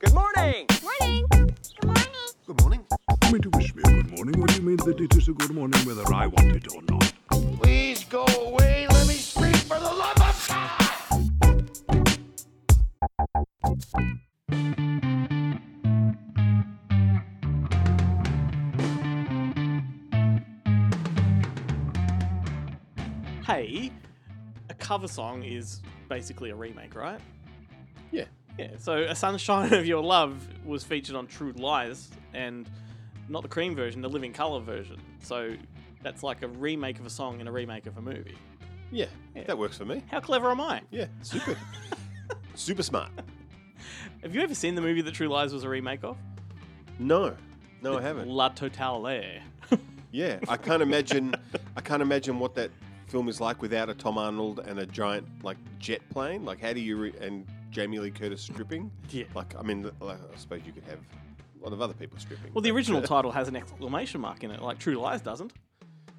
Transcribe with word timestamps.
Good 0.00 0.14
morning. 0.14 0.66
Morning. 0.82 1.26
Good 1.30 1.84
morning. 1.84 2.08
Good 2.46 2.60
morning. 2.62 2.86
You 3.22 3.32
mean 3.32 3.42
to 3.42 3.50
wish 3.50 3.74
me 3.74 3.82
a 3.84 3.90
good 3.90 4.16
morning? 4.16 4.40
What 4.40 4.48
do 4.48 4.56
you 4.56 4.62
mean 4.62 4.78
that 4.78 4.98
it 4.98 5.14
is 5.14 5.28
a 5.28 5.34
good 5.34 5.50
morning 5.50 5.78
whether 5.84 6.10
I 6.10 6.26
want 6.26 6.56
it 6.56 6.66
or 6.74 6.80
not? 6.88 7.12
Please 7.60 8.04
go 8.04 8.24
away. 8.24 8.86
Let 8.88 9.06
me 9.06 9.12
sleep 9.12 9.54
for 9.56 9.78
the 9.78 9.84
love 9.84 10.16
of 10.16 10.48
God. 10.48 10.80
hey, 23.44 23.92
a 24.70 24.74
cover 24.74 25.08
song 25.08 25.42
is 25.42 25.82
basically 26.08 26.48
a 26.48 26.54
remake, 26.54 26.94
right? 26.94 27.20
Yeah. 28.60 28.76
So, 28.78 28.96
"A 28.98 29.14
Sunshine 29.14 29.72
of 29.74 29.86
Your 29.86 30.02
Love" 30.02 30.46
was 30.64 30.84
featured 30.84 31.16
on 31.16 31.26
True 31.26 31.52
Lies, 31.52 32.10
and 32.34 32.68
not 33.28 33.42
the 33.42 33.48
cream 33.48 33.74
version, 33.74 34.00
the 34.02 34.08
living 34.08 34.32
color 34.32 34.60
version. 34.60 34.98
So, 35.22 35.54
that's 36.02 36.22
like 36.22 36.42
a 36.42 36.48
remake 36.48 36.98
of 36.98 37.06
a 37.06 37.10
song 37.10 37.40
and 37.40 37.48
a 37.48 37.52
remake 37.52 37.86
of 37.86 37.96
a 37.98 38.02
movie. 38.02 38.36
Yeah, 38.92 39.06
Yeah. 39.36 39.44
that 39.44 39.56
works 39.58 39.76
for 39.78 39.84
me. 39.84 40.02
How 40.10 40.20
clever 40.20 40.50
am 40.50 40.60
I? 40.60 40.82
Yeah, 40.90 41.06
super. 41.22 41.56
super 42.54 42.82
smart. 42.82 43.10
Have 44.22 44.34
you 44.34 44.40
ever 44.42 44.54
seen 44.54 44.74
the 44.74 44.80
movie 44.82 45.00
that 45.02 45.14
True 45.14 45.28
Lies 45.28 45.52
was 45.52 45.64
a 45.64 45.68
remake 45.68 46.02
of? 46.04 46.16
No, 46.98 47.36
no, 47.82 47.98
I 47.98 48.02
haven't. 48.02 48.28
La 48.28 48.48
Totale. 48.50 49.40
Yeah, 50.12 50.40
I 50.48 50.56
can't 50.56 50.82
imagine. 50.82 51.36
I 51.76 51.80
can't 51.80 52.02
imagine 52.02 52.40
what 52.40 52.56
that 52.56 52.72
film 53.06 53.28
is 53.28 53.40
like 53.40 53.62
without 53.62 53.88
a 53.88 53.94
Tom 53.94 54.18
Arnold 54.18 54.58
and 54.58 54.80
a 54.80 54.86
giant 54.86 55.24
like 55.44 55.56
jet 55.78 56.00
plane. 56.10 56.44
Like, 56.44 56.60
how 56.60 56.72
do 56.72 56.80
you 56.80 56.96
re- 56.96 57.14
and 57.20 57.46
Jamie 57.70 57.98
Lee 57.98 58.10
Curtis 58.10 58.42
stripping? 58.42 58.90
Yeah. 59.10 59.24
Like, 59.34 59.54
I 59.58 59.62
mean, 59.62 59.90
like, 60.00 60.18
I 60.18 60.36
suppose 60.36 60.60
you 60.66 60.72
could 60.72 60.84
have 60.84 60.98
a 61.60 61.64
lot 61.64 61.72
of 61.72 61.80
other 61.80 61.94
people 61.94 62.18
stripping. 62.18 62.52
Well, 62.52 62.62
the 62.62 62.70
but- 62.70 62.76
original 62.76 63.02
uh, 63.02 63.06
title 63.06 63.32
has 63.32 63.48
an 63.48 63.56
exclamation 63.56 64.20
mark 64.20 64.42
in 64.44 64.50
it, 64.50 64.60
like 64.62 64.78
True 64.78 64.96
Lies 64.96 65.20
doesn't. 65.20 65.52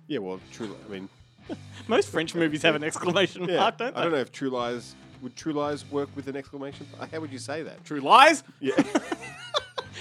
Yeah, 0.07 0.19
well, 0.19 0.39
True. 0.51 0.75
I 0.87 0.91
mean, 0.91 1.09
Most 1.87 2.09
French 2.09 2.35
movies 2.35 2.61
have 2.63 2.75
an 2.75 2.83
exclamation 2.83 3.47
yeah. 3.47 3.57
mark, 3.57 3.77
don't 3.77 3.93
they? 3.93 3.99
I 3.99 4.03
don't 4.03 4.13
know 4.13 4.19
if 4.19 4.31
True 4.31 4.49
Lies 4.49 4.95
would 5.21 5.35
True 5.35 5.53
Lies 5.53 5.89
work 5.91 6.09
with 6.15 6.27
an 6.27 6.35
exclamation. 6.35 6.87
How 7.11 7.19
would 7.19 7.31
you 7.31 7.39
say 7.39 7.63
that? 7.63 7.83
True 7.85 8.01
Lies? 8.01 8.43
Yeah. 8.59 8.73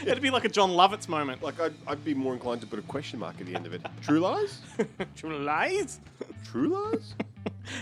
It'd 0.02 0.22
be 0.22 0.30
like 0.30 0.44
a 0.44 0.48
Jon 0.48 0.70
Lovitz 0.70 1.08
moment. 1.08 1.42
Like 1.42 1.60
I'd, 1.60 1.74
I'd 1.86 2.04
be 2.04 2.14
more 2.14 2.32
inclined 2.32 2.60
to 2.62 2.66
put 2.66 2.78
a 2.78 2.82
question 2.82 3.18
mark 3.18 3.36
at 3.38 3.46
the 3.46 3.54
end 3.54 3.66
of 3.66 3.74
it. 3.74 3.82
True 4.02 4.20
lies? 4.20 4.60
True 5.16 5.38
Lies? 5.38 6.00
True 6.44 6.68
lies? 6.68 7.14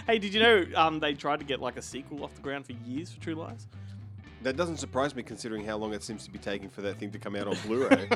Hey, 0.06 0.18
did 0.18 0.34
you 0.34 0.40
know 0.40 0.64
um, 0.74 1.00
they 1.00 1.14
tried 1.14 1.40
to 1.40 1.44
get 1.44 1.60
like 1.60 1.76
a 1.76 1.82
sequel 1.82 2.24
off 2.24 2.34
the 2.34 2.42
ground 2.42 2.66
for 2.66 2.72
years 2.72 3.10
for 3.10 3.20
True 3.20 3.34
Lies? 3.34 3.66
That 4.42 4.56
doesn't 4.56 4.76
surprise 4.76 5.14
me 5.16 5.22
considering 5.24 5.64
how 5.64 5.76
long 5.76 5.92
it 5.92 6.02
seems 6.02 6.24
to 6.24 6.30
be 6.30 6.38
taking 6.38 6.68
for 6.68 6.80
that 6.82 6.96
thing 6.98 7.10
to 7.10 7.18
come 7.18 7.34
out 7.34 7.48
on 7.48 7.56
Blu-ray. 7.66 8.08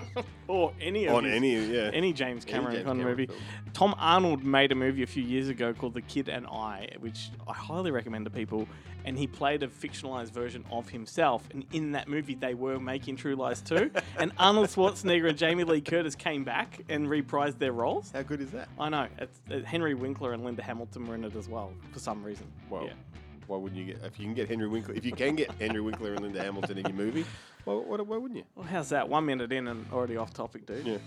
Or 0.46 0.72
any 0.80 1.06
of 1.06 1.14
on 1.14 1.24
his- 1.24 1.34
any, 1.34 1.54
yeah. 1.66 1.90
any 1.92 2.12
James 2.12 2.44
Cameron 2.44 2.74
James 2.76 2.84
kind 2.86 2.98
Cameron 3.00 3.16
movie. 3.16 3.26
film. 3.26 3.38
Tom 3.72 3.94
Arnold 3.98 4.44
made 4.44 4.70
a 4.70 4.74
movie 4.76 5.02
a 5.02 5.06
few 5.06 5.22
years 5.24 5.48
ago 5.48 5.72
called 5.74 5.94
The 5.94 6.00
Kid 6.02 6.28
and 6.28 6.46
I, 6.46 6.90
which 7.00 7.30
I 7.48 7.52
highly 7.52 7.90
recommend 7.90 8.24
to 8.26 8.30
people. 8.30 8.68
And 9.04 9.18
he 9.18 9.26
played 9.26 9.64
a 9.64 9.66
fictionalized 9.66 10.30
version 10.30 10.64
of 10.70 10.88
himself. 10.88 11.42
And 11.52 11.64
in 11.72 11.90
that 11.92 12.06
movie, 12.06 12.36
they 12.36 12.54
were 12.54 12.78
making 12.78 13.16
True 13.16 13.34
Lies 13.34 13.60
too. 13.60 13.90
and 14.16 14.30
Arnold 14.38 14.68
Schwarzenegger 14.68 15.28
and 15.30 15.36
Jamie 15.36 15.64
Lee 15.64 15.80
Curtis 15.80 16.14
came 16.14 16.44
back 16.44 16.80
and 16.88 17.08
reprised 17.08 17.58
their 17.58 17.72
roles. 17.72 18.12
How 18.12 18.22
good 18.22 18.40
is 18.40 18.52
that? 18.52 18.68
I 18.78 18.88
know. 18.90 19.08
It's, 19.18 19.40
uh, 19.50 19.58
Henry 19.66 19.94
Winkler 19.94 20.34
and 20.34 20.44
Linda 20.44 20.62
Hamilton 20.62 21.08
were 21.08 21.16
in 21.16 21.24
it 21.24 21.34
as 21.34 21.48
well 21.48 21.72
for 21.92 21.98
some 21.98 22.22
reason. 22.22 22.46
Well, 22.70 22.84
yeah. 22.84 22.92
Why 23.52 23.58
wouldn't 23.58 23.78
you 23.78 23.92
get 23.92 24.02
if 24.02 24.18
you 24.18 24.24
can 24.24 24.32
get 24.32 24.48
Henry 24.48 24.66
Winkler 24.66 24.94
if 24.94 25.04
you 25.04 25.12
can 25.12 25.36
get 25.36 25.50
Henry 25.60 25.82
Winkler 25.82 26.14
and 26.14 26.22
Linda 26.22 26.42
Hamilton 26.42 26.78
in 26.78 26.86
your 26.86 26.94
movie? 26.94 27.26
Well, 27.66 27.84
why, 27.84 27.98
why 27.98 28.16
wouldn't 28.16 28.38
you? 28.38 28.44
Well, 28.56 28.66
how's 28.66 28.88
that? 28.88 29.10
One 29.10 29.26
minute 29.26 29.52
in 29.52 29.68
and 29.68 29.84
already 29.92 30.16
off 30.16 30.32
topic, 30.32 30.64
dude. 30.64 30.86
Yeah. 30.86 30.98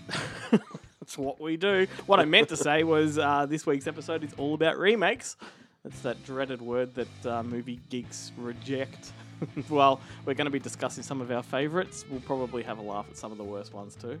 That's 1.00 1.18
what 1.18 1.40
we 1.40 1.56
do. 1.56 1.88
What 2.06 2.20
I 2.20 2.24
meant 2.24 2.48
to 2.50 2.56
say 2.56 2.84
was 2.84 3.18
uh, 3.18 3.46
this 3.46 3.66
week's 3.66 3.88
episode 3.88 4.22
is 4.22 4.32
all 4.34 4.54
about 4.54 4.78
remakes. 4.78 5.36
That's 5.82 6.00
that 6.02 6.24
dreaded 6.24 6.62
word 6.62 6.94
that 6.94 7.26
uh, 7.26 7.42
movie 7.42 7.80
geeks 7.90 8.30
reject. 8.38 9.10
well, 9.68 10.00
we're 10.24 10.34
going 10.34 10.46
to 10.46 10.52
be 10.52 10.60
discussing 10.60 11.02
some 11.02 11.20
of 11.20 11.32
our 11.32 11.42
favourites. 11.42 12.04
We'll 12.08 12.20
probably 12.20 12.62
have 12.62 12.78
a 12.78 12.82
laugh 12.82 13.06
at 13.10 13.16
some 13.16 13.32
of 13.32 13.38
the 13.38 13.44
worst 13.44 13.74
ones 13.74 13.96
too. 13.96 14.20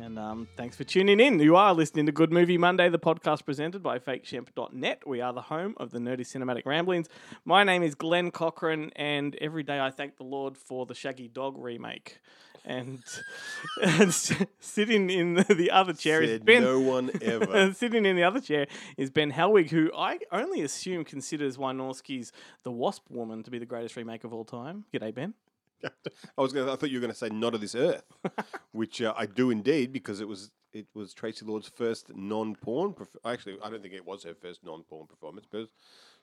And 0.00 0.18
um, 0.18 0.48
thanks 0.56 0.76
for 0.76 0.84
tuning 0.84 1.20
in. 1.20 1.38
You 1.40 1.56
are 1.56 1.74
listening 1.74 2.06
to 2.06 2.12
Good 2.12 2.32
Movie 2.32 2.56
Monday, 2.56 2.88
the 2.88 2.98
podcast 2.98 3.44
presented 3.44 3.82
by 3.82 3.98
FakeShemp.net. 3.98 5.06
We 5.06 5.20
are 5.20 5.34
the 5.34 5.42
home 5.42 5.74
of 5.76 5.90
the 5.90 5.98
nerdy 5.98 6.20
cinematic 6.20 6.64
ramblings. 6.64 7.06
My 7.44 7.64
name 7.64 7.82
is 7.82 7.94
Glenn 7.94 8.30
Cochran, 8.30 8.92
and 8.96 9.36
every 9.42 9.62
day 9.62 9.78
I 9.78 9.90
thank 9.90 10.16
the 10.16 10.24
Lord 10.24 10.56
for 10.56 10.86
the 10.86 10.94
Shaggy 10.94 11.28
Dog 11.28 11.56
remake. 11.58 12.18
And, 12.64 13.02
and 13.82 14.14
sitting 14.58 15.10
in 15.10 15.34
the, 15.34 15.54
the 15.54 15.70
other 15.70 15.92
chair 15.92 16.22
is 16.22 16.40
Ben. 16.40 16.62
no 16.62 16.80
one 16.80 17.10
ever. 17.20 17.72
Sitting 17.74 18.06
in 18.06 18.16
the 18.16 18.22
other 18.22 18.40
chair 18.40 18.68
is 18.96 19.10
Ben 19.10 19.30
Helwig, 19.30 19.68
who 19.68 19.90
I 19.94 20.18
only 20.32 20.62
assume 20.62 21.04
considers 21.04 21.58
Wynorski's 21.58 22.32
The 22.62 22.72
Wasp 22.72 23.04
Woman 23.10 23.42
to 23.42 23.50
be 23.50 23.58
the 23.58 23.66
greatest 23.66 23.96
remake 23.96 24.24
of 24.24 24.32
all 24.32 24.44
time. 24.44 24.84
G'day, 24.94 25.14
Ben. 25.14 25.34
I 26.38 26.40
was 26.40 26.52
gonna, 26.52 26.72
I 26.72 26.76
thought 26.76 26.90
you 26.90 26.98
were 26.98 27.02
going 27.02 27.12
to 27.12 27.18
say 27.18 27.28
"Not 27.28 27.54
of 27.54 27.60
This 27.60 27.74
Earth," 27.74 28.04
which 28.72 29.02
uh, 29.02 29.14
I 29.16 29.26
do 29.26 29.50
indeed 29.50 29.92
because 29.92 30.20
it 30.20 30.28
was 30.28 30.50
it 30.72 30.86
was 30.94 31.14
Traci 31.14 31.46
Lords' 31.46 31.68
first 31.68 32.14
non-porn. 32.14 32.92
Perf- 32.94 33.16
Actually, 33.24 33.58
I 33.62 33.70
don't 33.70 33.82
think 33.82 33.94
it 33.94 34.06
was 34.06 34.24
her 34.24 34.34
first 34.34 34.64
non-porn 34.64 35.06
performance, 35.06 35.46
but 35.50 35.58
it 35.58 35.60
was 35.62 35.70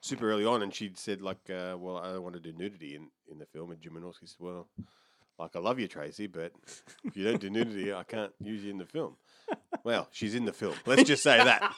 super 0.00 0.30
early 0.30 0.44
on, 0.44 0.62
and 0.62 0.74
she'd 0.74 0.98
said 0.98 1.20
like, 1.20 1.50
uh, 1.50 1.76
"Well, 1.78 1.98
I 1.98 2.12
don't 2.12 2.22
want 2.22 2.34
to 2.34 2.40
do 2.40 2.52
nudity 2.52 2.94
in, 2.94 3.08
in 3.30 3.38
the 3.38 3.46
film," 3.46 3.70
and 3.70 3.80
Jim 3.80 3.94
Wynorski 3.94 4.28
said, 4.28 4.38
"Well, 4.40 4.68
like 5.38 5.54
I 5.54 5.58
love 5.58 5.78
you, 5.78 5.88
Tracy, 5.88 6.26
but 6.26 6.52
if 7.04 7.16
you 7.16 7.24
don't 7.24 7.40
do 7.40 7.50
nudity, 7.50 7.92
I 7.92 8.04
can't 8.04 8.32
use 8.40 8.64
you 8.64 8.70
in 8.70 8.78
the 8.78 8.86
film." 8.86 9.16
Well, 9.84 10.08
she's 10.10 10.34
in 10.34 10.44
the 10.44 10.52
film. 10.52 10.74
Let's 10.86 11.04
just 11.04 11.22
say 11.22 11.36
that. 11.38 11.74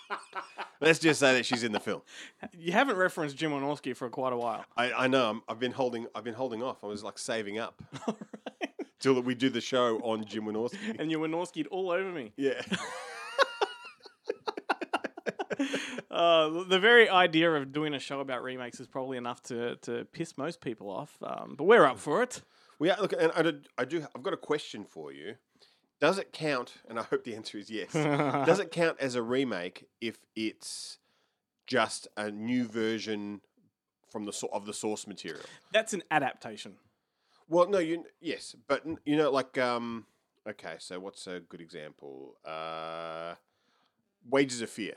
Let's 0.81 0.99
just 0.99 1.21
say 1.21 1.35
that 1.35 1.45
she's 1.45 1.63
in 1.63 1.73
the 1.73 1.81
film. 1.81 2.03
You 2.59 2.73
haven't 2.73 2.97
referenced 2.97 3.37
Jim 3.37 3.53
Wynorski 3.53 3.95
for 3.95 4.09
quite 4.09 4.33
a 4.33 4.37
while. 4.37 4.65
I, 4.77 4.93
I 4.93 5.07
know. 5.07 5.31
I'm, 5.31 5.43
I've 5.49 5.61
been 5.61 5.73
holding. 5.73 6.07
I've 6.15 6.25
been 6.25 6.35
holding 6.35 6.63
off. 6.63 6.83
I 6.83 6.87
was 6.87 7.05
like 7.05 7.19
saving 7.19 7.59
up 7.59 7.83
till 8.99 9.15
that 9.15 9.25
we 9.25 9.35
do 9.35 9.51
the 9.51 9.61
show 9.61 9.99
on 9.99 10.25
Jim 10.25 10.45
Wynorski. 10.45 10.99
And 10.99 11.11
you 11.11 11.19
Wynorski'd 11.19 11.67
all 11.69 11.91
over 11.91 12.11
me. 12.11 12.33
Yeah. 12.37 12.63
Uh, 16.11 16.65
the 16.65 16.79
very 16.79 17.09
idea 17.09 17.51
of 17.53 17.73
doing 17.73 17.95
a 17.95 17.99
show 17.99 18.21
about 18.21 18.43
remakes 18.43 18.81
is 18.81 18.87
probably 18.87 19.17
enough 19.17 19.43
to, 19.43 19.77
to 19.77 20.05
piss 20.07 20.37
most 20.37 20.61
people 20.61 20.91
off. 20.91 21.17
Um, 21.23 21.55
but 21.57 21.65
we're 21.65 21.87
up 21.87 21.99
for 21.99 22.23
it. 22.23 22.43
We 22.79 22.91
are, 22.91 23.01
look, 23.01 23.13
and 23.13 23.31
I 23.37 23.43
do, 23.43 23.61
I 23.79 23.85
do. 23.85 24.07
I've 24.15 24.23
got 24.23 24.33
a 24.33 24.39
question 24.39 24.85
for 24.85 25.13
you. 25.13 25.37
Does 26.01 26.19
it 26.19 26.33
count? 26.33 26.75
And 26.89 26.99
I 26.99 27.03
hope 27.03 27.25
the 27.25 27.35
answer 27.35 27.59
is 27.59 27.71
yes. 27.71 27.93
Does 27.93 28.59
it 28.59 28.71
count 28.71 28.97
as 29.01 29.15
a 29.15 29.23
remake 29.23 29.87
if 30.01 30.19
it's 30.35 30.99
just 31.67 32.09
a 32.17 32.31
new 32.31 32.65
version 32.67 33.43
from 34.11 34.25
the 34.25 34.49
of 34.53 34.67
the 34.67 34.73
source 34.73 35.07
material? 35.07 35.45
That's 35.73 35.93
an 35.93 36.03
adaptation. 36.11 36.77
Well, 37.49 37.69
no, 37.69 37.79
you 37.79 38.05
yes, 38.21 38.57
but 38.67 38.85
you 39.05 39.17
know, 39.17 39.31
like 39.31 39.59
um, 39.59 40.07
okay, 40.49 40.77
so 40.79 40.99
what's 40.99 41.27
a 41.27 41.41
good 41.41 41.61
example? 41.61 42.37
Uh, 42.45 43.35
Wages 44.29 44.63
of 44.63 44.71
Fear. 44.71 44.95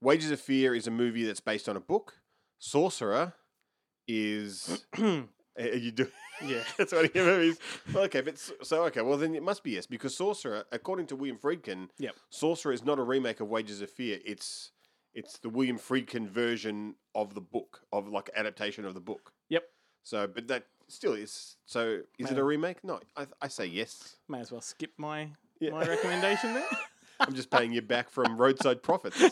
Wages 0.00 0.30
of 0.30 0.40
Fear 0.40 0.74
is 0.74 0.86
a 0.86 0.90
movie 0.90 1.24
that's 1.24 1.40
based 1.40 1.68
on 1.68 1.76
a 1.76 1.80
book. 1.80 2.14
Sorcerer 2.58 3.34
is. 4.08 4.84
Uh, 5.58 5.68
you 5.72 5.90
do. 5.90 6.06
Yeah. 6.44 6.62
That's 6.78 6.92
what 6.92 7.10
he 7.12 7.18
movies. 7.20 7.58
Well, 7.92 8.04
okay, 8.04 8.20
but 8.20 8.34
s- 8.34 8.52
so 8.62 8.84
okay, 8.84 9.00
well 9.02 9.16
then 9.16 9.34
it 9.34 9.42
must 9.42 9.62
be 9.62 9.72
yes 9.72 9.86
because 9.86 10.16
Sorcerer, 10.16 10.64
according 10.72 11.06
to 11.08 11.16
William 11.16 11.38
Friedkin, 11.38 11.88
Yep. 11.98 12.14
Sorcerer 12.30 12.72
is 12.72 12.84
not 12.84 12.98
a 12.98 13.02
remake 13.02 13.40
of 13.40 13.48
Wages 13.48 13.80
of 13.80 13.90
Fear. 13.90 14.18
It's 14.24 14.72
it's 15.14 15.38
the 15.38 15.48
William 15.48 15.78
Friedkin 15.78 16.28
version 16.28 16.94
of 17.14 17.34
the 17.34 17.40
book 17.40 17.80
of 17.92 18.08
like 18.08 18.28
adaptation 18.36 18.84
of 18.84 18.94
the 18.94 19.00
book. 19.00 19.32
Yep. 19.48 19.64
So, 20.02 20.26
but 20.26 20.46
that 20.48 20.66
still 20.88 21.14
is. 21.14 21.56
So, 21.64 22.00
is 22.18 22.30
it 22.30 22.38
a 22.38 22.44
remake? 22.44 22.84
No, 22.84 23.00
I, 23.16 23.26
I 23.40 23.48
say 23.48 23.66
yes. 23.66 24.16
May 24.28 24.40
as 24.40 24.52
well 24.52 24.60
skip 24.60 24.92
my 24.98 25.30
Yeah. 25.58 25.70
my 25.70 25.84
recommendation 25.86 26.52
there. 26.54 26.66
I'm 27.20 27.34
just 27.34 27.50
paying 27.50 27.72
you 27.72 27.80
back 27.80 28.10
from 28.10 28.36
roadside 28.36 28.82
profits. 28.82 29.16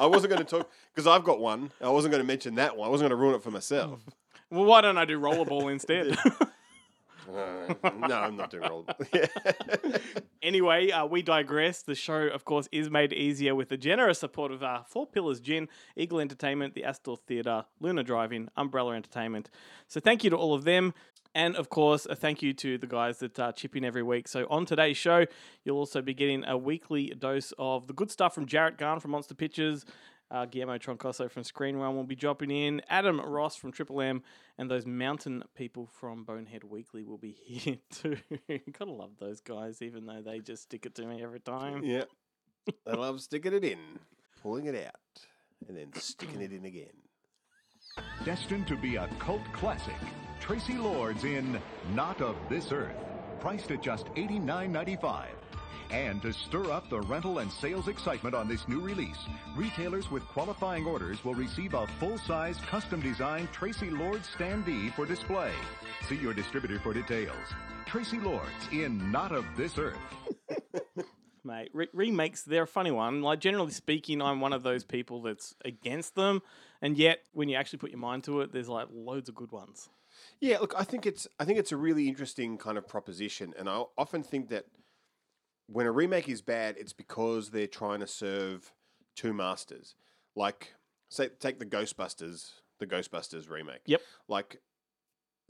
I 0.00 0.06
wasn't 0.06 0.32
going 0.32 0.44
to 0.44 0.58
talk 0.58 0.70
because 0.94 1.06
I've 1.06 1.24
got 1.24 1.40
one. 1.40 1.70
I 1.80 1.88
wasn't 1.90 2.12
going 2.12 2.22
to 2.22 2.26
mention 2.26 2.54
that 2.56 2.76
one. 2.76 2.86
I 2.88 2.90
wasn't 2.90 3.08
going 3.10 3.18
to 3.18 3.22
ruin 3.22 3.34
it 3.34 3.42
for 3.42 3.50
myself. 3.50 4.00
Mm. 4.00 4.12
Well, 4.50 4.64
why 4.64 4.80
don't 4.80 4.98
I 4.98 5.04
do 5.04 5.18
rollerball 5.20 5.70
instead? 5.72 6.16
Uh, 7.28 7.74
no, 7.98 8.16
I'm 8.16 8.36
not 8.36 8.50
doing 8.50 8.68
rollerball. 8.68 10.00
Anyway, 10.40 10.90
uh, 10.90 11.04
we 11.04 11.20
digress. 11.20 11.82
The 11.82 11.96
show, 11.96 12.28
of 12.28 12.44
course, 12.44 12.68
is 12.70 12.88
made 12.90 13.12
easier 13.12 13.56
with 13.56 13.68
the 13.70 13.76
generous 13.76 14.20
support 14.20 14.52
of 14.52 14.62
uh, 14.62 14.84
Four 14.84 15.06
Pillars 15.06 15.40
Gin, 15.40 15.68
Eagle 15.96 16.20
Entertainment, 16.20 16.74
the 16.74 16.84
Astor 16.84 17.16
Theatre, 17.16 17.64
Luna 17.80 18.04
Drive-In, 18.04 18.48
Umbrella 18.56 18.94
Entertainment. 18.94 19.50
So 19.88 19.98
thank 19.98 20.22
you 20.22 20.30
to 20.30 20.36
all 20.36 20.54
of 20.54 20.62
them. 20.64 20.94
And 21.34 21.56
of 21.56 21.68
course, 21.68 22.06
a 22.06 22.14
thank 22.14 22.40
you 22.40 22.54
to 22.54 22.78
the 22.78 22.86
guys 22.86 23.18
that 23.18 23.38
uh, 23.38 23.52
chip 23.52 23.76
in 23.76 23.84
every 23.84 24.02
week. 24.02 24.28
So 24.28 24.46
on 24.48 24.64
today's 24.64 24.96
show, 24.96 25.26
you'll 25.64 25.76
also 25.76 26.00
be 26.00 26.14
getting 26.14 26.44
a 26.44 26.56
weekly 26.56 27.12
dose 27.18 27.52
of 27.58 27.88
the 27.88 27.92
good 27.92 28.10
stuff 28.10 28.34
from 28.34 28.46
Jarrett 28.46 28.78
Gahan 28.78 29.00
from 29.00 29.10
Monster 29.10 29.34
Pictures. 29.34 29.84
Uh, 30.30 30.44
Guillermo 30.44 30.76
Troncoso 30.76 31.30
from 31.30 31.42
Screen 31.42 31.76
Run 31.76 31.96
will 31.96 32.04
be 32.04 32.14
dropping 32.14 32.50
in. 32.50 32.82
Adam 32.88 33.18
Ross 33.20 33.56
from 33.56 33.72
Triple 33.72 34.02
M 34.02 34.22
and 34.58 34.70
those 34.70 34.84
mountain 34.84 35.42
people 35.54 35.86
from 35.86 36.24
Bonehead 36.24 36.64
Weekly 36.64 37.02
will 37.02 37.16
be 37.18 37.32
here 37.42 37.78
too. 37.90 38.16
Gotta 38.78 38.92
love 38.92 39.12
those 39.18 39.40
guys, 39.40 39.80
even 39.80 40.06
though 40.06 40.20
they 40.20 40.40
just 40.40 40.64
stick 40.64 40.84
it 40.84 40.94
to 40.96 41.06
me 41.06 41.22
every 41.22 41.40
time. 41.40 41.82
yeah. 41.82 42.04
they 42.84 42.92
love 42.92 43.20
sticking 43.22 43.54
it 43.54 43.64
in, 43.64 43.78
pulling 44.42 44.66
it 44.66 44.74
out, 44.86 45.22
and 45.66 45.76
then 45.76 45.92
sticking 45.94 46.42
it 46.42 46.52
in 46.52 46.66
again. 46.66 46.86
Destined 48.24 48.66
to 48.68 48.76
be 48.76 48.96
a 48.96 49.08
cult 49.18 49.40
classic, 49.54 49.94
Traci 50.40 50.78
Lords 50.78 51.24
in 51.24 51.58
Not 51.94 52.20
of 52.20 52.36
This 52.50 52.70
Earth, 52.70 52.94
priced 53.40 53.70
at 53.70 53.82
just 53.82 54.06
$89.95. 54.14 55.24
And 55.90 56.20
to 56.22 56.32
stir 56.32 56.70
up 56.70 56.88
the 56.90 57.00
rental 57.00 57.38
and 57.38 57.50
sales 57.50 57.88
excitement 57.88 58.34
on 58.34 58.48
this 58.48 58.68
new 58.68 58.80
release, 58.80 59.18
retailers 59.56 60.10
with 60.10 60.24
qualifying 60.28 60.86
orders 60.86 61.24
will 61.24 61.34
receive 61.34 61.74
a 61.74 61.86
full-size 61.98 62.58
custom-designed 62.68 63.52
Traci 63.52 63.96
Lords 63.96 64.28
standee 64.36 64.92
for 64.94 65.06
display. 65.06 65.52
See 66.08 66.16
your 66.16 66.34
distributor 66.34 66.78
for 66.78 66.92
details. 66.92 67.36
Traci 67.86 68.22
Lords 68.22 68.68
in 68.72 69.10
Not 69.10 69.32
of 69.32 69.44
This 69.56 69.78
Earth. 69.78 69.96
Mate, 71.44 71.70
re- 71.72 71.88
remakes, 71.94 72.42
they're 72.42 72.64
a 72.64 72.66
funny 72.66 72.90
one. 72.90 73.22
Like, 73.22 73.40
generally 73.40 73.72
speaking, 73.72 74.20
I'm 74.20 74.40
one 74.40 74.52
of 74.52 74.62
those 74.62 74.84
people 74.84 75.22
that's 75.22 75.54
against 75.64 76.14
them. 76.14 76.42
And 76.82 76.96
yet, 76.96 77.20
when 77.32 77.48
you 77.48 77.56
actually 77.56 77.78
put 77.78 77.90
your 77.90 77.98
mind 77.98 78.24
to 78.24 78.42
it, 78.42 78.52
there's 78.52 78.68
like 78.68 78.88
loads 78.92 79.28
of 79.28 79.34
good 79.34 79.52
ones. 79.52 79.88
Yeah, 80.40 80.58
look, 80.58 80.74
I 80.76 80.84
think 80.84 81.06
it's 81.06 81.26
I 81.38 81.44
think 81.44 81.58
it's 81.58 81.72
a 81.72 81.76
really 81.76 82.08
interesting 82.08 82.58
kind 82.58 82.78
of 82.78 82.86
proposition, 82.86 83.54
and 83.58 83.68
I 83.68 83.84
often 83.96 84.22
think 84.22 84.48
that 84.50 84.66
when 85.68 85.86
a 85.86 85.92
remake 85.92 86.28
is 86.28 86.40
bad, 86.42 86.76
it's 86.78 86.92
because 86.92 87.50
they're 87.50 87.66
trying 87.66 88.00
to 88.00 88.06
serve 88.06 88.72
two 89.14 89.32
masters. 89.32 89.94
Like, 90.34 90.74
say, 91.08 91.28
take 91.40 91.58
the 91.58 91.66
Ghostbusters, 91.66 92.50
the 92.78 92.86
Ghostbusters 92.86 93.48
remake. 93.50 93.82
Yep. 93.86 94.00
Like, 94.28 94.60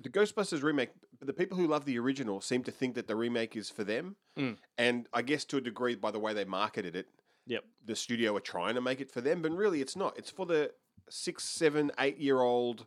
the 0.01 0.09
Ghostbusters 0.09 0.63
remake, 0.63 0.91
the 1.21 1.33
people 1.33 1.57
who 1.59 1.67
love 1.67 1.85
the 1.85 1.99
original 1.99 2.41
seem 2.41 2.63
to 2.65 2.71
think 2.71 2.95
that 2.95 3.07
the 3.09 3.17
remake 3.17 3.57
is 3.57 3.71
for 3.71 3.85
them, 3.85 4.17
Mm. 4.37 4.57
and 4.77 5.09
I 5.13 5.23
guess 5.23 5.45
to 5.47 5.57
a 5.57 5.61
degree, 5.61 5.95
by 5.97 6.11
the 6.11 6.21
way 6.21 6.33
they 6.35 6.45
marketed 6.45 6.95
it, 6.95 7.09
Yep. 7.47 7.65
the 7.85 7.97
studio 7.97 8.37
are 8.37 8.41
trying 8.41 8.75
to 8.75 8.81
make 8.81 9.01
it 9.01 9.11
for 9.11 9.21
them, 9.21 9.43
but 9.43 9.51
really 9.53 9.81
it's 9.81 9.97
not. 9.97 10.17
It's 10.19 10.31
for 10.31 10.47
the 10.47 10.73
six, 11.09 11.45
seven, 11.45 11.91
eight 11.99 12.19
year 12.19 12.41
old 12.41 12.87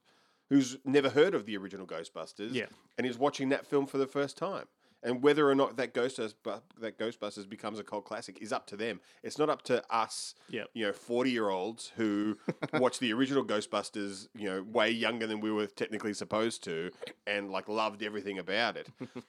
who's 0.49 0.77
never 0.85 1.09
heard 1.09 1.33
of 1.33 1.45
the 1.45 1.57
original 1.57 1.87
Ghostbusters 1.87 2.53
Yeah. 2.53 2.67
and 2.97 3.07
is 3.07 3.17
watching 3.17 3.49
that 3.49 3.65
film 3.65 3.87
for 3.87 3.97
the 3.97 4.07
first 4.07 4.37
time. 4.37 4.67
And 5.03 5.23
whether 5.23 5.49
or 5.49 5.55
not 5.55 5.77
that 5.77 5.93
Ghostbusters, 5.93 6.35
that 6.79 6.99
Ghostbusters 6.99 7.49
becomes 7.49 7.79
a 7.79 7.83
cult 7.83 8.05
classic 8.05 8.37
is 8.41 8.53
up 8.53 8.67
to 8.67 8.77
them. 8.77 8.99
It's 9.23 9.37
not 9.37 9.49
up 9.49 9.63
to 9.63 9.83
us, 9.93 10.35
Yep. 10.49 10.69
you 10.73 10.85
know, 10.85 10.93
40 10.93 11.31
year 11.31 11.49
olds 11.49 11.91
who 11.95 12.37
watch 12.73 12.99
the 12.99 13.11
original 13.13 13.43
Ghostbusters, 13.43 14.27
you 14.35 14.49
know, 14.49 14.63
way 14.63 14.91
younger 14.91 15.27
than 15.27 15.39
we 15.39 15.51
were 15.51 15.67
technically 15.67 16.13
supposed 16.13 16.63
to 16.65 16.91
and 17.25 17.51
like 17.51 17.67
loved 17.67 18.03
everything 18.03 18.37
about 18.37 18.77
it. 18.77 18.89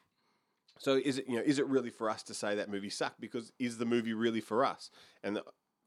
So 0.78 0.96
is 0.96 1.18
it 1.18 1.28
you 1.28 1.36
know 1.36 1.42
is 1.42 1.60
it 1.60 1.66
really 1.68 1.90
for 1.90 2.10
us 2.10 2.24
to 2.24 2.34
say 2.34 2.56
that 2.56 2.68
movie 2.68 2.90
sucked 2.90 3.20
because 3.20 3.52
is 3.60 3.78
the 3.78 3.84
movie 3.84 4.14
really 4.14 4.40
for 4.40 4.64
us 4.64 4.90
and 5.22 5.36
the, 5.36 5.44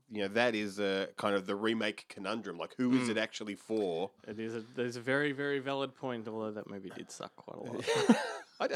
you 0.09 0.21
know 0.21 0.29
that 0.29 0.55
is 0.55 0.79
a 0.79 1.09
kind 1.17 1.35
of 1.35 1.47
the 1.47 1.55
remake 1.55 2.05
conundrum 2.07 2.57
like 2.57 2.75
who 2.77 2.93
is 2.93 3.05
hmm. 3.05 3.11
it 3.11 3.17
actually 3.17 3.55
for 3.55 4.11
It 4.27 4.39
is 4.39 4.55
a, 4.55 4.63
there's 4.75 4.95
a 4.95 5.01
very, 5.01 5.31
very 5.31 5.59
valid 5.59 5.95
point, 5.95 6.27
although 6.27 6.51
that 6.51 6.69
movie 6.69 6.91
did 6.95 7.11
suck 7.11 7.35
quite 7.35 7.57
a 7.57 7.73
lot. 7.73 7.85
I, 8.59 8.67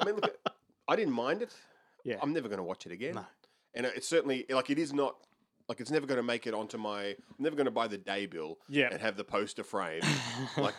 I 0.00 0.04
mean 0.04 0.16
look 0.16 0.36
I 0.88 0.96
didn't 0.96 1.14
mind 1.14 1.42
it 1.42 1.54
Yeah. 2.04 2.16
I'm 2.22 2.32
never 2.32 2.48
going 2.48 2.58
to 2.58 2.64
watch 2.64 2.86
it 2.86 2.92
again 2.92 3.14
No. 3.14 3.24
and 3.74 3.86
it's 3.86 4.08
certainly 4.08 4.44
like 4.50 4.70
it 4.70 4.78
is 4.78 4.92
not 4.92 5.16
like 5.68 5.80
it's 5.80 5.90
never 5.90 6.06
going 6.06 6.16
to 6.16 6.22
make 6.24 6.46
it 6.46 6.54
onto 6.54 6.78
my 6.78 7.04
I'm 7.10 7.16
never 7.38 7.54
going 7.56 7.66
to 7.66 7.70
buy 7.70 7.86
the 7.86 7.98
day 7.98 8.26
bill 8.26 8.58
Yeah. 8.68 8.88
and 8.90 9.00
have 9.00 9.16
the 9.16 9.24
poster 9.24 9.62
frame 9.64 10.02
like 10.56 10.74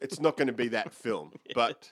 it's 0.00 0.20
not 0.20 0.36
going 0.36 0.48
to 0.48 0.52
be 0.54 0.68
that 0.68 0.92
film 0.92 1.32
but 1.54 1.90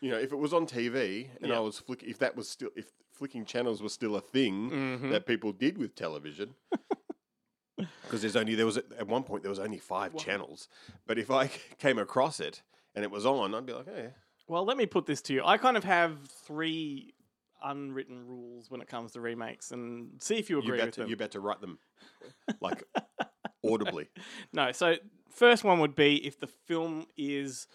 you 0.00 0.10
know 0.10 0.18
if 0.18 0.32
it 0.32 0.36
was 0.36 0.52
on 0.52 0.66
TV 0.66 1.28
and 1.42 1.52
I 1.52 1.60
was 1.60 1.78
flick 1.78 2.02
if 2.02 2.18
that 2.18 2.36
was 2.36 2.48
still 2.48 2.70
if 2.76 2.86
flicking 3.12 3.44
channels 3.46 3.82
was 3.82 3.92
still 3.94 4.16
a 4.16 4.20
thing 4.20 4.70
Mhm. 4.70 5.10
that 5.10 5.26
people 5.26 5.52
did 5.52 5.78
with 5.78 5.94
television 5.94 6.54
because 8.02 8.20
there's 8.22 8.36
only 8.36 8.54
there 8.54 8.66
was 8.66 8.76
at 8.78 9.06
one 9.06 9.22
point 9.22 9.42
there 9.42 9.50
was 9.50 9.58
only 9.58 9.78
five 9.78 10.16
channels 10.16 10.68
but 11.06 11.18
if 11.18 11.30
I 11.30 11.48
came 11.78 11.98
across 11.98 12.40
it 12.40 12.62
and 12.94 13.04
it 13.04 13.10
was 13.10 13.26
on 13.26 13.54
I'd 13.54 13.66
be 13.66 13.72
like 13.74 13.86
hey 13.86 14.10
Well, 14.48 14.64
let 14.64 14.76
me 14.76 14.86
put 14.86 15.06
this 15.06 15.22
to 15.22 15.34
you. 15.34 15.42
I 15.44 15.58
kind 15.58 15.76
of 15.76 15.84
have 15.84 16.18
three 16.46 17.14
unwritten 17.62 18.26
rules 18.26 18.70
when 18.70 18.80
it 18.80 18.88
comes 18.88 19.12
to 19.12 19.20
remakes, 19.20 19.72
and 19.72 20.10
see 20.22 20.36
if 20.36 20.50
you 20.50 20.56
you 20.56 20.62
agree 20.62 20.78
bet 20.78 20.86
with 20.86 20.94
to, 20.96 21.00
them. 21.02 21.10
you 21.10 21.16
bet 21.16 21.30
to 21.32 21.40
write 21.40 21.60
them 21.60 21.78
like 22.60 22.84
audibly 23.68 24.08
No, 24.52 24.72
so 24.72 24.96
first 25.30 25.64
one 25.64 25.80
would 25.80 25.94
be 25.96 26.24
if 26.26 26.38
the 26.38 26.46
film 26.46 27.06
is, 27.16 27.66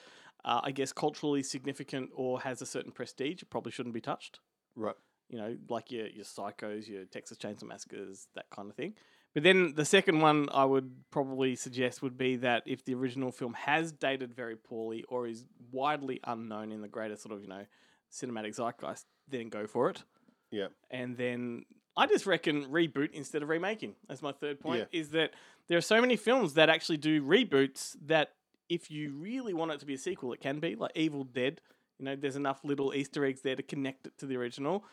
uh, 0.45 0.61
I 0.63 0.71
guess, 0.71 0.93
culturally 0.93 1.43
significant 1.43 2.11
or 2.15 2.41
has 2.41 2.61
a 2.61 2.65
certain 2.65 2.91
prestige, 2.91 3.41
it 3.41 3.49
probably 3.49 3.71
shouldn't 3.71 3.93
be 3.95 4.01
touched. 4.01 4.39
right 4.75 4.95
You 5.29 5.37
know, 5.39 5.57
like 5.69 5.91
your 5.91 6.07
your 6.07 6.25
Psychos, 6.25 6.87
your 6.87 7.05
Texas 7.05 7.37
Chainsaw 7.37 7.63
Massacres, 7.63 8.27
that 8.35 8.45
kind 8.49 8.69
of 8.69 8.75
thing. 8.75 8.93
But 9.33 9.43
then 9.43 9.73
the 9.75 9.85
second 9.85 10.19
one 10.19 10.49
I 10.51 10.65
would 10.65 10.91
probably 11.09 11.55
suggest 11.55 12.01
would 12.01 12.17
be 12.17 12.35
that 12.37 12.63
if 12.65 12.83
the 12.83 12.93
original 12.95 13.31
film 13.31 13.53
has 13.53 13.91
dated 13.91 14.33
very 14.33 14.57
poorly 14.57 15.05
or 15.07 15.27
is 15.27 15.45
widely 15.71 16.19
unknown 16.25 16.71
in 16.71 16.81
the 16.81 16.89
greater 16.89 17.15
sort 17.15 17.33
of 17.33 17.41
you 17.41 17.47
know 17.47 17.65
cinematic 18.11 18.55
zeitgeist, 18.55 19.05
then 19.29 19.49
go 19.49 19.65
for 19.67 19.89
it. 19.89 20.03
yeah 20.51 20.67
And 20.89 21.15
then 21.15 21.65
I 21.95 22.07
just 22.07 22.25
reckon 22.25 22.65
reboot 22.65 23.11
instead 23.11 23.41
of 23.43 23.49
remaking. 23.49 23.95
That's 24.07 24.21
my 24.21 24.31
third 24.31 24.59
point. 24.59 24.87
Yeah. 24.91 24.99
Is 24.99 25.09
that 25.09 25.31
there 25.67 25.77
are 25.77 25.81
so 25.81 26.01
many 26.01 26.17
films 26.17 26.55
that 26.55 26.69
actually 26.69 26.97
do 26.97 27.21
reboots 27.21 27.95
that 28.05 28.31
if 28.69 28.89
you 28.89 29.13
really 29.13 29.53
want 29.53 29.71
it 29.71 29.79
to 29.79 29.85
be 29.85 29.93
a 29.93 29.97
sequel, 29.97 30.33
it 30.33 30.39
can 30.41 30.59
be 30.59 30.75
like 30.75 30.91
Evil 30.95 31.23
Dead. 31.25 31.61
You 31.99 32.05
know, 32.05 32.15
there's 32.15 32.37
enough 32.37 32.61
little 32.63 32.93
Easter 32.93 33.25
eggs 33.25 33.41
there 33.41 33.55
to 33.55 33.63
connect 33.63 34.07
it 34.07 34.17
to 34.19 34.25
the 34.25 34.37
original. 34.37 34.83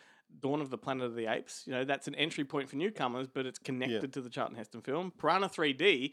Dawn 0.40 0.60
of 0.60 0.70
the 0.70 0.78
Planet 0.78 1.04
of 1.06 1.14
the 1.14 1.26
Apes. 1.26 1.64
You 1.66 1.72
know, 1.72 1.84
that's 1.84 2.06
an 2.08 2.14
entry 2.14 2.44
point 2.44 2.68
for 2.68 2.76
newcomers, 2.76 3.26
but 3.26 3.46
it's 3.46 3.58
connected 3.58 4.12
to 4.12 4.20
the 4.20 4.30
Charlton 4.30 4.56
Heston 4.56 4.82
film. 4.82 5.12
Piranha 5.18 5.48
3D, 5.48 6.12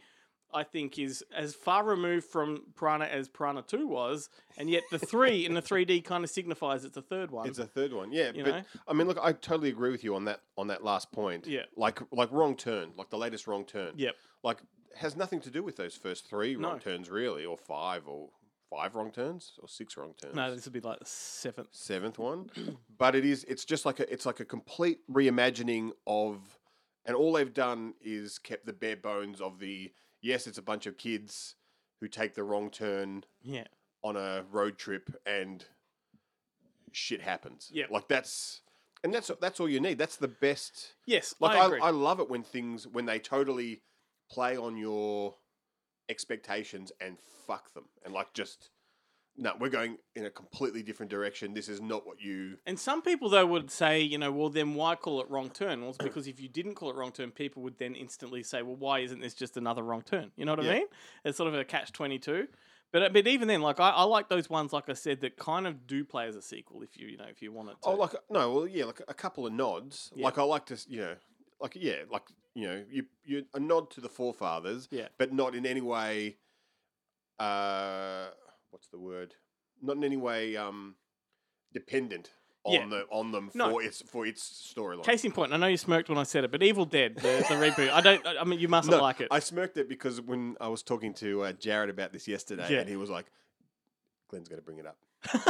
I 0.54 0.64
think, 0.64 0.98
is 0.98 1.24
as 1.36 1.54
far 1.54 1.84
removed 1.84 2.26
from 2.28 2.64
Piranha 2.76 3.06
as 3.06 3.28
Piranha 3.28 3.62
2 3.62 3.88
was, 3.88 4.30
and 4.58 4.70
yet 4.70 4.84
the 4.90 4.98
3 5.00 5.46
in 5.46 5.54
the 5.54 5.62
3D 5.62 6.04
kind 6.04 6.24
of 6.24 6.30
signifies 6.30 6.86
it's 6.86 6.98
a 6.98 7.02
third 7.02 7.30
one. 7.32 7.48
It's 7.48 7.60
a 7.60 7.66
third 7.68 7.94
one, 7.94 8.12
yeah. 8.12 8.32
You 8.34 8.44
but 8.44 8.52
know? 8.52 8.62
I 8.88 8.94
mean, 8.94 9.08
look, 9.08 9.20
I 9.22 9.34
totally 9.34 9.70
agree 9.70 9.92
with 9.92 10.04
you 10.04 10.16
on 10.16 10.26
that 10.26 10.42
on 10.58 10.68
that 10.68 10.84
last 10.84 11.12
point. 11.12 11.46
Yeah. 11.48 11.64
like 11.76 12.00
like 12.12 12.32
wrong 12.32 12.56
turn, 12.56 12.92
like 12.98 13.10
the 13.10 13.18
latest 13.18 13.48
wrong 13.48 13.66
turn. 13.66 13.94
Yep. 13.98 14.16
like 14.44 14.60
has 14.96 15.18
nothing 15.18 15.42
to 15.42 15.50
do 15.52 15.62
with 15.62 15.76
those 15.76 15.94
first 15.96 16.30
three 16.30 16.56
wrong 16.56 16.74
No. 16.74 16.80
turns, 16.80 17.10
really, 17.10 17.44
or 17.46 17.58
five, 17.58 18.08
or 18.08 18.30
five 18.76 18.96
wrong 18.96 19.12
turns, 19.12 19.54
or 19.62 19.68
six 19.68 19.96
wrong 19.98 20.14
turns. 20.22 20.36
No, 20.36 20.54
this 20.54 20.66
would 20.66 20.74
be 20.74 20.80
like 20.82 21.00
the 21.00 21.06
seventh. 21.06 21.70
seventh 21.72 22.18
one, 22.20 22.50
but 22.98 23.16
it 23.16 23.26
is 23.26 23.44
it's 23.46 23.66
just 23.66 23.86
like 23.86 24.00
a 24.00 24.12
it's 24.12 24.26
like 24.26 24.40
a 24.40 24.46
complete 24.46 25.00
reimagining 25.12 25.92
of, 26.08 26.58
and 27.06 27.16
all 27.16 27.34
they've 27.34 27.54
done 27.54 27.94
is 28.02 28.38
kept 28.40 28.66
the 28.66 28.74
bare 28.74 28.98
bones 28.98 29.40
of 29.42 29.60
the 29.60 29.92
yes, 30.22 30.48
it's 30.48 30.58
a 30.58 30.62
bunch 30.62 30.86
of 30.86 30.98
kids 30.98 31.56
who 32.02 32.08
take 32.08 32.34
the 32.34 32.44
wrong 32.44 32.70
turn 32.70 33.24
Yeah. 33.44 33.66
on 34.04 34.18
a 34.18 34.44
road 34.52 34.78
trip 34.78 35.10
and 35.26 35.64
shit 36.92 37.22
happens. 37.22 37.70
Yeah. 37.74 37.86
Like 37.90 38.08
that's 38.08 38.62
and 39.04 39.14
that's 39.14 39.32
that's 39.40 39.60
all 39.60 39.70
you 39.70 39.80
need. 39.80 39.98
That's 39.98 40.18
the 40.18 40.28
best. 40.28 40.94
Yes, 41.06 41.36
Like 41.40 41.56
I 41.58 41.78
I. 41.78 41.88
I, 41.88 41.90
love 41.92 42.20
it 42.20 42.30
when 42.30 42.44
things 42.44 42.88
when 42.88 43.06
they 43.06 43.20
totally 43.20 43.82
play 44.32 44.58
on 44.58 44.76
your 44.78 45.36
expectations 46.10 46.92
and 47.02 47.18
fuck 47.48 47.74
them 47.74 47.86
and 48.04 48.14
like 48.14 48.34
just 48.34 48.70
no, 49.38 49.52
we're 49.60 49.68
going 49.70 49.98
in 50.16 50.26
a 50.26 50.30
completely 50.30 50.82
different 50.82 51.12
direction. 51.12 51.54
This 51.54 51.68
is 51.68 51.82
not 51.82 52.08
what 52.08 52.22
you. 52.22 52.58
and 52.66 52.80
some 52.80 53.02
people 53.02 53.28
though 53.30 53.46
would 53.46 53.70
say, 53.70 54.00
you 54.00 54.18
know, 54.18 54.32
well 54.32 54.50
then 54.50 54.76
why 54.76 54.96
call 54.96 55.20
it 55.20 55.30
wrong 55.30 55.50
turn? 55.50 55.82
Well, 55.82 55.90
it's 55.90 55.98
because 55.98 56.26
if 56.28 56.40
you 56.40 56.48
didn't 56.48 56.76
call 56.76 56.90
it 56.90 56.96
wrong 56.96 57.12
turn, 57.12 57.32
people 57.32 57.62
would 57.64 57.78
then 57.78 57.96
instantly 57.96 58.44
say, 58.44 58.62
well, 58.62 58.78
why 58.78 59.00
isn't 59.00 59.20
this 59.20 59.34
just 59.34 59.58
another 59.58 59.84
wrong 59.84 60.04
turn? 60.04 60.32
You 60.38 60.46
know 60.46 60.54
what 60.54 60.64
Yeah. 60.64 60.72
I 60.72 60.76
mean? 60.76 60.88
It's 61.26 61.38
sort 61.38 61.54
of 61.54 61.60
a 61.60 61.66
catch 61.66 61.92
twenty 61.92 62.18
two. 62.18 62.48
But 62.94 63.02
uh, 63.02 63.10
but 63.10 63.28
even 63.28 63.50
then, 63.50 63.62
like 63.62 63.82
I, 63.82 63.90
I 63.90 64.04
like 64.04 64.30
those 64.30 64.50
ones, 64.50 64.72
like 64.72 64.88
I 64.90 64.94
said, 64.94 65.20
that 65.22 65.36
kind 65.36 65.68
of 65.68 65.86
do 65.86 66.06
play 66.06 66.28
as 66.28 66.38
a 66.38 66.42
sequel 66.42 66.82
if 66.82 66.98
you 66.98 67.08
you 67.08 67.18
know 67.18 67.26
if 67.30 67.42
you 67.42 67.52
want 67.52 67.70
it 67.70 67.82
to. 67.84 67.90
Oh, 67.90 67.96
like 67.96 68.16
no, 68.30 68.54
well, 68.54 68.68
yeah, 68.68 68.86
like 68.86 69.02
a 69.10 69.14
couple 69.14 69.46
of 69.46 69.52
nods. 69.52 70.12
Yeah. 70.16 70.24
Like 70.24 70.38
I 70.38 70.44
like 70.44 70.66
to, 70.68 70.78
you 70.88 71.02
know, 71.02 71.16
like 71.66 71.76
yeah, 71.76 72.04
like 72.12 72.24
you 72.54 72.68
know, 72.68 72.84
you 72.90 73.06
you 73.26 73.46
a 73.54 73.60
nod 73.60 73.90
to 73.92 74.02
the 74.02 74.10
forefathers. 74.10 74.88
Yeah. 74.92 75.08
but 75.18 75.34
not 75.34 75.56
in 75.56 75.66
any 75.66 75.82
way. 75.82 76.38
Uh, 77.40 78.28
what's 78.70 78.88
the 78.88 79.00
word? 79.00 79.34
Not 79.82 79.98
in 79.98 80.04
any 80.04 80.18
way 80.18 80.56
um, 80.56 80.96
dependent 81.74 82.32
on 82.64 82.74
Yeah. 82.74 82.86
the 82.88 83.06
on 83.10 83.32
them 83.32 83.52
No. 83.54 83.72
for 83.72 83.84
its 83.84 84.02
for 84.04 84.26
its 84.26 84.74
storyline. 84.76 85.04
Case 85.04 85.26
in 85.26 85.32
point, 85.32 85.54
I 85.54 85.58
know 85.58 85.68
you 85.68 85.78
smirked 85.78 86.08
when 86.10 86.18
I 86.18 86.24
said 86.24 86.44
it, 86.44 86.52
but 86.52 86.64
Evil 86.64 86.86
Dead, 86.86 87.16
the, 87.16 87.22
the 87.50 87.56
reboot, 87.56 87.90
I 87.92 88.02
don't. 88.02 88.26
I 88.26 88.44
mean, 88.44 88.60
you 88.60 88.68
mustn't 88.68 88.96
No, 88.96 89.02
like 89.02 89.22
it. 89.22 89.28
I 89.32 89.40
smirked 89.40 89.78
it 89.78 89.90
because 89.90 90.22
when 90.22 90.56
I 90.62 90.68
was 90.70 90.82
talking 90.84 91.14
to 91.16 91.44
uh, 91.44 91.52
Jared 91.54 91.90
about 91.90 92.14
this 92.14 92.28
yesterday, 92.28 92.68
Yeah. 92.70 92.80
and 92.82 92.90
he 92.90 92.96
was 92.96 93.10
like, 93.10 93.26
"Glenn's 94.30 94.48
going 94.48 94.62
to 94.62 94.66
bring 94.66 94.78
it 94.78 94.86
up." 94.86 94.98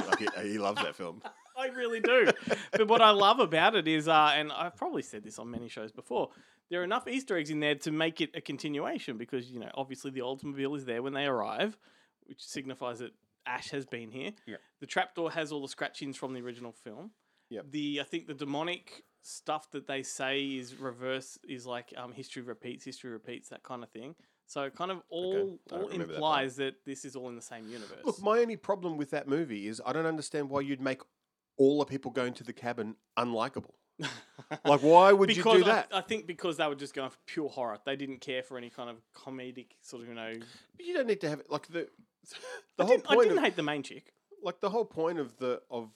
like 0.08 0.20
he, 0.20 0.28
he 0.54 0.58
loves 0.58 0.82
that 0.82 0.96
film. 0.96 1.22
I 1.66 1.76
really 1.76 2.00
do. 2.00 2.30
but 2.72 2.88
what 2.88 3.02
I 3.02 3.12
love 3.12 3.40
about 3.40 3.76
it 3.76 3.88
is, 3.88 4.08
uh, 4.08 4.32
and 4.36 4.52
I've 4.52 4.76
probably 4.76 5.02
said 5.02 5.24
this 5.24 5.40
on 5.40 5.50
many 5.50 5.68
shows 5.68 5.92
before, 5.92 6.30
there 6.70 6.82
are 6.82 6.84
enough 6.84 7.08
Easter 7.08 7.38
eggs 7.38 7.50
in 7.50 7.60
there 7.60 7.76
to 7.76 7.92
make 7.92 8.22
it 8.22 8.32
a 8.36 8.42
continuation 8.42 9.18
because, 9.18 9.52
you 9.52 9.60
know, 9.60 9.70
obviously 9.76 10.12
the 10.12 10.22
Oldsmobile 10.22 10.78
is 10.78 10.86
there 10.86 11.02
when 11.02 11.14
they 11.14 11.26
arrive, 11.26 11.78
which 12.28 12.44
signifies 12.44 13.00
that 13.00 13.12
Ash 13.46 13.70
has 13.70 13.86
been 13.86 14.12
here. 14.12 14.32
Yeah. 14.46 14.58
The 14.80 14.88
trapdoor 14.88 15.32
has 15.32 15.52
all 15.52 15.62
the 15.62 15.68
scratchings 15.68 16.18
from 16.18 16.34
the 16.34 16.42
original 16.42 16.72
film. 16.72 17.12
Yep. 17.50 17.66
The 17.72 18.00
I 18.02 18.04
think 18.04 18.26
the 18.26 18.34
demonic 18.34 19.04
stuff 19.22 19.70
that 19.72 19.88
they 19.88 20.04
say 20.04 20.42
is 20.42 20.76
reverse 20.76 21.38
is 21.48 21.66
like 21.66 21.94
um, 21.98 22.12
history 22.12 22.42
repeats, 22.42 22.84
history 22.84 23.12
repeats, 23.12 23.50
that 23.50 23.64
kind 23.64 23.84
of 23.84 23.90
thing. 23.90 24.16
So 24.48 24.70
kind 24.70 24.92
of 24.92 25.02
all 25.10 25.60
don't 25.68 25.82
all 25.82 25.90
remember 25.90 26.08
that 26.08 26.14
implies 26.14 26.56
that, 26.58 26.76
this 26.86 27.04
is 27.04 27.16
all 27.16 27.30
in 27.30 27.36
the 27.36 27.42
same 27.42 27.68
universe. 27.68 28.02
Look, 28.04 28.22
my 28.22 28.40
only 28.40 28.58
problem 28.58 28.98
with 28.98 29.10
that 29.12 29.28
movie 29.28 29.68
is 29.68 29.82
I 29.86 29.94
don't 29.94 30.06
understand 30.06 30.50
why 30.50 30.62
you'd 30.62 30.82
make 30.82 31.02
all 31.58 31.80
the 31.80 31.86
people 31.86 32.12
going 32.12 32.34
to 32.34 32.44
the 32.44 32.54
cabin 32.54 32.96
unlikable. 33.18 33.72
like, 34.66 34.82
why 34.82 35.14
would 35.14 35.28
because 35.28 35.54
you 35.54 35.60
do 35.60 35.66
that? 35.66 35.88
I, 35.94 36.02
think 36.02 36.28
because 36.28 36.58
they 36.58 36.68
were 36.68 36.76
just 36.76 36.94
going 36.94 37.10
for 37.10 37.18
pure 37.26 37.48
horror. 37.48 37.80
They 37.86 37.96
didn't 37.96 38.20
care 38.20 38.44
for 38.44 38.58
any 38.58 38.70
kind 38.70 38.90
of 38.90 38.98
comedic 39.16 39.68
sort 39.82 40.04
of 40.04 40.10
you 40.10 40.16
know. 40.16 40.34
But 40.76 40.86
you 40.86 40.94
don't 40.94 41.08
need 41.08 41.22
to 41.22 41.30
have 41.30 41.42
like 41.50 41.68
the 41.68 41.88
the 42.78 42.84
I 42.84 42.86
whole 42.86 42.98
didn't, 42.98 43.06
I 43.10 43.16
point 43.16 43.28
didn't 43.30 43.38
of 43.38 43.44
hate 43.46 43.56
the 43.56 43.64
main 43.64 43.84
chick. 43.84 44.12
like 44.44 44.60
the 44.60 44.70
whole 44.70 44.86
point 44.86 45.18
of 45.20 45.38
the 45.38 45.62
of 45.72 45.92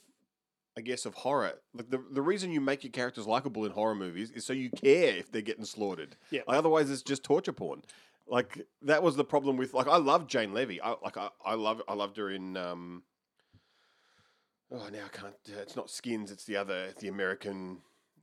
I 0.77 0.81
guess 0.81 1.05
of 1.05 1.13
horror. 1.13 1.55
Like 1.73 1.89
the 1.89 2.01
the 2.09 2.21
reason 2.21 2.51
you 2.51 2.61
make 2.61 2.85
your 2.85 2.91
characters 2.91 3.27
likable 3.27 3.65
in 3.65 3.71
horror 3.71 3.95
movies 3.95 4.31
is 4.31 4.45
so 4.45 4.53
you 4.53 4.69
care 4.69 5.17
if 5.17 5.29
they're 5.29 5.41
getting 5.41 5.65
slaughtered. 5.65 6.15
Yeah. 6.31 6.41
Like, 6.47 6.57
otherwise, 6.57 6.89
it's 6.89 7.01
just 7.01 7.23
torture 7.23 7.51
porn. 7.51 7.81
Like 8.29 8.65
that 8.83 9.03
was 9.03 9.17
the 9.17 9.25
problem 9.25 9.57
with 9.57 9.73
like 9.73 9.87
I 9.87 9.97
love 9.97 10.27
Jane 10.27 10.53
Levy. 10.53 10.79
I 10.81 10.95
like 11.03 11.17
I, 11.17 11.29
I 11.43 11.55
love 11.55 11.81
I 11.87 11.95
loved 11.95 12.15
her 12.15 12.29
in 12.29 12.55
um. 12.55 13.03
Oh, 14.71 14.87
now 14.91 15.05
I 15.05 15.17
can't. 15.17 15.33
Uh, 15.49 15.61
it's 15.61 15.75
not 15.75 15.89
Skins. 15.89 16.31
It's 16.31 16.45
the 16.45 16.57
other. 16.57 16.93
The 16.99 17.07
American. 17.07 17.79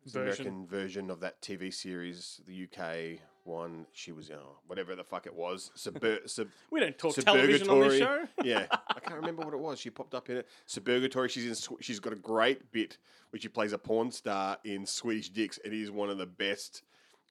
Version. 0.07 0.47
American 0.47 0.67
version 0.69 1.11
of 1.11 1.19
that 1.19 1.43
TV 1.43 1.75
series, 1.75 2.41
the 2.47 2.69
UK 2.71 3.19
one. 3.43 3.87
She 3.93 4.13
was, 4.13 4.31
oh, 4.31 4.59
whatever 4.69 4.95
the 4.95 5.03
fuck 5.03 5.27
it 5.27 5.35
was. 5.35 5.73
Subver- 5.77 6.29
sub- 6.31 6.47
We 6.71 6.79
don't 6.79 6.97
talk 6.97 7.17
television 7.17 7.69
on 7.69 7.81
this 7.81 7.99
show. 7.99 8.25
Yeah, 8.45 8.67
I 8.71 9.01
can't 9.01 9.17
remember 9.17 9.43
what 9.45 9.53
it 9.53 9.59
was. 9.59 9.81
She 9.81 9.91
popped 9.91 10.15
up 10.15 10.31
in 10.31 10.37
it. 10.37 10.47
Suburgatory. 10.69 11.29
She's 11.29 11.47
in. 11.69 11.77
She's 11.81 11.99
got 11.99 12.13
a 12.13 12.17
great 12.17 12.71
bit 12.71 12.99
where 13.31 13.41
she 13.41 13.49
plays 13.49 13.73
a 13.73 13.79
porn 13.79 14.13
star 14.13 14.59
in 14.65 14.87
Swedish 14.87 15.31
Dicks. 15.31 15.59
It 15.65 15.73
is 15.73 15.91
one 15.91 16.09
of 16.09 16.19
the 16.19 16.27
best 16.27 16.83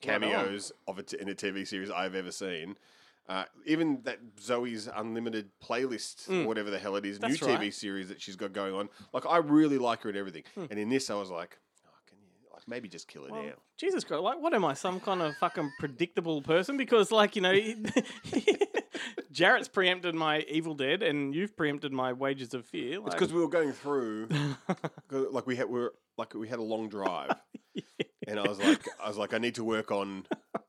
Right 0.06 0.20
cameos 0.20 0.74
of 0.86 1.00
a 1.00 1.04
t- 1.04 1.18
in 1.18 1.30
a 1.30 1.34
TV 1.34 1.66
series 1.66 1.90
I've 1.90 2.16
ever 2.16 2.32
seen. 2.32 2.76
Uh, 3.28 3.46
even 3.66 4.02
that 4.04 4.20
Zoe's 4.40 4.88
Unlimited 4.94 5.50
playlist, 5.64 6.30
or 6.30 6.48
whatever 6.48 6.70
the 6.70 6.78
hell 6.78 6.96
it 6.96 7.06
is, 7.06 7.20
new 7.20 7.30
Mm. 7.30 7.40
TV 7.40 7.58
right. 7.58 7.74
series 7.74 8.10
that 8.10 8.22
she's 8.22 8.36
got 8.36 8.54
going 8.54 8.74
on. 8.76 8.88
Like 9.14 9.26
I 9.26 9.38
really 9.38 9.78
like 9.80 10.02
her 10.04 10.10
and 10.10 10.18
everything. 10.18 10.44
Hmm. 10.54 10.66
And 10.70 10.80
in 10.80 10.90
this, 10.90 11.10
I 11.10 11.16
was 11.16 11.32
like, 11.32 11.58
oh, 11.88 11.90
can 12.08 12.18
you 12.20 12.28
like 12.54 12.68
maybe 12.68 12.88
just 12.88 13.08
kill 13.08 13.24
her 13.26 13.32
Well, 13.32 13.44
now? 13.44 13.54
Jesus 13.78 14.04
Christ! 14.04 14.22
Like, 14.22 14.40
what 14.40 14.54
am 14.54 14.64
I? 14.64 14.74
Some 14.76 15.00
kind 15.00 15.22
of 15.24 15.36
fucking 15.38 15.72
predictable 15.80 16.42
person? 16.44 16.78
Because, 16.78 17.12
like, 17.12 17.36
you 17.36 17.42
know, 17.42 17.52
Jarrett's 19.32 19.68
preempted 19.68 20.16
my 20.16 20.42
Evil 20.42 20.76
Dead, 20.76 21.04
and 21.04 21.34
you've 21.36 21.58
preempted 21.58 21.92
my 21.92 22.14
Wages 22.14 22.54
of 22.54 22.66
Fear. 22.66 23.02
It's 23.06 23.16
because 23.16 23.34
we 23.34 23.42
were 23.42 23.50
going 23.50 23.74
through, 23.74 24.30
like 25.12 25.46
we 25.48 25.56
had 25.56 25.68
we 25.68 25.80
were 25.80 25.94
like 26.18 26.34
we 26.34 26.48
had 26.48 26.60
a 26.60 26.64
long 26.64 26.90
drive, 26.90 27.32
and 28.28 28.40
I 28.40 28.48
was 28.48 28.60
like, 28.60 28.88
I 29.04 29.08
was 29.08 29.18
like, 29.18 29.34
I 29.34 29.38
need 29.40 29.56
to 29.56 29.64
work 29.64 29.92
on 29.92 30.26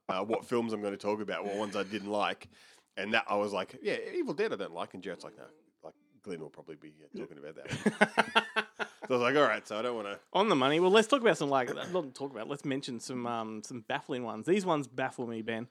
uh, 0.08 0.22
what 0.22 0.44
films 0.44 0.72
I'm 0.72 0.80
going 0.80 0.92
to 0.92 0.98
talk 0.98 1.20
about, 1.20 1.44
what 1.44 1.56
ones 1.56 1.76
I 1.76 1.82
didn't 1.82 2.10
like, 2.10 2.48
and 2.96 3.12
that 3.14 3.24
I 3.28 3.36
was 3.36 3.52
like, 3.52 3.76
yeah, 3.82 3.96
Evil 4.14 4.34
Dead 4.34 4.52
I 4.52 4.56
don't 4.56 4.74
like, 4.74 4.94
and 4.94 5.02
Jared's 5.02 5.24
like, 5.24 5.36
no, 5.36 5.44
like 5.82 5.94
Glenn 6.22 6.40
will 6.40 6.50
probably 6.50 6.76
be 6.76 6.92
uh, 7.04 7.18
talking 7.18 7.38
about 7.38 7.56
that. 7.56 8.66
So 9.08 9.14
I 9.14 9.18
was 9.18 9.22
like, 9.22 9.36
all 9.40 9.48
right, 9.48 9.64
so 9.68 9.78
I 9.78 9.82
don't 9.82 9.94
want 9.94 10.08
to. 10.08 10.18
on 10.32 10.48
the 10.48 10.56
money. 10.56 10.80
Well, 10.80 10.90
let's 10.90 11.06
talk 11.06 11.20
about 11.20 11.38
some 11.38 11.48
like 11.48 11.72
not 11.92 12.12
talk 12.12 12.32
about. 12.32 12.48
Let's 12.48 12.64
mention 12.64 12.98
some 12.98 13.24
um 13.24 13.62
some 13.62 13.84
baffling 13.86 14.24
ones. 14.24 14.46
These 14.46 14.66
ones 14.66 14.88
baffle 14.88 15.28
me, 15.28 15.42
Ben. 15.42 15.68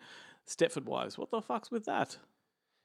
Stepford 0.47 0.85
Wives. 0.85 1.17
What 1.17 1.31
the 1.31 1.41
fuck's 1.41 1.69
with 1.69 1.83
that? 1.83 2.17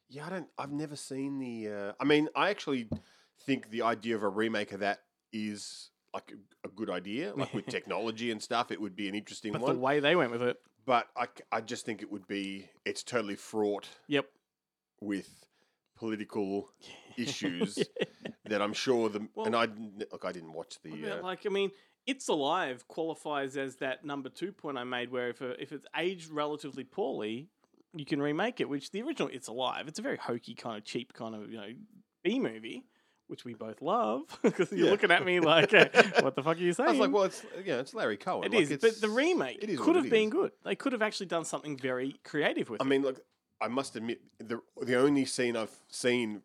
Yeah, 0.09 0.26
I 0.26 0.30
don't. 0.30 0.49
I've 0.59 0.73
never 0.73 0.97
seen 0.97 1.38
the. 1.38 1.69
Uh, 1.73 1.92
I 2.00 2.04
mean, 2.04 2.28
I 2.35 2.50
actually 2.50 2.88
think 3.47 3.71
the 3.71 3.83
idea 3.83 4.16
of 4.16 4.25
a 4.25 4.28
remake 4.28 4.73
of 4.73 4.80
that 4.80 5.02
is 5.33 5.90
like 6.12 6.33
a, 6.64 6.66
a 6.66 6.71
good 6.73 6.90
idea. 6.90 7.33
Like 7.37 7.54
with 7.54 7.66
technology 7.69 8.33
and 8.33 8.42
stuff, 8.42 8.73
it 8.73 8.80
would 8.80 8.97
be 8.97 9.09
an 9.09 9.14
interesting 9.14 9.52
But 9.52 9.61
one. 9.61 9.75
the 9.76 9.80
way 9.80 10.00
they 10.00 10.16
went 10.16 10.33
with 10.33 10.42
it. 10.42 10.57
But 10.90 11.06
I, 11.16 11.28
I 11.52 11.61
just 11.61 11.87
think 11.87 12.02
it 12.02 12.11
would 12.11 12.26
be 12.26 12.68
it's 12.85 13.04
totally 13.04 13.37
fraught 13.37 13.87
Yep. 14.09 14.26
with 15.00 15.47
political 15.97 16.68
issues 17.16 17.78
that 18.47 18.61
I'm 18.61 18.73
sure 18.73 19.09
the 19.09 19.28
Well- 19.37 19.47
and 19.47 19.54
I 19.54 19.66
didn't- 19.66 20.11
look 20.11 20.25
I 20.25 20.32
didn't 20.32 20.52
watch 20.52 20.75
the 20.82 20.90
Yeah, 20.90 21.14
uh, 21.14 21.23
like 21.23 21.47
I 21.47 21.49
mean, 21.50 21.70
It's 22.06 22.26
Alive 22.28 22.88
qualifies 22.88 23.56
as 23.56 23.76
that 23.76 24.04
number 24.04 24.28
two 24.30 24.50
point 24.52 24.78
I 24.78 24.85
made, 24.85 25.12
where 25.12 25.28
if, 25.28 25.40
a, 25.40 25.50
if 25.62 25.70
it's 25.70 25.87
aged 25.97 26.28
relatively 26.30 26.82
poorly, 26.82 27.47
you 27.94 28.04
can 28.04 28.20
remake 28.20 28.59
it. 28.61 28.68
Which 28.68 28.90
the 28.90 29.02
original 29.02 29.28
It's 29.32 29.47
Alive, 29.49 29.87
it's 29.87 30.00
a 30.00 30.02
very 30.02 30.16
hokey 30.16 30.54
kind 30.54 30.76
of 30.76 30.85
cheap 30.85 31.12
kind 31.12 31.35
of 31.37 31.50
you 31.52 31.59
know 31.59 31.73
B 32.25 32.40
movie, 32.40 32.85
which 33.31 33.45
we 33.45 33.55
both 33.55 33.81
love 33.81 34.23
because 34.43 34.71
you're 34.73 34.87
Yeah. 34.87 34.91
looking 34.91 35.11
at 35.11 35.25
me 35.25 35.41
like, 35.55 35.73
uh, 35.73 35.87
what 36.21 36.35
the 36.35 36.43
fuck 36.43 36.57
are 36.57 36.61
you 36.61 36.73
saying? 36.73 36.89
I 36.89 36.93
was 36.93 37.01
like, 37.01 37.13
well, 37.13 37.25
it's 37.25 37.43
yeah, 37.65 37.77
it's 37.77 37.95
Larry 37.95 38.17
Cohen. 38.17 38.45
It 38.45 38.53
like, 38.53 38.71
is, 38.71 38.79
but 38.79 39.01
the 39.01 39.09
remake 39.09 39.59
it 39.63 39.71
is 39.71 39.79
could 39.79 39.89
what 39.89 39.97
have 39.97 40.07
it 40.07 40.11
been 40.11 40.29
is. 40.29 40.33
good. 40.33 40.53
They 40.65 40.75
could 40.75 40.93
have 40.93 41.03
actually 41.03 41.27
done 41.27 41.45
something 41.45 41.77
very 41.79 42.17
creative 42.25 42.69
with 42.69 42.81
it. 42.81 42.85
I 42.85 42.89
mean, 42.89 43.03
look, 43.03 43.21
I 43.61 43.69
must 43.69 43.97
admit 43.97 44.21
the 44.39 44.61
the 44.83 44.97
only 44.97 45.25
scene 45.25 45.57
I've 45.57 45.75
seen 45.89 46.43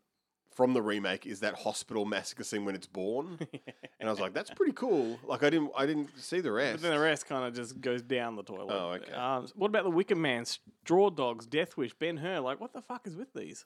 from 0.54 0.74
the 0.74 0.82
remake 0.82 1.26
is 1.26 1.42
that 1.42 1.54
hospital 1.56 2.06
massacre 2.06 2.44
scene 2.46 2.64
when 2.64 2.76
it's 2.76 2.88
born, 2.88 3.38
and 4.00 4.08
I 4.08 4.10
was 4.10 4.22
like, 4.22 4.34
that's 4.34 4.52
pretty 4.52 4.72
cool. 4.72 5.20
Like 5.26 5.44
I 5.44 5.50
didn't 5.50 5.72
I 5.78 5.86
didn't 5.86 6.18
see 6.18 6.40
the 6.40 6.52
rest. 6.52 6.66
But 6.66 6.72
rest. 6.74 6.84
then 6.84 6.92
the 6.94 7.00
rest 7.00 7.26
kind 7.26 7.46
of 7.46 7.54
just 7.54 7.82
goes 7.82 8.02
down 8.02 8.36
the 8.38 8.44
toilet. 8.44 8.74
Oh, 8.74 8.92
okay. 8.94 9.12
Um, 9.12 9.48
what 9.56 9.68
about 9.68 9.84
the 9.84 9.90
Wicker 9.90 10.16
Man, 10.16 10.46
Straw 10.46 11.10
Dogs, 11.10 11.46
Death 11.46 11.76
Wish, 11.76 11.94
Ben 11.96 12.18
Hur? 12.18 12.40
Like, 12.40 12.62
what 12.62 12.72
the 12.74 12.82
fuck 12.82 13.06
is 13.06 13.16
with 13.18 13.34
these? 13.34 13.66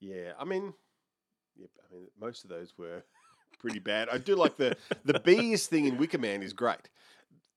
Yeah, 0.00 0.32
I 0.38 0.44
mean, 0.44 0.74
yeah, 1.56 1.66
I 1.90 1.94
mean, 1.94 2.08
most 2.20 2.44
of 2.44 2.50
those 2.50 2.74
were 2.78 3.04
pretty 3.58 3.78
bad. 3.78 4.08
I 4.08 4.18
do 4.18 4.36
like 4.36 4.56
the 4.56 4.76
the 5.04 5.20
bees 5.20 5.66
thing 5.66 5.86
in 5.86 5.96
Wicker 5.96 6.18
Man 6.18 6.42
is 6.42 6.52
great. 6.52 6.88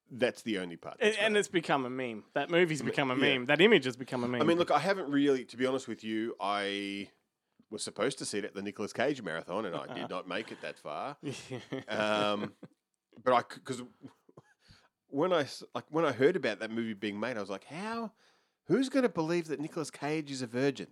That's 0.09 0.41
the 0.41 0.59
only 0.59 0.77
part. 0.77 0.97
And, 1.01 1.15
and 1.19 1.37
it's 1.37 1.49
become 1.49 1.85
a 1.85 1.89
meme. 1.89 2.23
That 2.33 2.49
movie's 2.49 2.81
become 2.81 3.11
a 3.11 3.15
yeah. 3.15 3.37
meme. 3.37 3.45
That 3.47 3.59
image 3.59 3.83
has 3.83 3.97
become 3.97 4.23
a 4.23 4.27
meme. 4.27 4.41
I 4.41 4.45
mean, 4.45 4.57
look, 4.57 4.71
I 4.71 4.79
haven't 4.79 5.11
really, 5.11 5.43
to 5.43 5.57
be 5.57 5.65
honest 5.65 5.89
with 5.89 6.01
you, 6.01 6.33
I 6.39 7.09
was 7.69 7.83
supposed 7.83 8.17
to 8.19 8.25
see 8.25 8.37
it 8.37 8.45
at 8.45 8.53
the 8.53 8.61
Nicolas 8.61 8.93
Cage 8.93 9.21
marathon, 9.21 9.65
and 9.65 9.75
I 9.75 9.93
did 9.93 10.09
not 10.09 10.27
make 10.27 10.51
it 10.51 10.61
that 10.61 10.77
far. 10.77 11.17
Um, 11.89 12.53
but 13.23 13.33
I 13.33 13.41
because 13.53 13.81
when 15.09 15.33
I 15.33 15.45
like 15.73 15.85
when 15.89 16.05
I 16.05 16.11
heard 16.11 16.35
about 16.35 16.59
that 16.59 16.71
movie 16.71 16.93
being 16.93 17.19
made, 17.19 17.37
I 17.37 17.41
was 17.41 17.49
like, 17.49 17.65
how? 17.65 18.11
Who's 18.67 18.89
going 18.89 19.03
to 19.03 19.09
believe 19.09 19.47
that 19.47 19.59
Nicolas 19.59 19.89
Cage 19.89 20.29
is 20.29 20.41
a 20.41 20.47
virgin? 20.47 20.87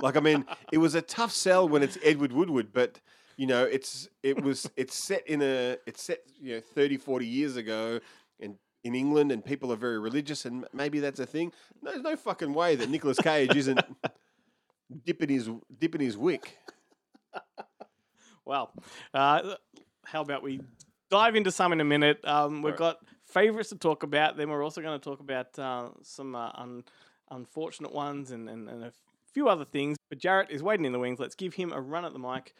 Like, 0.00 0.16
I 0.16 0.20
mean, 0.20 0.44
it 0.72 0.78
was 0.78 0.94
a 0.94 1.02
tough 1.02 1.32
sell 1.32 1.68
when 1.68 1.82
it's 1.82 1.98
Edward 2.04 2.32
Woodward, 2.32 2.68
but 2.72 3.00
you 3.36 3.46
know, 3.46 3.64
it's 3.64 4.08
it 4.22 4.42
was 4.42 4.70
it's 4.76 4.94
set 4.94 5.26
in 5.26 5.42
a 5.42 5.76
it's 5.86 6.02
set 6.02 6.20
you 6.40 6.54
know 6.54 6.60
30, 6.60 6.96
40 6.96 7.26
years 7.26 7.56
ago, 7.56 8.00
and 8.40 8.56
in 8.84 8.94
England, 8.94 9.32
and 9.32 9.44
people 9.44 9.72
are 9.72 9.76
very 9.76 9.98
religious, 9.98 10.44
and 10.44 10.66
maybe 10.72 11.00
that's 11.00 11.20
a 11.20 11.26
thing. 11.26 11.52
No, 11.82 11.90
there's 11.90 12.02
no 12.02 12.16
fucking 12.16 12.52
way 12.54 12.76
that 12.76 12.88
Nicolas 12.88 13.18
Cage 13.18 13.54
isn't 13.54 13.80
dipping 15.04 15.28
his 15.28 15.50
dipping 15.78 16.00
his 16.00 16.16
wick. 16.16 16.58
well, 18.44 18.72
uh, 19.12 19.54
how 20.04 20.22
about 20.22 20.42
we 20.42 20.60
dive 21.10 21.36
into 21.36 21.50
some 21.50 21.72
in 21.72 21.80
a 21.80 21.84
minute? 21.84 22.20
Um, 22.24 22.62
we've 22.62 22.74
Alright. 22.74 22.78
got 22.78 22.98
favorites 23.24 23.70
to 23.70 23.76
talk 23.76 24.02
about. 24.02 24.36
Then 24.36 24.48
we're 24.50 24.62
also 24.62 24.80
going 24.80 24.98
to 24.98 25.04
talk 25.04 25.20
about 25.20 25.58
uh, 25.58 25.88
some 26.02 26.34
uh, 26.34 26.50
un- 26.54 26.84
unfortunate 27.30 27.92
ones 27.92 28.30
and, 28.30 28.48
and, 28.48 28.68
and 28.68 28.84
a 28.84 28.92
few 29.36 29.50
other 29.50 29.66
things. 29.66 29.98
But 30.08 30.16
Jarrett 30.16 30.48
is 30.50 30.62
waiting 30.62 30.86
in 30.86 30.92
the 30.92 30.98
wings. 30.98 31.18
Let's 31.18 31.34
give 31.34 31.52
him 31.52 31.70
a 31.70 31.78
run 31.78 32.06
at 32.06 32.14
the 32.14 32.18
mic, 32.18 32.54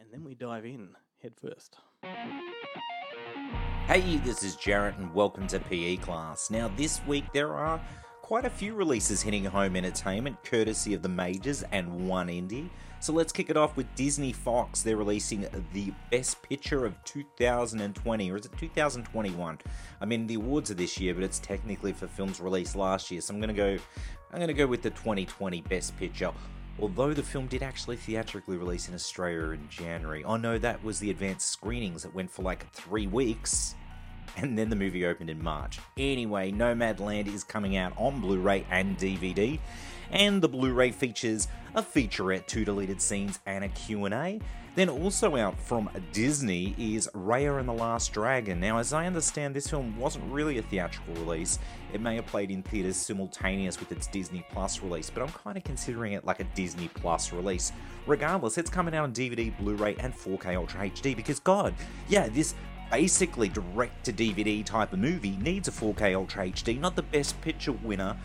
and 0.00 0.08
then 0.10 0.24
we 0.24 0.34
dive 0.34 0.64
in 0.64 0.88
head 1.22 1.34
first. 1.40 1.76
Hey, 3.86 4.16
this 4.24 4.42
is 4.42 4.56
Jarrett, 4.56 4.96
and 4.98 5.14
welcome 5.14 5.46
to 5.46 5.60
PE 5.60 5.98
Class. 5.98 6.50
Now, 6.50 6.72
this 6.76 7.00
week 7.06 7.22
there 7.32 7.54
are 7.54 7.80
quite 8.20 8.44
a 8.44 8.50
few 8.50 8.74
releases 8.74 9.22
hitting 9.22 9.44
home 9.44 9.76
entertainment, 9.76 10.42
courtesy 10.42 10.92
of 10.92 11.02
the 11.02 11.08
majors 11.08 11.62
and 11.70 12.08
one 12.08 12.26
indie. 12.26 12.68
So 13.00 13.12
let's 13.12 13.32
kick 13.32 13.48
it 13.48 13.56
off 13.56 13.76
with 13.76 13.86
Disney 13.94 14.32
Fox. 14.32 14.82
They're 14.82 14.96
releasing 14.96 15.46
the 15.72 15.92
Best 16.10 16.42
Picture 16.42 16.84
of 16.84 16.96
2020, 17.04 18.30
or 18.32 18.36
is 18.36 18.44
it 18.44 18.52
2021? 18.58 19.58
I 20.00 20.04
mean, 20.04 20.26
the 20.26 20.34
awards 20.34 20.68
are 20.72 20.74
this 20.74 20.98
year, 20.98 21.14
but 21.14 21.22
it's 21.22 21.38
technically 21.38 21.92
for 21.92 22.08
films 22.08 22.40
released 22.40 22.74
last 22.74 23.08
year. 23.12 23.20
So 23.20 23.32
I'm 23.32 23.40
gonna 23.40 23.52
go, 23.52 23.78
I'm 24.32 24.40
gonna 24.40 24.52
go 24.52 24.66
with 24.66 24.82
the 24.82 24.90
2020 24.90 25.62
Best 25.62 25.96
Picture. 25.96 26.32
Although 26.80 27.14
the 27.14 27.22
film 27.22 27.46
did 27.46 27.62
actually 27.62 27.96
theatrically 27.96 28.56
release 28.56 28.88
in 28.88 28.94
Australia 28.94 29.50
in 29.50 29.68
January. 29.68 30.22
Oh 30.22 30.36
no, 30.36 30.58
that 30.58 30.82
was 30.84 30.98
the 31.00 31.10
advanced 31.10 31.48
screenings 31.50 32.02
that 32.02 32.14
went 32.14 32.30
for 32.30 32.42
like 32.42 32.70
three 32.72 33.06
weeks 33.06 33.74
and 34.36 34.56
then 34.56 34.70
the 34.70 34.76
movie 34.76 35.04
opened 35.04 35.30
in 35.30 35.42
March. 35.42 35.78
Anyway, 35.96 36.52
Nomadland 36.52 37.32
is 37.32 37.44
coming 37.44 37.76
out 37.76 37.92
on 37.96 38.20
Blu 38.20 38.38
ray 38.38 38.64
and 38.70 38.96
DVD, 38.96 39.58
and 40.10 40.40
the 40.40 40.48
Blu 40.48 40.72
ray 40.72 40.90
features 40.90 41.48
a 41.74 41.82
featurette, 41.82 42.46
two 42.46 42.64
deleted 42.64 43.00
scenes, 43.00 43.40
and 43.46 43.64
a 43.64 43.68
Q&A. 43.68 44.40
Then 44.78 44.88
also 44.88 45.34
out 45.34 45.58
from 45.58 45.90
Disney 46.12 46.72
is 46.78 47.10
Raya 47.12 47.58
and 47.58 47.68
the 47.68 47.72
Last 47.72 48.12
Dragon. 48.12 48.60
Now, 48.60 48.78
as 48.78 48.92
I 48.92 49.08
understand, 49.08 49.52
this 49.52 49.68
film 49.68 49.98
wasn't 49.98 50.32
really 50.32 50.58
a 50.58 50.62
theatrical 50.62 51.14
release. 51.14 51.58
It 51.92 52.00
may 52.00 52.14
have 52.14 52.26
played 52.26 52.52
in 52.52 52.62
theaters 52.62 52.94
simultaneous 52.94 53.80
with 53.80 53.90
its 53.90 54.06
Disney 54.06 54.46
Plus 54.52 54.80
release, 54.80 55.10
but 55.10 55.24
I'm 55.24 55.30
kind 55.30 55.56
of 55.56 55.64
considering 55.64 56.12
it 56.12 56.24
like 56.24 56.38
a 56.38 56.44
Disney 56.54 56.86
Plus 56.94 57.32
release. 57.32 57.72
Regardless, 58.06 58.56
it's 58.56 58.70
coming 58.70 58.94
out 58.94 59.02
on 59.02 59.12
DVD, 59.12 59.52
Blu-ray, 59.58 59.96
and 59.98 60.14
4K 60.14 60.54
Ultra 60.54 60.88
HD 60.88 61.16
because 61.16 61.40
God, 61.40 61.74
yeah, 62.08 62.28
this 62.28 62.54
basically 62.88 63.48
direct 63.48 64.04
to 64.04 64.12
DVD 64.12 64.64
type 64.64 64.92
of 64.92 65.00
movie 65.00 65.36
needs 65.38 65.66
a 65.66 65.72
4K 65.72 66.14
Ultra 66.14 66.50
HD, 66.50 66.78
not 66.78 66.94
the 66.94 67.02
best 67.02 67.40
picture 67.40 67.72
winner. 67.72 68.16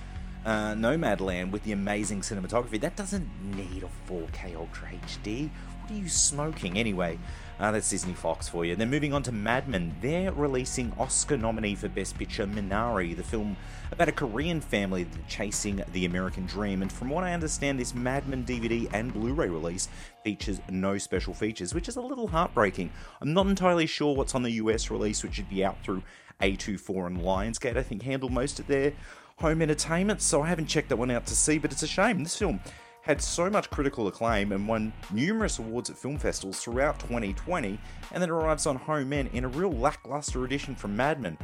Uh, 0.46 0.74
Nomadland 0.74 1.52
with 1.52 1.64
the 1.64 1.72
amazing 1.72 2.20
cinematography 2.20 2.78
that 2.82 2.98
doesn't 2.98 3.26
need 3.56 3.82
a 3.82 4.12
4K 4.12 4.56
Ultra 4.58 4.90
HD. 5.08 5.50
What 5.84 5.92
are 5.92 5.96
you 5.96 6.08
smoking 6.08 6.78
anyway? 6.78 7.20
Uh, 7.60 7.72
that's 7.72 7.90
Disney 7.90 8.14
Fox 8.14 8.48
for 8.48 8.64
you. 8.64 8.74
Then 8.78 8.90
moving 8.90 9.14
on 9.14 9.22
to 9.24 9.34
Madman, 9.34 9.94
they're 10.02 10.32
releasing 10.32 10.94
Oscar 10.98 11.36
nominee 11.36 11.76
for 11.76 11.90
Best 11.90 12.18
Picture 12.18 12.48
Minari, 12.48 13.14
the 13.14 13.22
film 13.22 13.58
about 13.92 14.08
a 14.08 14.14
Korean 14.14 14.62
family 14.62 15.06
chasing 15.28 15.84
the 15.92 16.06
American 16.06 16.46
dream. 16.46 16.84
And 16.84 16.92
from 16.92 17.10
what 17.10 17.26
I 17.26 17.34
understand, 17.34 17.78
this 17.78 17.94
Madman 17.94 18.46
DVD 18.46 18.90
and 18.94 19.12
Blu 19.12 19.34
ray 19.34 19.50
release 19.50 19.90
features 20.24 20.62
no 20.70 20.98
special 20.98 21.34
features, 21.34 21.74
which 21.74 21.90
is 21.90 21.98
a 21.98 22.02
little 22.02 22.28
heartbreaking. 22.28 22.90
I'm 23.20 23.34
not 23.34 23.48
entirely 23.48 23.86
sure 23.86 24.16
what's 24.16 24.36
on 24.36 24.44
the 24.44 24.52
US 24.52 24.90
release, 24.90 25.22
which 25.22 25.34
should 25.34 25.50
be 25.50 25.66
out 25.66 25.76
through 25.84 26.02
A24 26.40 27.08
and 27.08 27.20
Lionsgate, 27.20 27.76
I 27.76 27.84
think, 27.84 28.04
handle 28.04 28.30
most 28.30 28.58
of 28.58 28.68
their 28.68 28.94
home 29.38 29.62
entertainment, 29.62 30.22
so 30.22 30.42
I 30.42 30.48
haven't 30.48 30.68
checked 30.68 30.90
that 30.90 30.96
one 30.96 31.12
out 31.12 31.26
to 31.26 31.36
see, 31.36 31.58
but 31.58 31.72
it's 31.72 31.84
a 31.84 31.88
shame. 31.88 32.24
This 32.24 32.38
film 32.38 32.62
had 33.04 33.22
so 33.22 33.50
much 33.50 33.70
critical 33.70 34.08
acclaim 34.08 34.54
and 34.54 34.66
won 34.66 34.94
numerous 35.12 35.60
awards 35.60 35.90
at 35.90 35.98
film 35.98 36.18
festivals 36.18 36.60
throughout 36.60 37.00
2020, 37.02 37.78
and 38.14 38.22
then 38.22 38.30
arrives 38.30 38.66
on 38.66 38.78
home 38.78 39.10
men 39.10 39.28
in 39.34 39.44
a 39.44 39.48
real 39.50 39.72
lackluster 39.72 40.46
edition 40.46 40.74
from 40.74 40.96
Madman. 40.96 41.38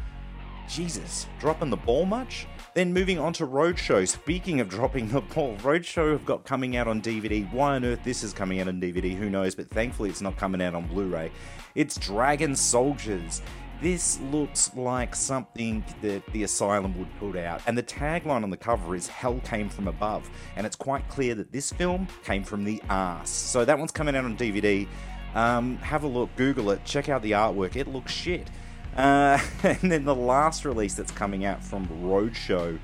Jesus, 0.70 1.28
dropping 1.38 1.70
the 1.70 1.76
ball 1.76 2.06
much? 2.06 2.48
Then 2.76 2.94
moving 2.94 3.20
on 3.20 3.34
to 3.34 3.46
Roadshow. 3.46 4.08
Speaking 4.08 4.62
of 4.62 4.70
dropping 4.70 5.10
the 5.10 5.20
ball, 5.20 5.58
Roadshow 5.58 6.14
have 6.14 6.26
got 6.26 6.46
coming 6.46 6.78
out 6.78 6.88
on 6.88 7.02
DVD. 7.02 7.52
Why 7.52 7.76
on 7.76 7.84
earth 7.84 8.04
this 8.06 8.24
is 8.24 8.32
coming 8.32 8.62
out 8.62 8.70
on 8.70 8.80
DVD, 8.80 9.14
who 9.18 9.30
knows, 9.30 9.54
but 9.54 9.70
thankfully 9.70 10.10
it's 10.10 10.22
not 10.22 10.38
coming 10.38 10.62
out 10.62 10.76
on 10.76 10.88
Blu 10.88 11.08
ray. 11.08 11.30
It's 11.76 11.98
Dragon 11.98 12.56
Soldiers. 12.56 13.42
This 13.82 14.20
looks 14.20 14.76
like 14.76 15.16
something 15.16 15.86
that 16.02 16.26
the 16.34 16.44
Asylum 16.44 16.98
would 17.00 17.08
put 17.18 17.38
out, 17.38 17.62
and 17.66 17.78
the 17.78 17.84
tagline 17.84 18.44
on 18.44 18.50
the 18.50 18.58
cover 18.58 18.94
is 18.94 19.08
Hell 19.08 19.40
Came 19.46 19.70
From 19.70 19.88
Above, 19.88 20.30
and 20.58 20.68
it's 20.68 20.76
quite 20.76 21.08
clear 21.08 21.34
that 21.36 21.54
this 21.54 21.72
film 21.72 22.06
came 22.26 22.44
from 22.44 22.66
the 22.66 22.82
arse. 22.90 23.30
So 23.30 23.64
that 23.64 23.80
one's 23.80 23.92
coming 23.92 24.18
out 24.18 24.26
on 24.26 24.36
DVD. 24.36 24.86
Um, 25.34 25.78
have 25.78 26.04
a 26.04 26.08
look, 26.08 26.30
Google 26.36 26.72
it, 26.72 26.84
check 26.84 27.08
out 27.08 27.22
the 27.22 27.32
artwork, 27.32 27.78
it 27.78 27.88
looks 27.88 28.12
shit. 28.12 28.50
Uh, 28.98 29.40
and 29.64 29.90
then 29.90 30.04
the 30.04 30.16
last 30.16 30.66
release 30.66 30.96
that's 30.96 31.12
coming 31.12 31.46
out 31.46 31.64
from 31.64 31.88
Roadshow 31.88 32.78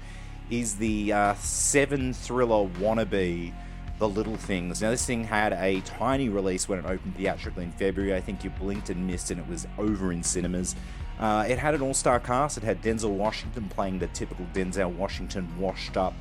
is 0.49 0.75
the 0.75 1.11
uh, 1.11 1.33
seven 1.35 2.13
thriller 2.13 2.69
wannabe, 2.79 3.53
The 3.97 4.07
Little 4.07 4.35
Things. 4.35 4.81
Now, 4.81 4.89
this 4.89 5.05
thing 5.05 5.23
had 5.23 5.53
a 5.53 5.81
tiny 5.81 6.29
release 6.29 6.67
when 6.67 6.79
it 6.79 6.85
opened 6.85 7.15
theatrically 7.15 7.63
in 7.63 7.71
February. 7.71 8.13
I 8.13 8.21
think 8.21 8.43
you 8.43 8.49
blinked 8.49 8.89
and 8.89 9.07
missed, 9.07 9.31
and 9.31 9.39
it 9.39 9.47
was 9.47 9.67
over 9.77 10.11
in 10.11 10.21
cinemas. 10.21 10.75
Uh, 11.19 11.45
it 11.47 11.57
had 11.57 11.73
an 11.73 11.81
all 11.81 11.93
star 11.93 12.19
cast. 12.19 12.57
It 12.57 12.63
had 12.63 12.81
Denzel 12.81 13.11
Washington 13.11 13.69
playing 13.69 13.99
the 13.99 14.07
typical 14.07 14.45
Denzel 14.53 14.93
Washington 14.93 15.47
washed 15.57 15.95
up 15.95 16.13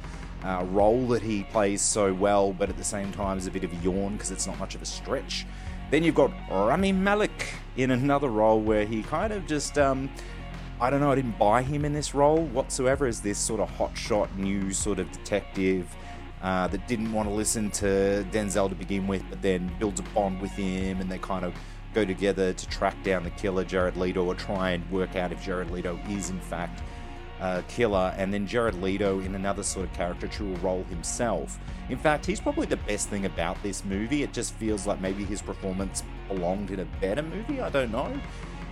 uh, 0.45 0.65
role 0.71 1.07
that 1.09 1.23
he 1.23 1.43
plays 1.45 1.81
so 1.81 2.13
well, 2.13 2.53
but 2.53 2.69
at 2.69 2.77
the 2.77 2.85
same 2.85 3.11
time 3.13 3.39
is 3.39 3.47
a 3.47 3.51
bit 3.51 3.65
of 3.65 3.73
a 3.73 3.77
yawn 3.77 4.13
because 4.13 4.31
it's 4.31 4.47
not 4.47 4.59
much 4.59 4.75
of 4.75 4.83
a 4.83 4.87
stretch. 4.87 5.47
Then 5.91 6.05
you've 6.05 6.15
got 6.15 6.31
Rami 6.51 6.93
Malek 6.93 7.55
in 7.77 7.91
another 7.91 8.29
role 8.29 8.61
where 8.61 8.85
he 8.85 9.03
kind 9.03 9.33
of 9.33 9.47
just, 9.47 9.79
um, 9.79 10.11
I 10.81 10.91
don't 10.91 11.01
know, 11.01 11.11
I 11.11 11.15
didn't 11.15 11.39
buy 11.39 11.63
him 11.63 11.85
in 11.85 11.93
this 11.93 12.15
role 12.15 12.45
whatsoever 12.47 13.07
as 13.07 13.21
this 13.21 13.39
sort 13.39 13.61
of 13.61 13.71
hotshot 13.71 14.35
new 14.37 14.73
sort 14.73 14.99
of 14.99 15.11
detective 15.13 15.89
uh, 16.45 16.69
that 16.69 16.87
didn't 16.87 17.11
want 17.11 17.27
to 17.27 17.35
listen 17.35 17.71
to 17.71 18.25
Denzel 18.31 18.69
to 18.69 18.75
begin 18.75 19.07
with, 19.07 19.25
but 19.31 19.41
then 19.41 19.73
builds 19.79 19.99
a 19.99 20.03
bond 20.03 20.43
with 20.43 20.53
him 20.53 21.01
and 21.01 21.11
they 21.11 21.19
kind 21.19 21.45
of 21.45 21.55
go 21.95 22.05
together 22.05 22.53
to 22.53 22.69
track 22.69 23.03
down 23.03 23.25
the 23.25 23.31
killer, 23.31 23.65
Jared 23.65 23.97
Leto, 23.97 24.23
or 24.25 24.35
try 24.35 24.71
and 24.71 24.89
work 24.91 25.17
out 25.17 25.33
if 25.33 25.43
Jared 25.43 25.71
Leto 25.71 25.99
is 26.11 26.29
in 26.29 26.39
fact 26.39 26.83
a 27.41 27.63
killer, 27.69 28.15
and 28.19 28.33
then 28.33 28.47
Jared 28.47 28.81
Leto 28.83 29.21
in 29.21 29.35
another 29.35 29.63
sort 29.63 29.87
of 29.87 29.93
caricatural 29.95 30.63
role 30.63 30.85
himself. 30.85 31.59
In 31.89 31.99
fact, 31.99 32.27
he's 32.27 32.41
probably 32.41 32.67
the 32.67 32.77
best 32.77 33.09
thing 33.09 33.25
about 33.25 33.61
this 33.63 33.85
movie. 33.85 34.23
It 34.23 34.33
just 34.33 34.55
feels 34.55 34.87
like 34.87 35.01
maybe 35.01 35.25
his 35.25 35.41
performance 35.41 36.03
belonged 36.29 36.71
in 36.71 36.81
a 36.81 36.85
better 37.01 37.23
movie. 37.23 37.61
I 37.61 37.71
don't 37.71 37.91
know. 37.91 38.19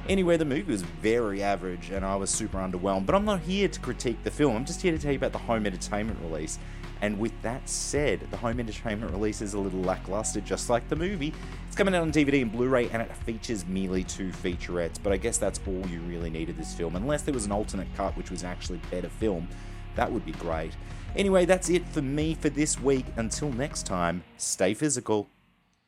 Anyway, 0.09 0.37
the 0.37 0.45
movie 0.45 0.71
was 0.71 0.83
very 0.83 1.43
average 1.43 1.91
and 1.91 2.05
I 2.05 2.17
was 2.17 2.29
super 2.29 2.59
underwhelmed. 2.59 3.07
But 3.07 3.15
I'm 3.15 3.25
not 3.25 3.41
here 3.41 3.69
to 3.69 3.81
critique 3.81 4.23
the 4.25 4.31
film, 4.31 4.57
I'm 4.57 4.65
just 4.65 4.83
here 4.83 4.93
to 4.93 4.99
tell 4.99 5.13
you 5.13 5.19
about 5.19 5.33
the 5.33 5.39
home 5.39 5.67
entertainment 5.67 6.19
release. 6.23 6.59
And 7.03 7.19
with 7.19 7.33
that 7.43 7.69
said, 7.69 8.21
the 8.31 8.37
home 8.37 8.61
entertainment 8.61 9.13
release 9.13 9.43
is 9.43 9.55
a 9.55 9.59
little 9.59 9.81
lackluster, 9.81 10.41
just 10.41 10.71
like 10.71 10.89
the 10.89 10.95
movie. 10.95 11.35
It's 11.67 11.75
coming 11.75 11.95
out 11.97 12.03
on 12.03 12.13
DVD 12.13 12.43
and 12.43 12.53
Blu 12.53 12.69
ray, 12.69 12.89
and 12.91 13.03
it 13.03 13.15
features 13.17 13.67
merely 13.67 14.05
two 14.05 14.31
featurettes, 14.31 14.99
but 15.03 15.13
I 15.13 15.17
guess 15.17 15.37
that's 15.37 15.61
all 15.67 15.85
you 15.89 16.01
really 16.03 16.31
needed 16.31 16.57
this 16.57 16.73
film. 16.75 16.95
Unless 16.95 17.23
there 17.23 17.35
was 17.35 17.45
an 17.45 17.51
alternate 17.51 17.89
cut, 17.97 18.17
which 18.17 18.31
was 18.31 18.45
actually 18.45 18.81
better 18.91 19.09
film, 19.09 19.49
that 19.97 20.11
would 20.11 20.25
be 20.25 20.33
great. 20.33 20.73
Anyway, 21.17 21.45
that's 21.45 21.69
it 21.69 21.87
for 21.89 22.03
me 22.03 22.35
for 22.35 22.49
this 22.49 22.81
week. 22.81 23.05
Until 23.17 23.51
next 23.51 23.85
time, 23.85 24.23
stay 24.37 24.73
physical. 24.73 25.29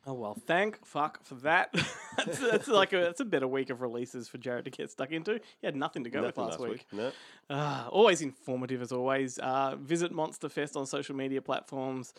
Oh 0.07 0.13
well, 0.13 0.37
thank 0.47 0.85
fuck 0.85 1.25
for 1.25 1.35
that. 1.37 1.73
that's, 2.17 2.39
that's 2.39 2.69
like 2.69 2.93
a 2.93 3.01
that's 3.01 3.21
a 3.21 3.25
better 3.25 3.49
week 3.49 3.71
of 3.71 3.81
releases 3.81 4.29
for 4.29 4.37
Jared 4.39 4.67
to 4.67 4.71
get 4.71 4.91
stuck 4.91 5.13
into. 5.13 5.41
He 5.61 5.67
had 5.67 5.77
nothing 5.77 6.05
to 6.05 6.11
go 6.11 6.23
with 6.23 6.37
last, 6.37 6.61
week. 6.61 6.85
No. 6.93 7.11
Ah, 7.49 7.89
always 7.89 8.21
informative 8.21 8.83
as 8.83 8.93
always. 8.93 9.39
Uh, 9.39 9.77
visit 9.77 10.13
Monster 10.13 10.49
Fest 10.49 10.77
on 10.77 10.85
social 10.85 11.17
media 11.17 11.41
platforms, 11.41 12.13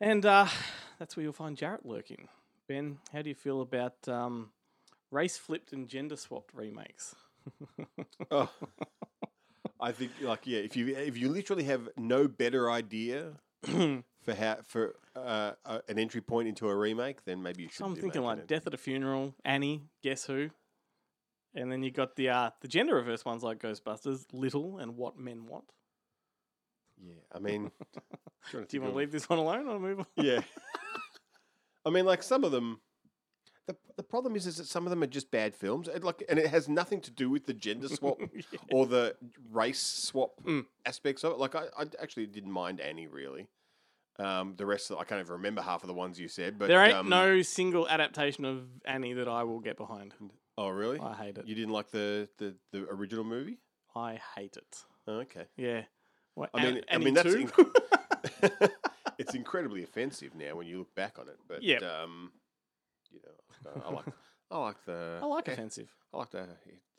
and 0.00 0.26
uh, 0.26 0.46
that's 0.98 1.16
where 1.16 1.22
you'll 1.22 1.32
find 1.32 1.56
Jarrett 1.56 1.86
lurking. 1.86 2.28
Ben, 2.66 2.98
how 3.12 3.22
do 3.22 3.28
you 3.28 3.34
feel 3.34 3.60
about 3.60 4.08
um, 4.08 4.50
race 5.12 5.38
flipped 5.38 5.72
and 5.72 5.88
gender 5.88 6.16
swapped 6.16 6.54
remakes? 6.54 7.14
Oh. 8.30 8.50
I 9.80 9.92
think 9.92 10.10
like 10.20 10.46
yeah, 10.46 10.58
if 10.58 10.76
you 10.76 10.88
if 10.88 11.16
you 11.16 11.28
literally 11.28 11.64
have 11.64 11.88
no 11.96 12.26
better 12.26 12.70
idea 12.70 13.34
for 13.62 14.34
how 14.34 14.58
for 14.64 14.96
uh, 15.18 15.52
uh, 15.64 15.78
an 15.88 15.98
entry 15.98 16.20
point 16.20 16.48
into 16.48 16.68
a 16.68 16.74
remake, 16.74 17.24
then 17.24 17.42
maybe 17.42 17.62
you 17.62 17.68
should. 17.68 17.78
So 17.78 17.84
I'm 17.86 17.96
thinking 17.96 18.22
like 18.22 18.38
it. 18.38 18.46
Death 18.46 18.66
at 18.66 18.74
a 18.74 18.78
Funeral, 18.78 19.34
Annie, 19.44 19.82
Guess 20.02 20.24
Who, 20.26 20.50
and 21.54 21.70
then 21.70 21.82
you 21.82 21.90
got 21.90 22.16
the 22.16 22.28
uh, 22.30 22.50
the 22.60 22.68
gender 22.68 22.94
reverse 22.94 23.24
ones 23.24 23.42
like 23.42 23.58
Ghostbusters, 23.60 24.26
Little, 24.32 24.78
and 24.78 24.96
What 24.96 25.18
Men 25.18 25.46
Want. 25.46 25.64
Yeah, 27.00 27.14
I 27.32 27.38
mean, 27.38 27.70
do 28.52 28.64
you 28.72 28.80
want 28.82 28.92
to 28.94 28.98
leave 28.98 29.12
this 29.12 29.28
one 29.28 29.38
alone 29.38 29.68
or 29.68 29.78
move 29.78 30.00
on? 30.00 30.06
Yeah. 30.16 30.40
I 31.86 31.90
mean, 31.90 32.04
like 32.04 32.22
some 32.22 32.44
of 32.44 32.52
them. 32.52 32.80
The, 33.66 33.76
the 33.98 34.02
problem 34.02 34.34
is, 34.34 34.46
is 34.46 34.56
that 34.56 34.66
some 34.66 34.86
of 34.86 34.90
them 34.90 35.02
are 35.02 35.06
just 35.06 35.30
bad 35.30 35.54
films, 35.54 35.88
and 35.88 36.02
like, 36.02 36.24
and 36.30 36.38
it 36.38 36.46
has 36.46 36.70
nothing 36.70 37.02
to 37.02 37.10
do 37.10 37.28
with 37.28 37.44
the 37.44 37.52
gender 37.52 37.88
swap 37.88 38.18
or 38.72 38.86
the 38.86 39.14
race 39.50 39.80
swap 39.82 40.42
Mm. 40.42 40.64
aspects 40.86 41.22
of 41.22 41.32
it. 41.32 41.38
Like, 41.38 41.54
I, 41.54 41.64
I 41.78 41.84
actually 42.00 42.26
didn't 42.26 42.50
mind 42.50 42.80
Annie 42.80 43.08
really. 43.08 43.46
Um, 44.18 44.54
the 44.56 44.66
rest, 44.66 44.90
of, 44.90 44.98
I 44.98 45.04
can't 45.04 45.20
even 45.20 45.32
remember 45.34 45.62
half 45.62 45.82
of 45.84 45.86
the 45.86 45.94
ones 45.94 46.18
you 46.18 46.26
said. 46.28 46.58
But 46.58 46.68
there 46.68 46.84
ain't 46.84 46.94
um, 46.94 47.08
no 47.08 47.42
single 47.42 47.88
adaptation 47.88 48.44
of 48.44 48.64
Annie 48.84 49.12
that 49.12 49.28
I 49.28 49.44
will 49.44 49.60
get 49.60 49.76
behind. 49.76 50.12
Oh, 50.56 50.68
really? 50.68 50.98
I 50.98 51.14
hate 51.14 51.38
it. 51.38 51.46
You 51.46 51.54
didn't 51.54 51.72
like 51.72 51.90
the 51.90 52.28
the, 52.38 52.56
the 52.72 52.88
original 52.90 53.24
movie? 53.24 53.58
I 53.94 54.18
hate 54.36 54.56
it. 54.56 54.84
Oh, 55.06 55.20
okay. 55.20 55.44
Yeah. 55.56 55.82
What, 56.34 56.50
I 56.52 56.64
mean, 56.64 56.76
An- 56.78 56.84
I 56.90 56.98
mean 56.98 57.14
that's 57.14 57.34
inc- 57.34 57.70
it's 59.18 59.34
incredibly 59.34 59.82
offensive 59.82 60.34
now 60.34 60.56
when 60.56 60.66
you 60.66 60.78
look 60.78 60.94
back 60.94 61.18
on 61.18 61.28
it. 61.28 61.38
But 61.46 61.62
Yep. 61.62 61.82
um, 61.82 62.32
you 63.10 63.20
know, 63.24 63.82
I 63.84 63.92
like 63.92 64.04
I 64.50 64.58
like 64.58 64.84
the 64.84 65.18
I 65.22 65.26
like 65.26 65.48
eh, 65.48 65.52
offensive. 65.52 65.88
I 66.12 66.18
like 66.18 66.30
the, 66.30 66.48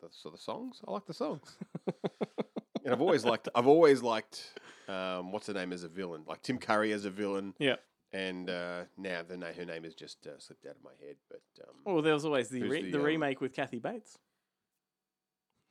the 0.01 0.07
so 0.11 0.29
the 0.29 0.37
songs. 0.37 0.81
I 0.87 0.91
like 0.91 1.05
the 1.05 1.13
songs. 1.13 1.57
and 2.83 2.93
I've 2.93 3.01
always 3.01 3.25
liked 3.25 3.49
I've 3.53 3.67
always 3.67 4.01
liked 4.01 4.59
um, 4.89 5.31
what's 5.31 5.47
her 5.47 5.53
name 5.53 5.71
as 5.73 5.83
a 5.83 5.87
villain, 5.87 6.23
like 6.27 6.41
Tim 6.41 6.57
Curry 6.57 6.91
as 6.91 7.05
a 7.05 7.09
villain. 7.09 7.53
Yeah. 7.59 7.75
And 8.11 8.49
uh, 8.49 8.85
now 8.97 9.21
the 9.27 9.37
na- 9.37 9.53
her 9.55 9.65
name 9.65 9.83
has 9.83 9.93
just 9.93 10.25
uh, 10.25 10.39
slipped 10.39 10.65
out 10.65 10.75
of 10.77 10.83
my 10.83 10.93
head. 11.05 11.17
But 11.29 11.41
um, 11.67 11.75
Well, 11.85 12.01
there 12.01 12.13
was 12.15 12.25
always 12.25 12.49
the 12.49 12.63
re- 12.63 12.81
the, 12.83 12.91
the, 12.91 12.97
um, 12.97 13.03
remake 13.03 13.39
with 13.39 13.53
Kathy 13.53 13.77
Bates. 13.79 14.17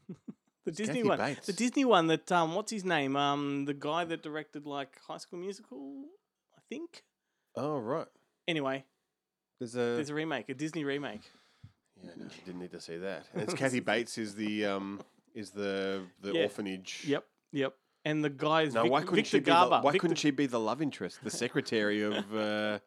the 0.64 0.70
Disney 0.72 0.86
Kathy 1.02 1.02
one. 1.08 1.18
Bates? 1.18 1.46
The 1.46 1.52
Disney 1.52 1.84
one 1.84 2.06
that 2.08 2.30
um 2.32 2.54
what's 2.54 2.70
his 2.70 2.84
name? 2.84 3.16
Um 3.16 3.64
the 3.64 3.74
guy 3.74 4.04
that 4.04 4.22
directed 4.22 4.66
like 4.66 4.98
High 5.06 5.16
School 5.18 5.40
Musical, 5.40 6.04
I 6.56 6.60
think. 6.68 7.02
Oh 7.56 7.78
right. 7.78 8.06
Anyway, 8.46 8.84
There's 9.58 9.74
a. 9.74 9.96
there's 9.96 10.10
a 10.10 10.14
remake, 10.14 10.48
a 10.48 10.54
Disney 10.54 10.84
remake. 10.84 11.20
yeah, 12.02 12.10
no, 12.16 12.26
didn't 12.46 12.60
need 12.60 12.70
to 12.72 12.80
see 12.80 12.96
that. 12.98 13.26
And 13.34 13.42
it's 13.42 13.54
Kathy 13.54 13.80
Bates 13.90 14.16
is 14.16 14.34
the 14.36 14.64
um 14.66 15.00
is 15.34 15.50
the 15.50 16.02
the 16.22 16.32
Yeah. 16.32 16.42
orphanage. 16.44 17.04
Yep, 17.06 17.24
yep. 17.52 17.74
And 18.08 18.24
the 18.24 18.30
guy's 18.30 18.74
No, 18.74 18.82
Vic- 18.84 18.92
why 18.92 19.00
couldn't 19.00 19.14
Victor 19.16 19.30
she 19.30 19.38
be 19.40 19.44
Garber. 19.44 19.76
the, 19.76 19.82
Why 19.82 19.92
Victor- 19.92 20.00
couldn't 20.02 20.16
she 20.16 20.30
be 20.30 20.46
the 20.46 20.60
love 20.60 20.80
interest, 20.80 21.18
the 21.22 21.30
secretary 21.30 22.02
of 22.02 22.14
uh, 22.34 22.78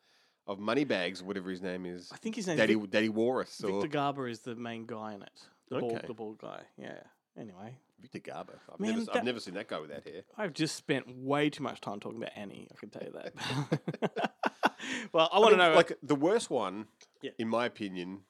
of 0.47 0.59
Moneybags, 0.59 1.21
whatever 1.21 1.49
his 1.49 1.61
name 1.61 1.85
is? 1.85 2.09
I 2.11 2.17
think 2.17 2.35
his 2.35 2.47
name's 2.47 2.57
Daddy 2.59 2.75
Vic- 2.75 2.89
Daddy 2.89 3.09
Warris 3.09 3.63
or 3.63 3.67
Victor 3.73 3.87
Garber 3.87 4.27
is 4.27 4.39
the 4.39 4.55
main 4.55 4.85
guy 4.85 5.13
in 5.13 5.21
it. 5.21 5.41
The 5.69 5.79
bald, 5.79 5.93
Okay. 5.97 6.07
the 6.07 6.13
bald 6.13 6.37
guy. 6.39 6.61
Yeah. 6.77 6.99
Anyway, 7.39 7.77
Victor 8.01 8.19
Garber. 8.19 8.59
I've, 8.73 8.79
Man, 8.79 8.91
never, 8.91 9.05
that- 9.05 9.15
I've 9.17 9.23
never 9.23 9.39
seen 9.39 9.53
that 9.53 9.67
guy 9.67 9.79
without 9.79 10.03
hair. 10.03 10.23
I've 10.37 10.53
just 10.53 10.75
spent 10.75 11.05
way 11.15 11.49
too 11.49 11.63
much 11.63 11.79
time 11.81 11.99
talking 11.99 12.17
about 12.17 12.31
Annie. 12.35 12.67
I 12.71 12.75
can 12.79 12.89
tell 12.89 13.03
you 13.03 13.13
that. 13.13 14.31
well, 15.13 15.29
I 15.31 15.39
want 15.39 15.51
to 15.51 15.57
mean, 15.57 15.69
know. 15.69 15.75
like 15.75 15.93
the 16.01 16.15
worst 16.15 16.49
one, 16.49 16.87
Yeah. 17.21 17.31
in 17.37 17.47
my 17.47 17.65
opinion, 17.65 18.21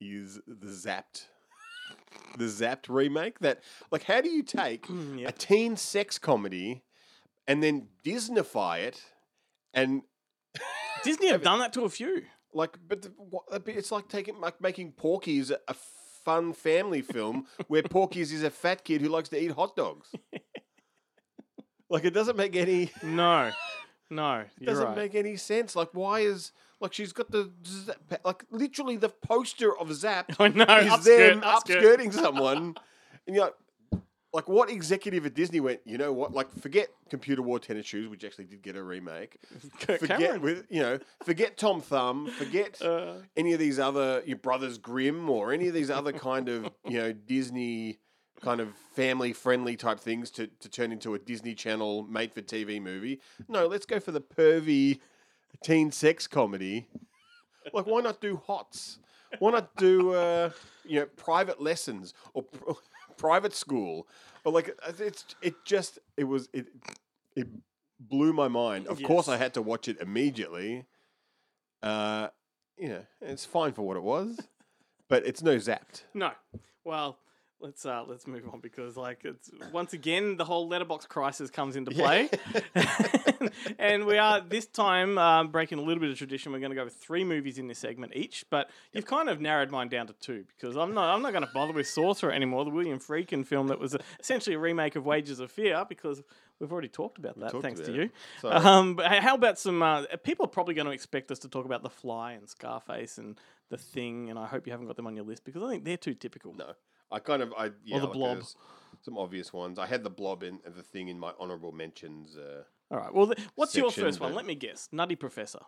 is 0.00 0.40
the 0.46 0.66
Zapped. 0.66 1.26
The 2.38 2.44
Zapped 2.44 2.88
remake. 2.88 3.38
That 3.40 3.62
like, 3.90 4.04
how 4.04 4.20
do 4.20 4.28
you 4.30 4.42
take 4.42 4.86
Mm, 4.86 5.20
Yep. 5.20 5.28
a 5.28 5.32
teen 5.32 5.76
sex 5.76 6.18
comedy 6.18 6.82
and 7.46 7.62
then 7.62 7.88
Disneyfy 8.04 8.80
it 8.80 9.02
and 9.74 10.02
Disney 11.04 11.28
have 11.28 11.42
done 11.42 11.58
that 11.60 11.72
to 11.74 11.82
a 11.84 11.88
few. 11.88 12.24
like, 12.52 12.76
but 12.88 13.06
it's 13.66 13.92
like 13.92 14.08
taking 14.08 14.40
like 14.40 14.60
making 14.60 14.92
Porky's 14.92 15.50
a 15.50 15.74
fun 16.24 16.52
family 16.52 17.02
film 17.02 17.46
where 17.68 17.82
Porky's 17.82 18.32
is 18.32 18.42
a 18.42 18.50
fat 18.50 18.84
kid 18.84 19.00
who 19.00 19.08
likes 19.08 19.28
to 19.30 19.40
eat 19.42 19.52
hot 19.52 19.74
dogs. 19.76 20.08
like, 21.90 22.04
it 22.04 22.10
doesn't 22.14 22.36
make 22.36 22.56
any. 22.56 22.90
No, 23.02 23.50
no, 24.10 24.44
It 24.60 24.64
doesn't 24.64 24.84
right. 24.88 24.96
make 24.96 25.14
any 25.14 25.36
sense. 25.36 25.74
Like, 25.76 25.88
why 25.92 26.20
is 26.20 26.52
like 26.80 26.92
she's 26.92 27.12
got 27.12 27.30
the 27.30 27.50
like 28.24 28.44
literally 28.50 28.96
the 28.96 29.08
poster 29.08 29.76
of 29.76 29.92
Zap 29.94 30.32
I 30.38 30.48
know, 30.48 30.64
is 30.64 30.92
upskirt, 30.92 31.04
them 31.04 31.40
upskirt. 31.42 31.82
upskirting 31.82 32.12
someone, 32.12 32.74
and 33.26 33.36
you're 33.36 33.44
like, 33.44 33.54
like 34.32 34.48
what 34.48 34.70
executive 34.70 35.26
at 35.26 35.34
Disney 35.34 35.60
went? 35.60 35.80
You 35.84 35.98
know 35.98 36.12
what? 36.12 36.32
Like, 36.32 36.50
forget 36.60 36.88
Computer 37.10 37.42
Wore 37.42 37.58
Tennis 37.58 37.86
Shoes, 37.86 38.08
which 38.08 38.24
actually 38.24 38.44
did 38.46 38.62
get 38.62 38.76
a 38.76 38.82
remake. 38.82 39.38
Forget 39.78 40.08
Cameron. 40.08 40.42
with 40.42 40.66
you 40.70 40.80
know, 40.80 40.98
forget 41.24 41.56
Tom 41.56 41.80
Thumb, 41.80 42.28
forget 42.30 42.80
Uh, 42.80 43.14
any 43.36 43.52
of 43.52 43.58
these 43.58 43.78
other 43.78 44.22
your 44.24 44.38
Brothers 44.38 44.78
Grimm 44.78 45.28
or 45.28 45.52
any 45.52 45.68
of 45.68 45.74
these 45.74 45.90
other 45.90 46.12
kind 46.12 46.48
of 46.48 46.70
you 46.86 46.98
know 46.98 47.12
Disney 47.12 47.98
kind 48.40 48.60
of 48.60 48.74
family 48.94 49.34
friendly 49.34 49.76
type 49.76 50.00
things 50.00 50.30
to, 50.30 50.46
to 50.46 50.68
turn 50.70 50.92
into 50.92 51.12
a 51.12 51.18
Disney 51.18 51.54
Channel 51.54 52.04
made 52.04 52.32
for 52.32 52.40
TV 52.40 52.80
movie. 52.80 53.20
No, 53.48 53.66
let's 53.66 53.84
go 53.84 54.00
for 54.00 54.12
the 54.12 54.20
pervy 54.22 55.00
teen 55.62 55.90
sex 55.92 56.26
comedy. 56.26 56.86
Like, 57.72 57.86
why 57.86 58.00
not 58.00 58.20
do 58.20 58.36
Hots? 58.36 58.98
Why 59.38 59.52
not 59.52 59.76
do 59.76 60.12
uh, 60.12 60.50
you 60.84 61.00
know 61.00 61.06
private 61.16 61.60
lessons 61.60 62.14
or 62.34 62.42
pr- 62.42 62.72
private 63.16 63.54
school? 63.54 64.08
Or 64.44 64.52
like 64.52 64.76
it's 64.98 65.24
it 65.42 65.54
just 65.64 65.98
it 66.16 66.24
was 66.24 66.48
it 66.52 66.66
it 67.36 67.46
blew 67.98 68.32
my 68.32 68.48
mind. 68.48 68.86
Of 68.86 69.02
course, 69.02 69.28
I 69.28 69.36
had 69.36 69.54
to 69.54 69.62
watch 69.62 69.88
it 69.88 70.00
immediately. 70.00 70.86
Uh, 71.82 72.28
you 72.76 72.88
know, 72.88 73.02
it's 73.20 73.44
fine 73.44 73.72
for 73.72 73.82
what 73.82 73.96
it 73.96 74.02
was, 74.02 74.38
but 75.08 75.26
it's 75.26 75.42
no 75.42 75.56
zapped. 75.56 76.04
no. 76.14 76.32
Well, 76.82 77.18
let's 77.60 77.84
uh, 77.84 78.04
let's 78.06 78.26
move 78.26 78.42
on 78.52 78.60
because 78.60 78.96
like 78.96 79.24
it's 79.24 79.50
once 79.72 79.92
again 79.92 80.36
the 80.36 80.44
whole 80.44 80.68
letterbox 80.68 81.06
crisis 81.06 81.50
comes 81.50 81.76
into 81.76 81.90
play, 81.90 82.28
and 83.78 84.06
we 84.06 84.18
are 84.18 84.40
this 84.40 84.66
time 84.66 85.18
um, 85.18 85.48
breaking 85.48 85.78
a 85.78 85.82
little 85.82 86.00
bit 86.00 86.10
of 86.10 86.18
tradition. 86.18 86.52
We're 86.52 86.60
going 86.60 86.70
to 86.70 86.76
go 86.76 86.84
with 86.84 86.94
three 86.94 87.24
movies 87.24 87.58
in 87.58 87.68
this 87.68 87.78
segment 87.78 88.12
each, 88.14 88.44
but 88.50 88.70
you've 88.92 89.06
kind 89.06 89.28
of 89.28 89.40
narrowed 89.40 89.70
mine 89.70 89.88
down 89.88 90.06
to 90.08 90.12
two 90.14 90.44
because 90.56 90.76
I'm 90.76 90.94
not 90.94 91.14
I'm 91.14 91.22
not 91.22 91.32
going 91.32 91.44
to 91.44 91.50
bother 91.52 91.72
with 91.72 91.88
Sorcerer 91.88 92.32
anymore, 92.32 92.64
the 92.64 92.70
William 92.70 92.98
Friedkin 92.98 93.46
film 93.46 93.68
that 93.68 93.78
was 93.78 93.96
essentially 94.18 94.56
a 94.56 94.58
remake 94.58 94.96
of 94.96 95.04
Wages 95.04 95.40
of 95.40 95.50
Fear 95.50 95.84
because 95.88 96.22
we've 96.58 96.72
already 96.72 96.88
talked 96.88 97.18
about 97.18 97.38
that. 97.40 97.50
talked 97.50 97.62
thanks 97.62 97.80
to 97.80 97.92
you. 97.92 98.10
Um, 98.44 98.94
but 98.94 99.06
how 99.06 99.34
about 99.34 99.58
some? 99.58 99.82
Uh, 99.82 100.04
people 100.22 100.46
are 100.46 100.50
probably 100.50 100.74
going 100.74 100.86
to 100.86 100.92
expect 100.92 101.30
us 101.30 101.38
to 101.40 101.48
talk 101.48 101.64
about 101.64 101.82
The 101.82 101.90
Fly 101.90 102.32
and 102.32 102.48
Scarface 102.48 103.18
and 103.18 103.38
The 103.70 103.76
Thing, 103.76 104.30
and 104.30 104.38
I 104.38 104.46
hope 104.46 104.66
you 104.66 104.72
haven't 104.72 104.86
got 104.86 104.96
them 104.96 105.06
on 105.06 105.16
your 105.16 105.24
list 105.24 105.44
because 105.44 105.62
I 105.62 105.68
think 105.68 105.84
they're 105.84 105.96
too 105.96 106.14
typical. 106.14 106.54
No, 106.54 106.72
I 107.10 107.18
kind 107.18 107.42
of 107.42 107.52
I 107.56 107.70
yeah, 107.84 107.98
the 107.98 108.06
like 108.06 108.14
Blob. 108.14 108.44
Some 109.02 109.16
obvious 109.16 109.50
ones. 109.50 109.78
I 109.78 109.86
had 109.86 110.04
the 110.04 110.10
blob 110.10 110.42
in 110.42 110.58
the 110.76 110.82
thing 110.82 111.08
in 111.08 111.18
my 111.18 111.32
honourable 111.40 111.72
mentions. 111.72 112.36
Uh, 112.36 112.64
All 112.90 112.98
right. 112.98 113.14
Well, 113.14 113.28
th- 113.28 113.38
what's 113.54 113.74
your 113.74 113.90
first 113.90 114.20
one? 114.20 114.34
Let 114.34 114.44
me 114.44 114.54
guess. 114.54 114.90
Nutty 114.92 115.16
Professor. 115.16 115.60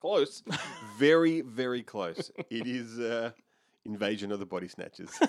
close, 0.00 0.42
very 0.98 1.42
very 1.42 1.82
close. 1.84 2.32
It 2.50 2.66
is 2.66 2.98
uh, 2.98 3.30
Invasion 3.84 4.32
of 4.32 4.40
the 4.40 4.46
Body 4.46 4.66
Snatchers. 4.66 5.10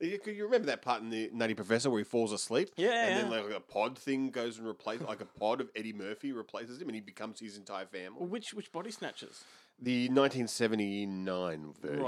You, 0.00 0.18
you 0.26 0.44
remember 0.44 0.66
that 0.68 0.80
part 0.82 1.02
in 1.02 1.10
the 1.10 1.30
Nutty 1.32 1.52
Professor 1.54 1.90
where 1.90 1.98
he 1.98 2.04
falls 2.04 2.32
asleep? 2.32 2.70
Yeah, 2.76 3.06
And 3.06 3.30
then 3.32 3.44
like 3.44 3.54
a 3.54 3.60
pod 3.60 3.98
thing 3.98 4.30
goes 4.30 4.56
and 4.58 4.66
replaces, 4.66 5.06
like 5.06 5.20
a 5.20 5.26
pod 5.26 5.60
of 5.60 5.68
Eddie 5.76 5.92
Murphy 5.92 6.32
replaces 6.32 6.80
him, 6.80 6.88
and 6.88 6.94
he 6.94 7.00
becomes 7.02 7.38
his 7.38 7.56
entire 7.58 7.84
family. 7.86 8.24
Which 8.26 8.54
which 8.54 8.72
body 8.72 8.90
snatchers? 8.90 9.44
The 9.82 10.08
1979 10.08 11.74
version, 11.82 12.02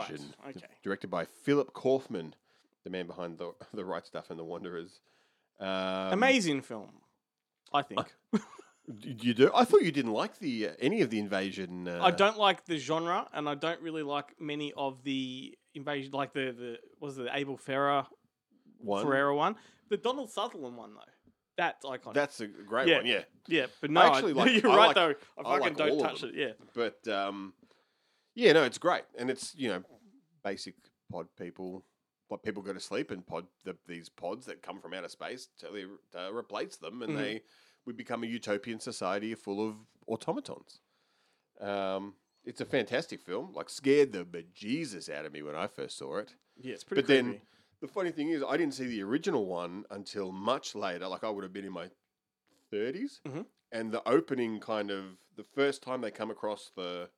Right, 0.44 0.56
okay. 0.56 0.66
directed 0.82 1.10
by 1.10 1.24
Philip 1.24 1.72
Kaufman, 1.72 2.34
the 2.84 2.90
man 2.90 3.06
behind 3.06 3.38
the 3.38 3.52
the 3.74 3.84
Right 3.84 4.06
Stuff 4.06 4.30
and 4.30 4.38
the 4.38 4.44
Wanderers. 4.44 5.00
Um, 5.60 5.68
Amazing 6.12 6.62
film. 6.62 6.90
I 7.72 7.82
think. 7.82 8.12
You 9.00 9.32
do? 9.32 9.50
I 9.54 9.64
thought 9.64 9.82
you 9.82 9.92
didn't 9.92 10.12
like 10.12 10.38
the 10.40 10.68
uh, 10.68 10.72
any 10.80 11.02
of 11.02 11.10
the 11.10 11.18
invasion. 11.20 11.86
Uh, 11.86 12.00
I 12.02 12.10
don't 12.10 12.36
like 12.36 12.64
the 12.66 12.78
genre, 12.78 13.28
and 13.32 13.48
I 13.48 13.54
don't 13.54 13.80
really 13.80 14.02
like 14.02 14.40
many 14.40 14.72
of 14.76 15.04
the 15.04 15.56
invasion, 15.74 16.12
like 16.12 16.32
the 16.32 16.52
the 16.58 16.78
was 17.00 17.18
it 17.18 17.24
the 17.24 17.36
Abel 17.36 17.56
Ferrer 17.56 18.06
one. 18.78 19.04
Ferreira 19.04 19.34
one, 19.34 19.56
the 19.90 19.96
Donald 19.96 20.30
Sutherland 20.30 20.76
one 20.76 20.94
though. 20.94 21.00
That's 21.56 21.84
iconic. 21.84 22.14
That's 22.14 22.40
a 22.40 22.46
great 22.46 22.88
Yeah. 22.88 22.96
one, 22.98 23.06
yeah. 23.06 23.22
yeah, 23.46 23.66
but 23.80 23.90
no, 23.90 24.00
actually 24.00 24.32
I, 24.36 24.36
like- 24.36 24.62
you're 24.62 24.72
I 24.72 24.76
right 24.76 24.86
like- 24.86 24.94
though. 24.96 25.14
I 25.38 25.40
I 25.54 25.58
fucking 25.58 25.76
like 25.76 25.76
don't 25.76 25.98
touch 26.00 26.22
it. 26.24 26.34
Yeah, 26.34 26.52
But 26.74 27.06
um, 27.12 27.52
yeah, 28.34 28.52
no, 28.52 28.62
it's 28.64 28.78
great, 28.78 29.02
and 29.18 29.30
it's 29.30 29.54
you 29.54 29.68
know 29.68 29.82
basic 30.42 30.74
pod 31.10 31.26
people. 31.38 31.84
What 32.28 32.42
people 32.42 32.62
go 32.62 32.72
to 32.72 32.80
sleep 32.80 33.10
and 33.10 33.26
pod 33.26 33.46
the, 33.64 33.76
these 33.86 34.08
pods 34.08 34.46
that 34.46 34.62
come 34.62 34.80
from 34.80 34.94
outer 34.94 35.08
space 35.10 35.48
to, 35.58 35.66
to 36.12 36.34
replace 36.34 36.76
them, 36.76 37.02
and 37.02 37.12
Mhm. 37.12 37.16
they 37.18 37.42
we 37.84 37.92
become 37.92 38.22
a 38.22 38.26
utopian 38.26 38.80
society 38.80 39.34
full 39.34 39.68
of 39.68 39.76
automatons. 40.08 40.80
Um, 41.60 42.14
it's 42.44 42.60
a 42.60 42.64
fantastic 42.64 43.20
film. 43.22 43.52
Like 43.52 43.68
scared 43.70 44.12
the 44.12 44.24
bejesus 44.24 45.08
out 45.08 45.24
of 45.26 45.32
me 45.32 45.42
when 45.42 45.54
I 45.54 45.66
first 45.66 45.96
saw 45.98 46.18
it. 46.18 46.34
yeah, 46.56 46.74
it's 46.74 46.84
pretty 46.84 47.02
But 47.02 47.06
creepy. 47.06 47.22
then 47.30 47.40
the 47.80 47.88
funny 47.88 48.10
thing 48.12 48.28
is, 48.30 48.42
I 48.46 48.56
didn't 48.56 48.74
see 48.74 48.86
the 48.86 49.02
original 49.02 49.46
one 49.46 49.84
until 49.90 50.32
much 50.32 50.74
later. 50.74 51.06
Like 51.08 51.24
I 51.24 51.30
would 51.30 51.44
have 51.44 51.52
been 51.52 51.64
in 51.64 51.72
my 51.72 51.90
30s, 52.70 53.20
Mhm. 53.26 53.46
and 53.70 53.92
the 53.92 54.06
opening 54.08 54.60
kind 54.60 54.90
of 54.90 55.18
the 55.36 55.44
first 55.44 55.82
time 55.82 56.00
they 56.00 56.10
come 56.10 56.30
across 56.30 56.70
the 56.76 57.10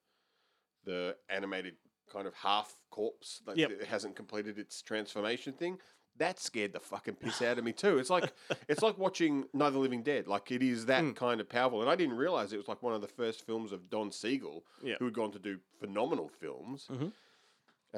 the 0.84 1.16
animated 1.30 1.76
kind 2.12 2.26
of 2.26 2.34
half 2.34 2.76
corpse 2.90 3.40
that 3.46 3.56
Yep. 3.56 3.70
it 3.70 3.84
hasn't 3.86 4.14
completed 4.14 4.58
its 4.58 4.82
transformation 4.82 5.54
thing. 5.54 5.80
That 6.18 6.38
scared 6.38 6.72
the 6.72 6.80
fucking 6.80 7.16
piss 7.16 7.42
out 7.42 7.58
of 7.58 7.64
me 7.64 7.72
too. 7.82 7.98
It's 7.98 8.10
like 8.10 8.32
it's 8.68 8.82
like 8.82 8.96
watching 8.98 9.44
Night 9.52 9.68
of 9.68 9.72
the 9.74 9.78
Living 9.80 10.02
Dead. 10.02 10.26
Like 10.28 10.50
it 10.52 10.62
is 10.62 10.86
that 10.86 11.02
Mm. 11.02 11.16
kind 11.16 11.40
of 11.40 11.48
powerful, 11.48 11.80
and 11.80 11.90
I 11.90 11.96
didn't 11.96 12.16
realize 12.16 12.52
it 12.52 12.56
was 12.56 12.68
like 12.68 12.82
one 12.82 12.94
of 12.94 13.00
the 13.00 13.08
first 13.08 13.44
films 13.44 13.72
of 13.72 13.90
Don 13.90 14.12
Siegel, 14.12 14.64
Yeah. 14.82 14.94
who 14.98 15.06
had 15.06 15.14
gone 15.14 15.32
to 15.32 15.38
do 15.38 15.58
phenomenal 15.80 16.28
films. 16.28 16.88
Mhm. 16.90 17.12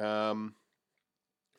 Um, 0.03 0.55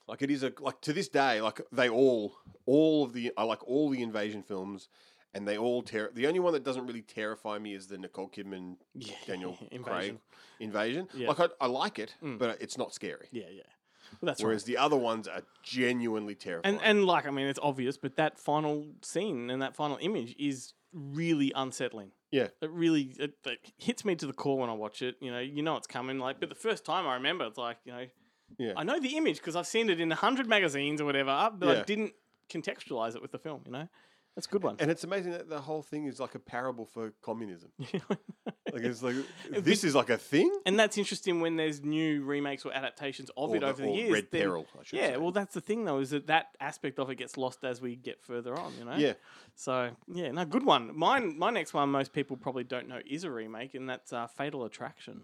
like 0.08 0.22
it 0.22 0.32
is 0.32 0.44
a 0.44 0.52
like 0.60 0.82
to 0.82 0.94
this 0.94 1.10
day, 1.10 1.42
like 1.42 1.62
they 1.72 1.90
all, 1.90 2.36
all 2.66 3.04
of 3.04 3.14
the 3.14 3.32
I 3.38 3.44
like 3.44 3.64
all 3.68 3.90
the 3.90 4.02
invasion 4.02 4.42
films, 4.42 4.90
and 5.34 5.48
they 5.48 5.58
all 5.58 5.84
ter- 5.84 6.12
The 6.12 6.28
only 6.28 6.40
one 6.40 6.54
that 6.54 6.64
doesn't 6.64 6.86
really 6.88 7.02
terrify 7.02 7.58
me 7.60 7.74
is 7.74 7.88
the 7.88 7.98
Nicole 7.98 8.30
Kidman 8.30 8.78
Yeah, 8.96 9.16
Daniel 9.26 9.54
Craig 9.58 9.70
Invasion. 9.72 10.20
invasion. 10.60 11.10
Yeah. 11.14 11.28
Like 11.30 11.40
I, 11.40 11.48
I 11.62 11.68
like 11.68 12.00
it, 12.00 12.16
Mm. 12.24 12.40
but 12.40 12.62
it's 12.62 12.78
not 12.78 12.94
scary. 12.94 13.28
Yeah, 13.32 13.50
yeah. 13.52 13.64
Well, 14.22 14.28
that's 14.28 14.42
Whereas 14.44 14.62
right. 14.64 14.68
the 14.68 14.78
other 14.78 14.98
ones 14.98 15.28
are 15.28 15.44
genuinely 15.64 16.36
terrifying. 16.36 16.76
And 16.76 16.84
and 16.84 17.06
like 17.06 17.28
I 17.28 17.32
mean, 17.32 17.48
it's 17.48 17.60
obvious, 17.62 17.98
but 17.98 18.16
that 18.16 18.40
final 18.40 18.88
scene 19.02 19.50
and 19.50 19.62
that 19.62 19.76
final 19.76 19.98
image 20.02 20.36
is 20.40 20.74
really 20.94 21.52
unsettling. 21.56 22.12
yeah, 22.32 22.48
It 22.62 22.72
really 22.72 23.14
it, 23.20 23.34
it 23.46 23.60
hits 23.78 24.04
me 24.06 24.16
to 24.16 24.26
the 24.26 24.34
core 24.34 24.58
when 24.58 24.70
I 24.70 24.74
watch 24.74 25.02
it. 25.02 25.16
You 25.22 25.32
know, 25.32 25.40
you 25.40 25.62
know 25.62 25.76
it's 25.76 25.88
coming. 25.88 26.20
Like, 26.20 26.40
but 26.40 26.50
the 26.50 26.56
first 26.56 26.86
time 26.86 27.06
I 27.08 27.14
remember, 27.16 27.46
it's 27.46 27.58
like 27.58 27.78
you 27.86 27.92
know, 27.92 28.06
yeah, 28.58 28.74
I 28.76 28.84
know 28.84 29.00
the 29.00 29.18
image 29.18 29.38
because 29.38 29.56
I've 29.56 29.68
seen 29.68 29.90
it 29.90 30.00
in 30.00 30.12
a 30.12 30.16
hundred 30.16 30.48
magazines 30.48 31.02
or 31.02 31.06
whatever, 31.06 31.52
but 31.58 31.78
I 31.78 31.84
didn't 31.84 32.14
contextualize 32.50 33.16
it 33.16 33.22
with 33.22 33.32
the 33.32 33.40
film. 33.40 33.62
You 33.66 33.72
know, 33.74 33.88
That's 34.38 34.46
a 34.46 34.52
good 34.52 34.62
one. 34.62 34.76
And 34.78 34.92
it's 34.92 35.04
amazing 35.04 35.32
that 35.32 35.50
the 35.50 35.60
whole 35.60 35.82
thing 35.82 36.06
is 36.06 36.20
like 36.20 36.36
a 36.36 36.40
parable 36.40 36.86
for 36.86 37.12
communism. 37.24 37.72
like 37.82 38.84
it's 38.84 39.02
like 39.02 39.16
this 39.52 39.84
is 39.84 39.96
like 39.96 40.12
a 40.12 40.18
thing. 40.18 40.56
And 40.68 40.80
that's 40.80 40.96
interesting 40.96 41.42
when 41.42 41.56
there's 41.56 41.84
new 41.84 42.22
remakes 42.24 42.64
or 42.64 42.72
adaptations 42.72 43.32
of 43.36 43.50
Or 43.50 43.56
it 43.56 43.60
the- 43.62 43.66
over 43.68 43.82
the 43.82 43.88
or 43.90 43.96
years. 43.96 44.12
Red 44.14 44.28
then- 44.32 44.42
Peril, 44.44 44.68
I 44.80 44.84
should 44.84 45.00
yeah, 45.00 45.08
say. 45.14 45.18
well, 45.18 45.32
that's 45.32 45.56
the 45.56 45.62
thing 45.62 45.86
though, 45.86 45.98
is 45.98 46.12
that 46.12 46.28
that 46.28 46.50
aspect 46.60 47.00
of 47.00 47.10
it 47.10 47.16
gets 47.16 47.36
lost 47.36 47.64
as 47.64 47.82
we 47.82 47.96
get 47.96 48.22
further 48.22 48.56
on. 48.56 48.74
You 48.78 48.86
know. 48.86 48.96
Yeah. 48.96 49.14
So 49.56 49.90
yeah, 50.14 50.32
no, 50.32 50.46
good 50.46 50.64
one. 50.66 50.96
Mine, 50.96 51.36
my 51.40 51.50
next 51.50 51.74
one, 51.74 51.90
most 51.90 52.14
people 52.14 52.38
probably 52.38 52.64
don't 52.64 52.88
know 52.88 53.00
is 53.10 53.24
a 53.24 53.32
remake, 53.32 53.74
and 53.74 53.90
that's 53.90 54.14
uh, 54.14 54.28
Fatal 54.28 54.64
Attraction. 54.66 55.22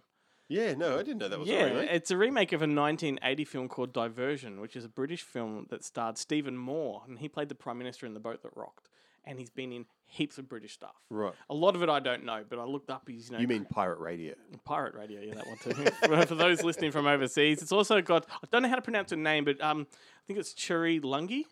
Yeah, 0.49 0.73
no, 0.73 0.95
I 0.99 1.03
didn't 1.03 1.19
know 1.19 1.29
that 1.29 1.39
was 1.39 1.47
yeah, 1.47 1.65
a 1.65 1.73
remake. 1.73 1.89
it's 1.91 2.11
a 2.11 2.17
remake 2.17 2.51
of 2.51 2.61
a 2.61 2.65
1980 2.67 3.45
film 3.45 3.69
called 3.69 3.93
Diversion, 3.93 4.59
which 4.59 4.75
is 4.75 4.83
a 4.85 4.89
British 4.89 5.21
film 5.21 5.67
that 5.69 5.83
starred 5.85 6.17
Stephen 6.17 6.57
Moore, 6.57 7.03
and 7.07 7.19
he 7.19 7.29
played 7.29 7.47
the 7.49 7.55
Prime 7.55 7.77
Minister 7.77 8.05
in 8.05 8.13
The 8.13 8.19
Boat 8.19 8.43
That 8.43 8.51
Rocked, 8.55 8.89
and 9.25 9.39
he's 9.39 9.49
been 9.49 9.71
in 9.71 9.85
heaps 10.05 10.37
of 10.37 10.47
British 10.47 10.73
stuff. 10.73 10.95
Right. 11.09 11.33
A 11.49 11.53
lot 11.53 11.75
of 11.75 11.83
it 11.83 11.89
I 11.89 11.99
don't 11.99 12.25
know, 12.25 12.43
but 12.47 12.59
I 12.59 12.63
looked 12.65 12.89
up 12.89 13.07
his, 13.07 13.27
you 13.29 13.33
know, 13.33 13.39
You 13.39 13.47
mean 13.47 13.65
Pirate 13.65 13.99
Radio? 13.99 14.35
Pirate 14.65 14.95
Radio, 14.95 15.21
yeah, 15.21 15.35
that 15.35 15.47
one 15.47 15.57
too. 15.57 16.25
for, 16.27 16.35
those 16.35 16.63
listening 16.63 16.91
from 16.91 17.07
overseas, 17.07 17.61
it's 17.61 17.71
also 17.71 18.01
got 18.01 18.27
I 18.29 18.47
don't 18.51 18.63
know 18.63 18.69
how 18.69 18.75
to 18.75 18.81
pronounce 18.81 19.11
her 19.11 19.17
name, 19.17 19.45
but 19.45 19.61
um, 19.61 19.87
I 19.91 20.21
think 20.27 20.39
it's 20.39 20.53
Cherry 20.53 20.99
Lunghi, 20.99 21.43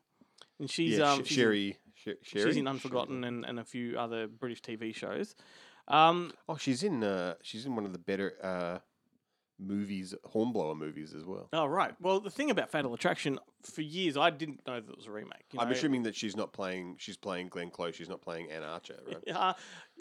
and 0.59 0.69
she's 0.69 0.97
yeah, 0.97 1.11
um 1.11 1.23
she's, 1.23 1.35
Sherry. 1.35 1.77
Sh- 1.95 2.07
in, 2.07 2.15
Sherry? 2.21 2.45
she's 2.45 2.57
in 2.57 2.67
Unforgotten 2.67 3.23
and, 3.23 3.45
and 3.45 3.59
a 3.59 3.63
few 3.63 3.97
other 3.97 4.27
British 4.27 4.61
TV 4.61 4.93
shows. 4.93 5.35
Um, 5.87 6.31
Oh, 6.47 6.57
she's 6.57 6.83
in. 6.83 7.03
Uh, 7.03 7.35
she's 7.41 7.65
in 7.65 7.75
one 7.75 7.85
of 7.85 7.93
the 7.93 7.99
better 7.99 8.33
uh, 8.43 8.79
movies, 9.61 10.13
Hornblower 10.25 10.75
movies 10.75 11.13
as 11.13 11.23
well. 11.25 11.47
oh 11.53 11.65
right, 11.65 11.93
well 12.01 12.19
the 12.19 12.29
thing 12.31 12.49
about 12.49 12.69
Fatal 12.71 12.93
Attraction, 12.93 13.39
for 13.63 13.81
years 13.81 14.17
I 14.17 14.29
didn't 14.31 14.65
know 14.67 14.79
that 14.79 14.89
it 14.89 14.97
was 14.97 15.05
a 15.07 15.11
remake. 15.11 15.45
you 15.53 15.59
I'm 15.59 15.67
know. 15.69 15.73
assuming 15.75 16.03
that 16.03 16.15
she's 16.15 16.35
not 16.35 16.51
playing. 16.53 16.95
She's 16.99 17.17
playing 17.17 17.49
Glenn 17.49 17.69
Close. 17.69 17.95
She's 17.95 18.09
not 18.09 18.21
playing 18.21 18.49
Anne 18.51 18.63
Archer, 18.63 18.97
right? 19.07 19.23
Uh, 19.35 19.53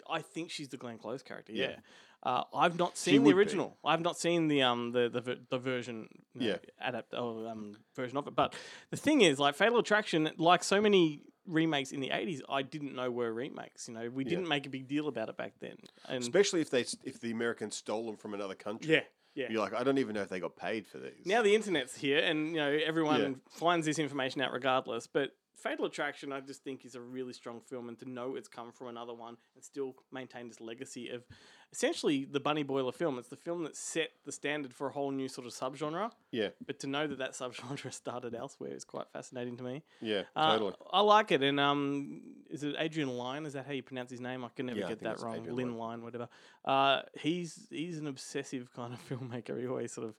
I 0.09 0.21
think 0.21 0.49
she's 0.49 0.69
the 0.69 0.77
Glenn 0.77 0.97
Close 0.97 1.21
character. 1.21 1.53
Yeah. 1.53 1.69
Yeah. 1.69 1.75
Uh, 2.23 2.43
I've 2.53 2.77
not 2.77 2.97
seen 2.97 3.15
the 3.15 3.19
would 3.19 3.31
be. 3.33 3.37
original. 3.37 3.77
I've 3.85 4.01
not 4.01 4.17
seen 4.17 4.47
the 4.47 4.61
um 4.63 4.91
the 4.91 5.09
the, 5.09 5.21
ver- 5.21 5.37
the 5.49 5.57
version 5.57 6.07
you 6.33 6.41
know, 6.41 6.47
Yeah. 6.47 6.87
adapt 6.87 7.13
or 7.13 7.47
um 7.47 7.75
version 7.95 8.17
of 8.17 8.27
it. 8.27 8.35
But 8.35 8.53
the 8.91 8.97
thing 8.97 9.21
is, 9.21 9.39
like 9.39 9.55
Fatal 9.55 9.79
Attraction, 9.79 10.29
like 10.37 10.63
so 10.63 10.81
many 10.81 11.23
remakes 11.47 11.91
in 11.91 11.99
the 11.99 12.09
'80s, 12.09 12.41
I 12.47 12.61
didn't 12.61 12.93
know 12.95 13.09
were 13.09 13.33
remakes. 13.33 13.87
You 13.87 13.95
know, 13.95 14.09
we 14.11 14.23
didn't 14.23 14.47
make 14.47 14.67
a 14.67 14.69
big 14.69 14.87
deal 14.87 15.07
about 15.07 15.29
it 15.29 15.37
back 15.37 15.53
then. 15.59 15.77
And 16.07 16.21
Especially 16.21 16.61
if 16.61 16.69
they 16.69 16.85
if 17.03 17.19
the 17.19 17.31
Americans 17.31 17.75
stole 17.75 18.05
them 18.05 18.17
from 18.17 18.33
another 18.35 18.55
country. 18.55 18.93
yeah, 18.93 19.01
yeah. 19.35 19.47
You're 19.49 19.61
like, 19.61 19.73
I 19.73 19.83
don't 19.83 19.97
even 19.97 20.13
know 20.15 20.21
if 20.21 20.29
they 20.29 20.39
got 20.39 20.55
paid 20.55 20.85
for 20.87 20.97
these. 20.97 21.25
Now 21.25 21.41
the 21.41 21.55
internet's 21.55 21.95
here, 21.95 22.19
and 22.19 22.49
you 22.49 22.55
know 22.57 22.69
everyone 22.85 23.21
Yeah. 23.21 23.29
finds 23.49 23.85
this 23.85 23.99
information 23.99 24.41
out 24.41 24.51
regardless. 24.51 25.07
But 25.07 25.31
Fatal 25.61 25.85
Attraction, 25.85 26.31
I 26.33 26.39
just 26.41 26.63
think, 26.63 26.85
is 26.85 26.95
a 26.95 27.01
really 27.01 27.33
strong 27.33 27.61
film, 27.61 27.87
and 27.89 27.97
to 27.99 28.09
know 28.09 28.35
it's 28.35 28.47
come 28.47 28.71
from 28.71 28.87
another 28.87 29.13
one 29.13 29.37
and 29.55 29.63
still 29.63 29.95
maintain 30.11 30.47
this 30.47 30.59
legacy 30.59 31.09
of 31.09 31.23
essentially 31.71 32.25
the 32.25 32.39
Bunny 32.39 32.63
Boiler 32.63 32.91
film. 32.91 33.17
It's 33.19 33.29
the 33.29 33.35
film 33.35 33.63
that 33.63 33.75
set 33.75 34.09
the 34.25 34.31
standard 34.31 34.73
for 34.73 34.87
a 34.87 34.91
whole 34.91 35.11
new 35.11 35.27
sort 35.27 35.45
of 35.47 35.53
subgenre. 35.53 36.11
yeah, 36.31 36.49
But 36.65 36.79
to 36.79 36.87
know 36.87 37.07
that 37.07 37.19
that 37.19 37.31
subgenre 37.33 37.93
started 37.93 38.33
elsewhere 38.35 38.73
is 38.73 38.83
quite 38.83 39.07
fascinating 39.13 39.55
to 39.57 39.63
me. 39.63 39.83
yeah, 40.01 40.23
Uh, 40.35 40.53
totally. 40.53 40.73
I 40.91 41.01
like 41.01 41.31
it, 41.31 41.43
and 41.43 41.59
um, 41.59 42.21
is 42.49 42.63
it 42.63 42.75
Adrian 42.79 43.09
Lyne? 43.09 43.45
Is 43.45 43.53
that 43.53 43.65
how 43.65 43.71
you 43.73 43.83
pronounce 43.83 44.11
his 44.11 44.19
name? 44.21 44.43
I 44.43 44.49
can 44.55 44.65
never 44.65 44.79
Yeah, 44.79 44.87
get 44.89 44.99
that 45.03 45.19
wrong. 45.21 45.35
Adrian 45.37 45.55
Lynn 45.55 45.77
Lyne, 45.77 46.01
whatever. 46.03 46.27
Uh, 46.65 47.01
he's 47.19 47.67
he's 47.69 47.97
an 47.99 48.07
obsessive 48.07 48.73
kind 48.73 48.93
of 48.93 48.99
filmmaker. 49.09 49.59
He 49.59 49.67
always 49.67 49.91
sort 49.93 50.07
of 50.07 50.15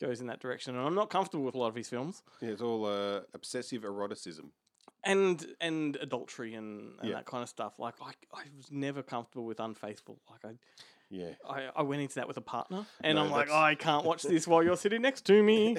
goes 0.00 0.20
in 0.20 0.26
that 0.26 0.40
direction, 0.40 0.76
and 0.76 0.86
I'm 0.86 0.94
not 0.94 1.08
comfortable 1.08 1.44
with 1.46 1.54
a 1.54 1.58
lot 1.58 1.68
of 1.68 1.74
his 1.74 1.88
films, 1.88 2.22
Yeah, 2.42 2.50
it's 2.50 2.60
all 2.60 2.84
uh, 2.84 3.20
obsessive 3.32 3.82
eroticism. 3.82 4.52
And 5.06 5.46
and 5.60 5.96
adultery 5.96 6.54
and, 6.54 6.98
and 7.00 7.08
Yeah. 7.08 7.14
that 7.16 7.24
kind 7.26 7.42
of 7.42 7.48
stuff. 7.48 7.78
Like 7.78 7.94
I, 8.02 8.10
I 8.34 8.42
was 8.56 8.70
never 8.70 9.02
comfortable 9.02 9.46
with 9.46 9.60
Unfaithful. 9.60 10.18
Like 10.30 10.44
I, 10.44 10.58
Yeah. 11.08 11.30
I, 11.48 11.68
I 11.74 11.82
went 11.82 12.02
into 12.02 12.16
that 12.16 12.28
with 12.28 12.36
a 12.36 12.42
partner, 12.42 12.84
and 13.02 13.16
No, 13.16 13.24
I'm 13.24 13.30
like, 13.30 13.46
that's- 13.46 13.62
I 13.62 13.74
can't 13.74 14.04
watch 14.04 14.22
this 14.22 14.46
while 14.46 14.62
you're 14.62 14.76
sitting 14.76 15.00
next 15.02 15.22
to 15.26 15.42
me. 15.42 15.76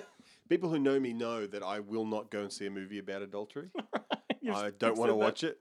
People 0.48 0.68
who 0.70 0.80
know 0.80 0.98
me 0.98 1.12
know 1.12 1.46
that 1.46 1.62
I 1.62 1.78
will 1.78 2.06
not 2.06 2.28
go 2.30 2.40
and 2.40 2.52
see 2.52 2.66
a 2.66 2.70
movie 2.70 2.98
about 2.98 3.22
adultery. 3.22 3.68
You've- 4.42 4.56
I 4.56 4.66
you've 4.66 4.78
don't 4.78 4.96
want 4.96 5.10
to 5.10 5.12
said 5.12 5.20
that. 5.20 5.24
watch 5.24 5.44
it. 5.44 5.60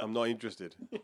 I'm 0.00 0.12
not 0.12 0.28
interested. 0.28 0.76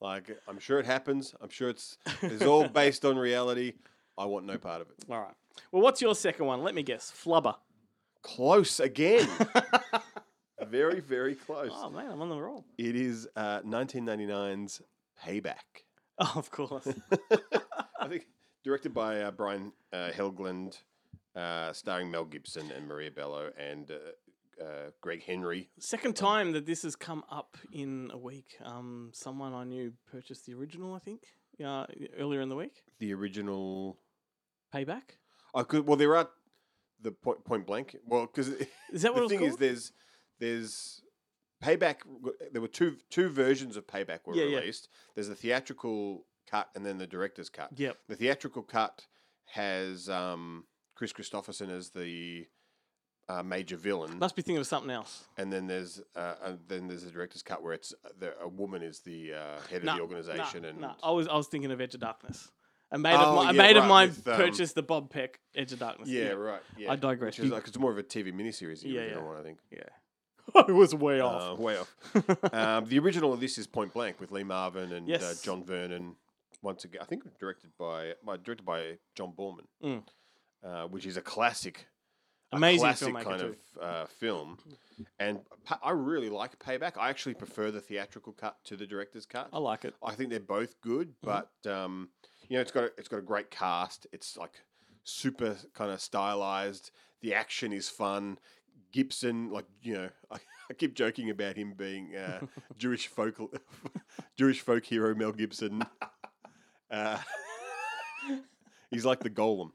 Like 0.00 0.30
I'm 0.46 0.60
sure 0.60 0.78
it 0.78 0.86
happens. 0.86 1.34
I'm 1.40 1.48
sure 1.48 1.68
it's 1.68 1.98
it's 2.22 2.44
all 2.44 2.68
based 2.68 3.04
on 3.04 3.16
reality. 3.18 3.72
I 4.16 4.26
want 4.26 4.46
no 4.46 4.56
part 4.56 4.80
of 4.80 4.86
it. 4.90 4.94
All 5.10 5.18
right. 5.20 5.34
Well, 5.72 5.82
what's 5.82 6.00
your 6.00 6.14
second 6.14 6.46
one? 6.46 6.62
Let 6.62 6.76
me 6.76 6.84
guess. 6.84 7.10
Flubber. 7.12 7.56
Close 8.22 8.78
again. 8.78 9.28
Very 10.70 11.00
very 11.00 11.34
close. 11.34 11.70
Oh 11.72 11.90
man, 11.90 12.10
I'm 12.10 12.20
on 12.22 12.28
the 12.28 12.40
roll. 12.40 12.64
It 12.76 12.96
is 12.96 13.28
uh, 13.36 13.60
1999's 13.60 14.82
Payback. 15.24 15.54
Oh, 16.20 16.32
of 16.34 16.50
course. 16.50 16.88
I 18.00 18.08
think 18.08 18.26
directed 18.64 18.92
by 18.92 19.20
uh, 19.20 19.30
Brian 19.30 19.70
uh, 19.92 20.10
Helgeland, 20.12 20.76
uh, 21.36 21.72
starring 21.72 22.10
Mel 22.10 22.24
Gibson 22.24 22.72
and 22.72 22.88
Maria 22.88 23.12
Bello 23.12 23.52
and 23.56 23.88
uh, 23.88 23.94
uh, 24.60 24.90
Greg 25.00 25.22
Henry. 25.22 25.68
Second 25.78 26.16
time 26.16 26.50
that 26.54 26.66
this 26.66 26.82
has 26.82 26.96
come 26.96 27.22
up 27.30 27.56
in 27.72 28.10
a 28.12 28.18
week. 28.18 28.56
Um, 28.64 29.10
someone 29.14 29.54
I 29.54 29.62
knew 29.62 29.92
purchased 30.10 30.44
the 30.46 30.54
original. 30.54 30.92
I 30.92 30.98
think. 30.98 31.22
Yeah, 31.56 31.86
earlier 32.18 32.40
in 32.40 32.48
the 32.48 32.56
week. 32.56 32.82
The 32.98 33.14
original. 33.14 33.96
Payback. 34.74 35.02
I 35.54 35.62
could. 35.62 35.86
Well, 35.86 35.96
there 35.96 36.16
are 36.16 36.28
the 37.00 37.12
point 37.12 37.44
point 37.44 37.64
blank. 37.64 37.96
Well, 38.06 38.26
because 38.26 38.48
Is 38.92 39.02
that 39.02 39.14
what 39.14 39.20
the 39.20 39.22
was 39.22 39.30
thing 39.30 39.42
is, 39.44 39.56
there's 39.56 39.92
there's 40.40 41.02
Payback. 41.62 41.96
There 42.52 42.60
were 42.62 42.68
two 42.68 42.96
two 43.10 43.28
versions 43.28 43.76
of 43.76 43.86
Payback 43.86 44.20
were 44.26 44.34
Yeah, 44.34 44.44
yeah. 44.44 44.58
released. 44.58 44.88
There's 45.14 45.28
the 45.28 45.34
theatrical 45.34 46.24
cut 46.50 46.68
and 46.74 46.84
then 46.86 46.98
the 46.98 47.06
director's 47.06 47.48
cut. 47.48 47.70
Yep. 47.76 47.96
The 48.08 48.16
theatrical 48.16 48.62
cut 48.62 49.06
has 49.52 50.08
um, 50.08 50.64
Kris 50.94 51.12
Kristofferson 51.12 51.70
as 51.70 51.90
the 51.90 52.46
uh, 53.28 53.42
major 53.42 53.76
villain, 53.76 54.18
Must 54.18 54.34
be 54.34 54.40
thinking 54.42 54.58
of 54.60 54.66
something 54.66 54.90
else. 54.90 55.24
and 55.36 55.52
then 55.52 55.66
there's 55.66 56.00
uh, 56.16 56.34
and 56.44 56.58
then 56.68 56.88
there's 56.88 57.04
the 57.04 57.10
director's 57.10 57.42
cut 57.42 57.62
where 57.62 57.74
it's 57.74 57.92
uh, 58.04 58.08
the, 58.18 58.32
a 58.40 58.48
woman 58.48 58.82
is 58.82 59.00
the 59.00 59.34
uh, 59.34 59.60
head 59.70 59.84
Nah, 59.84 59.92
of 59.92 59.96
the 59.98 60.02
organization, 60.02 60.62
nah, 60.62 60.68
and 60.68 60.80
nah. 60.80 60.94
I 61.02 61.10
was 61.10 61.28
I 61.28 61.36
was 61.36 61.46
thinking 61.48 61.70
of 61.70 61.80
Edge 61.80 61.94
of 61.94 62.00
Darkness. 62.00 62.50
A 62.90 62.96
mate 62.98 63.16
Oh, 63.18 63.18
of 63.18 63.34
mine, 63.34 63.48
a 63.48 63.52
yeah, 63.52 63.62
mate 63.62 63.76
of 63.76 63.84
mine 63.84 64.08
with, 64.08 64.26
um, 64.28 64.36
purchased 64.36 64.74
the 64.74 64.82
Bob 64.82 65.10
Peck 65.10 65.40
Edge 65.54 65.72
of 65.74 65.78
Darkness. 65.80 66.08
yeah, 66.08 66.28
right. 66.30 66.62
Yeah, 66.78 66.90
I 66.92 66.96
digress. 66.96 67.36
Which 67.36 67.44
is 67.46 67.52
like, 67.52 67.68
it's 67.68 67.78
more 67.78 67.90
of 67.92 67.98
a 67.98 68.02
TV 68.02 68.32
miniseries. 68.32 68.82
Yeah, 68.82 69.02
yeah. 69.04 69.18
one, 69.22 69.36
I 69.36 69.42
think. 69.42 69.58
Yeah. 69.70 69.80
I 70.68 70.72
was 70.72 70.94
way 70.94 71.20
off. 71.20 71.58
Uh, 71.58 71.62
way 71.62 71.76
off. 71.78 71.94
um, 72.54 72.84
the 72.86 72.98
original 72.98 73.32
of 73.32 73.40
this 73.40 73.58
is 73.58 73.66
Point 73.66 73.92
Blank 73.92 74.20
with 74.20 74.30
Lee 74.32 74.44
Marvin 74.44 74.92
and 74.92 75.10
uh, 75.10 75.32
John 75.42 75.64
Vernon. 75.64 76.16
Once 76.62 76.84
again, 76.84 77.00
I 77.00 77.04
think 77.04 77.22
directed 77.38 77.70
by, 77.78 78.14
by 78.24 78.36
directed 78.36 78.64
by 78.64 78.98
John 79.14 79.32
Boorman, 79.38 79.66
Mm. 79.84 80.02
uh, 80.64 80.88
which 80.88 81.06
is 81.06 81.16
a 81.16 81.20
classic, 81.20 81.86
a 82.52 82.56
Amazing 82.56 82.80
classic 82.80 83.14
kind 83.14 83.40
too. 83.40 83.56
of 83.80 83.82
uh, 83.82 84.06
film. 84.06 84.58
And 85.20 85.38
pa- 85.64 85.78
I 85.84 85.90
really 85.92 86.28
like 86.30 86.58
Payback. 86.58 86.92
I 86.98 87.10
actually 87.10 87.34
prefer 87.34 87.70
the 87.70 87.80
theatrical 87.80 88.32
cut 88.32 88.56
to 88.64 88.76
the 88.76 88.86
director's 88.86 89.24
cut. 89.26 89.48
I 89.52 89.58
like 89.58 89.84
it. 89.84 89.94
I 90.02 90.14
think 90.16 90.30
they're 90.30 90.40
both 90.40 90.80
good, 90.80 91.14
Mm-hmm. 91.24 91.42
but 91.64 91.70
um, 91.72 92.08
you 92.48 92.56
know, 92.56 92.60
it's 92.60 92.72
got 92.72 92.84
a, 92.84 92.90
it's 92.98 93.08
got 93.08 93.18
a 93.18 93.22
great 93.22 93.50
cast. 93.52 94.06
It's 94.12 94.36
like 94.36 94.54
super 95.04 95.56
kind 95.74 95.92
of 95.92 96.00
stylized. 96.00 96.90
The 97.20 97.34
action 97.34 97.72
is 97.72 97.88
fun. 97.88 98.38
Gibson, 98.92 99.50
like 99.50 99.66
you 99.82 99.94
know, 99.94 100.08
I, 100.30 100.36
I 100.70 100.74
keep 100.74 100.94
joking 100.94 101.30
about 101.30 101.56
him 101.56 101.74
being 101.76 102.14
uh, 102.16 102.40
Jewish 102.78 103.06
folk 103.08 103.36
Jewish 104.36 104.60
folk 104.60 104.84
hero 104.84 105.14
Mel 105.14 105.32
Gibson. 105.32 105.82
Uh, 106.90 107.18
he's 108.90 109.04
like 109.04 109.20
the 109.20 109.30
golem. 109.30 109.70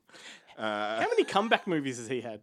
Uh, 0.57 1.01
How 1.01 1.07
many 1.09 1.23
comeback 1.23 1.67
movies 1.67 1.97
has 1.97 2.07
he 2.07 2.21
had? 2.21 2.41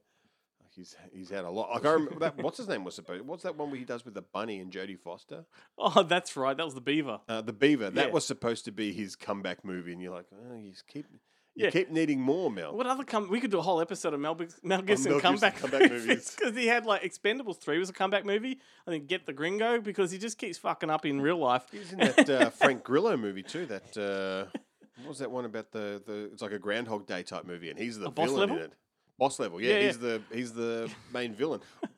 he's 0.77 0.97
he's 1.13 1.29
had 1.31 1.45
a 1.45 1.51
lot. 1.51 1.71
Like 1.71 1.85
I 1.85 1.93
remember 1.93 2.21
that. 2.21 2.39
What's 2.39 2.59
his 2.59 2.69
name 2.69 2.85
was 2.85 2.95
supposed? 2.95 3.25
What's 3.27 3.43
that 3.43 3.57
one 3.57 3.71
where 3.71 3.79
he 3.79 3.85
does 3.85 4.05
with 4.05 4.15
the 4.15 4.23
bunny 4.23 4.61
and 4.61 4.73
Jodie 4.73 4.99
Foster? 4.99 5.45
Oh, 5.77 6.03
that's 6.05 6.37
right. 6.37 6.57
That 6.57 6.65
was 6.65 6.75
the 6.75 6.81
Beaver. 6.81 7.21
Uh, 7.29 7.41
the 7.43 7.53
Beaver. 7.53 7.91
That 7.91 8.07
Yeah. 8.09 8.13
was 8.13 8.25
supposed 8.27 8.65
to 8.67 8.73
be 8.73 8.93
his 8.93 9.17
comeback 9.17 9.65
movie, 9.65 9.93
and 9.93 10.01
you're 10.01 10.15
like, 10.15 10.27
oh, 10.33 10.61
just 10.71 10.87
keep 10.87 11.07
you 11.55 11.65
Yeah. 11.65 11.71
keep 11.71 11.91
needing 11.91 12.21
more, 12.21 12.51
Mel. 12.51 12.75
What 12.77 12.87
other 12.87 13.05
come? 13.05 13.29
We 13.29 13.41
could 13.41 13.51
do 13.51 13.59
a 13.59 13.63
whole 13.63 13.81
episode 13.81 14.15
of 14.15 14.21
Mel, 14.21 14.35
Mel 14.35 14.47
Gibson 14.47 14.61
Mel 14.63 14.83
Gibson 14.83 15.21
comeback, 15.21 15.57
comeback 15.59 15.91
movies. 15.91 16.35
because 16.39 16.57
he 16.57 16.67
had 16.67 16.87
like 16.87 17.03
Expendables 17.03 17.59
three 17.59 17.79
was 17.79 17.91
a 17.91 17.93
comeback 17.93 18.25
movie. 18.25 18.59
I 18.87 18.91
think 18.91 19.07
Get 19.09 19.27
the 19.27 19.33
Gringo 19.33 19.81
because 19.81 20.11
he 20.11 20.19
just 20.19 20.39
keeps 20.39 20.59
fucking 20.59 20.91
up 20.91 21.05
in 21.07 21.21
real 21.21 21.39
life. 21.39 21.65
He 21.73 21.79
was 21.79 21.93
in 21.93 21.99
that 21.99 22.31
uh, 22.31 22.51
Frank 22.51 22.83
Grillo 22.85 23.17
movie 23.17 23.43
too. 23.43 23.67
That 23.67 23.97
uh, 23.97 24.59
what 25.01 25.09
was 25.09 25.19
that 25.19 25.31
one 25.31 25.45
about 25.45 25.73
the, 25.73 26.03
the? 26.07 26.31
It's 26.33 26.43
like 26.43 26.53
a 26.53 26.59
Groundhog 26.59 27.07
Day 27.07 27.23
type 27.23 27.45
movie, 27.45 27.71
and 27.71 27.79
he's 27.79 27.99
the 27.99 28.07
A 28.07 28.11
boss 28.11 28.27
villain 28.29 28.41
level? 28.41 28.57
in 28.59 28.63
it. 28.65 28.73
Boss 29.19 29.39
level, 29.39 29.61
yeah, 29.61 29.75
Yeah, 29.79 29.87
he's 29.87 29.99
the 29.99 30.23
he's 30.33 30.53
the 30.53 30.91
main 31.13 31.35
villain 31.35 31.61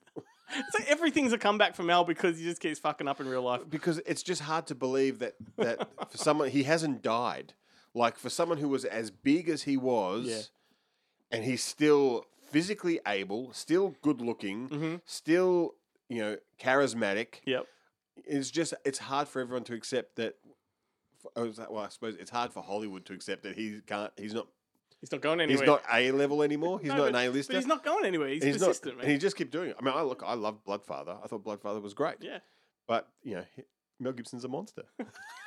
So 0.70 0.84
everything's 0.86 1.32
a 1.32 1.38
comeback 1.38 1.74
for 1.74 1.82
Mel 1.82 2.04
because 2.04 2.36
he 2.38 2.44
just 2.44 2.60
keeps 2.60 2.78
fucking 2.78 3.08
up 3.08 3.20
in 3.20 3.28
real 3.28 3.42
life. 3.42 3.62
because 3.70 3.98
it's 4.04 4.22
just 4.22 4.42
hard 4.42 4.66
to 4.66 4.74
believe 4.74 5.20
that 5.20 5.34
that 5.56 5.88
for 6.10 6.18
someone 6.18 6.48
he 6.50 6.64
hasn't 6.64 7.00
died. 7.02 7.54
Like 7.94 8.16
for 8.18 8.30
someone 8.30 8.58
who 8.58 8.68
was 8.68 8.84
as 8.84 9.10
big 9.10 9.48
as 9.48 9.62
he 9.64 9.76
was, 9.76 10.26
Yeah. 10.26 10.42
and 11.30 11.44
he's 11.44 11.62
still 11.62 12.24
physically 12.50 13.00
able, 13.06 13.52
still 13.52 13.94
good 14.02 14.20
looking, 14.20 14.68
Mm-hmm. 14.68 14.94
still 15.04 15.74
you 16.08 16.18
know 16.22 16.36
charismatic. 16.60 17.36
Yep. 17.46 17.66
it's 18.26 18.50
just 18.50 18.74
it's 18.84 18.98
hard 18.98 19.28
for 19.28 19.40
everyone 19.40 19.64
to 19.64 19.74
accept 19.74 20.16
that. 20.16 20.36
I 21.36 21.42
Well, 21.70 21.78
I 21.78 21.88
suppose 21.88 22.16
it's 22.16 22.30
hard 22.30 22.52
for 22.52 22.62
Hollywood 22.62 23.04
to 23.06 23.12
accept 23.12 23.42
that 23.44 23.56
he 23.56 23.80
can't. 23.86 24.12
He's 24.16 24.34
not. 24.34 24.48
He's 25.00 25.10
not 25.10 25.20
going 25.20 25.40
anywhere. 25.40 25.62
He's 25.62 25.66
not 25.66 25.82
A 25.92 26.12
level 26.12 26.42
anymore. 26.44 26.78
He's 26.78 26.88
No, 26.90 26.96
not 26.98 27.12
but- 27.12 27.20
an 27.22 27.28
A 27.28 27.32
lister. 27.32 27.54
He's 27.56 27.66
not 27.66 27.82
going 27.84 28.04
anywhere. 28.04 28.28
He's, 28.28 28.44
And 28.44 28.52
persistent, 28.52 28.94
not, 28.94 28.98
man. 28.98 29.04
and 29.06 29.12
he 29.12 29.18
just 29.18 29.36
kept 29.36 29.50
doing 29.50 29.70
it. 29.70 29.76
I 29.78 29.82
mean, 29.82 29.92
I 29.96 30.02
look, 30.02 30.22
I 30.24 30.34
love 30.34 30.62
Bloodfather. 30.64 31.18
I 31.22 31.26
thought 31.26 31.42
Bloodfather 31.44 31.82
was 31.82 31.92
great. 31.92 32.16
yeah. 32.20 32.38
But 32.86 33.08
you 33.22 33.34
know, 33.36 33.44
Mel 34.00 34.12
Gibson's 34.12 34.44
a 34.44 34.48
monster. 34.48 34.82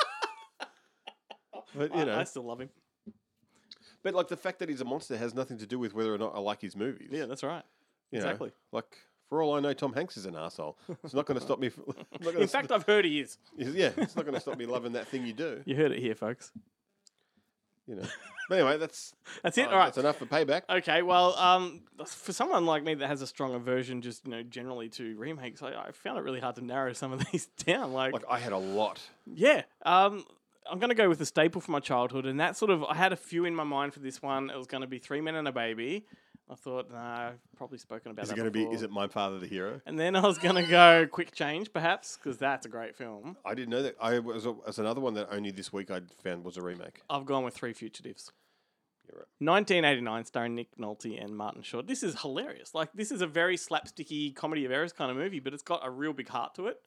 but 1.77 1.93
you 1.95 2.01
I, 2.01 2.05
know, 2.05 2.19
I 2.19 2.23
still 2.23 2.43
love 2.43 2.59
him. 2.61 2.69
but 4.03 4.13
like 4.13 4.27
the 4.27 4.37
fact 4.37 4.59
that 4.59 4.69
he's 4.69 4.81
a 4.81 4.85
monster 4.85 5.17
has 5.17 5.33
nothing 5.33 5.57
to 5.59 5.65
do 5.65 5.79
with 5.79 5.93
whether 5.93 6.13
or 6.13 6.17
not 6.17 6.33
I 6.35 6.39
like 6.39 6.61
his 6.61 6.75
movies. 6.75 7.09
Yeah, 7.11 7.25
that's 7.25 7.43
right. 7.43 7.63
You 8.11 8.19
know, 8.19 8.25
exactly. 8.25 8.51
like 8.71 8.97
for 9.29 9.41
all 9.41 9.55
I 9.55 9.59
know, 9.59 9.73
Tom 9.73 9.93
Hanks 9.93 10.17
is 10.17 10.25
an 10.25 10.35
asshole. 10.35 10.77
It's 11.03 11.13
not 11.13 11.25
going 11.25 11.39
to 11.39 11.43
stop 11.45 11.59
me. 11.59 11.69
From, 11.69 11.85
not 12.21 12.23
gonna 12.23 12.39
In 12.39 12.47
fact, 12.47 12.71
I've 12.71 12.83
heard 12.85 13.05
he 13.05 13.19
is. 13.19 13.37
yeah, 13.57 13.91
it's 13.97 14.15
not 14.15 14.23
going 14.25 14.35
to 14.35 14.39
stop 14.41 14.57
me 14.57 14.65
loving 14.67 14.93
that 14.93 15.07
thing 15.07 15.25
you 15.25 15.33
do. 15.33 15.61
You 15.65 15.75
heard 15.75 15.91
it 15.91 15.99
here, 15.99 16.13
folks. 16.15 16.51
You 17.87 17.95
know. 17.95 18.03
But 18.49 18.59
anyway, 18.59 18.77
that's 18.77 19.13
That's 19.43 19.57
it. 19.57 19.67
uh, 19.67 19.71
All 19.71 19.77
right. 19.77 19.85
That's 19.85 19.97
enough 19.97 20.17
for 20.17 20.25
payback. 20.27 20.61
Okay, 20.69 21.01
well, 21.01 21.35
um, 21.35 21.81
for 22.05 22.31
someone 22.33 22.65
like 22.67 22.83
me 22.83 22.93
that 22.95 23.07
has 23.07 23.21
a 23.23 23.27
strong 23.27 23.55
aversion, 23.55 24.01
just 24.03 24.25
you 24.25 24.31
know, 24.31 24.43
generally 24.43 24.89
to 24.89 25.15
remakes, 25.17 25.61
I, 25.63 25.69
I 25.73 25.91
found 25.91 26.17
it 26.19 26.21
really 26.21 26.39
hard 26.39 26.55
to 26.57 26.63
narrow 26.65 26.93
some 26.93 27.11
of 27.11 27.23
these 27.31 27.47
down. 27.65 27.93
Like, 27.93 28.13
Like 28.13 28.23
I 28.29 28.37
had 28.39 28.53
a 28.53 28.57
lot. 28.57 29.01
yeah, 29.25 29.63
um, 29.83 30.25
I'm 30.69 30.79
going 30.79 30.89
to 30.89 30.95
go 30.95 31.09
with 31.09 31.21
a 31.21 31.25
staple 31.25 31.61
from 31.61 31.73
my 31.73 31.79
childhood, 31.79 32.25
and 32.25 32.39
that 32.39 32.57
sort 32.57 32.71
of 32.71 32.83
I 32.83 32.95
had 32.95 33.13
a 33.13 33.15
few 33.15 33.45
in 33.45 33.55
my 33.55 33.63
mind 33.63 33.93
for 33.93 33.99
this 33.99 34.21
one. 34.21 34.49
It 34.49 34.57
was 34.57 34.67
going 34.67 34.81
to 34.81 34.87
be 34.87 34.99
Three 34.99 35.21
Men 35.21 35.35
and 35.35 35.47
a 35.47 35.51
Baby. 35.51 36.05
I 36.49 36.53
thought, 36.53 36.91
nah, 36.91 37.29
I've 37.29 37.39
probably 37.57 37.79
spoken 37.79 38.11
about 38.11 38.25
Is 38.25 38.31
it 38.31 38.35
going 38.35 38.45
to 38.45 38.51
be? 38.51 38.65
Is 38.65 38.83
it 38.83 38.91
My 38.91 39.07
Father 39.07 39.39
the 39.39 39.47
Hero? 39.47 39.81
And 39.87 39.99
then 39.99 40.15
I 40.15 40.21
was 40.21 40.37
going 40.37 40.55
to 40.55 40.69
go 40.69 41.07
Quick 41.09 41.33
Change, 41.33 41.73
perhaps, 41.73 42.17
because 42.17 42.37
that's 42.37 42.67
a 42.67 42.69
great 42.69 42.95
film. 42.95 43.35
I 43.43 43.55
didn't 43.55 43.69
know 43.69 43.81
that. 43.81 43.95
I 43.99 44.19
was 44.19 44.45
as 44.67 44.77
another 44.77 45.01
one 45.01 45.15
that 45.15 45.27
only 45.31 45.51
this 45.51 45.73
week 45.73 45.89
I 45.89 46.01
found 46.23 46.43
was 46.43 46.57
a 46.57 46.61
remake. 46.61 47.01
I've 47.09 47.25
gone 47.25 47.43
with 47.43 47.55
Three 47.55 47.73
Fugitives. 47.73 48.31
You're 49.07 49.19
right. 49.19 49.27
1989, 49.39 50.25
starring 50.25 50.55
Nick 50.55 50.77
Nolte 50.77 51.23
and 51.23 51.35
Martin 51.35 51.63
Short. 51.63 51.87
This 51.87 52.03
is 52.03 52.21
hilarious. 52.21 52.75
Like, 52.75 52.93
this 52.93 53.11
is 53.11 53.21
a 53.21 53.27
very 53.27 53.57
slapsticky 53.57 54.35
comedy 54.35 54.65
of 54.65 54.71
errors 54.71 54.93
kind 54.93 55.09
of 55.09 55.17
movie, 55.17 55.39
but 55.39 55.53
it's 55.53 55.63
got 55.63 55.85
a 55.85 55.89
real 55.89 56.13
big 56.13 56.29
heart 56.29 56.55
to 56.55 56.67
it. 56.67 56.79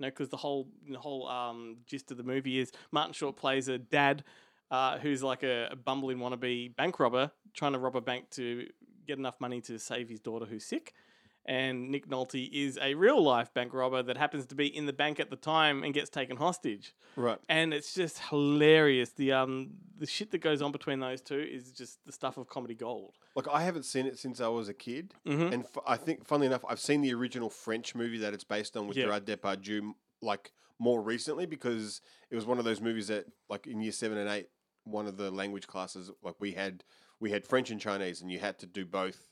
You 0.00 0.06
know, 0.06 0.10
because 0.10 0.30
the 0.30 0.38
whole 0.38 0.66
the 0.90 0.98
whole 0.98 1.28
um, 1.28 1.76
gist 1.86 2.10
of 2.10 2.16
the 2.16 2.22
movie 2.22 2.58
is 2.58 2.72
Martin 2.90 3.12
Short 3.12 3.36
plays 3.36 3.68
a 3.68 3.76
dad 3.76 4.24
uh, 4.70 4.98
who's 4.98 5.22
like 5.22 5.42
a, 5.42 5.68
a 5.72 5.76
bumbling 5.76 6.16
wannabe 6.16 6.74
bank 6.74 6.98
robber 6.98 7.30
trying 7.52 7.74
to 7.74 7.78
rob 7.78 7.96
a 7.96 8.00
bank 8.00 8.30
to 8.30 8.66
get 9.06 9.18
enough 9.18 9.38
money 9.40 9.60
to 9.60 9.78
save 9.78 10.08
his 10.08 10.18
daughter 10.18 10.46
who's 10.46 10.64
sick. 10.64 10.94
And 11.46 11.90
Nick 11.90 12.06
Nolte 12.06 12.48
is 12.52 12.78
a 12.80 12.94
real 12.94 13.22
life 13.22 13.52
bank 13.54 13.72
robber 13.72 14.02
that 14.02 14.16
happens 14.16 14.46
to 14.46 14.54
be 14.54 14.66
in 14.66 14.86
the 14.86 14.92
bank 14.92 15.18
at 15.18 15.30
the 15.30 15.36
time 15.36 15.82
and 15.82 15.94
gets 15.94 16.10
taken 16.10 16.36
hostage 16.36 16.94
Right. 17.16 17.38
and 17.48 17.72
it's 17.74 17.94
just 17.94 18.18
hilarious. 18.28 19.10
The 19.10 19.32
um 19.32 19.70
the 19.98 20.06
shit 20.06 20.30
that 20.32 20.38
goes 20.38 20.60
on 20.62 20.70
between 20.72 21.00
those 21.00 21.20
two 21.22 21.38
is 21.40 21.72
just 21.72 22.04
the 22.04 22.12
stuff 22.12 22.36
of 22.36 22.46
comedy 22.48 22.74
gold. 22.74 23.14
Like 23.34 23.48
I 23.48 23.62
haven't 23.62 23.84
seen 23.84 24.06
it 24.06 24.18
since 24.18 24.40
I 24.40 24.48
was 24.48 24.68
a 24.68 24.74
kid, 24.74 25.14
Mhm. 25.26 25.52
and 25.52 25.64
f- 25.64 25.78
I 25.86 25.96
think, 25.96 26.26
funnily 26.26 26.46
enough, 26.46 26.64
I've 26.68 26.80
seen 26.80 27.00
the 27.00 27.12
original 27.14 27.48
French 27.50 27.94
movie 27.94 28.18
that 28.18 28.32
it's 28.34 28.44
based 28.44 28.76
on 28.76 28.86
with 28.86 28.96
Yeah. 28.96 29.04
Gerard 29.06 29.24
Depardieu, 29.24 29.94
like 30.20 30.52
more 30.78 31.00
recently 31.02 31.46
because 31.46 32.00
it 32.30 32.34
was 32.36 32.46
one 32.46 32.58
of 32.58 32.64
those 32.64 32.80
movies 32.80 33.08
that, 33.08 33.26
like 33.48 33.66
in 33.66 33.80
year 33.80 33.92
seven 33.92 34.18
and 34.18 34.28
eight, 34.28 34.48
one 34.84 35.06
of 35.06 35.16
the 35.16 35.30
language 35.30 35.66
classes, 35.66 36.10
like 36.22 36.36
we 36.40 36.52
had, 36.52 36.84
we 37.18 37.30
had 37.30 37.46
French 37.46 37.70
and 37.70 37.80
Chinese, 37.80 38.20
and 38.22 38.30
you 38.30 38.38
had 38.38 38.58
to 38.58 38.66
do 38.66 38.84
both 38.86 39.26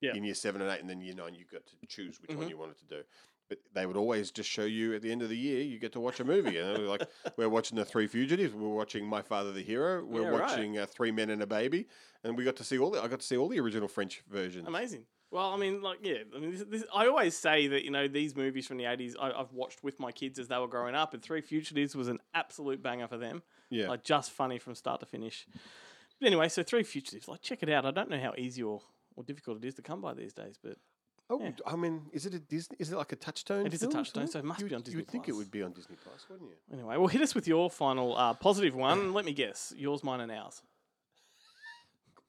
Yeah. 0.00 0.14
in 0.14 0.24
year 0.24 0.34
seven 0.34 0.60
and 0.60 0.70
eight, 0.70 0.80
and 0.80 0.90
then 0.90 1.00
year 1.00 1.14
nine 1.14 1.34
you 1.34 1.44
got 1.50 1.64
to 1.66 1.86
choose 1.86 2.20
which 2.20 2.30
Mhm. 2.30 2.36
one 2.38 2.48
you 2.48 2.58
wanted 2.58 2.78
to 2.78 2.84
do. 2.86 3.02
But 3.48 3.58
they 3.72 3.86
would 3.86 3.96
always 3.96 4.30
just 4.32 4.50
show 4.50 4.64
you 4.64 4.94
at 4.94 5.02
the 5.02 5.10
end 5.12 5.22
of 5.22 5.28
the 5.28 5.36
year, 5.38 5.62
you 5.62 5.78
get 5.78 5.92
to 5.92 6.00
watch 6.00 6.18
a 6.18 6.24
movie. 6.24 6.58
And 6.58 6.86
like, 6.88 7.02
we're 7.36 7.48
watching 7.48 7.76
The 7.76 7.84
Three 7.84 8.06
Fugitives, 8.08 8.52
we're 8.54 8.68
watching 8.74 9.06
My 9.06 9.22
Father 9.22 9.52
the 9.52 9.62
Hero, 9.62 10.04
we're 10.04 10.22
Yeah, 10.22 10.28
right. 10.30 10.40
watching 10.40 10.78
uh, 10.78 10.86
Three 10.86 11.12
Men 11.12 11.30
and 11.30 11.40
a 11.42 11.46
Baby, 11.46 11.86
and 12.24 12.36
we 12.36 12.42
got 12.44 12.56
to 12.56 12.64
see 12.64 12.78
all 12.78 12.90
the, 12.90 13.00
I 13.02 13.06
got 13.08 13.20
to 13.20 13.26
see 13.26 13.36
all 13.36 13.48
the 13.48 13.60
original 13.60 13.86
French 13.88 14.22
versions. 14.28 14.66
Amazing. 14.66 15.06
Well, 15.30 15.50
I 15.52 15.56
mean, 15.56 15.80
like, 15.82 15.98
yeah. 16.02 16.18
I 16.34 16.38
mean, 16.38 16.50
this, 16.52 16.64
this, 16.68 16.84
I 16.94 17.06
always 17.08 17.36
say 17.36 17.66
that 17.68 17.84
you 17.84 17.90
know 17.90 18.06
these 18.08 18.36
movies 18.36 18.66
from 18.66 18.76
the 18.78 18.84
eighties 18.84 19.16
I've 19.20 19.52
watched 19.52 19.82
with 19.82 19.98
my 20.00 20.12
kids 20.12 20.38
as 20.38 20.48
they 20.48 20.56
were 20.58 20.68
growing 20.68 20.94
up, 20.94 21.14
and 21.14 21.22
Three 21.22 21.40
Fugitives 21.40 21.96
was 21.96 22.08
an 22.08 22.18
absolute 22.34 22.82
banger 22.82 23.08
for 23.08 23.16
them. 23.18 23.42
Yeah. 23.70 23.88
Like 23.88 24.02
just 24.04 24.30
funny 24.32 24.58
from 24.58 24.74
start 24.74 25.00
to 25.00 25.06
finish. 25.06 25.46
But 26.20 26.26
anyway, 26.28 26.48
so 26.48 26.62
Three 26.62 26.82
Fugitives, 26.84 27.28
like, 27.28 27.42
check 27.42 27.62
it 27.62 27.68
out. 27.68 27.84
I 27.86 27.90
don't 27.90 28.08
know 28.10 28.18
how 28.20 28.34
easy 28.38 28.62
or, 28.62 28.80
or 29.16 29.24
difficult 29.24 29.58
it 29.62 29.66
is 29.66 29.74
to 29.74 29.82
come 29.82 30.00
by 30.00 30.14
these 30.14 30.32
days, 30.32 30.58
but 30.62 30.76
Oh, 31.28 31.40
Yeah. 31.40 31.50
I 31.66 31.74
mean, 31.74 32.02
is 32.12 32.24
it 32.24 32.34
a 32.34 32.38
Disney? 32.38 32.76
Is 32.78 32.92
it 32.92 32.96
like 32.96 33.10
a 33.10 33.16
touchstone? 33.16 33.66
It 33.66 33.74
is 33.74 33.82
a 33.82 33.88
touchstone, 33.88 34.28
so 34.28 34.38
it 34.38 34.44
must 34.44 34.60
you 34.60 34.68
be 34.68 34.76
on 34.76 34.82
Disney 34.82 34.92
You 34.92 34.98
would 34.98 35.08
think 35.08 35.28
it 35.28 35.32
would 35.32 35.50
be 35.50 35.60
on 35.62 35.72
Disney 35.72 35.96
Plus, 36.04 36.24
wouldn't 36.30 36.48
you? 36.50 36.56
anyway, 36.72 36.96
well, 36.98 37.08
hit 37.08 37.20
us 37.20 37.34
with 37.34 37.48
your 37.48 37.68
final 37.68 38.16
uh, 38.16 38.32
positive 38.34 38.76
one. 38.76 39.12
Let 39.12 39.24
me 39.24 39.32
guess, 39.32 39.74
yours, 39.76 40.04
mine, 40.04 40.20
and 40.20 40.30
ours. 40.30 40.62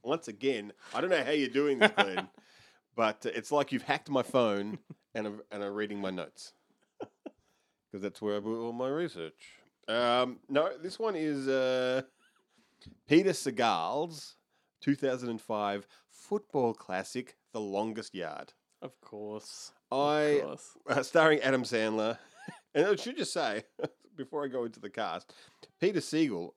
Once 0.04 0.28
again, 0.28 0.74
I 0.96 1.02
don't 1.02 1.10
know 1.10 1.24
how 1.24 1.32
you're 1.32 1.50
doing 1.50 1.78
this, 1.80 1.92
Glenn, 1.92 2.30
but 2.96 3.26
it's 3.36 3.52
like 3.52 3.72
you've 3.72 3.84
hacked 3.84 4.10
my 4.10 4.24
phone 4.24 4.80
and 5.14 5.28
are, 5.28 5.46
and 5.52 5.62
are 5.64 5.72
reading 5.72 6.00
my 6.00 6.10
notes 6.10 6.54
because 7.00 8.02
that's 8.02 8.22
where 8.22 8.38
I 8.38 8.40
put 8.40 8.60
all 8.60 8.74
my 8.74 8.88
research. 8.88 9.52
Um, 9.88 10.40
no, 10.50 10.70
this 10.82 10.98
one 10.98 11.16
is 11.16 11.48
uh, 11.48 12.02
Peter 13.08 13.30
Segal's 13.32 14.36
2005 14.82 15.88
football 16.28 16.74
classic, 16.74 17.36
The 17.54 17.60
Longest 17.60 18.14
Yard. 18.16 18.54
Of 18.82 19.00
course. 19.02 19.72
I 19.92 20.42
Of 20.42 20.44
course. 20.44 20.78
uh, 20.90 21.04
starring 21.04 21.40
Adam 21.42 21.64
Sandler. 21.64 22.18
And 22.76 22.86
I 22.86 22.96
should 22.96 23.18
just 23.18 23.34
say, 23.34 23.64
before 24.16 24.44
I 24.46 24.48
go 24.48 24.64
into 24.66 24.80
the 24.80 24.90
cast, 24.90 25.34
Peter 25.82 26.00
Segal, 26.00 26.52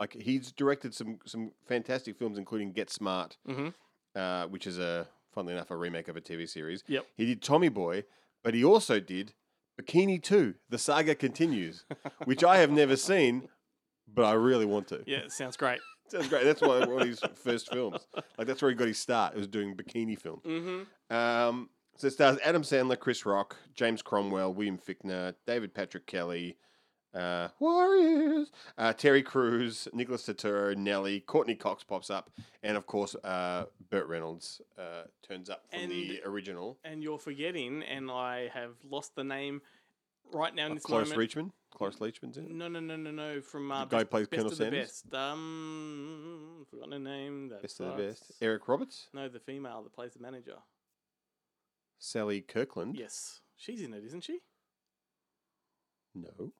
like 0.00 0.14
he's 0.14 0.50
directed 0.50 0.94
some 0.94 1.18
some 1.26 1.52
fantastic 1.66 2.16
films, 2.16 2.38
including 2.38 2.72
Get 2.72 2.88
Smart, 2.90 3.36
Mhm. 3.46 3.74
uh, 4.14 4.46
which 4.46 4.66
is 4.66 4.78
a 4.78 5.06
funnily 5.34 5.52
enough 5.54 5.70
a 5.70 5.76
remake 5.76 6.08
of 6.08 6.16
a 6.16 6.20
TV 6.20 6.48
series. 6.48 6.82
Yep. 6.88 7.06
He 7.16 7.26
did 7.26 7.42
Tommy 7.42 7.68
Boy, 7.68 8.04
but 8.42 8.54
he 8.54 8.64
also 8.64 8.98
did 9.00 9.34
Bikini 9.78 10.22
Two: 10.22 10.54
The 10.70 10.78
Saga 10.78 11.14
Continues, 11.14 11.84
which 12.24 12.42
I 12.42 12.56
have 12.58 12.70
never 12.70 12.96
seen, 12.96 13.48
but 14.08 14.24
I 14.24 14.32
really 14.32 14.66
want 14.66 14.88
to. 14.88 15.02
Yeah, 15.06 15.18
it 15.18 15.32
sounds 15.32 15.56
great. 15.58 15.80
Sounds 16.08 16.28
great. 16.28 16.44
That's 16.44 16.60
one 16.62 16.90
one 16.90 17.02
of 17.02 17.08
his 17.08 17.20
first 17.34 17.72
films. 17.72 18.06
Like 18.38 18.46
that's 18.46 18.62
where 18.62 18.70
he 18.70 18.76
got 18.76 18.88
his 18.88 18.98
start. 18.98 19.34
It 19.34 19.38
was 19.38 19.48
doing 19.48 19.76
bikini 19.76 20.18
films. 20.18 20.44
Mm-hmm. 20.44 21.14
Um, 21.14 21.70
so 21.96 22.08
it 22.08 22.12
stars 22.12 22.38
Adam 22.44 22.62
Sandler, 22.62 22.98
Chris 22.98 23.24
Rock, 23.24 23.56
James 23.74 24.02
Cromwell, 24.02 24.52
William 24.52 24.78
Fichtner, 24.78 25.34
David 25.46 25.74
Patrick 25.74 26.06
Kelly, 26.06 26.58
uh, 27.14 27.48
Warriors, 27.58 28.52
uh, 28.76 28.92
Terry 28.92 29.22
Crews, 29.22 29.88
Nicholas 29.92 30.24
Turturro, 30.24 30.76
Nelly, 30.76 31.20
Courteney 31.20 31.54
Cox 31.54 31.82
pops 31.82 32.10
up, 32.10 32.30
and 32.62 32.76
of 32.76 32.86
course 32.86 33.16
uh, 33.24 33.64
Burt 33.90 34.06
Reynolds 34.06 34.60
uh, 34.78 35.04
turns 35.26 35.48
up 35.48 35.64
from 35.70 35.88
the 35.88 36.20
original. 36.26 36.78
And 36.84 37.02
you're 37.02 37.18
forgetting, 37.18 37.82
and 37.82 38.10
I 38.10 38.50
have 38.52 38.74
lost 38.88 39.14
the 39.14 39.24
name 39.24 39.62
right 40.32 40.54
now 40.54 40.66
in 40.66 40.72
Uh, 40.72 40.74
this 40.76 40.84
Cloris 40.84 41.10
moment. 41.10 41.30
Leachman. 41.30 41.50
Cloris 41.70 41.96
Leachman's 41.96 42.38
in 42.38 42.46
it. 42.46 42.50
No, 42.52 42.68
no, 42.68 42.80
no, 42.80 42.96
no, 42.96 43.10
no. 43.10 43.40
From 43.42 43.70
uh, 43.70 43.84
The 43.84 43.90
guy 43.90 43.98
who 43.98 44.04
best, 44.04 44.10
plays 44.10 44.26
best 44.28 44.30
Colonel 44.30 44.46
of 44.52 44.58
the 44.58 44.64
Sanders? 44.64 45.02
best. 45.02 45.14
Um, 45.14 46.66
forgotten 46.70 46.92
her 46.92 46.98
name. 46.98 47.48
That 47.50 47.62
Best 47.62 47.80
of 47.80 47.96
the 47.96 48.14
sucks. 48.14 48.20
best. 48.28 48.42
Eric 48.42 48.66
Roberts, 48.68 49.08
No, 49.12 49.28
the 49.28 49.40
female 49.40 49.82
that 49.82 49.92
plays 49.92 50.14
the 50.14 50.20
manager. 50.20 50.56
Sally 51.98 52.40
Kirkland. 52.40 52.96
Yes, 52.96 53.40
she's 53.56 53.82
in 53.82 53.92
it, 53.94 54.04
isn't 54.04 54.22
she? 54.24 54.40
No. 56.14 56.52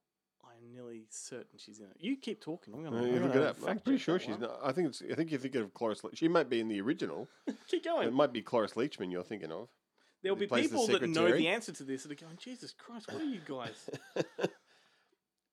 I'm 0.45 0.73
nearly 0.73 1.05
certain 1.11 1.59
she's 1.59 1.79
in 1.81 1.87
it. 1.87 1.97
You 1.99 2.17
keep 2.17 2.41
talking. 2.41 2.73
I'm 2.75 2.83
gonna, 2.85 3.03
you 3.07 3.17
I'm 3.17 3.23
look 3.25 3.33
gonna 3.33 3.45
it 3.45 3.49
up. 3.49 3.57
I'm 3.61 3.65
fact 3.67 3.85
pretty 3.85 3.99
check 3.99 4.05
sure 4.05 4.19
that 4.19 4.25
she's 4.25 4.31
one. 4.33 4.41
not. 4.41 4.61
I 4.63 4.73
think 4.73 4.89
it's. 4.89 5.03
I 5.11 5.15
think 5.15 5.31
you're 5.31 5.41
thinking 5.41 5.63
of 5.63 5.75
Cloris. 5.75 6.03
Le- 6.05 6.15
she 6.15 6.29
might 6.29 6.49
be 6.49 6.61
in 6.61 6.69
the 6.69 6.81
original. 6.81 7.29
Keep 7.69 7.85
going. 7.85 8.09
It 8.09 8.13
might 8.15 8.33
be 8.33 8.41
Cloris 8.43 8.73
Leachman 8.73 9.11
you're 9.13 9.23
thinking 9.23 9.53
of. 9.53 9.69
There'll 10.27 10.37
be 10.37 10.47
people 10.63 10.87
that 10.89 11.09
know 11.09 11.31
the 11.33 11.49
answer 11.49 11.73
to 11.73 11.85
this 11.85 12.03
that 12.03 12.13
are 12.13 12.25
going, 12.25 12.37
Jesus 12.39 12.73
Christ, 12.73 13.07
what 13.13 13.23
are 13.23 13.25
you 13.25 13.41
guys? 13.47 13.91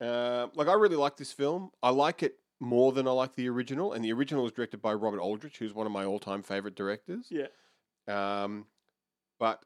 Uh, 0.00 0.48
like 0.54 0.66
I 0.68 0.72
really 0.74 0.96
like 0.96 1.16
this 1.16 1.32
film. 1.32 1.70
I 1.82 1.90
like 1.90 2.22
it 2.22 2.34
more 2.60 2.92
than 2.92 3.06
I 3.06 3.12
like 3.12 3.36
the 3.36 3.48
original, 3.48 3.92
and 3.92 4.04
the 4.04 4.12
original 4.12 4.42
was 4.42 4.52
directed 4.52 4.82
by 4.82 4.92
Robert 4.92 5.20
Aldrich, 5.20 5.58
who's 5.58 5.72
one 5.72 5.86
of 5.86 5.92
my 5.92 6.04
all-time 6.04 6.42
favorite 6.42 6.74
directors. 6.74 7.30
yeah. 7.30 7.46
Um, 8.08 8.66
but 9.38 9.64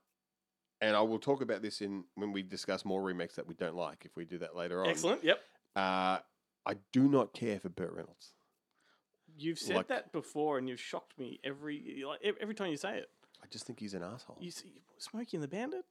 and 0.80 0.94
I 0.94 1.00
will 1.00 1.18
talk 1.18 1.40
about 1.40 1.62
this 1.62 1.80
in 1.80 2.04
when 2.14 2.32
we 2.32 2.42
discuss 2.42 2.84
more 2.84 3.02
remakes 3.02 3.34
that 3.36 3.48
we 3.48 3.54
don't 3.54 3.74
like. 3.74 4.04
If 4.04 4.16
we 4.16 4.26
do 4.26 4.38
that 4.38 4.54
later 4.54 4.82
on, 4.84 4.90
Excellent. 4.90 5.24
Yep. 5.24 5.40
Uh, 5.74 6.18
I 6.66 6.74
do 6.92 7.08
not 7.08 7.32
care 7.32 7.58
for 7.58 7.70
Burt 7.70 7.92
Reynolds. 7.92 8.32
You've 9.36 9.58
said 9.58 9.76
Like- 9.76 9.88
that 9.88 10.12
before, 10.12 10.58
and 10.58 10.68
you've 10.68 10.78
shocked 10.80 11.18
me 11.18 11.40
every 11.42 12.04
like 12.06 12.20
every 12.40 12.54
time 12.54 12.70
you 12.70 12.76
say 12.76 12.98
it. 12.98 13.08
I 13.42 13.46
just 13.50 13.64
think 13.66 13.80
he's 13.80 13.94
an 13.94 14.02
asshole. 14.02 14.36
You 14.40 14.50
see, 14.50 14.82
Smokey 14.98 15.36
and 15.36 15.44
the 15.44 15.48
Bandit. 15.48 15.84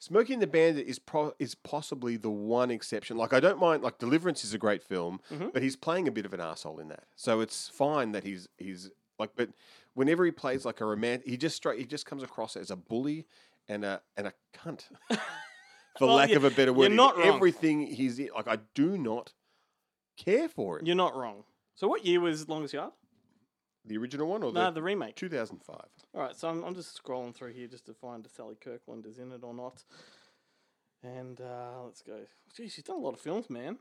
Smoking 0.00 0.34
and 0.34 0.42
the 0.42 0.46
Bandit 0.46 0.86
is 0.86 1.00
pro- 1.00 1.34
is 1.40 1.56
possibly 1.56 2.16
the 2.16 2.30
one 2.30 2.70
exception. 2.70 3.16
Like 3.16 3.32
I 3.32 3.40
don't 3.40 3.58
mind. 3.58 3.82
Like 3.82 3.98
Deliverance 3.98 4.44
is 4.44 4.54
a 4.54 4.58
great 4.58 4.80
film, 4.82 5.20
Mhm. 5.30 5.52
but 5.52 5.60
he's 5.60 5.74
playing 5.74 6.06
a 6.06 6.12
bit 6.12 6.24
of 6.24 6.32
an 6.32 6.40
asshole 6.40 6.78
in 6.78 6.86
that. 6.88 7.04
So 7.16 7.40
it's 7.40 7.68
fine 7.68 8.12
that 8.12 8.22
he's 8.22 8.48
he's 8.58 8.90
like. 9.18 9.30
But 9.34 9.50
whenever 9.94 10.24
he 10.24 10.30
plays 10.30 10.64
like 10.64 10.80
a 10.80 10.84
romantic, 10.84 11.26
he 11.28 11.36
just 11.36 11.56
straight 11.56 11.80
he 11.80 11.84
just 11.84 12.06
comes 12.06 12.22
across 12.22 12.54
as 12.56 12.70
a 12.70 12.76
bully 12.76 13.26
and 13.68 13.84
a 13.84 14.00
and 14.16 14.28
a 14.28 14.32
cunt 14.54 14.82
for 15.98 16.06
Well, 16.06 16.14
lack 16.14 16.30
you- 16.30 16.36
of 16.36 16.44
a 16.44 16.50
better 16.50 16.72
word. 16.72 16.84
you're 16.90 16.96
not 16.96 17.16
wrong. 17.18 17.26
Everything 17.34 17.84
he's 17.88 18.20
in, 18.20 18.28
like, 18.36 18.46
I 18.46 18.58
do 18.74 18.96
not 18.96 19.32
care 20.16 20.48
for 20.48 20.78
him. 20.78 20.86
You're 20.86 20.94
not 20.94 21.16
wrong. 21.16 21.42
So 21.74 21.88
what 21.88 22.04
year 22.06 22.20
was 22.20 22.48
Longest 22.48 22.72
Yard? 22.74 22.92
The 23.88 23.96
original 23.98 24.28
one 24.28 24.42
or 24.42 24.52
No, 24.52 24.66
the, 24.66 24.72
the 24.72 24.82
remake. 24.82 25.16
2005? 25.16 25.76
All 26.14 26.20
right, 26.20 26.36
so 26.36 26.48
I'm, 26.48 26.62
I'm 26.64 26.74
just 26.74 27.00
scrolling 27.02 27.34
through 27.34 27.52
here 27.52 27.66
just 27.66 27.86
to 27.86 27.94
find 27.94 28.24
if 28.24 28.32
Sally 28.32 28.56
Kirkland 28.60 29.06
is 29.06 29.18
in 29.18 29.32
it 29.32 29.42
or 29.42 29.54
not. 29.54 29.82
And 31.02 31.40
uh, 31.40 31.82
let's 31.84 32.02
go. 32.02 32.18
Gee, 32.56 32.68
she's 32.68 32.84
done 32.84 32.96
a 32.96 33.00
lot 33.00 33.14
of 33.14 33.20
films, 33.20 33.48
man. 33.50 33.78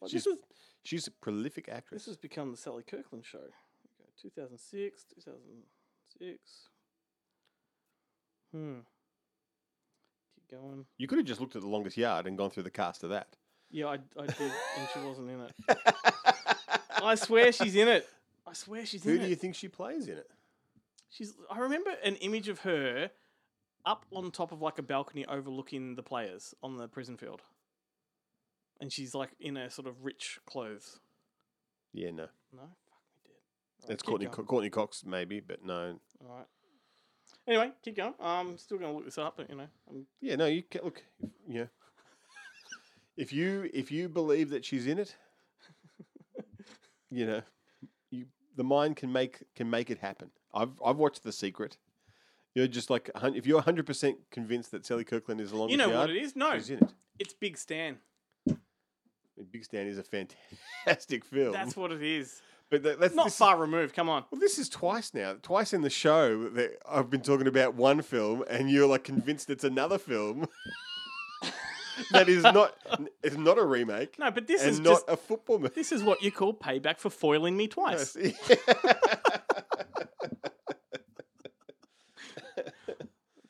Like, 0.00 0.10
She's 0.10 0.24
this, 0.24 0.34
is, 0.34 0.42
she's 0.84 1.06
a 1.06 1.10
prolific 1.10 1.68
actress. 1.70 2.02
this 2.02 2.06
has 2.06 2.16
become 2.16 2.50
the 2.50 2.56
Sally 2.56 2.82
Kirkland 2.82 3.24
show. 3.24 3.38
Okay, 3.38 4.10
2006, 4.20 5.04
2006. 5.14 6.68
Hmm. 8.52 8.78
Keep 10.34 10.50
going. 10.60 10.84
you 10.98 11.06
could 11.06 11.18
have 11.18 11.26
just 11.26 11.40
looked 11.40 11.56
at 11.56 11.62
the 11.62 11.68
longest 11.68 11.96
yard 11.96 12.26
and 12.26 12.36
gone 12.36 12.50
through 12.50 12.64
the 12.64 12.70
cast 12.70 13.02
of 13.04 13.10
that. 13.10 13.28
Yeah, 13.70 13.86
I, 13.86 13.94
I 14.20 14.26
did, 14.26 14.40
and 14.78 14.88
she 14.92 14.98
wasn't 15.06 15.30
in 15.30 15.40
it. 15.40 15.78
I 17.02 17.14
swear 17.14 17.50
she's 17.52 17.74
in 17.76 17.88
it. 17.88 18.06
I 18.52 18.54
swear 18.54 18.84
she's 18.84 19.04
in 19.06 19.10
it. 19.10 19.12
Who 19.12 19.16
in 19.16 19.20
do 19.22 19.26
it. 19.28 19.30
you 19.30 19.36
think 19.36 19.54
she 19.54 19.68
plays 19.68 20.08
in 20.08 20.18
it? 20.18 20.28
She's. 21.08 21.32
I 21.50 21.58
remember 21.58 21.92
an 22.04 22.16
image 22.16 22.48
of 22.48 22.60
her 22.60 23.10
up 23.86 24.04
on 24.12 24.30
top 24.30 24.52
of 24.52 24.60
like 24.60 24.78
a 24.78 24.82
balcony 24.82 25.24
overlooking 25.24 25.94
the 25.94 26.02
players 26.02 26.54
on 26.62 26.76
the 26.76 26.86
prison 26.86 27.16
field, 27.16 27.40
and 28.78 28.92
she's 28.92 29.14
like 29.14 29.30
in 29.40 29.56
a 29.56 29.70
sort 29.70 29.88
of 29.88 30.04
rich 30.04 30.38
clothes. 30.44 31.00
Yeah, 31.94 32.10
no. 32.10 32.26
No, 32.52 32.60
fuck 32.60 33.00
me 33.14 33.20
dead. 33.24 33.88
That's 33.88 34.02
keep 34.02 34.08
Courteney, 34.10 34.26
going. 34.26 34.36
Co- 34.36 34.44
Courteney 34.44 34.70
Cox, 34.70 35.02
maybe, 35.06 35.40
but 35.40 35.64
no. 35.64 35.98
All 36.20 36.36
right. 36.36 36.46
Anyway, 37.48 37.72
keep 37.82 37.96
going. 37.96 38.14
I'm 38.20 38.58
still 38.58 38.78
going 38.78 38.90
to 38.90 38.96
look 38.96 39.06
this 39.06 39.18
up, 39.18 39.34
but 39.38 39.48
you 39.48 39.56
know, 39.56 39.68
I'm, 39.88 40.06
Yeah, 40.20 40.36
no. 40.36 40.44
You 40.46 40.62
can, 40.62 40.82
look. 40.84 41.02
Yeah. 41.48 41.64
if 43.16 43.32
you 43.32 43.70
if 43.72 43.90
you 43.90 44.10
believe 44.10 44.50
that 44.50 44.64
she's 44.64 44.86
in 44.86 44.98
it, 44.98 45.16
you 47.10 47.26
know, 47.26 47.42
the 48.56 48.64
mind 48.64 48.96
can 48.96 49.12
make 49.12 49.42
can 49.54 49.68
make 49.70 49.90
it 49.90 49.98
happen. 49.98 50.30
I've 50.54 50.70
I've 50.84 50.96
watched 50.96 51.24
The 51.24 51.32
Secret. 51.32 51.76
You're 52.54 52.66
just 52.66 52.90
like 52.90 53.10
if 53.16 53.46
you're 53.46 53.56
100 53.56 53.86
percent 53.86 54.18
convinced 54.30 54.70
that 54.72 54.84
Sally 54.84 55.04
Kirkland 55.04 55.40
is 55.40 55.52
longest 55.52 55.72
you 55.72 55.78
know 55.78 55.96
what 55.98 56.10
it 56.10 56.16
is? 56.16 56.36
No, 56.36 56.54
she's 56.54 56.70
in 56.70 56.78
it. 56.78 56.92
it's 57.18 57.32
Big 57.34 57.56
Stan. 57.56 57.98
Big 59.50 59.64
Stan 59.64 59.86
is 59.86 59.98
a 59.98 60.02
fantastic 60.04 61.24
film. 61.24 61.52
That's 61.52 61.76
what 61.76 61.90
it 61.90 62.02
is. 62.02 62.42
but 62.70 62.82
that, 62.82 63.00
that's 63.00 63.14
Not 63.14 63.24
this 63.26 63.38
far 63.38 63.56
removed. 63.56 63.94
Come 63.94 64.08
on. 64.08 64.24
Well, 64.30 64.40
this 64.40 64.58
is 64.58 64.68
twice 64.68 65.12
now. 65.14 65.36
Twice 65.42 65.72
in 65.72 65.80
the 65.82 65.90
show 65.90 66.48
that 66.50 66.72
I've 66.88 67.10
been 67.10 67.22
talking 67.22 67.46
about 67.46 67.74
one 67.74 68.02
film, 68.02 68.44
and 68.48 68.70
you're 68.70 68.86
like 68.86 69.02
convinced 69.04 69.50
it's 69.50 69.64
another 69.64 69.98
film 69.98 70.46
that 72.10 72.28
is 72.28 72.42
not. 72.42 72.74
It's 73.22 73.36
not 73.36 73.58
a 73.58 73.64
remake. 73.64 74.18
No, 74.18 74.30
but 74.30 74.46
this 74.46 74.62
and 74.62 74.70
is 74.70 74.80
not 74.80 74.90
just 74.90 75.04
a 75.08 75.16
football 75.16 75.58
movie. 75.58 75.74
this 75.74 75.92
is 75.92 76.02
what 76.02 76.22
you 76.22 76.32
call 76.32 76.52
payback 76.52 76.98
for 76.98 77.10
foiling 77.10 77.56
me 77.56 77.68
twice. 77.68 78.16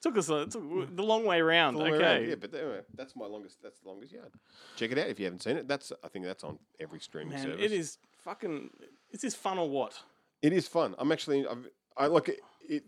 Took 0.02 0.18
us 0.18 0.28
a, 0.30 0.46
took 0.46 0.96
the 0.96 1.02
long 1.04 1.24
way 1.24 1.38
around. 1.38 1.76
All 1.76 1.84
the 1.84 1.90
way 1.90 1.96
okay. 1.96 2.04
around, 2.04 2.28
Yeah, 2.28 2.34
but 2.34 2.52
anyway, 2.52 2.80
that's 2.92 3.14
my 3.14 3.24
longest. 3.24 3.62
That's 3.62 3.78
the 3.78 3.88
longest 3.88 4.12
yard. 4.12 4.32
Check 4.74 4.90
it 4.90 4.98
out 4.98 5.06
if 5.06 5.20
you 5.20 5.26
haven't 5.26 5.44
seen 5.44 5.56
it. 5.56 5.68
That's 5.68 5.92
I 6.02 6.08
think 6.08 6.24
that's 6.24 6.42
on 6.42 6.58
every 6.80 6.98
streaming 6.98 7.34
Man, 7.34 7.44
service. 7.44 7.64
it 7.64 7.70
is 7.70 7.98
fucking. 8.24 8.70
Is 9.12 9.20
this 9.20 9.36
fun 9.36 9.58
or 9.58 9.70
what? 9.70 9.96
It 10.42 10.52
is 10.52 10.66
fun. 10.66 10.96
I'm 10.98 11.12
actually. 11.12 11.46
I've, 11.46 11.68
I 11.96 12.06
like 12.06 12.30
it, 12.30 12.40
it. 12.68 12.84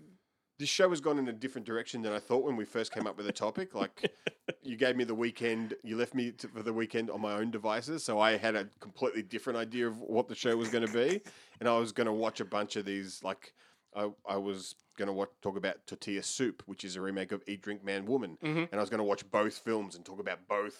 This 0.58 0.68
show 0.68 0.88
has 0.90 1.00
gone 1.00 1.18
in 1.18 1.26
a 1.28 1.32
different 1.32 1.66
direction 1.66 2.02
than 2.02 2.12
I 2.12 2.20
thought 2.20 2.44
when 2.44 2.54
we 2.56 2.64
first 2.64 2.92
came 2.92 3.06
up 3.06 3.16
with 3.16 3.26
the 3.26 3.32
topic. 3.32 3.74
Like, 3.74 4.12
you 4.62 4.76
gave 4.76 4.96
me 4.96 5.02
the 5.04 5.14
weekend. 5.14 5.74
You 5.82 5.96
left 5.96 6.14
me 6.14 6.30
to, 6.32 6.48
for 6.48 6.62
the 6.62 6.72
weekend 6.72 7.10
on 7.10 7.20
my 7.20 7.32
own 7.32 7.50
devices, 7.50 8.04
so 8.04 8.20
I 8.20 8.36
had 8.36 8.54
a 8.54 8.68
completely 8.80 9.22
different 9.22 9.58
idea 9.58 9.86
of 9.88 9.98
what 10.00 10.28
the 10.28 10.34
show 10.34 10.56
was 10.56 10.68
going 10.68 10.86
to 10.86 10.92
be, 10.92 11.20
and 11.60 11.68
I 11.68 11.76
was 11.78 11.90
going 11.92 12.06
to 12.06 12.12
watch 12.12 12.40
a 12.40 12.44
bunch 12.44 12.76
of 12.76 12.84
these. 12.84 13.20
Like, 13.24 13.52
I, 13.96 14.10
I 14.28 14.36
was 14.36 14.76
going 14.96 15.12
to 15.12 15.28
talk 15.42 15.56
about 15.56 15.84
Tortilla 15.88 16.22
Soup, 16.22 16.62
which 16.66 16.84
is 16.84 16.94
a 16.94 17.00
remake 17.00 17.32
of 17.32 17.42
Eat, 17.48 17.62
Drink, 17.62 17.84
Man, 17.84 18.06
Woman, 18.06 18.38
Mm-hmm. 18.42 18.58
and 18.70 18.74
I 18.74 18.78
was 18.80 18.90
going 18.90 18.98
to 18.98 19.04
watch 19.04 19.28
both 19.32 19.58
films 19.58 19.96
and 19.96 20.04
talk 20.04 20.20
about 20.20 20.46
both 20.48 20.76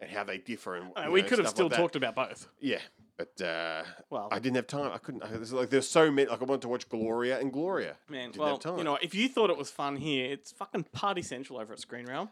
and 0.00 0.10
how 0.10 0.24
they 0.24 0.38
differ. 0.38 0.74
And 0.74 0.90
Uh, 0.96 1.08
we 1.08 1.22
know, 1.22 1.28
could 1.28 1.38
have 1.38 1.48
still 1.50 1.68
like 1.68 1.76
talked 1.78 1.94
about 1.94 2.16
both. 2.16 2.48
Yeah, 2.58 2.80
but 3.16 3.40
uh, 3.44 3.82
Well- 4.10 4.28
I 4.32 4.38
didn't 4.38 4.56
have 4.56 4.66
time. 4.66 4.92
I 4.92 4.98
couldn't. 4.98 5.22
I, 5.22 5.28
there's 5.28 5.52
like 5.52 5.70
there's 5.70 5.88
so 5.88 6.10
many. 6.10 6.28
Like 6.28 6.40
I 6.40 6.44
wanted 6.44 6.62
to 6.62 6.68
watch 6.68 6.88
Gloria 6.88 7.38
and 7.38 7.52
Gloria. 7.52 7.96
Man, 8.08 8.30
didn't 8.30 8.40
well, 8.40 8.50
have 8.54 8.60
time. 8.60 8.78
you 8.78 8.84
know, 8.84 8.98
if 9.00 9.14
you 9.14 9.28
thought 9.28 9.50
it 9.50 9.56
was 9.56 9.70
fun 9.70 9.96
here, 9.96 10.32
it's 10.32 10.52
fucking 10.52 10.84
party 10.92 11.22
central 11.22 11.58
over 11.58 11.72
at 11.72 11.78
Screen 11.80 12.06
Realm. 12.06 12.28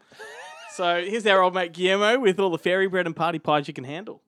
so 0.73 1.03
here's 1.03 1.25
our 1.27 1.41
old 1.41 1.53
mate 1.53 1.73
Guillermo 1.73 2.19
with 2.19 2.39
all 2.39 2.49
the 2.49 2.57
fairy 2.57 2.87
bread 2.87 3.05
and 3.05 3.15
party 3.15 3.39
pies 3.39 3.67
you 3.67 3.73
can 3.73 3.83
handle. 3.85 4.21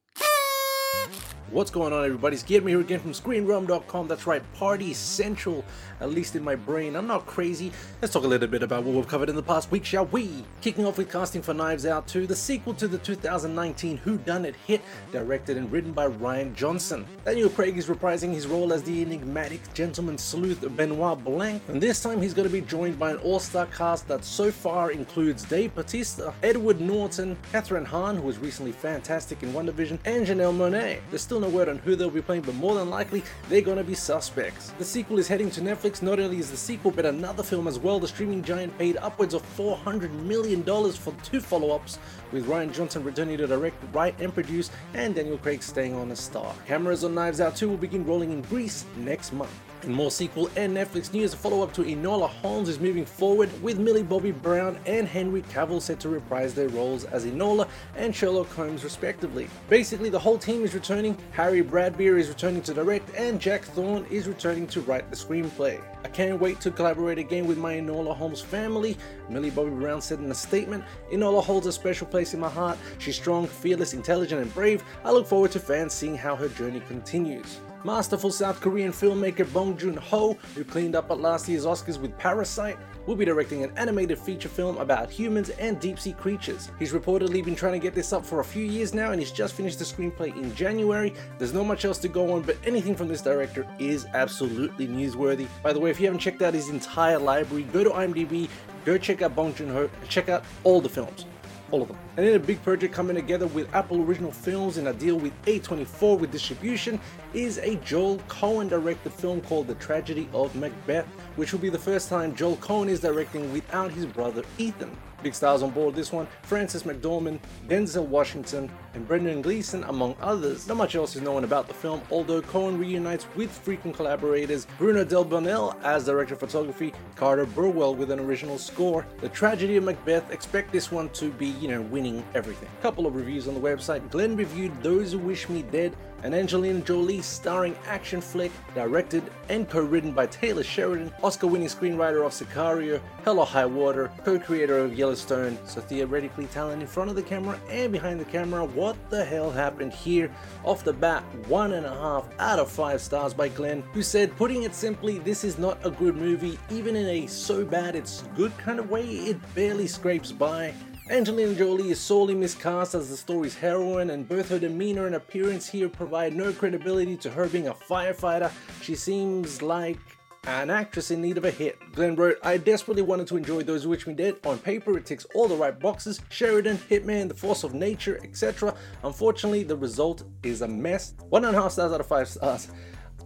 What's 1.55 1.71
going 1.71 1.93
on, 1.93 2.03
everybody? 2.03 2.33
It's 2.33 2.43
Guillermo 2.43 2.67
here 2.67 2.81
again 2.81 2.99
from 2.99 3.13
ScreenRealm.com. 3.13 4.09
That's 4.09 4.27
right, 4.27 4.43
Party 4.55 4.93
Central, 4.93 5.63
at 6.01 6.09
least 6.09 6.35
in 6.35 6.43
my 6.43 6.55
brain. 6.55 6.97
I'm 6.97 7.07
not 7.07 7.25
crazy. 7.25 7.71
Let's 8.01 8.13
talk 8.13 8.25
a 8.25 8.27
little 8.27 8.49
bit 8.49 8.61
about 8.61 8.83
what 8.83 8.93
we've 8.93 9.07
covered 9.07 9.29
in 9.29 9.37
the 9.37 9.41
past 9.41 9.71
week, 9.71 9.85
shall 9.85 10.05
we? 10.07 10.43
Kicking 10.59 10.85
off 10.85 10.97
with 10.97 11.09
casting 11.09 11.41
for 11.41 11.53
Knives 11.53 11.85
Out 11.85 12.09
2, 12.09 12.27
the 12.27 12.35
sequel 12.35 12.73
to 12.73 12.89
the 12.89 12.97
2019 12.97 13.95
Who 13.95 14.17
Done 14.17 14.43
It 14.43 14.55
hit, 14.67 14.81
directed 15.13 15.55
and 15.55 15.71
written 15.71 15.93
by 15.93 16.09
Rian 16.09 16.53
Johnson. 16.55 17.07
Daniel 17.23 17.47
Craig 17.49 17.77
is 17.77 17.85
reprising 17.85 18.33
his 18.33 18.47
role 18.47 18.73
as 18.73 18.83
the 18.83 19.01
enigmatic 19.01 19.61
gentleman 19.73 20.17
sleuth 20.17 20.59
Benoit 20.75 21.23
Blanc, 21.23 21.61
and 21.69 21.79
this 21.79 22.03
time 22.03 22.21
he's 22.21 22.33
going 22.33 22.49
to 22.49 22.53
be 22.53 22.67
joined 22.67 22.99
by 22.99 23.11
an 23.11 23.17
all-star 23.19 23.67
cast 23.67 24.09
that 24.09 24.25
so 24.25 24.51
far 24.51 24.91
includes 24.91 25.45
Dave 25.45 25.73
Bautista, 25.73 26.33
Edward 26.43 26.81
Norton, 26.81 27.37
Kathryn 27.53 27.85
Hahn, 27.85 28.17
who 28.17 28.23
was 28.23 28.39
recently 28.39 28.73
fantastic 28.73 29.41
in 29.41 29.53
WandaVision, 29.53 29.99
and 30.03 30.27
Janelle 30.27 30.53
Monáe. 30.53 30.99
There's 31.09 31.21
still 31.21 31.44
word 31.49 31.69
on 31.69 31.77
who 31.79 31.95
they'll 31.95 32.09
be 32.09 32.21
playing, 32.21 32.43
but 32.43 32.55
more 32.55 32.75
than 32.75 32.89
likely, 32.89 33.23
they're 33.49 33.61
gonna 33.61 33.83
be 33.83 33.93
suspects. 33.93 34.73
The 34.77 34.85
sequel 34.85 35.19
is 35.19 35.27
heading 35.27 35.49
to 35.51 35.61
Netflix. 35.61 36.01
Not 36.01 36.19
only 36.19 36.39
is 36.39 36.51
the 36.51 36.57
sequel, 36.57 36.91
but 36.91 37.05
another 37.05 37.43
film 37.43 37.67
as 37.67 37.79
well. 37.79 37.99
The 37.99 38.07
streaming 38.07 38.43
giant 38.43 38.77
paid 38.77 38.97
upwards 38.97 39.33
of 39.33 39.43
$400 39.57 40.11
million 40.23 40.63
for 40.63 41.13
two 41.23 41.39
follow 41.39 41.75
ups, 41.75 41.99
with 42.31 42.47
Rian 42.47 42.73
Johnson 42.73 43.03
returning 43.03 43.37
to 43.37 43.47
direct, 43.47 43.77
write, 43.93 44.19
and 44.19 44.33
produce, 44.33 44.71
and 44.93 45.15
Daniel 45.15 45.37
Craig 45.37 45.63
staying 45.63 45.95
on 45.95 46.11
as 46.11 46.19
star. 46.19 46.53
Cameras 46.67 47.03
on 47.03 47.15
Knives 47.15 47.41
Out 47.41 47.55
2 47.55 47.69
will 47.69 47.77
begin 47.77 48.05
rolling 48.05 48.31
in 48.31 48.41
Greece 48.43 48.85
next 48.97 49.33
month. 49.33 49.64
More 49.87 50.09
sequel 50.09 50.49
and 50.55 50.75
Netflix 50.75 51.13
news, 51.13 51.33
a 51.33 51.37
follow 51.37 51.61
up 51.61 51.71
to 51.73 51.83
Enola 51.83 52.27
Holmes 52.27 52.69
is 52.69 52.79
moving 52.79 53.05
forward 53.05 53.49
with 53.61 53.77
Millie 53.77 54.01
Bobby 54.01 54.31
Brown 54.31 54.79
and 54.87 55.07
Henry 55.07 55.43
Cavill 55.43 55.81
set 55.81 55.99
to 55.99 56.09
reprise 56.09 56.55
their 56.55 56.69
roles 56.69 57.05
as 57.05 57.25
Enola 57.25 57.67
and 57.95 58.15
Sherlock 58.15 58.49
Holmes, 58.49 58.83
respectively. 58.83 59.47
Basically, 59.69 60.09
the 60.09 60.19
whole 60.19 60.39
team 60.39 60.63
is 60.63 60.73
returning, 60.73 61.15
Harry 61.31 61.63
Bradbeer 61.63 62.17
is 62.17 62.29
returning 62.29 62.63
to 62.63 62.73
direct, 62.73 63.13
and 63.15 63.39
Jack 63.39 63.63
Thorne 63.63 64.05
is 64.09 64.27
returning 64.27 64.65
to 64.67 64.81
write 64.81 65.09
the 65.11 65.15
screenplay. 65.15 65.79
I 66.03 66.07
can't 66.07 66.41
wait 66.41 66.59
to 66.61 66.71
collaborate 66.71 67.19
again 67.19 67.45
with 67.45 67.57
my 67.57 67.75
Enola 67.75 68.15
Holmes 68.15 68.41
family. 68.41 68.97
Millie 69.29 69.49
Bobby 69.51 69.69
Brown 69.69 70.01
said 70.01 70.19
in 70.19 70.31
a 70.31 70.35
statement 70.35 70.83
Enola 71.11 71.43
holds 71.43 71.67
a 71.67 71.71
special 71.71 72.07
place 72.07 72.33
in 72.33 72.39
my 72.39 72.49
heart. 72.49 72.77
She's 72.97 73.15
strong, 73.15 73.47
fearless, 73.47 73.93
intelligent, 73.93 74.41
and 74.41 74.53
brave. 74.53 74.83
I 75.03 75.11
look 75.11 75.27
forward 75.27 75.51
to 75.51 75.59
fans 75.59 75.93
seeing 75.93 76.15
how 76.15 76.35
her 76.35 76.49
journey 76.49 76.81
continues. 76.87 77.59
Masterful 77.85 78.31
South 78.31 78.61
Korean 78.61 78.91
filmmaker 78.91 79.45
Bong 79.53 79.77
Joon 79.77 79.95
Ho, 79.95 80.33
who 80.55 80.63
cleaned 80.63 80.95
up 80.95 81.11
at 81.11 81.19
last 81.19 81.47
year's 81.47 81.67
Oscars 81.67 81.99
with 81.99 82.17
Parasite, 82.17 82.79
will 83.05 83.15
be 83.15 83.25
directing 83.25 83.63
an 83.63 83.71
animated 83.77 84.17
feature 84.17 84.49
film 84.49 84.79
about 84.79 85.11
humans 85.11 85.51
and 85.51 85.79
deep 85.79 85.99
sea 85.99 86.13
creatures. 86.13 86.71
He's 86.79 86.93
reportedly 86.93 87.45
been 87.45 87.55
trying 87.55 87.73
to 87.73 87.79
get 87.79 87.93
this 87.93 88.11
up 88.11 88.25
for 88.25 88.39
a 88.39 88.43
few 88.43 88.65
years 88.65 88.95
now 88.95 89.11
and 89.11 89.21
he's 89.21 89.31
just 89.31 89.53
finished 89.53 89.77
the 89.77 89.85
screenplay 89.85 90.35
in 90.35 90.55
January. 90.55 91.13
There's 91.37 91.53
not 91.53 91.67
much 91.67 91.85
else 91.85 91.99
to 91.99 92.07
go 92.07 92.33
on, 92.33 92.41
but 92.41 92.57
anything 92.65 92.95
from 92.95 93.07
this 93.07 93.21
director 93.21 93.67
is 93.77 94.07
absolutely 94.15 94.87
newsworthy. 94.87 95.47
By 95.61 95.71
the 95.71 95.79
way, 95.79 95.91
if 95.91 95.99
you 95.99 96.07
haven't 96.07 96.21
checked 96.21 96.41
out 96.41 96.55
his 96.55 96.69
entire 96.69 97.19
library, 97.19 97.67
go 97.71 97.83
to 97.83 97.91
IMDb, 97.91 98.49
go 98.83 98.97
check 98.97 99.21
out 99.21 99.35
Bong 99.35 99.53
Joon 99.53 99.69
Ho, 99.69 99.91
check 100.09 100.27
out 100.27 100.43
all 100.63 100.81
the 100.81 100.89
films 100.89 101.27
all 101.75 101.81
of 101.81 101.89
them. 101.89 101.97
And 102.15 102.25
then 102.25 102.35
a 102.35 102.39
big 102.39 102.63
project 102.63 102.93
coming 102.93 103.17
together 103.17 103.47
with 103.47 103.73
Apple 103.75 104.01
Original 104.01 104.31
Films 104.31 104.77
in 104.77 104.87
a 104.87 104.93
deal 104.93 105.17
with 105.17 105.33
A24 105.43 106.17
with 106.17 106.31
distribution 106.31 107.01
is 107.33 107.57
a 107.57 107.75
Joel 107.77 108.19
Coen 108.29 108.69
directed 108.69 109.11
film 109.11 109.41
called 109.41 109.67
The 109.67 109.75
Tragedy 109.75 110.29
of 110.33 110.55
Macbeth, 110.55 111.05
which 111.35 111.51
will 111.51 111.59
be 111.59 111.69
the 111.69 111.77
first 111.77 112.07
time 112.07 112.33
Joel 112.33 112.55
Coen 112.57 112.87
is 112.87 113.01
directing 113.01 113.51
without 113.51 113.91
his 113.91 114.05
brother 114.05 114.43
Ethan. 114.57 114.95
Big 115.25 115.33
stars 115.33 115.63
on 115.63 115.71
board 115.71 115.95
this 115.95 116.11
one 116.11 116.27
Frances 116.43 116.83
McDormand, 116.83 117.39
Denzel 117.67 118.05
Washington, 118.05 118.69
and 118.93 119.07
Brendan 119.07 119.41
Gleeson, 119.41 119.83
among 119.85 120.15
others. 120.21 120.67
Not 120.67 120.77
much 120.77 120.93
else 120.93 121.15
is 121.15 121.23
known 121.23 121.43
about 121.43 121.67
the 121.67 121.73
film, 121.73 121.99
although 122.11 122.43
Coen 122.43 122.77
reunites 122.77 123.25
with 123.35 123.49
frequent 123.49 123.95
collaborators 123.95 124.67
Bruno 124.77 125.03
Delbonnel 125.03 125.81
as 125.83 126.05
director 126.05 126.35
of 126.35 126.41
photography, 126.41 126.93
Carter 127.15 127.47
Burwell 127.47 127.95
with 127.95 128.11
an 128.11 128.19
original 128.19 128.59
score. 128.59 129.07
The 129.21 129.29
Tragedy 129.29 129.77
of 129.77 129.83
Macbeth, 129.85 130.29
expect 130.29 130.71
this 130.71 130.91
one 130.91 131.09
to 131.13 131.31
be, 131.31 131.47
you 131.47 131.69
know, 131.69 131.81
winning 131.81 132.23
everything. 132.35 132.69
Couple 132.83 133.07
of 133.07 133.15
reviews 133.15 133.47
on 133.47 133.55
the 133.55 133.59
website. 133.59 134.07
Glenn 134.11 134.37
reviewed 134.37 134.79
Those 134.83 135.13
Who 135.13 135.17
Wish 135.17 135.49
Me 135.49 135.63
Dead 135.63 135.95
an 136.23 136.33
Angelina 136.33 136.79
Jolie 136.81 137.21
starring 137.21 137.75
action 137.87 138.21
flick 138.21 138.51
directed 138.73 139.23
and 139.49 139.69
co-written 139.69 140.11
by 140.11 140.25
Taylor 140.27 140.63
Sheridan, 140.63 141.11
Oscar-winning 141.23 141.67
screenwriter 141.67 142.25
of 142.25 142.31
Sicario, 142.31 142.99
Hell 143.23 143.39
or 143.39 143.45
High 143.45 143.65
Water, 143.65 144.11
co-creator 144.23 144.79
of 144.79 144.97
Yellowstone, 144.97 145.57
so 145.65 145.81
theoretically 145.81 146.47
talented 146.47 146.81
in 146.81 146.87
front 146.87 147.09
of 147.09 147.15
the 147.15 147.21
camera 147.21 147.59
and 147.69 147.91
behind 147.91 148.19
the 148.19 148.25
camera. 148.25 148.65
What 148.65 148.97
the 149.09 149.23
hell 149.23 149.51
happened 149.51 149.93
here? 149.93 150.31
Off 150.63 150.83
the 150.83 150.93
bat, 150.93 151.23
one 151.47 151.73
and 151.73 151.85
a 151.85 151.93
half 151.93 152.27
out 152.39 152.59
of 152.59 152.71
five 152.71 153.01
stars 153.01 153.33
by 153.33 153.49
Glenn, 153.49 153.83
who 153.93 154.01
said, 154.01 154.35
putting 154.35 154.63
it 154.63 154.73
simply, 154.73 155.19
this 155.19 155.43
is 155.43 155.59
not 155.59 155.77
a 155.85 155.91
good 155.91 156.15
movie, 156.15 156.57
even 156.71 156.95
in 156.95 157.05
a 157.05 157.27
so 157.27 157.63
bad 157.63 157.95
it's 157.95 158.23
good 158.35 158.57
kind 158.57 158.79
of 158.79 158.89
way, 158.89 159.05
it 159.05 159.55
barely 159.55 159.87
scrapes 159.87 160.31
by. 160.31 160.73
Angelina 161.07 161.53
Jolie 161.53 161.91
is 161.91 161.99
sorely 161.99 162.33
miscast 162.33 162.95
as 162.95 163.11
the 163.11 163.15
story's 163.15 163.53
heroine, 163.53 164.09
and 164.09 164.27
both 164.27 164.49
her 164.49 164.57
demeanor 164.57 165.05
and 165.05 165.13
appearance 165.13 165.67
here 165.69 165.87
provide 165.87 166.33
no 166.33 166.51
credibility 166.51 167.15
to 167.17 167.29
her 167.29 167.47
being 167.47 167.67
a 167.67 167.75
firefighter. 167.75 168.51
She 168.81 168.95
seems 168.95 169.61
like 169.61 169.99
an 170.47 170.71
actress 170.71 171.11
in 171.11 171.21
need 171.21 171.37
of 171.37 171.45
a 171.45 171.51
hit. 171.51 171.77
Glenn 171.93 172.15
wrote, 172.15 172.37
I 172.41 172.57
desperately 172.57 173.03
wanted 173.03 173.27
to 173.27 173.37
enjoy 173.37 173.61
Those 173.61 173.83
Who 173.83 173.89
We 173.89 174.13
Did. 174.15 174.43
On 174.47 174.57
paper, 174.57 174.97
it 174.97 175.05
ticks 175.05 175.27
all 175.35 175.47
the 175.47 175.55
right 175.55 175.79
boxes 175.79 176.21
Sheridan, 176.29 176.77
Hitman, 176.77 177.27
The 177.27 177.35
Force 177.35 177.63
of 177.63 177.75
Nature, 177.75 178.19
etc. 178.23 178.73
Unfortunately, 179.03 179.61
the 179.63 179.77
result 179.77 180.23
is 180.41 180.63
a 180.63 180.67
mess. 180.67 181.13
One 181.29 181.45
and 181.45 181.55
a 181.55 181.61
half 181.61 181.73
stars 181.73 181.93
out 181.93 181.99
of 181.99 182.07
five 182.07 182.27
stars. 182.27 182.67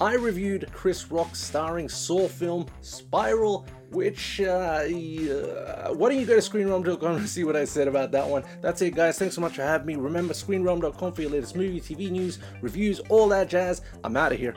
I 0.01 0.13
reviewed 0.13 0.71
Chris 0.71 1.11
Rock's 1.11 1.41
starring 1.41 1.89
Saw 1.89 2.29
film 2.29 2.67
Spiral, 2.81 3.65
which, 3.91 4.39
uh, 4.39 4.83
yeah, 4.87 5.89
why 5.89 6.09
don't 6.09 6.19
you 6.19 6.25
go 6.25 6.39
to 6.39 6.41
screenrealm.com 6.49 7.17
and 7.17 7.27
see 7.27 7.43
what 7.43 7.57
I 7.57 7.65
said 7.65 7.89
about 7.89 8.11
that 8.13 8.25
one? 8.25 8.45
That's 8.61 8.81
it, 8.81 8.95
guys. 8.95 9.19
Thanks 9.19 9.35
so 9.35 9.41
much 9.41 9.55
for 9.55 9.63
having 9.63 9.87
me. 9.87 9.95
Remember, 9.95 10.33
screenrealm.com 10.33 11.11
for 11.11 11.21
your 11.21 11.31
latest 11.31 11.57
movie, 11.57 11.81
TV 11.81 12.09
news, 12.09 12.39
reviews, 12.61 12.99
all 13.09 13.27
that 13.29 13.49
jazz. 13.49 13.81
I'm 14.03 14.15
out 14.15 14.31
of 14.31 14.39
here. 14.39 14.55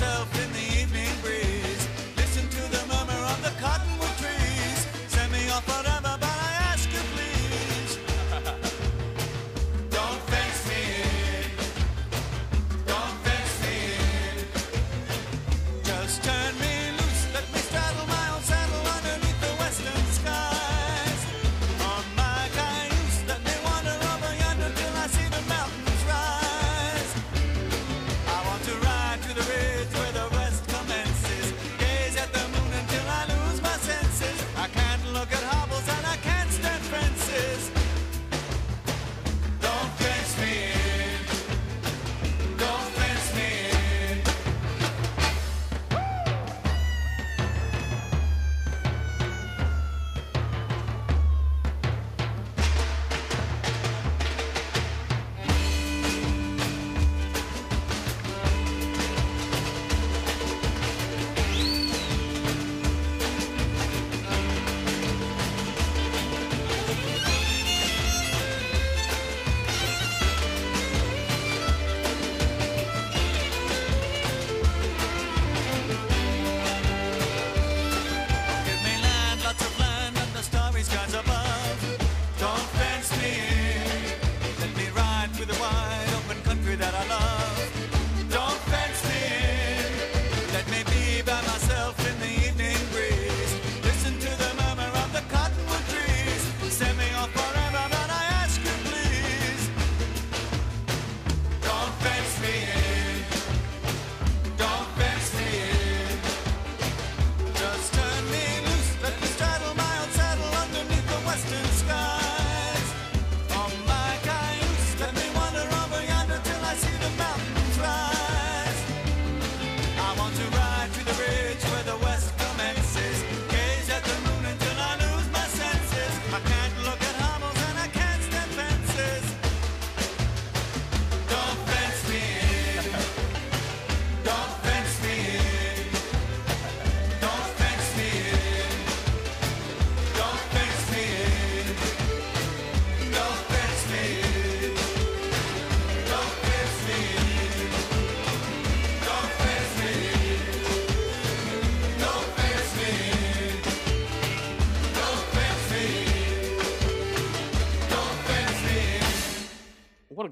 yourself 0.00 0.37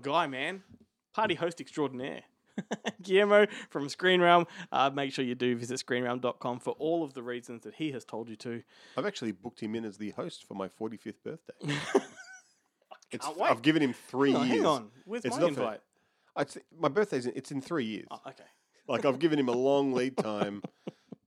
guy, 0.07 0.27
man. 0.29 0.63
Party 1.13 1.35
host 1.35 1.61
extraordinaire. 1.61 2.23
Guillermo 3.03 3.47
from 3.71 3.89
Screen 3.89 4.21
Realm. 4.21 4.47
Uh, 4.71 4.89
make 4.89 5.13
sure 5.13 5.25
you 5.25 5.35
do 5.35 5.57
visit 5.57 5.85
screenrealm.com 5.85 6.61
for 6.61 6.71
all 6.79 7.03
of 7.03 7.13
the 7.13 7.23
reasons 7.23 7.65
that 7.65 7.75
he 7.75 7.91
has 7.91 8.05
told 8.05 8.29
you 8.29 8.37
to. 8.37 8.63
I've 8.97 9.05
actually 9.05 9.33
booked 9.33 9.61
him 9.61 9.75
in 9.75 9.85
as 9.85 9.99
the 9.99 10.11
host 10.11 10.47
for 10.47 10.55
my 10.55 10.69
45th 10.69 11.15
birthday. 11.25 11.55
it's, 13.11 13.27
can't 13.27 13.37
wait. 13.37 13.51
I've 13.51 13.63
given 13.63 13.83
him 13.83 13.93
three 13.93 14.31
Hang 14.31 14.41
on, 14.43 14.47
years. 14.47 14.59
hang 14.59 14.67
on. 14.67 14.89
Where's 15.05 15.25
It's 15.25 15.39
my 15.39 15.49
invite? 15.49 15.81
It's, 16.39 16.59
my 16.79 16.89
birthday's 16.89 17.27
in, 17.27 17.33
it's 17.35 17.51
in 17.51 17.61
three 17.61 17.85
years. 17.85 18.07
Oh, 18.11 18.21
okay. 18.29 18.45
Like 18.89 19.05
I've 19.05 19.19
given 19.19 19.41
him 19.41 19.49
a 19.49 19.57
long 19.57 19.93
lead 19.93 20.17
time 20.17 20.63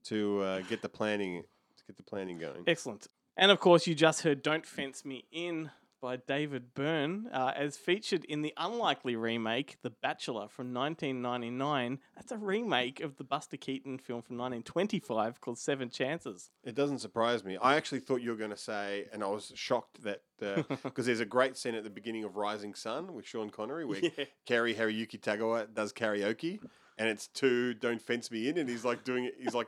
to 0.06 0.42
uh, 0.42 0.60
get 0.62 0.82
the 0.82 0.88
planning 0.88 1.44
to 1.78 1.84
get 1.86 1.98
the 1.98 2.04
planning 2.04 2.38
going. 2.38 2.64
Excellent. 2.66 3.08
And 3.36 3.52
of 3.52 3.60
course, 3.60 3.88
you 3.88 3.96
just 3.96 4.22
heard 4.22 4.42
Don't 4.42 4.66
Fence 4.66 5.04
Me 5.04 5.26
In 5.32 5.72
by 6.02 6.16
David 6.18 6.74
Byrne, 6.74 7.28
uh, 7.32 7.52
as 7.56 7.78
featured 7.78 8.24
in 8.26 8.42
the 8.42 8.54
unlikely 8.58 9.16
remake, 9.16 9.78
The 9.82 9.90
Bachelor 9.90 10.48
from 10.48 10.74
1999. 10.74 12.00
That's 12.16 12.32
a 12.32 12.38
remake 12.38 13.00
of 13.02 13.18
the 13.18 13.24
Buster 13.24 13.58
Keaton 13.58 13.98
film 13.98 14.22
from 14.22 14.38
1925 14.38 15.42
called 15.42 15.60
Seven 15.60 15.90
Chances. 15.90 16.52
It 16.64 16.76
doesn't 16.76 17.00
surprise 17.00 17.44
me. 17.44 17.58
I 17.62 17.76
actually 17.76 18.00
thought 18.00 18.22
you 18.22 18.32
were 18.32 18.38
going 18.38 18.50
to 18.52 18.58
say, 18.58 19.08
and 19.12 19.24
I 19.24 19.28
was 19.28 19.52
shocked 19.56 20.04
that 20.04 20.22
because 20.84 21.06
there's 21.06 21.20
a 21.20 21.26
great 21.26 21.58
scene 21.58 21.76
at 21.76 21.84
the 21.84 21.90
beginning 21.90 22.24
of 22.24 22.36
Rising 22.38 22.74
Sun 22.74 23.14
with 23.14 23.26
Sean 23.26 23.50
Connery 23.50 23.86
where 23.86 24.00
Yeah. 24.00 24.26
Hiroyuki 24.48 25.20
Tagawa 25.20 25.74
does 25.74 25.92
karaoke, 25.92 26.60
and 26.98 27.10
it's 27.10 27.28
two 27.28 27.74
"Don't 27.74 28.02
Fence 28.02 28.32
Me 28.32 28.48
In," 28.48 28.58
and 28.58 28.70
he's 28.70 28.86
like 28.86 29.04
doing 29.04 29.26
it. 29.26 29.34
He's 29.38 29.54
like 29.54 29.68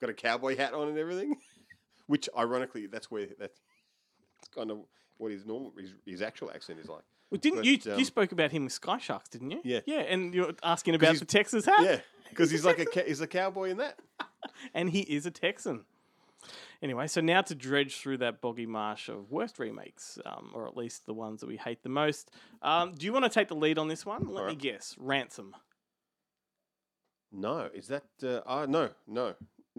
got 0.00 0.10
a 0.10 0.14
cowboy 0.14 0.56
hat 0.56 0.74
on 0.74 0.88
and 0.88 0.98
everything, 0.98 1.36
which 2.06 2.28
ironically 2.36 2.86
that's 2.86 3.10
where 3.10 3.28
that's 3.38 3.58
kind 4.54 4.70
of 4.70 4.80
what 5.18 5.30
his 5.32 5.44
normal 5.46 5.72
his, 5.78 5.92
his 6.06 6.22
actual 6.22 6.50
accent 6.50 6.80
is 6.80 6.88
like. 6.88 7.02
Well, 7.30 7.38
didn't 7.38 7.58
But, 7.60 7.66
you? 7.66 7.92
um, 7.92 7.98
you 7.98 8.04
spoke 8.04 8.32
about 8.32 8.52
him 8.52 8.64
with 8.64 8.72
Sky 8.72 8.98
Sharks, 8.98 9.28
didn't 9.28 9.50
you? 9.50 9.60
Yeah. 9.64 9.80
Yeah, 9.86 10.00
and 10.00 10.32
you're 10.34 10.52
asking 10.62 10.94
about 10.94 11.16
the 11.16 11.24
Texas 11.24 11.64
hat. 11.64 11.82
Yeah, 11.82 12.00
because 12.28 12.50
he's 12.50 12.64
like 12.64 12.78
a 12.78 13.00
he's 13.06 13.20
a 13.20 13.26
cowboy 13.26 13.70
in 13.70 13.78
that. 13.78 13.98
and 14.74 14.90
he 14.90 15.00
is 15.00 15.26
a 15.26 15.30
Texan. 15.30 15.84
Anyway, 16.82 17.06
so 17.06 17.22
now 17.22 17.40
to 17.40 17.54
dredge 17.54 17.96
through 17.96 18.18
that 18.18 18.42
boggy 18.42 18.66
marsh 18.66 19.08
of 19.08 19.30
worst 19.30 19.58
remakes, 19.58 20.18
um, 20.26 20.50
or 20.54 20.68
at 20.68 20.76
least 20.76 21.06
the 21.06 21.14
ones 21.14 21.40
that 21.40 21.46
we 21.46 21.56
hate 21.56 21.82
the 21.82 21.88
most. 21.88 22.30
Um, 22.60 22.92
do 22.92 23.06
you 23.06 23.12
want 23.12 23.24
to 23.24 23.30
take 23.30 23.48
the 23.48 23.54
lead 23.56 23.78
on 23.78 23.88
this 23.88 24.04
one? 24.04 24.26
Let 24.28 24.46
me 24.46 24.54
guess. 24.54 24.94
Ransom. 24.98 25.54
No, 27.32 27.68
is 27.74 27.88
that? 27.88 28.04
Uh, 28.22 28.40
uh, 28.46 28.66
no, 28.68 28.90
no. 29.06 29.34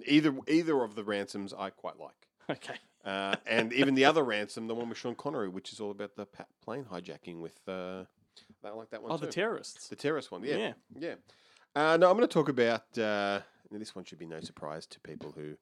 Either 0.05 0.35
either 0.47 0.81
of 0.83 0.95
the 0.95 1.03
ransoms 1.03 1.53
I 1.53 1.69
quite 1.69 1.99
like. 1.99 2.11
Okay. 2.49 2.75
Uh, 3.05 3.35
and 3.45 3.71
even 3.73 3.93
the 3.95 4.05
other 4.05 4.23
ransom, 4.23 4.67
the 4.67 4.73
one 4.75 4.89
with 4.89 4.97
Sean 4.97 5.15
Connery, 5.15 5.47
which 5.47 5.71
is 5.71 5.79
all 5.79 5.91
about 5.91 6.15
the 6.15 6.25
pa- 6.25 6.45
plane 6.63 6.85
hijacking 6.91 7.39
with. 7.39 7.59
Uh, 7.67 8.03
I 8.63 8.69
like 8.71 8.89
that 8.89 9.01
one 9.03 9.11
Oh, 9.11 9.17
too. 9.17 9.27
the 9.27 9.31
terrorists. 9.31 9.87
The 9.89 9.95
terrorist 9.95 10.31
one, 10.31 10.43
yeah. 10.43 10.57
Yeah. 10.57 10.73
Yeah. 10.97 11.13
Uh, 11.75 11.97
no, 11.97 12.09
I'm 12.09 12.17
going 12.17 12.27
to 12.27 12.33
talk 12.33 12.49
about. 12.49 12.97
Uh, 12.97 13.41
this 13.71 13.93
one 13.95 14.05
should 14.05 14.17
be 14.19 14.25
no 14.25 14.39
surprise 14.39 14.85
to 14.87 14.99
people 15.01 15.33
who 15.35 15.55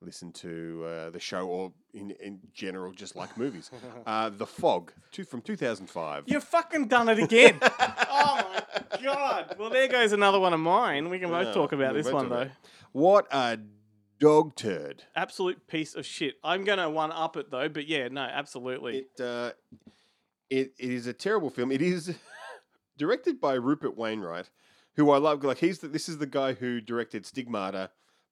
listen 0.00 0.30
to 0.30 0.84
uh, 0.86 1.10
the 1.10 1.18
show 1.18 1.46
or 1.48 1.72
in, 1.94 2.12
in 2.12 2.38
general 2.54 2.92
just 2.92 3.16
like 3.16 3.36
movies. 3.36 3.70
Uh, 4.06 4.28
the 4.30 4.46
Fog, 4.46 4.92
two, 5.10 5.24
from 5.24 5.40
2005. 5.42 6.24
You've 6.26 6.44
fucking 6.44 6.86
done 6.86 7.08
it 7.08 7.18
again. 7.18 7.58
oh 7.62 8.62
my 8.92 9.02
god. 9.02 9.56
Well, 9.58 9.68
there 9.70 9.88
goes 9.88 10.12
another 10.12 10.38
one 10.38 10.52
of 10.54 10.60
mine. 10.60 11.08
We 11.10 11.18
can 11.18 11.28
both 11.30 11.48
No, 11.48 11.52
talk 11.54 11.72
about 11.72 11.94
this 11.94 12.10
one 12.10 12.28
though. 12.28 12.48
What 12.92 13.26
a 13.32 13.58
dog 14.18 14.54
turd. 14.56 15.04
Absolute 15.14 15.66
piece 15.66 15.94
of 15.94 16.06
shit. 16.06 16.34
I'm 16.42 16.64
gonna 16.64 16.88
one 16.90 17.12
up 17.12 17.36
it 17.36 17.50
though, 17.50 17.68
but 17.68 17.86
yeah, 17.86 18.08
no, 18.08 18.22
absolutely. 18.22 19.06
It, 19.16 19.20
uh, 19.20 19.52
it, 20.50 20.72
it 20.78 20.90
is 20.90 21.06
a 21.06 21.12
terrible 21.12 21.50
film. 21.50 21.72
It 21.72 21.82
is 21.82 22.14
directed 22.98 23.40
by 23.40 23.54
Rupert 23.54 23.96
Wainwright, 23.96 24.50
who 24.94 25.10
I 25.10 25.18
love. 25.18 25.42
Like 25.44 25.58
he's 25.58 25.80
the, 25.80 25.88
this 25.88 26.08
is 26.08 26.18
the 26.18 26.26
guy 26.26 26.52
who 26.54 26.80
directed 26.80 27.26
Stigmata, 27.26 27.90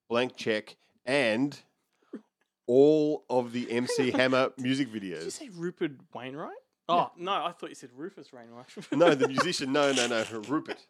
Blank 0.09 0.35
Check, 0.35 0.77
and 1.05 1.59
all 2.67 3.25
of 3.29 3.51
the 3.51 3.69
MC 3.71 4.11
Hammer 4.11 4.51
music 4.57 4.91
Did 4.91 5.03
you 5.03 5.15
videos. 5.15 5.31
say 5.31 5.49
Rupert 5.53 5.91
Wainwright? 6.13 6.51
Oh 6.87 7.11
no, 7.17 7.31
I 7.31 7.51
thought 7.51 7.69
you 7.69 7.75
said 7.75 7.89
Rufus 7.95 8.31
Wainwright. 8.31 8.67
No, 8.91 9.15
the 9.15 9.27
musician. 9.35 9.71
No, 9.71 9.91
no, 9.91 10.07
no. 10.07 10.23
Rupert. 10.47 10.85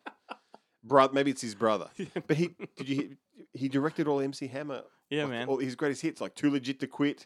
Bro, 0.88 1.09
maybe 1.13 1.31
it's 1.31 1.41
his 1.41 1.55
brother. 1.55 1.89
But 2.27 2.38
he 2.38 2.55
did 2.77 2.88
you? 2.88 3.17
He 3.53 3.67
directed 3.67 4.07
all 4.07 4.19
MC 4.21 4.47
Hammer. 4.47 4.83
Yeah, 5.09 5.23
like, 5.23 5.31
man. 5.31 5.47
All 5.47 5.57
his 5.57 5.75
greatest 5.75 6.01
hits, 6.01 6.21
like 6.21 6.36
"Too 6.36 6.51
Legit 6.51 6.79
to 6.81 6.88
Quit," 6.88 7.25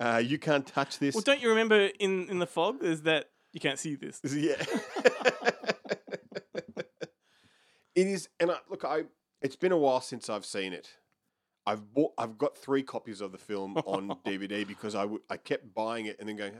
uh, 0.00 0.20
"You 0.24 0.38
Can't 0.38 0.66
Touch 0.66 0.98
This." 0.98 1.14
Well, 1.14 1.22
don't 1.22 1.40
you 1.40 1.48
remember 1.48 1.90
in 1.98 2.28
in 2.28 2.38
the 2.38 2.46
fog? 2.46 2.80
There's 2.80 3.02
that 3.02 3.26
you 3.52 3.60
can't 3.60 3.78
see 3.78 3.94
this. 3.94 4.20
Yeah. 4.24 4.54
it 7.94 8.06
is, 8.06 8.28
and 8.40 8.50
I, 8.50 8.56
look, 8.68 8.84
I. 8.84 9.04
It's 9.40 9.56
been 9.56 9.72
a 9.72 9.78
while 9.78 10.00
since 10.00 10.28
I've 10.28 10.44
seen 10.44 10.72
it. 10.72 10.90
I've 11.64 11.94
bought. 11.94 12.12
I've 12.18 12.36
got 12.36 12.58
three 12.58 12.82
copies 12.82 13.20
of 13.20 13.30
the 13.32 13.38
film 13.38 13.76
on 13.78 14.08
DVD 14.26 14.66
because 14.66 14.94
I 14.94 15.04
would. 15.04 15.22
I 15.30 15.36
kept 15.36 15.74
buying 15.74 16.06
it 16.06 16.16
and 16.18 16.28
then 16.28 16.36
going. 16.36 16.54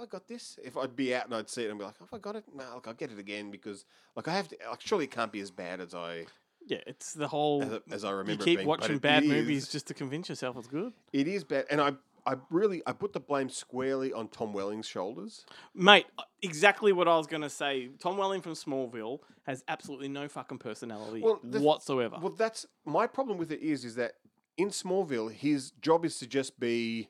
I 0.00 0.06
got 0.06 0.26
this? 0.28 0.58
If 0.62 0.76
I'd 0.76 0.94
be 0.96 1.14
out 1.14 1.26
and 1.26 1.34
I'd 1.34 1.48
see 1.50 1.64
it 1.64 1.70
and 1.70 1.78
be 1.78 1.84
like, 1.84 1.98
have 1.98 2.08
I 2.12 2.18
got 2.18 2.36
it? 2.36 2.44
No, 2.54 2.64
look, 2.74 2.86
I'll 2.86 2.94
get 2.94 3.10
it 3.10 3.18
again 3.18 3.50
because 3.50 3.84
like 4.16 4.28
I 4.28 4.32
have 4.34 4.48
to. 4.48 4.56
Like, 4.70 4.80
surely 4.80 5.04
it 5.04 5.10
can't 5.10 5.32
be 5.32 5.40
as 5.40 5.50
bad 5.50 5.80
as 5.80 5.94
I 5.94 6.26
Yeah, 6.66 6.78
it's 6.86 7.12
the 7.14 7.28
whole. 7.28 7.62
as, 7.62 7.80
as 7.90 8.04
I 8.04 8.10
you 8.10 8.16
remember. 8.16 8.42
it 8.42 8.44
keep 8.44 8.58
being, 8.58 8.68
watching 8.68 8.98
bad 8.98 9.24
is- 9.24 9.28
movies 9.30 9.68
just 9.68 9.86
to 9.88 9.94
convince 9.94 10.28
yourself 10.28 10.56
it's 10.56 10.68
good, 10.68 10.92
It 11.12 11.26
is 11.28 11.44
bad, 11.44 11.66
and 11.70 11.80
I. 11.80 11.92
I 12.26 12.34
really 12.50 12.82
I 12.86 12.92
put 12.92 13.14
the 13.14 13.20
blame 13.20 13.48
squarely 13.48 14.12
on 14.12 14.28
Tom 14.28 14.52
Welling's 14.52 14.86
shoulders. 14.86 15.46
mate. 15.74 16.04
uh, 16.18 16.24
Exactly 16.42 16.92
what 16.92 17.08
I 17.08 17.16
was 17.16 17.26
gonna 17.26 17.48
say. 17.48 17.88
Tom 18.00 18.18
Welling 18.18 18.42
from 18.42 18.52
Smallville 18.52 19.20
has 19.46 19.64
absolutely 19.66 20.08
no 20.08 20.28
fucking 20.28 20.58
personality 20.58 21.22
Well, 21.22 21.40
the- 21.42 21.60
whatsoever. 21.60 22.18
Well, 22.20 22.34
that's 22.36 22.66
my 22.84 23.06
problem 23.06 23.38
with 23.38 23.50
it 23.50 23.60
is 23.62 23.82
is 23.82 23.94
that 23.94 24.16
in 24.58 24.68
Smallville, 24.68 25.32
his 25.32 25.70
job 25.80 26.04
is 26.04 26.18
to 26.18 26.26
just 26.26 26.60
be 26.60 27.08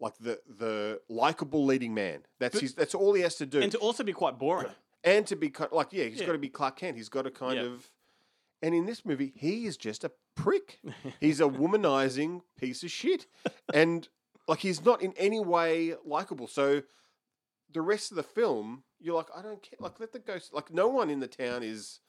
like 0.00 0.16
the 0.18 0.40
the 0.48 1.00
likable 1.08 1.64
leading 1.64 1.94
man. 1.94 2.24
That's 2.38 2.54
But- 2.54 2.62
his. 2.62 2.74
That's 2.74 2.94
all 2.94 3.12
he 3.14 3.22
has 3.22 3.36
to 3.36 3.46
do, 3.46 3.60
and 3.60 3.70
to 3.72 3.78
also 3.78 4.02
be 4.02 4.12
quite 4.12 4.38
boring. 4.38 4.72
and 5.04 5.26
to 5.28 5.36
be 5.36 5.52
like 5.70 5.92
yeah, 5.92 6.04
he's 6.04 6.20
Yeah. 6.20 6.26
got 6.26 6.32
to 6.32 6.38
be 6.38 6.48
Clark 6.48 6.76
Kent. 6.76 6.96
He's 6.96 7.08
got 7.08 7.22
to 7.22 7.30
kind 7.30 7.56
Yeah. 7.56 7.64
of. 7.66 7.90
And 8.62 8.74
in 8.74 8.84
this 8.84 9.06
movie, 9.06 9.32
he 9.36 9.64
is 9.64 9.76
just 9.78 10.04
a 10.04 10.12
prick. 10.34 10.80
he's 11.20 11.40
a 11.40 11.44
womanizing 11.48 12.42
piece 12.58 12.82
of 12.82 12.90
shit, 12.90 13.26
and 13.74 14.08
like 14.48 14.58
he's 14.60 14.84
not 14.84 15.00
in 15.02 15.12
any 15.16 15.40
way 15.40 15.94
likable. 16.04 16.46
So 16.46 16.82
the 17.72 17.80
rest 17.82 18.10
of 18.10 18.16
the 18.16 18.22
film, 18.22 18.82
you're 18.98 19.14
like, 19.14 19.28
I 19.34 19.42
don't 19.42 19.62
care. 19.62 19.76
Like 19.78 20.00
let 20.00 20.12
the 20.12 20.18
ghost. 20.18 20.52
Like 20.52 20.72
no 20.72 20.88
one 20.88 21.08
in 21.10 21.20
the 21.20 21.28
town 21.28 21.62
is 21.62 22.00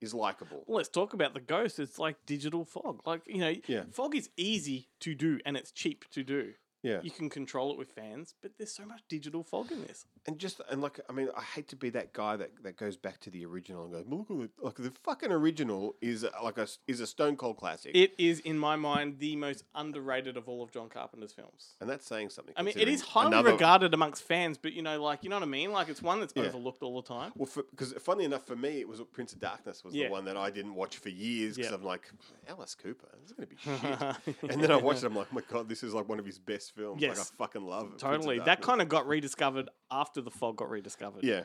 is 0.00 0.14
likable. 0.14 0.64
Well, 0.66 0.78
let's 0.78 0.88
talk 0.88 1.12
about 1.12 1.34
the 1.34 1.40
ghost. 1.40 1.78
It's 1.78 1.98
like 1.98 2.16
digital 2.26 2.64
fog. 2.64 3.02
Like 3.06 3.22
you 3.26 3.38
know, 3.38 3.54
Yeah. 3.66 3.84
fog 3.92 4.16
is 4.16 4.30
easy 4.36 4.88
to 5.00 5.14
do 5.14 5.38
and 5.44 5.56
it's 5.56 5.70
cheap 5.70 6.06
to 6.12 6.22
do. 6.24 6.54
Yeah. 6.82 7.00
You 7.02 7.10
can 7.10 7.28
control 7.28 7.70
it 7.72 7.78
with 7.78 7.90
fans, 7.92 8.34
but 8.40 8.52
there's 8.56 8.72
so 8.72 8.86
much 8.86 9.02
digital 9.08 9.42
fog 9.42 9.70
in 9.70 9.82
this. 9.82 10.06
And 10.26 10.38
just 10.38 10.60
and 10.70 10.80
like 10.80 10.98
I 11.08 11.12
mean, 11.12 11.28
I 11.36 11.42
hate 11.42 11.68
to 11.68 11.76
be 11.76 11.90
that 11.90 12.12
guy 12.12 12.36
that, 12.36 12.50
that 12.62 12.76
goes 12.76 12.96
back 12.96 13.20
to 13.20 13.30
the 13.30 13.44
original 13.44 13.84
and 13.84 13.92
goes, 13.92 14.04
look 14.08 14.30
at 14.30 14.44
it. 14.44 14.50
like 14.62 14.74
the 14.76 14.90
fucking 15.04 15.30
original 15.32 15.96
is 16.00 16.24
a- 16.24 16.30
like 16.42 16.56
a 16.58 16.66
is 16.86 17.00
a 17.00 17.06
stone 17.06 17.36
cold 17.36 17.56
classic, 17.58 17.92
It 17.94 18.14
is, 18.18 18.40
in 18.40 18.58
my 18.58 18.76
mind, 18.76 19.18
the 19.18 19.36
most 19.36 19.64
underrated 19.74 20.36
of 20.36 20.48
all 20.48 20.62
of 20.62 20.70
John 20.72 20.88
Carpenter's 20.88 21.32
films. 21.32 21.74
and 21.80 21.88
that's 21.90 22.06
saying 22.06 22.30
something. 22.30 22.54
I 22.56 22.62
mean, 22.62 22.74
it 22.76 22.88
is 22.88 23.02
highly 23.02 23.28
another- 23.28 23.52
regarded 23.52 23.92
amongst 23.94 24.22
fans, 24.22 24.56
but 24.56 24.72
you 24.72 24.82
know, 24.82 25.02
like 25.02 25.22
you 25.22 25.28
know 25.30 25.36
what 25.36 25.42
I 25.42 25.46
mean. 25.46 25.72
Like 25.72 25.88
it's 25.90 26.02
one 26.02 26.20
that's 26.20 26.32
Yeah. 26.34 26.44
overlooked 26.44 26.82
all 26.82 27.00
the 27.02 27.06
time. 27.08 27.32
Well, 27.36 27.48
because 27.70 27.92
funnily 27.94 28.24
enough, 28.24 28.46
for 28.46 28.56
me, 28.56 28.80
it 28.80 28.88
was 28.88 29.00
Prince 29.12 29.32
of 29.34 29.40
Darkness 29.40 29.84
was 29.84 29.94
Yeah. 29.94 30.06
the 30.06 30.12
one 30.12 30.24
that 30.26 30.36
I 30.38 30.48
didn't 30.50 30.74
watch 30.74 30.96
for 30.96 31.10
years 31.10 31.56
because 31.56 31.70
Yeah. 31.72 31.76
I'm 31.76 31.84
like 31.84 32.10
Alice 32.48 32.74
Cooper, 32.74 33.08
this 33.20 33.30
is 33.30 33.32
going 33.36 33.48
to 33.48 33.54
be 33.54 33.60
shit. 34.34 34.50
and 34.50 34.62
then 34.62 34.70
I 34.70 34.76
watched 34.76 35.02
it, 35.02 35.06
I'm 35.06 35.14
like, 35.16 35.28
oh 35.30 35.34
my 35.34 35.42
god, 35.50 35.68
this 35.68 35.82
is 35.82 35.92
like 35.94 36.08
one 36.08 36.18
of 36.18 36.24
his 36.26 36.38
best 36.38 36.69
films. 36.70 37.00
Like 37.02 37.10
I 37.10 37.14
Yes. 37.14 37.32
fucking 37.38 37.64
love 37.66 37.92
it. 37.92 37.98
Totally, 37.98 38.38
that 38.40 38.60
kind 38.62 38.80
of 38.80 38.88
got 38.88 39.06
rediscovered 39.06 39.68
after 39.90 40.20
the 40.20 40.30
fog 40.30 40.56
got 40.56 40.70
rediscovered. 40.70 41.22
yeah. 41.24 41.42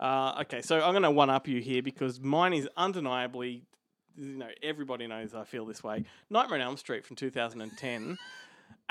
Uh, 0.00 0.42
okay, 0.42 0.62
so 0.62 0.76
I'm 0.80 0.92
going 0.92 1.02
to 1.02 1.10
one 1.10 1.28
up 1.28 1.48
you 1.48 1.60
here 1.60 1.82
because 1.82 2.20
mine 2.20 2.52
is 2.52 2.68
undeniably, 2.76 3.64
you 4.16 4.36
know, 4.36 4.48
everybody 4.62 5.08
knows 5.08 5.34
I 5.34 5.42
feel 5.42 5.66
this 5.66 5.82
way. 5.82 6.04
Nightmare 6.30 6.60
on 6.60 6.64
Elm 6.64 6.76
Street 6.76 7.04
from 7.04 7.16
2010. 7.16 8.16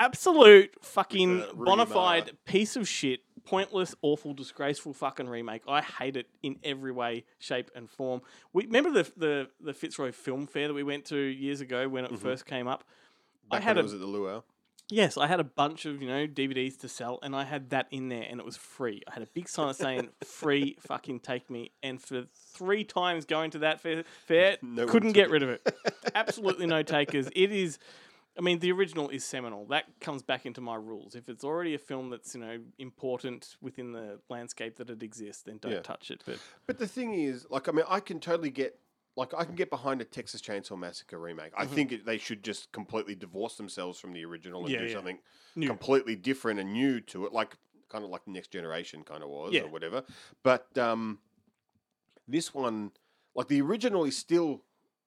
Absolute 0.00 0.74
fucking 0.84 1.42
bona 1.54 1.84
fide 1.86 2.32
piece 2.44 2.76
of 2.76 2.86
shit, 2.86 3.20
pointless, 3.44 3.94
awful, 4.02 4.32
disgraceful 4.32 4.92
fucking 4.92 5.28
remake. 5.28 5.62
I 5.66 5.80
hate 5.80 6.16
it 6.16 6.26
in 6.42 6.56
every 6.62 6.92
way, 6.92 7.24
shape, 7.40 7.70
and 7.74 7.90
form. 7.90 8.20
We 8.52 8.66
remember 8.66 8.90
the 8.92 9.10
the, 9.16 9.48
the 9.60 9.72
Fitzroy 9.74 10.12
Film 10.12 10.46
Fair 10.46 10.68
that 10.68 10.74
we 10.74 10.84
went 10.84 11.04
to 11.06 11.16
years 11.16 11.60
ago 11.60 11.88
when 11.88 12.04
it 12.04 12.16
first 12.18 12.46
came 12.46 12.68
up. 12.68 12.82
Mm-hmm. 12.82 13.48
Back 13.50 13.60
I 13.60 13.64
had 13.64 13.78
it 13.78 13.82
was 13.82 13.94
at 13.94 13.98
the 14.00 14.06
Luau. 14.06 14.42
Yes, 14.90 15.18
I 15.18 15.26
had 15.26 15.38
a 15.38 15.44
bunch 15.44 15.84
of, 15.84 16.00
you 16.00 16.08
know, 16.08 16.26
DVDs 16.26 16.78
to 16.80 16.88
sell 16.88 17.18
and 17.22 17.36
I 17.36 17.44
had 17.44 17.70
that 17.70 17.88
in 17.90 18.08
there 18.08 18.26
and 18.28 18.40
it 18.40 18.46
was 18.46 18.56
free. 18.56 19.02
I 19.06 19.12
had 19.12 19.22
a 19.22 19.26
big 19.26 19.48
sign 19.48 19.74
saying 19.74 20.08
free 20.24 20.76
fucking 20.86 21.20
take 21.20 21.50
me 21.50 21.72
and 21.82 22.00
for 22.00 22.24
three 22.54 22.84
times 22.84 23.26
going 23.26 23.50
to 23.50 23.58
that 23.60 23.80
fair, 23.82 24.04
fair 24.26 24.56
No 24.62 24.86
couldn't 24.86 25.12
get 25.12 25.26
it. 25.26 25.30
rid 25.30 25.42
of 25.42 25.50
it. 25.50 25.76
Absolutely 26.14 26.66
no 26.66 26.82
takers. 26.82 27.28
It 27.36 27.52
is 27.52 27.78
I 28.36 28.40
mean, 28.40 28.60
the 28.60 28.70
original 28.70 29.08
is 29.08 29.24
seminal. 29.24 29.66
That 29.66 29.86
comes 30.00 30.22
back 30.22 30.46
into 30.46 30.60
my 30.60 30.76
rules. 30.76 31.16
If 31.16 31.28
it's 31.28 31.42
already 31.42 31.74
a 31.74 31.78
film 31.78 32.08
that's, 32.08 32.36
you 32.36 32.40
know, 32.40 32.58
important 32.78 33.56
within 33.60 33.90
the 33.90 34.20
landscape 34.30 34.76
that 34.76 34.88
it 34.90 35.02
exists, 35.02 35.42
then 35.42 35.58
don't 35.58 35.72
Yeah. 35.72 35.80
touch 35.80 36.12
it. 36.12 36.22
But 36.24 36.38
But 36.64 36.78
the 36.78 36.86
thing 36.86 37.14
is, 37.14 37.46
like, 37.50 37.68
I 37.68 37.72
mean, 37.72 37.84
I 37.88 37.98
can 37.98 38.20
totally 38.20 38.50
get, 38.50 38.78
like, 39.18 39.34
I 39.36 39.44
can 39.44 39.54
get 39.56 39.68
behind 39.68 40.00
a 40.00 40.04
Texas 40.04 40.40
Chainsaw 40.40 40.78
Massacre 40.78 41.18
remake. 41.18 41.52
I 41.56 41.66
think 41.66 41.92
it, 41.92 42.06
they 42.06 42.18
should 42.18 42.42
just 42.44 42.70
completely 42.72 43.14
divorce 43.14 43.56
themselves 43.56 43.98
from 43.98 44.12
the 44.12 44.24
original 44.24 44.60
and 44.64 44.68
Mm-hmm. 44.68 44.74
Yeah, 44.74 44.80
do 44.80 44.86
yeah. 44.90 44.94
something 44.96 45.18
New. 45.56 45.66
completely 45.66 46.14
different 46.16 46.60
and 46.60 46.72
new 46.72 47.00
to 47.00 47.26
it, 47.26 47.32
like 47.32 47.56
kind 47.88 48.04
of 48.04 48.10
like 48.10 48.24
the 48.24 48.30
Next 48.30 48.50
Generation 48.52 49.02
kind 49.02 49.22
of 49.22 49.28
was 49.28 49.52
Yeah. 49.52 49.62
or 49.62 49.68
whatever. 49.68 50.04
But 50.42 50.76
um, 50.78 51.18
this 52.26 52.54
one, 52.54 52.92
like 53.34 53.48
the 53.48 53.60
original, 53.60 54.04
is 54.04 54.16
still 54.16 54.62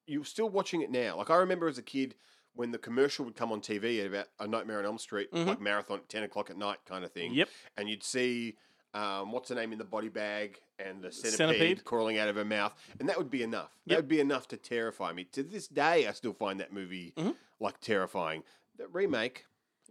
you're 0.08 0.26
still 0.26 0.50
watching 0.50 0.82
it 0.82 0.92
now. 0.92 1.16
Like 1.18 1.30
I 1.30 1.38
remember 1.38 1.68
as 1.68 1.78
a 1.78 1.84
kid 1.84 2.16
when 2.54 2.72
the 2.72 2.78
commercial 2.78 3.24
would 3.24 3.36
come 3.36 3.52
on 3.52 3.62
TV 3.62 4.06
about 4.06 4.28
a 4.40 4.48
Nightmare 4.48 4.80
on 4.80 4.86
Elm 4.86 4.98
Street, 4.98 5.32
Mhm. 5.32 5.46
like 5.46 5.62
marathon 5.62 6.02
ten 6.10 6.24
o'clock 6.24 6.50
at 6.50 6.58
night 6.58 6.80
kind 6.86 7.06
of 7.06 7.12
thing 7.14 7.34
Yep. 7.34 7.50
and 7.78 7.90
you'd 7.90 8.04
see 8.04 8.58
um, 8.94 9.32
what's 9.32 9.50
her 9.50 9.56
name 9.56 9.72
in 9.72 9.78
the 9.78 9.84
body 9.86 10.10
bag 10.10 10.60
and 10.80 11.02
the 11.02 11.12
centipede, 11.12 11.38
Centipede. 11.38 11.84
crawling 11.86 12.18
out 12.18 12.28
of 12.28 12.36
her 12.36 12.46
mouth, 12.46 12.74
and 13.00 13.08
that 13.08 13.18
would 13.18 13.30
be 13.32 13.44
enough. 13.44 13.72
That 13.88 13.94
Yep. 13.94 13.98
would 14.00 14.08
be 14.08 14.20
enough 14.20 14.48
to 14.50 14.58
terrify 14.58 15.14
me. 15.14 15.24
To 15.26 15.44
this 15.44 15.68
day, 15.68 16.08
I 16.08 16.12
still 16.12 16.34
find 16.34 16.60
that 16.60 16.74
movie 16.74 17.14
Mhm. 17.16 17.36
like 17.60 17.80
terrifying. 17.80 18.44
The 18.78 18.88
remake, 18.88 19.46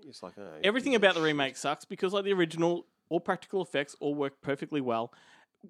it's 0.06 0.22
like 0.22 0.34
oh, 0.38 0.58
Everything 0.64 0.94
about 0.94 1.14
the 1.14 1.22
remake 1.22 1.56
sucks 1.56 1.84
because, 1.84 2.12
like 2.12 2.24
the 2.24 2.32
original, 2.32 2.86
all 3.08 3.20
practical 3.20 3.62
effects 3.62 3.96
all 4.00 4.14
work 4.14 4.40
perfectly 4.42 4.80
well. 4.80 5.12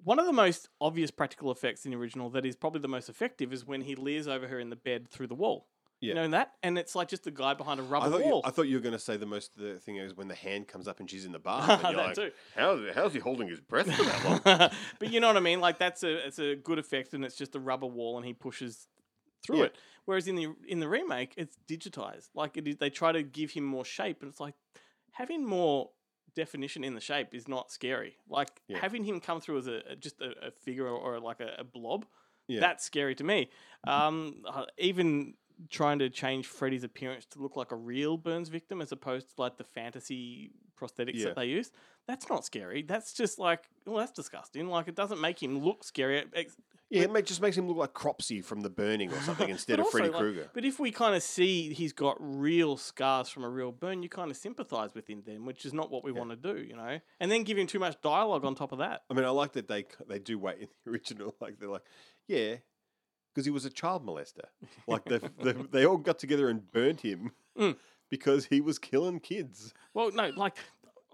one 0.05 0.19
of 0.19 0.25
the 0.25 0.31
most 0.31 0.69
obvious 0.79 1.11
practical 1.11 1.51
effects 1.51 1.83
in 1.83 1.91
the 1.91 1.97
original 1.97 2.29
that 2.29 2.45
is 2.45 2.55
probably 2.55 2.79
the 2.79 2.87
most 2.87 3.09
effective 3.09 3.51
is 3.51 3.65
when 3.65 3.81
he 3.81 3.93
leers 3.93 4.25
over 4.25 4.47
her 4.47 4.57
in 4.57 4.69
the 4.69 4.75
bed 4.77 5.05
through 5.09 5.27
the 5.27 5.35
wall. 5.35 5.67
Yeah. 6.01 6.09
You 6.09 6.13
know 6.15 6.27
that? 6.29 6.53
And 6.63 6.77
it's 6.77 6.95
like 6.95 7.07
just 7.07 7.27
a 7.27 7.31
guy 7.31 7.53
behind 7.53 7.79
a 7.79 7.83
I 7.83 7.85
rubber 7.85 8.09
thought, 8.09 8.25
you, 8.25 8.31
wall. 8.31 8.41
I 8.43 8.49
thought 8.49 8.63
you 8.63 8.75
were 8.75 8.81
going 8.81 8.93
to 8.93 8.99
say 8.99 9.17
the 9.17 9.25
most 9.27 9.55
the 9.57 9.75
thing 9.79 9.97
is 9.97 10.15
when 10.17 10.27
the 10.27 10.35
hand 10.35 10.67
comes 10.67 10.87
up 10.87 10.99
and 10.99 11.09
she's 11.09 11.25
in 11.25 11.31
the 11.31 11.39
bar. 11.39 11.61
and 11.69 11.81
you're 11.83 11.91
That 11.93 11.97
like, 12.07 12.15
too. 12.15 12.31
How, 12.55 12.79
how's 12.93 13.13
he 13.13 13.19
holding 13.19 13.47
his 13.47 13.61
breath 13.61 13.91
for 13.93 14.03
that 14.03 14.25
long? 14.45 14.69
but 14.99 15.11
you 15.13 15.19
know 15.19 15.27
what 15.27 15.37
I 15.37 15.41
mean? 15.41 15.59
Like 15.61 15.77
that's 15.77 16.03
a 16.03 16.25
it's 16.27 16.39
a 16.39 16.55
good 16.55 16.79
effect 16.79 17.13
and 17.13 17.23
it's 17.23 17.35
just 17.35 17.55
a 17.55 17.59
rubber 17.59 17.85
wall 17.87 18.17
and 18.17 18.25
he 18.25 18.33
pushes 18.33 18.87
through 19.45 19.59
Yeah. 19.59 19.63
it. 19.65 19.75
Whereas 20.05 20.27
in 20.27 20.35
the 20.35 20.47
in 20.67 20.79
the 20.79 20.89
remake, 20.89 21.35
it's 21.37 21.55
digitized. 21.69 22.29
Like 22.33 22.57
it 22.57 22.67
is, 22.67 22.77
they 22.77 22.89
try 22.89 23.11
to 23.11 23.21
give 23.21 23.51
him 23.51 23.63
more 23.63 23.85
shape, 23.85 24.21
and 24.23 24.31
it's 24.31 24.39
like 24.39 24.55
having 25.11 25.45
more 25.45 25.91
definition 26.35 26.83
in 26.83 26.95
the 26.95 27.01
shape 27.01 27.33
is 27.35 27.47
not 27.47 27.71
scary. 27.71 28.15
Like 28.27 28.49
Yeah. 28.67 28.79
having 28.79 29.03
him 29.03 29.19
come 29.19 29.39
through 29.39 29.59
as 29.59 29.67
a 29.67 29.81
a- 29.91 29.95
just 29.95 30.19
a, 30.21 30.47
a 30.47 30.51
figure 30.51 30.87
or, 30.87 30.97
or 31.15 31.19
like 31.19 31.39
a, 31.41 31.55
a 31.59 31.63
blob, 31.63 32.05
Yeah. 32.47 32.61
that's 32.61 32.83
scary 32.83 33.13
to 33.15 33.23
me. 33.23 33.51
Um, 33.85 34.43
uh, 34.47 34.65
even 34.79 35.35
trying 35.69 35.99
to 35.99 36.09
change 36.09 36.47
Freddy's 36.47 36.83
appearance 36.83 37.25
to 37.27 37.39
look 37.39 37.55
like 37.55 37.71
a 37.71 37.75
real 37.75 38.17
Burns 38.17 38.49
victim 38.49 38.81
as 38.81 38.91
opposed 38.91 39.35
to 39.35 39.41
like 39.41 39.57
the 39.57 39.63
fantasy 39.63 40.51
prosthetics 40.79 41.15
Yeah. 41.15 41.25
that 41.25 41.35
they 41.35 41.45
use. 41.45 41.71
That's 42.07 42.27
not 42.29 42.43
scary. 42.45 42.81
That's 42.81 43.13
just 43.13 43.37
like, 43.37 43.69
well, 43.85 43.97
that's 43.97 44.11
disgusting. 44.11 44.67
Like, 44.67 44.87
it 44.87 44.95
doesn't 44.95 45.21
make 45.21 45.41
him 45.41 45.59
look 45.59 45.83
scary. 45.83 46.23
Yeah, 46.89 47.03
it 47.15 47.25
just 47.25 47.41
makes 47.41 47.55
him 47.57 47.67
look 47.69 47.77
like 47.77 47.93
Cropsy 47.93 48.41
from 48.43 48.61
The 48.61 48.69
Burning 48.69 49.13
or 49.13 49.19
something 49.21 49.49
instead 49.57 49.79
of 49.79 49.85
also, 49.85 49.99
Freddy 49.99 50.11
like- 50.11 50.19
Krueger. 50.19 50.49
But 50.53 50.65
if 50.65 50.77
we 50.79 50.91
kind 50.91 51.15
of 51.15 51.23
see 51.23 51.71
he's 51.73 51.93
got 51.93 52.17
real 52.19 52.75
scars 52.75 53.29
from 53.29 53.43
a 53.45 53.49
real 53.49 53.71
burn, 53.71 54.03
you 54.03 54.09
kind 54.09 54.29
of 54.29 54.35
sympathize 54.35 54.93
with 54.93 55.07
him 55.07 55.21
then, 55.25 55.45
which 55.45 55.63
is 55.63 55.73
not 55.73 55.89
what 55.91 56.03
we 56.03 56.11
want 56.11 56.31
to 56.31 56.35
do, 56.35 56.59
you 56.61 56.75
know? 56.75 56.99
And 57.21 57.31
then 57.31 57.43
give 57.43 57.57
him 57.57 57.67
too 57.67 57.79
much 57.79 58.01
dialogue 58.01 58.43
on 58.43 58.55
top 58.55 58.71
of 58.73 58.79
that. 58.79 59.03
I 59.09 59.13
mean, 59.13 59.23
I 59.23 59.29
like 59.29 59.53
that 59.53 59.67
they 59.69 59.85
they 60.09 60.19
do 60.19 60.37
wait 60.39 60.57
in 60.59 60.67
the 60.83 60.91
original. 60.91 61.33
Like 61.39 61.59
they're 61.59 61.69
like, 61.69 61.83
yeah, 62.27 62.55
because 63.33 63.45
he 63.45 63.51
was 63.51 63.65
a 63.65 63.69
child 63.69 64.05
molester. 64.05 64.45
Like 64.87 65.05
they 65.05 65.19
they 65.41 65.51
they 65.71 65.85
all 65.85 65.97
got 65.97 66.19
together 66.19 66.49
and 66.49 66.69
burnt 66.71 67.01
him 67.01 67.31
Mm. 67.57 67.75
because 68.09 68.45
he 68.45 68.61
was 68.61 68.79
killing 68.79 69.19
kids. 69.19 69.73
Well, 69.93 70.11
no, 70.11 70.29
like 70.35 70.57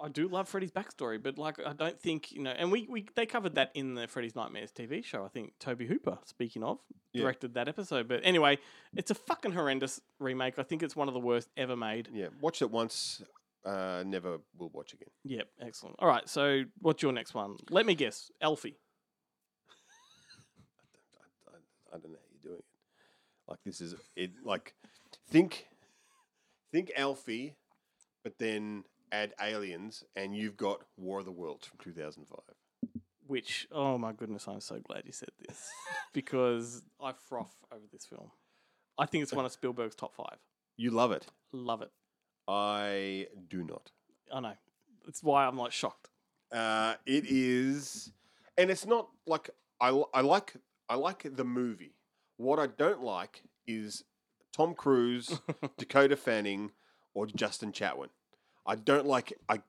I 0.01 0.09
do 0.09 0.28
love 0.28 0.47
Freddy's 0.47 0.72
backstory, 0.72 1.22
but 1.22 1.38
like 1.39 1.59
I 1.65 1.74
don't 1.74 1.99
think 1.99 2.32
you 2.32 2.41
know. 2.43 2.51
And 2.51 2.72
we, 2.72 2.86
we 2.89 3.05
they 3.15 3.26
covered 3.26 3.55
that 3.55 3.72
in 3.74 3.95
the 3.95 4.07
Freddy's 4.07 4.36
Nightmares 4.36 4.72
TV 4.72 5.03
show. 5.03 5.26
I 5.26 5.30
think 5.30 5.53
Tobe 5.59 5.82
Hooper, 5.82 6.20
speaking 6.26 6.63
of, 6.63 6.78
Yeah. 7.13 7.24
directed 7.24 7.55
that 7.55 7.68
episode. 7.68 8.07
But 8.07 8.22
anyway, 8.24 8.59
it's 8.95 9.09
a 9.09 9.15
fucking 9.15 9.51
horrendous 9.53 9.99
remake. 10.20 10.59
I 10.59 10.63
think 10.63 10.84
it's 10.84 10.95
one 10.95 11.07
of 11.07 11.15
the 11.15 11.20
worst 11.20 11.49
ever 11.57 11.76
made. 11.76 12.09
Yeah, 12.13 12.28
watched 12.41 12.61
it 12.61 12.70
once. 12.72 13.24
Uh, 13.65 14.03
never 14.05 14.38
will 14.57 14.70
watch 14.70 14.93
again. 14.93 15.09
Yep, 15.26 15.47
excellent. 15.61 15.95
All 15.99 16.07
right, 16.07 16.30
so 16.30 16.61
what's 16.80 17.01
your 17.03 17.11
next 17.11 17.34
one? 17.34 17.57
Let 17.72 17.86
me 17.88 17.95
guess, 17.95 18.32
Elfie. 18.39 18.78
I, 21.98 22.00
don't 22.02 22.12
know 22.12 22.20
how 22.20 22.26
you're 22.32 22.52
doing 22.52 22.60
it. 22.60 22.66
Like 23.50 23.60
this 23.66 23.82
is 23.82 23.95
it. 24.16 24.32
Like 24.43 24.74
think 25.30 25.68
think 26.72 26.91
Alfie, 26.95 27.56
but 28.24 28.38
then 28.39 28.84
add 29.12 29.34
aliens, 29.41 30.04
and 30.16 30.36
you've 30.36 30.58
got 30.58 30.82
War 30.98 31.20
of 31.20 31.26
the 31.26 31.32
Worlds 31.32 31.68
from 31.68 31.80
2005. 31.84 32.39
Which, 33.26 33.68
oh 33.72 33.98
my 33.98 34.14
goodness, 34.14 34.48
I'm 34.48 34.62
so 34.62 34.80
glad 34.80 35.04
you 35.06 35.12
said 35.12 35.30
this 35.45 35.68
because 36.14 36.84
I 37.02 37.14
froth 37.28 37.56
over 37.72 37.84
this 37.91 38.06
film. 38.06 38.32
I 38.98 39.06
think 39.06 39.24
it's 39.24 39.34
one 39.34 39.45
of 39.45 39.52
Spielberg's 39.52 39.95
top 39.95 40.16
five. 40.16 40.38
You 40.78 40.91
love 40.91 41.12
it. 41.12 41.28
Love 41.52 41.82
it. 41.82 41.91
I 42.48 43.28
do 43.50 43.64
not. 43.64 43.91
I 44.34 44.39
know. 44.39 44.54
It's 45.08 45.22
why 45.22 45.45
I'm 45.45 45.58
like 45.58 45.72
shocked. 45.72 46.10
Uh, 46.52 46.95
it 47.06 47.26
is, 47.28 48.12
and 48.58 48.70
it's 48.70 48.86
not 48.86 49.10
like 49.26 49.50
I, 49.82 49.89
I 50.14 50.22
like 50.22 50.54
I 50.89 50.95
like 50.95 51.27
the 51.35 51.43
movie. 51.43 51.95
What 52.38 52.59
I 52.59 52.67
don't 52.67 53.01
like 53.03 53.43
is 53.67 54.03
Tom 54.55 54.73
Cruise, 54.73 55.39
Dakota 55.77 56.15
Fanning, 56.15 56.71
or 57.13 57.25
Justin 57.27 57.71
Chatwin. 57.71 58.09
I 58.65 58.75
don't 58.75 59.05
like 59.05 59.33
I 59.49 59.61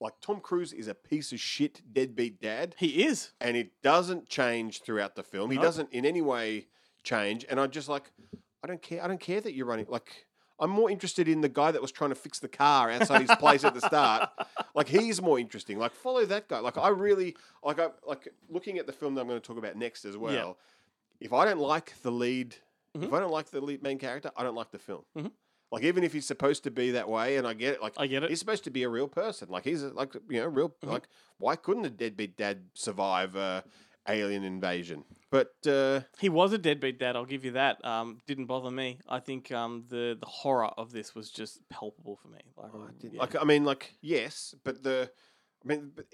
like 0.00 0.14
Tom 0.20 0.40
Cruise 0.40 0.72
is 0.72 0.88
a 0.88 0.94
piece 0.94 1.32
of 1.32 1.40
shit 1.40 1.80
deadbeat 1.92 2.40
dad, 2.40 2.74
He 2.78 3.04
is. 3.04 3.32
and 3.40 3.56
it 3.56 3.70
doesn't 3.82 4.28
change 4.28 4.82
throughout 4.82 5.14
the 5.16 5.22
film. 5.22 5.50
He 5.50 5.56
doesn't 5.58 5.92
in 5.92 6.04
any 6.04 6.22
way 6.22 6.66
change, 7.04 7.44
and 7.48 7.60
I 7.60 7.66
just 7.66 7.88
like 7.88 8.10
I 8.62 8.66
don't 8.66 8.82
care. 8.82 9.02
I 9.04 9.08
don't 9.08 9.20
care 9.20 9.40
that 9.40 9.54
you're 9.54 9.66
running 9.66 9.86
like. 9.88 10.26
I'm 10.60 10.70
more 10.70 10.90
interested 10.90 11.28
in 11.28 11.40
the 11.40 11.48
guy 11.48 11.72
that 11.72 11.82
was 11.82 11.90
trying 11.90 12.10
to 12.10 12.14
fix 12.16 12.38
the 12.38 12.48
car 12.48 12.90
outside 12.90 13.22
his 13.22 13.36
place 13.38 13.64
at 13.64 13.74
the 13.74 13.80
start. 13.80 14.30
Like 14.76 14.88
he's 14.88 15.22
more 15.22 15.38
interesting. 15.38 15.78
Like 15.78 15.92
follow 15.94 16.24
that 16.24 16.48
guy. 16.48 16.58
Like 16.58 16.76
I 16.76 16.88
really 16.88 17.36
like 17.62 17.78
I 17.78 17.90
like 18.04 18.28
looking 18.48 18.78
at 18.78 18.88
the 18.88 18.92
film 18.92 19.14
that 19.14 19.20
I'm 19.20 19.28
going 19.28 19.40
to 19.40 19.46
talk 19.46 19.56
about 19.56 19.76
next 19.76 20.04
as 20.04 20.16
well. 20.16 20.58
If 21.20 21.32
I 21.32 21.44
don't 21.44 21.60
like 21.60 21.92
the 22.02 22.10
lead, 22.10 22.56
if 22.96 23.12
I 23.12 23.20
don't 23.20 23.30
like 23.30 23.50
the 23.50 23.60
lead 23.60 23.84
main 23.84 23.98
character, 24.00 24.32
I 24.36 24.42
don't 24.42 24.56
like 24.56 24.72
the 24.72 24.80
film. 24.80 25.02
Mhm. 25.16 25.30
Like 25.70 25.84
even 25.84 26.02
if 26.02 26.12
he's 26.12 26.26
supposed 26.26 26.64
to 26.64 26.72
be 26.72 26.90
that 26.92 27.08
way, 27.08 27.36
and 27.36 27.46
I 27.46 27.52
get 27.54 27.74
it, 27.74 27.82
like 27.82 27.94
I 27.96 28.08
get 28.08 28.24
it. 28.24 28.30
he's 28.30 28.40
supposed 28.40 28.64
to 28.64 28.70
be 28.70 28.82
a 28.82 28.88
real 28.88 29.06
person. 29.08 29.48
Like 29.48 29.64
he's 29.64 29.84
a, 29.84 29.88
like 29.90 30.14
you 30.28 30.40
know 30.40 30.46
real. 30.48 30.70
Mm-hmm. 30.70 30.90
Like 30.90 31.08
why 31.38 31.54
couldn't 31.54 31.84
a 31.84 31.90
deadbeat 31.90 32.36
dad 32.36 32.64
survive 32.74 33.36
a 33.36 33.62
alien 34.08 34.44
invasion? 34.44 35.04
But 35.30 35.54
uh, 35.66 36.00
He 36.18 36.28
was 36.28 36.52
a 36.52 36.58
deadbeat 36.58 36.98
dad. 36.98 37.16
I'll 37.16 37.24
give 37.24 37.44
you 37.44 37.52
that. 37.52 37.84
Um, 37.84 38.20
didn't 38.26 38.46
bother 38.46 38.70
me. 38.70 39.00
I 39.08 39.20
think 39.20 39.50
um, 39.52 39.84
the 39.88 40.16
the 40.18 40.26
horror 40.26 40.66
of 40.66 40.92
this 40.92 41.14
was 41.14 41.30
just 41.30 41.68
palpable 41.68 42.16
for 42.16 42.28
me. 42.28 42.40
Like, 42.56 42.74
um, 42.74 42.94
yeah. 43.00 43.20
Like 43.20 43.36
I 43.40 43.44
mean, 43.44 43.64
like 43.64 43.94
yes, 44.00 44.54
but 44.64 44.82
the 44.82 45.10
I 45.64 45.68
mean, 45.68 45.92
but 45.94 46.06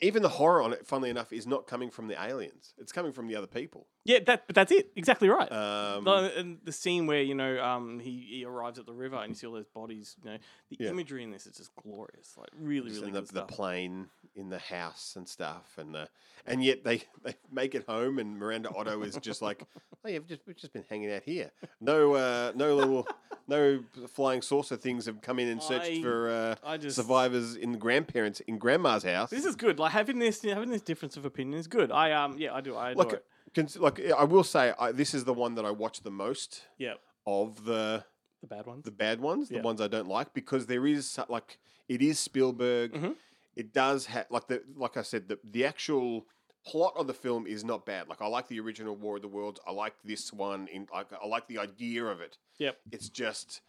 even 0.00 0.22
the 0.22 0.28
horror 0.28 0.62
on 0.62 0.72
it, 0.72 0.86
funnily 0.86 1.10
enough, 1.10 1.32
is 1.32 1.46
not 1.46 1.66
coming 1.66 1.90
from 1.90 2.06
the 2.06 2.22
aliens. 2.22 2.74
It's 2.78 2.92
coming 2.92 3.12
from 3.12 3.26
the 3.26 3.34
other 3.36 3.46
people. 3.46 3.88
Yeah, 4.08 4.20
that 4.26 4.46
but 4.46 4.54
that's 4.54 4.72
it. 4.72 4.90
Exactly 4.96 5.28
right. 5.28 5.50
Um, 5.52 6.04
the, 6.04 6.32
and 6.38 6.58
the 6.64 6.72
scene 6.72 7.06
where 7.06 7.20
you 7.22 7.34
know 7.34 7.62
um, 7.62 8.00
he, 8.00 8.26
he 8.30 8.44
arrives 8.46 8.78
at 8.78 8.86
the 8.86 8.92
river 8.94 9.16
and 9.16 9.28
you 9.28 9.34
see 9.34 9.46
all 9.46 9.52
those 9.52 9.66
bodies. 9.66 10.16
You 10.24 10.30
know 10.30 10.38
the 10.70 10.76
Yeah. 10.80 10.90
imagery 10.90 11.22
in 11.22 11.30
this 11.30 11.46
is 11.46 11.58
just 11.58 11.70
glorious. 11.76 12.34
Like 12.38 12.48
really, 12.58 12.90
really 12.90 13.10
the, 13.10 13.20
the 13.20 13.42
plane 13.42 14.06
in 14.34 14.48
the 14.48 14.58
house 14.58 15.14
and 15.16 15.28
stuff, 15.28 15.76
and 15.76 15.94
the 15.94 16.08
and 16.46 16.64
yet 16.64 16.84
they, 16.84 17.02
they 17.22 17.34
make 17.52 17.74
it 17.74 17.84
home, 17.86 18.18
and 18.18 18.38
Miranda 18.38 18.70
Otto 18.74 19.02
is 19.02 19.16
just 19.16 19.42
like, 19.42 19.62
oh 20.04 20.08
yeah, 20.08 20.18
we've 20.18 20.26
just 20.28 20.40
we've 20.46 20.56
just 20.56 20.72
been 20.72 20.84
hanging 20.88 21.12
out 21.12 21.24
here. 21.24 21.50
No, 21.78 22.14
uh, 22.14 22.52
no 22.54 22.74
little, 22.76 23.06
no 23.46 23.80
flying 24.14 24.40
saucer 24.40 24.76
things 24.76 25.04
have 25.04 25.20
come 25.20 25.38
in 25.38 25.48
and 25.48 25.62
searched 25.62 25.90
I- 25.98 26.02
for 26.02 26.56
uh, 26.64 26.78
just- 26.78 26.96
survivors 26.96 27.56
in 27.56 27.72
the 27.72 27.78
grandparents 27.78 28.40
in 28.40 28.56
grandma's 28.56 29.02
house. 29.02 29.28
This 29.28 29.44
is 29.44 29.54
good. 29.54 29.78
Like 29.78 29.92
having 29.92 30.18
this 30.18 30.40
having 30.42 30.70
this 30.70 30.82
difference 30.82 31.18
of 31.18 31.26
opinion 31.26 31.58
is 31.60 31.66
good. 31.66 31.92
I 31.92 32.12
um 32.12 32.36
yeah 32.38 32.54
I 32.54 32.62
do 32.62 32.74
I 32.74 32.92
adore 32.92 33.04
like, 33.04 33.12
it. 33.14 33.24
Cons- 33.54 33.76
like 33.78 34.00
I 34.10 34.24
will 34.24 34.44
say, 34.44 34.72
I, 34.78 34.92
this 34.92 35.14
is 35.14 35.24
the 35.24 35.34
one 35.34 35.54
that 35.56 35.64
I 35.64 35.70
watch 35.70 36.00
the 36.02 36.10
most 36.10 36.62
Yeah, 36.78 36.94
of 37.26 37.64
the 37.64 38.04
the 38.40 38.46
bad 38.46 38.66
ones. 38.66 38.84
the 38.84 38.90
bad 38.92 39.20
ones, 39.20 39.50
Yeah. 39.50 39.58
the 39.58 39.64
ones 39.64 39.80
I 39.80 39.88
don't 39.88 40.08
like, 40.08 40.32
because 40.34 40.66
there 40.66 40.86
is 40.86 41.18
like 41.28 41.58
it 41.88 42.02
is 42.02 42.18
Spielberg. 42.18 42.92
Mhm. 42.92 43.16
It 43.56 43.72
does 43.72 44.06
have 44.06 44.26
like 44.30 44.46
the 44.48 44.62
like 44.76 44.96
I 44.96 45.02
said 45.02 45.28
the 45.28 45.38
the 45.42 45.64
actual 45.64 46.26
plot 46.64 46.92
of 46.96 47.06
the 47.06 47.14
film 47.14 47.46
is 47.46 47.64
not 47.64 47.84
bad. 47.86 48.08
Like 48.08 48.20
I 48.22 48.26
like 48.26 48.46
the 48.48 48.60
original 48.60 48.94
War 48.94 49.16
of 49.16 49.22
the 49.22 49.28
Worlds. 49.28 49.58
I 49.66 49.72
like 49.72 49.94
this 50.04 50.32
one. 50.32 50.68
In 50.68 50.86
like 50.92 51.08
I 51.12 51.26
like 51.26 51.48
the 51.48 51.58
idea 51.58 52.04
of 52.04 52.20
it. 52.20 52.38
Yep, 52.58 52.78
It's 52.92 53.08
just 53.08 53.60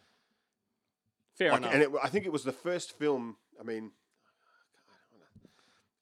fair 1.36 1.50
like, 1.52 1.60
enough. 1.62 1.72
and 1.74 1.82
it, 1.82 1.90
I 2.02 2.08
think 2.08 2.26
it 2.26 2.32
was 2.32 2.44
the 2.44 2.52
first 2.52 2.92
film. 2.98 3.36
I 3.58 3.62
mean. 3.62 3.92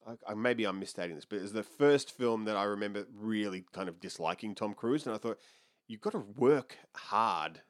I, 0.08 0.30
I, 0.32 0.34
maybe 0.34 0.64
I'm 0.64 0.78
misstating 0.78 1.16
this, 1.16 1.24
but 1.24 1.36
it 1.36 1.42
was 1.42 1.52
the 1.52 1.62
first 1.62 2.16
film 2.16 2.44
that 2.46 2.56
I 2.56 2.64
remember 2.64 3.06
really 3.14 3.64
kind 3.72 3.88
of 3.88 4.00
disliking 4.00 4.54
Tom 4.54 4.74
Cruise, 4.74 5.06
and 5.06 5.14
I 5.14 5.18
thought 5.18 5.38
you've 5.86 6.00
got 6.00 6.12
to 6.12 6.24
work 6.36 6.76
hard 6.94 7.60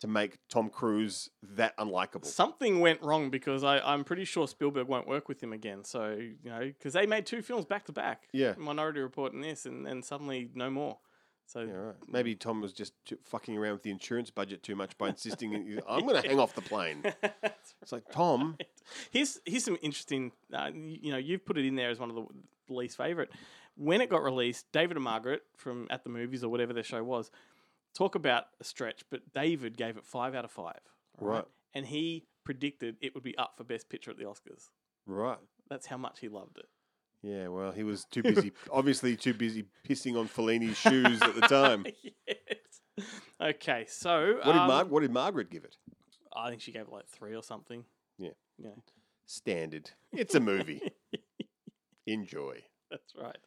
to 0.00 0.08
make 0.08 0.38
Tom 0.48 0.68
Cruise 0.68 1.30
that 1.42 1.76
unlikable. 1.78 2.26
Something 2.26 2.80
went 2.80 3.00
wrong 3.02 3.30
because 3.30 3.62
I, 3.62 3.78
I'm 3.78 4.02
pretty 4.02 4.24
sure 4.24 4.48
Spielberg 4.48 4.88
won't 4.88 5.06
work 5.06 5.28
with 5.28 5.40
him 5.40 5.52
again. 5.52 5.84
So, 5.84 6.16
you 6.18 6.50
know, 6.50 6.60
because 6.60 6.94
they 6.94 7.06
made 7.06 7.24
two 7.24 7.40
films 7.40 7.66
back 7.66 7.84
to 7.84 7.92
back. 7.92 8.24
Yeah. 8.32 8.54
Minority 8.58 9.00
Report 9.00 9.32
and 9.32 9.44
this, 9.44 9.64
and, 9.64 9.86
then 9.86 10.02
suddenly 10.02 10.50
no 10.54 10.70
more. 10.70 10.98
So, 11.52 11.60
Yeah, 11.60 11.72
right. 11.72 11.96
Maybe 12.08 12.34
Tom 12.34 12.62
was 12.62 12.72
just 12.72 12.94
fucking 13.24 13.58
around 13.58 13.74
with 13.74 13.82
the 13.82 13.90
insurance 13.90 14.30
budget 14.30 14.62
too 14.62 14.74
much 14.74 14.96
by 14.96 15.10
insisting, 15.10 15.78
I'm 15.86 16.06
going 16.06 16.20
to 16.22 16.26
hang 16.26 16.38
off 16.40 16.54
the 16.54 16.62
plane. 16.62 17.02
It's 17.82 17.90
like, 17.90 18.04
Tom, 18.12 18.56
here's 19.10 19.40
here's 19.44 19.64
some 19.64 19.76
interesting. 19.82 20.30
Uh, 20.52 20.70
you 20.72 21.10
know, 21.10 21.18
you've 21.18 21.44
put 21.44 21.58
it 21.58 21.66
in 21.66 21.74
there 21.74 21.90
as 21.90 21.98
one 21.98 22.10
of 22.10 22.16
the 22.16 22.26
least 22.72 22.96
favorite. 22.96 23.30
When 23.76 24.00
it 24.00 24.08
got 24.08 24.22
released, 24.22 24.70
David 24.72 24.96
and 24.96 25.02
Margaret 25.04 25.42
from 25.56 25.88
At 25.90 26.04
the 26.04 26.10
Movies 26.10 26.44
or 26.44 26.48
whatever 26.48 26.72
their 26.72 26.84
show 26.84 27.02
was, 27.02 27.30
talk 27.94 28.14
about 28.14 28.44
a 28.60 28.64
stretch. 28.64 29.02
But 29.10 29.32
David 29.32 29.76
gave 29.76 29.96
it 29.96 30.04
five 30.04 30.34
out 30.36 30.44
of 30.44 30.52
five. 30.52 30.80
Right, 31.18 31.44
and 31.74 31.86
he 31.86 32.24
predicted 32.44 32.96
it 33.00 33.14
would 33.14 33.24
be 33.24 33.36
up 33.36 33.54
for 33.56 33.64
Best 33.64 33.88
Picture 33.88 34.10
at 34.12 34.16
the 34.16 34.24
Oscars. 34.24 34.68
right. 35.06 35.38
That's 35.68 35.86
how 35.86 35.96
much 35.96 36.20
he 36.20 36.28
loved 36.28 36.58
it. 36.58 36.66
Yeah, 37.22 37.48
well, 37.48 37.70
he 37.70 37.84
was 37.84 38.04
too 38.04 38.22
busy, 38.22 38.52
obviously 38.70 39.16
too 39.16 39.34
busy 39.34 39.64
pissing 39.88 40.18
on 40.18 40.26
Fellini's 40.26 40.76
shoes 40.76 41.22
at 41.22 41.34
the 41.34 41.42
time. 41.42 41.86
yes. 42.26 43.06
Okay, 43.40 43.86
so 43.88 44.34
What 44.42 44.52
did, 44.52 44.56
um, 44.56 44.66
Mar- 44.68 44.84
what 44.86 45.00
did 45.00 45.12
Margaret 45.12 45.50
give 45.50 45.64
it? 45.64 45.76
I 46.34 46.50
think 46.50 46.62
she 46.62 46.72
gave 46.72 46.82
it 46.82 46.92
like 46.92 47.06
three 47.06 47.34
or 47.36 47.42
something. 47.42 47.84
Yeah. 48.18 48.30
Yeah, 48.58 48.70
Standard. 49.26 49.90
It's 50.12 50.34
a 50.34 50.40
movie. 50.40 50.80
Enjoy. 52.06 52.62
that's 52.90 53.12
That's 53.14 53.24
right. 53.24 53.38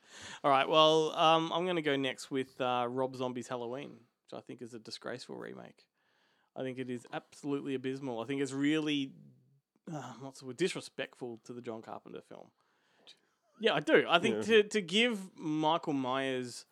All 0.44 0.52
right. 0.52 0.68
Well, 0.68 1.12
um, 1.16 1.52
I'm 1.54 1.66
going 1.66 1.76
to 1.76 1.82
go 1.82 1.96
next 1.96 2.32
with 2.32 2.60
uh, 2.60 2.88
Rob 2.90 3.16
Zombie's 3.16 3.48
Halloween, 3.48 3.92
which 3.92 4.38
I 4.38 4.42
think 4.42 4.62
is 4.62 4.74
a 4.74 4.80
disgraceful 4.80 5.36
remake. 5.36 5.86
I 6.56 6.64
think 6.64 6.80
it 6.80 6.90
is 6.90 7.06
absolutely 7.12 7.76
abysmal. 7.76 8.22
I 8.22 8.26
think 8.26 8.42
it's 8.42 8.54
really, 8.54 9.12
uh, 9.94 10.14
what's 10.22 10.40
the 10.40 10.46
word, 10.46 10.58
disrespectful 10.58 11.42
to 11.44 11.54
the 11.54 11.62
John 11.62 11.82
Carpenter 11.82 12.22
film. 12.28 12.48
Yeah, 13.60 13.74
I 13.74 13.80
do. 13.80 14.06
I 14.10 14.20
think 14.20 14.44
to, 14.46 14.64
to 14.64 14.82
give 14.82 15.20
Michael 15.38 15.94
Myers 15.94 16.66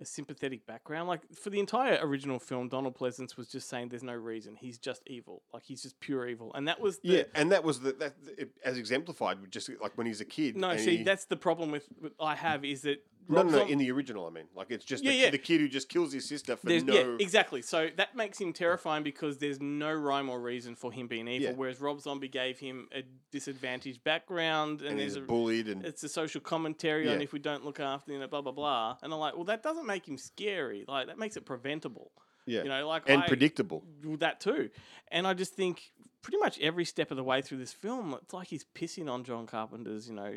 a 0.00 0.04
sympathetic 0.04 0.66
background, 0.66 1.08
like 1.08 1.20
for 1.34 1.50
the 1.50 1.60
entire 1.60 1.98
original 2.02 2.38
film, 2.38 2.68
Donald 2.68 2.96
Pleasence 2.98 3.36
was 3.36 3.48
just 3.48 3.68
saying 3.68 3.88
there's 3.88 4.02
no 4.02 4.14
reason. 4.14 4.56
He's 4.56 4.78
just 4.78 5.02
evil. 5.06 5.42
Like 5.52 5.62
he's 5.64 5.82
just 5.82 5.98
pure 6.00 6.26
evil. 6.26 6.52
And 6.54 6.66
that 6.68 6.80
was 6.80 6.98
the, 6.98 7.08
Yeah, 7.08 7.22
and 7.34 7.52
that 7.52 7.62
was 7.62 7.80
the 7.80 7.92
that 7.92 8.14
it, 8.36 8.50
as 8.64 8.78
exemplified, 8.78 9.40
with 9.40 9.50
just 9.50 9.70
like 9.80 9.96
when 9.96 10.06
he's 10.06 10.20
a 10.20 10.24
kid. 10.24 10.56
No, 10.56 10.70
and 10.70 10.80
see, 10.80 10.98
he- 10.98 11.02
that's 11.04 11.26
the 11.26 11.36
problem 11.36 11.70
with, 11.70 11.88
with 12.00 12.12
I 12.20 12.34
have 12.34 12.64
is 12.64 12.82
that 12.82 13.04
no, 13.28 13.42
no, 13.42 13.66
in 13.66 13.78
the 13.78 13.90
original. 13.90 14.26
I 14.26 14.30
mean, 14.30 14.44
like 14.54 14.70
it's 14.70 14.84
just 14.84 15.02
Yeah, 15.04 15.10
the, 15.12 15.16
yeah. 15.18 15.30
the 15.30 15.38
kid 15.38 15.60
who 15.60 15.68
just 15.68 15.88
kills 15.88 16.12
his 16.12 16.26
sister 16.28 16.56
for 16.56 16.66
There's, 16.66 16.84
no. 16.84 16.92
Yeah, 16.94 17.16
exactly. 17.20 17.62
So 17.62 17.88
that 17.96 18.14
makes 18.16 18.40
him 18.40 18.52
terrifying 18.52 19.02
because 19.02 19.38
there's 19.38 19.60
no 19.60 19.92
rhyme 19.92 20.28
or 20.28 20.40
reason 20.40 20.74
for 20.74 20.92
him 20.92 21.06
being 21.06 21.28
evil. 21.28 21.48
Yeah. 21.48 21.54
Whereas 21.56 21.80
Rob 21.80 22.00
Zombie 22.00 22.28
gave 22.28 22.58
him 22.58 22.88
a 22.94 23.02
disadvantaged 23.30 24.04
background, 24.04 24.80
and, 24.80 24.90
and 24.90 24.98
there's 24.98 25.14
he's 25.14 25.22
a 25.22 25.26
bullied 25.26 25.68
and 25.68 25.84
it's 25.84 26.02
a 26.04 26.08
social 26.08 26.40
commentary 26.40 27.08
on 27.08 27.18
Yeah. 27.18 27.24
if 27.24 27.32
we 27.32 27.38
don't 27.38 27.64
look 27.64 27.80
after 27.80 28.12
you 28.12 28.18
know 28.18 28.26
blah 28.28 28.40
blah 28.42 28.52
blah. 28.52 28.96
And 29.02 29.12
I'm 29.12 29.18
like, 29.18 29.34
well, 29.34 29.44
that 29.44 29.62
doesn't 29.62 29.86
make 29.86 30.06
him 30.06 30.18
scary. 30.18 30.84
Like 30.86 31.06
that 31.08 31.18
makes 31.18 31.36
it 31.36 31.44
preventable. 31.44 32.10
yeah, 32.46 32.62
You 32.62 32.68
know, 32.68 32.86
like 32.88 33.04
and 33.08 33.22
I- 33.22 33.26
predictable. 33.28 33.84
well, 34.04 34.16
that 34.18 34.40
too. 34.40 34.70
And 35.08 35.26
I 35.26 35.34
just 35.34 35.54
think 35.54 35.92
pretty 36.22 36.38
much 36.38 36.58
every 36.60 36.84
step 36.84 37.10
of 37.10 37.16
the 37.16 37.24
way 37.24 37.42
through 37.42 37.58
this 37.58 37.72
film, 37.72 38.14
it's 38.22 38.32
like 38.32 38.48
he's 38.48 38.64
pissing 38.74 39.10
on 39.10 39.24
John 39.24 39.46
Carpenter's, 39.46 40.08
you 40.08 40.14
know, 40.14 40.36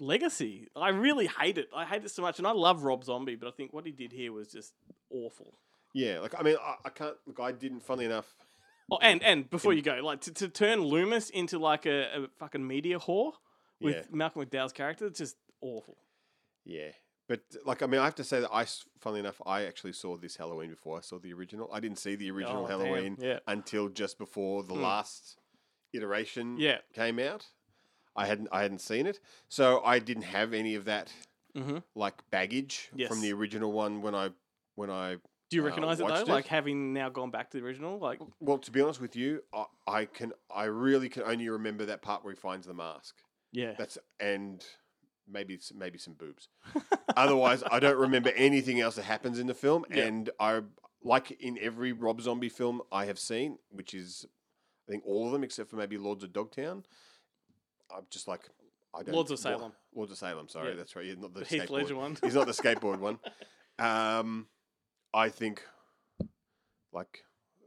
legacy. 0.00 0.68
I 0.76 0.88
really 0.90 1.26
hate 1.26 1.58
it. 1.58 1.68
I 1.74 1.84
hate 1.84 2.04
it 2.04 2.10
so 2.10 2.22
much. 2.22 2.38
And 2.38 2.46
I 2.46 2.52
love 2.52 2.82
Rob 2.84 3.04
Zombie, 3.04 3.36
but 3.36 3.48
I 3.48 3.50
think 3.52 3.72
what 3.72 3.86
he 3.86 3.92
did 3.92 4.12
here 4.12 4.32
was 4.32 4.48
just 4.48 4.72
awful. 5.10 5.54
Yeah, 5.94 6.20
like 6.20 6.34
I 6.38 6.42
mean, 6.42 6.56
I, 6.60 6.74
I 6.86 6.88
can't 6.88 7.16
look. 7.26 7.38
I 7.40 7.52
didn't. 7.52 7.80
Funnily 7.82 8.06
enough, 8.06 8.34
Oh, 8.90 8.98
and 9.02 9.22
and 9.22 9.48
before 9.48 9.72
you 9.72 9.82
go, 9.82 10.00
like 10.02 10.22
to, 10.22 10.32
to 10.34 10.48
turn 10.48 10.80
Loomis 10.80 11.30
into 11.30 11.58
like 11.58 11.86
a, 11.86 12.24
a 12.24 12.28
fucking 12.38 12.66
media 12.66 12.98
whore 12.98 13.32
with 13.80 13.96
Yeah. 13.96 14.02
Malcolm 14.10 14.44
McDowell's 14.44 14.72
character, 14.72 15.06
it's 15.06 15.18
just 15.18 15.36
awful. 15.60 15.96
yeah. 16.64 16.90
But 17.28 17.40
like, 17.64 17.82
I 17.82 17.86
mean, 17.86 18.00
I 18.00 18.04
have 18.04 18.16
to 18.16 18.24
say 18.24 18.40
that 18.40 18.50
I, 18.52 18.66
funnily 19.00 19.20
enough, 19.20 19.40
I 19.46 19.64
actually 19.64 19.92
saw 19.92 20.16
this 20.18 20.36
Halloween 20.36 20.70
before 20.70 20.98
I 20.98 21.00
saw 21.02 21.18
the 21.18 21.32
original. 21.32 21.70
I 21.72 21.80
didn't 21.80 21.98
see 21.98 22.14
the 22.14 22.30
original 22.30 22.64
Oh, 22.64 22.66
Halloween 22.66 23.16
yeah. 23.20 23.38
until 23.46 23.88
just 23.88 24.18
before 24.18 24.62
the 24.64 24.74
hmm. 24.74 24.82
last 24.82 25.38
iteration 25.94 26.56
Yeah. 26.58 26.78
came 26.94 27.18
out. 27.18 27.46
I 28.16 28.26
hadn't 28.26 28.48
I 28.52 28.62
hadn't 28.62 28.80
seen 28.80 29.06
it, 29.06 29.20
so 29.48 29.82
I 29.84 29.98
didn't 29.98 30.24
have 30.24 30.52
any 30.52 30.74
of 30.74 30.84
that 30.86 31.12
Mm-hmm. 31.56 31.78
like 31.94 32.14
baggage 32.30 32.88
Yes. 32.96 33.08
from 33.08 33.20
the 33.20 33.30
original 33.34 33.72
one 33.72 34.00
when 34.00 34.14
I 34.14 34.30
when 34.74 34.88
I. 34.88 35.16
Do 35.50 35.56
you 35.56 35.62
uh, 35.62 35.66
recognize 35.66 36.00
it 36.00 36.06
though? 36.06 36.12
watched 36.14 36.28
Like 36.28 36.46
having 36.46 36.94
now 36.94 37.10
gone 37.10 37.30
back 37.30 37.50
to 37.50 37.58
the 37.58 37.62
original, 37.64 37.98
like 37.98 38.20
Well, 38.40 38.56
to 38.56 38.70
be 38.70 38.80
honest 38.80 39.02
with 39.02 39.14
you, 39.16 39.42
I, 39.52 39.64
I 39.86 40.04
can 40.06 40.32
I 40.54 40.64
really 40.64 41.10
can 41.10 41.24
only 41.24 41.48
remember 41.50 41.84
that 41.86 42.00
part 42.00 42.24
where 42.24 42.32
he 42.32 42.40
finds 42.40 42.66
the 42.66 42.72
mask. 42.72 43.16
yeah, 43.52 43.74
That's 43.76 43.98
and 44.18 44.64
maybe 45.30 45.58
maybe 45.74 45.98
some 45.98 46.14
boobs. 46.14 46.48
Otherwise, 47.16 47.62
I 47.70 47.80
don't 47.80 47.98
remember 47.98 48.30
anything 48.30 48.80
else 48.80 48.94
that 48.96 49.04
happens 49.04 49.38
in 49.38 49.46
the 49.46 49.54
film. 49.54 49.84
Yeah. 49.90 50.04
And 50.04 50.30
I 50.40 50.62
like 51.04 51.32
in 51.32 51.58
every 51.60 51.92
Rob 51.92 52.22
Zombie 52.22 52.48
film 52.48 52.80
I 52.90 53.04
have 53.04 53.18
seen, 53.18 53.58
which 53.70 53.92
is 53.92 54.24
I 54.88 54.92
think 54.92 55.04
all 55.06 55.26
of 55.26 55.32
them 55.32 55.44
except 55.44 55.68
for 55.68 55.76
maybe 55.76 55.98
Lords 55.98 56.24
of 56.24 56.32
Dogtown. 56.32 56.84
I'm 57.96 58.04
just 58.10 58.28
like 58.28 58.48
I 58.94 59.02
don't 59.02 59.14
Lords 59.14 59.30
of 59.30 59.38
Salem. 59.38 59.72
Lords 59.94 60.12
of 60.12 60.18
Salem. 60.18 60.48
Sorry, 60.48 60.70
Yeah. 60.70 60.76
that's 60.76 60.94
right. 60.96 61.04
He's 61.06 61.16
not 61.18 61.32
the, 61.34 61.40
The 61.40 61.46
Heath 61.52 61.62
skateboard. 61.62 61.70
Ledger 61.70 61.96
one. 61.96 62.16
He's 62.22 62.34
not 62.34 62.46
the 62.46 62.52
skateboard 62.52 62.98
one. 62.98 63.18
Um, 63.78 64.46
I 65.14 65.30
think 65.30 65.62
like 66.92 67.24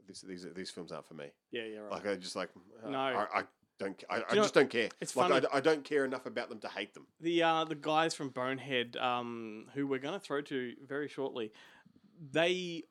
this, 0.07 0.21
these 0.21 0.45
these 0.55 0.69
films 0.69 0.91
aren't 0.91 1.07
for 1.07 1.15
me. 1.15 1.25
yeah, 1.51 1.63
yeah, 1.63 1.79
right. 1.79 1.91
Like 1.91 2.07
I 2.07 2.15
just 2.15 2.35
like 2.35 2.49
uh, 2.85 2.89
No. 2.89 2.97
I, 2.99 3.39
I 3.39 3.43
don't. 3.79 4.01
I, 4.09 4.15
I 4.15 4.17
you 4.17 4.23
know, 4.35 4.41
just 4.43 4.53
don't 4.53 4.69
care. 4.69 4.89
it's 5.01 5.15
like 5.15 5.25
I 5.25 5.29
funny. 5.29 5.41
d- 5.41 5.47
I, 5.51 5.59
don't 5.61 5.83
care 5.83 6.05
enough 6.05 6.25
about 6.27 6.49
them 6.49 6.59
to 6.59 6.67
hate 6.69 6.93
them. 6.93 7.07
the 7.19 7.41
uh, 7.43 7.63
the 7.65 7.75
guys 7.75 8.13
from 8.13 8.29
Bonehead, 8.29 8.95
um, 8.97 9.65
who 9.73 9.87
we're 9.87 9.99
going 9.99 10.13
to 10.13 10.19
throw 10.19 10.41
to 10.41 10.73
very 10.87 11.07
shortly, 11.09 11.51
they 12.31 12.83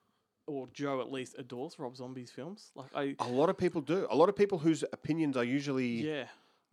or 0.47 0.69
Joe 0.75 1.01
at 1.01 1.11
least 1.11 1.37
adores 1.39 1.79
Rob 1.79 1.97
Zombie's 1.97 2.31
films. 2.31 2.71
Like 2.75 2.91
I, 2.95 3.15
A 3.21 3.29
lot 3.29 3.49
of 3.49 3.57
people 3.57 3.81
do. 3.81 4.07
A 4.11 4.17
lot 4.17 4.29
of 4.29 4.37
people 4.37 4.59
whose 4.59 4.83
opinions 4.93 5.37
I 5.37 5.45
usually 5.45 5.87
yeah, 5.87 6.25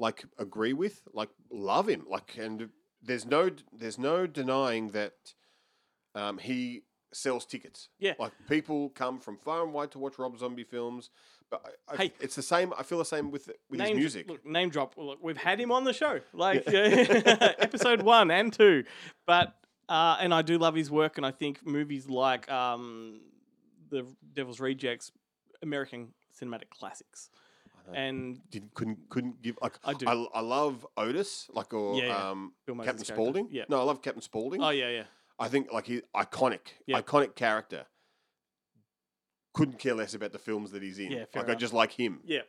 like 0.01 0.25
agree 0.37 0.73
with, 0.73 0.95
like 1.13 1.29
love 1.51 1.87
him. 1.87 2.01
Like, 2.09 2.35
and 2.37 2.69
there's 3.01 3.25
no 3.25 3.49
there's 3.71 3.99
no 3.99 4.27
denying 4.27 4.89
that 4.89 5.13
um, 6.15 6.37
he 6.39 6.83
sells 7.13 7.45
tickets. 7.45 7.89
Yeah. 7.99 8.13
like 8.19 8.31
people 8.49 8.89
come 8.89 9.19
from 9.19 9.37
far 9.37 9.63
and 9.63 9.73
wide 9.73 9.91
to 9.91 9.99
watch 9.99 10.17
Rob 10.17 10.37
Zombie 10.37 10.63
films. 10.63 11.09
But 11.49 11.61
I, 11.89 11.95
Hey. 11.97 12.13
it's 12.21 12.35
the 12.35 12.41
same. 12.41 12.73
I 12.79 12.83
feel 12.83 12.97
the 12.97 13.05
same 13.15 13.29
with 13.31 13.49
with 13.69 13.79
his 13.79 13.89
name 13.89 13.97
music. 13.97 14.29
Look, 14.29 14.45
name 14.45 14.69
drop. 14.69 14.95
Look, 14.97 15.19
we've 15.21 15.37
had 15.49 15.59
him 15.59 15.71
on 15.71 15.83
the 15.83 15.93
show, 15.93 16.19
like 16.33 16.63
episode 16.67 18.01
one 18.01 18.31
and 18.31 18.51
two, 18.53 18.85
but 19.27 19.53
uh, 19.89 20.17
and 20.21 20.33
I 20.33 20.41
do 20.41 20.57
love 20.57 20.75
his 20.75 20.89
work, 20.89 21.17
and 21.17 21.25
I 21.25 21.31
think 21.31 21.65
movies 21.65 22.07
like 22.07 22.49
um, 22.49 23.19
the 23.89 24.05
Devil's 24.33 24.61
Rejects, 24.61 25.11
American 25.61 26.13
cinematic 26.41 26.69
classics, 26.69 27.29
and 27.93 28.39
Didn't, 28.49 28.73
couldn't 28.73 29.09
couldn't 29.09 29.41
give 29.41 29.57
like 29.61 29.77
I 29.83 29.93
do. 29.93 30.07
I, 30.07 30.39
I 30.39 30.41
love 30.41 30.85
Otis 30.97 31.49
like 31.53 31.73
or 31.73 31.95
Yeah, 31.95 32.07
yeah. 32.07 32.29
um 32.29 32.53
Bill 32.65 32.75
Moseley's 32.75 32.87
Captain 32.91 33.05
character. 33.05 33.13
Spaulding. 33.15 33.47
Yeah. 33.51 33.63
No, 33.69 33.79
I 33.79 33.83
love 33.83 34.01
Captain 34.01 34.21
Spaulding. 34.21 34.61
oh 34.63 34.69
yeah, 34.69 34.89
yeah, 34.89 35.03
I 35.39 35.47
think 35.49 35.71
like 35.71 35.87
he 35.87 36.01
iconic, 36.15 36.59
Yeah. 36.87 37.01
iconic 37.01 37.35
character. 37.35 37.85
Couldn't 39.53 39.79
care 39.79 39.93
less 39.95 40.13
about 40.13 40.31
the 40.31 40.39
films 40.39 40.71
that 40.71 40.81
he's 40.81 40.97
in. 40.97 41.11
Yeah, 41.11 41.25
fair 41.31 41.41
like 41.41 41.49
I 41.49 41.51
enough. 41.51 41.59
just 41.59 41.73
like 41.73 41.91
him. 41.91 42.21
yeah. 42.25 42.41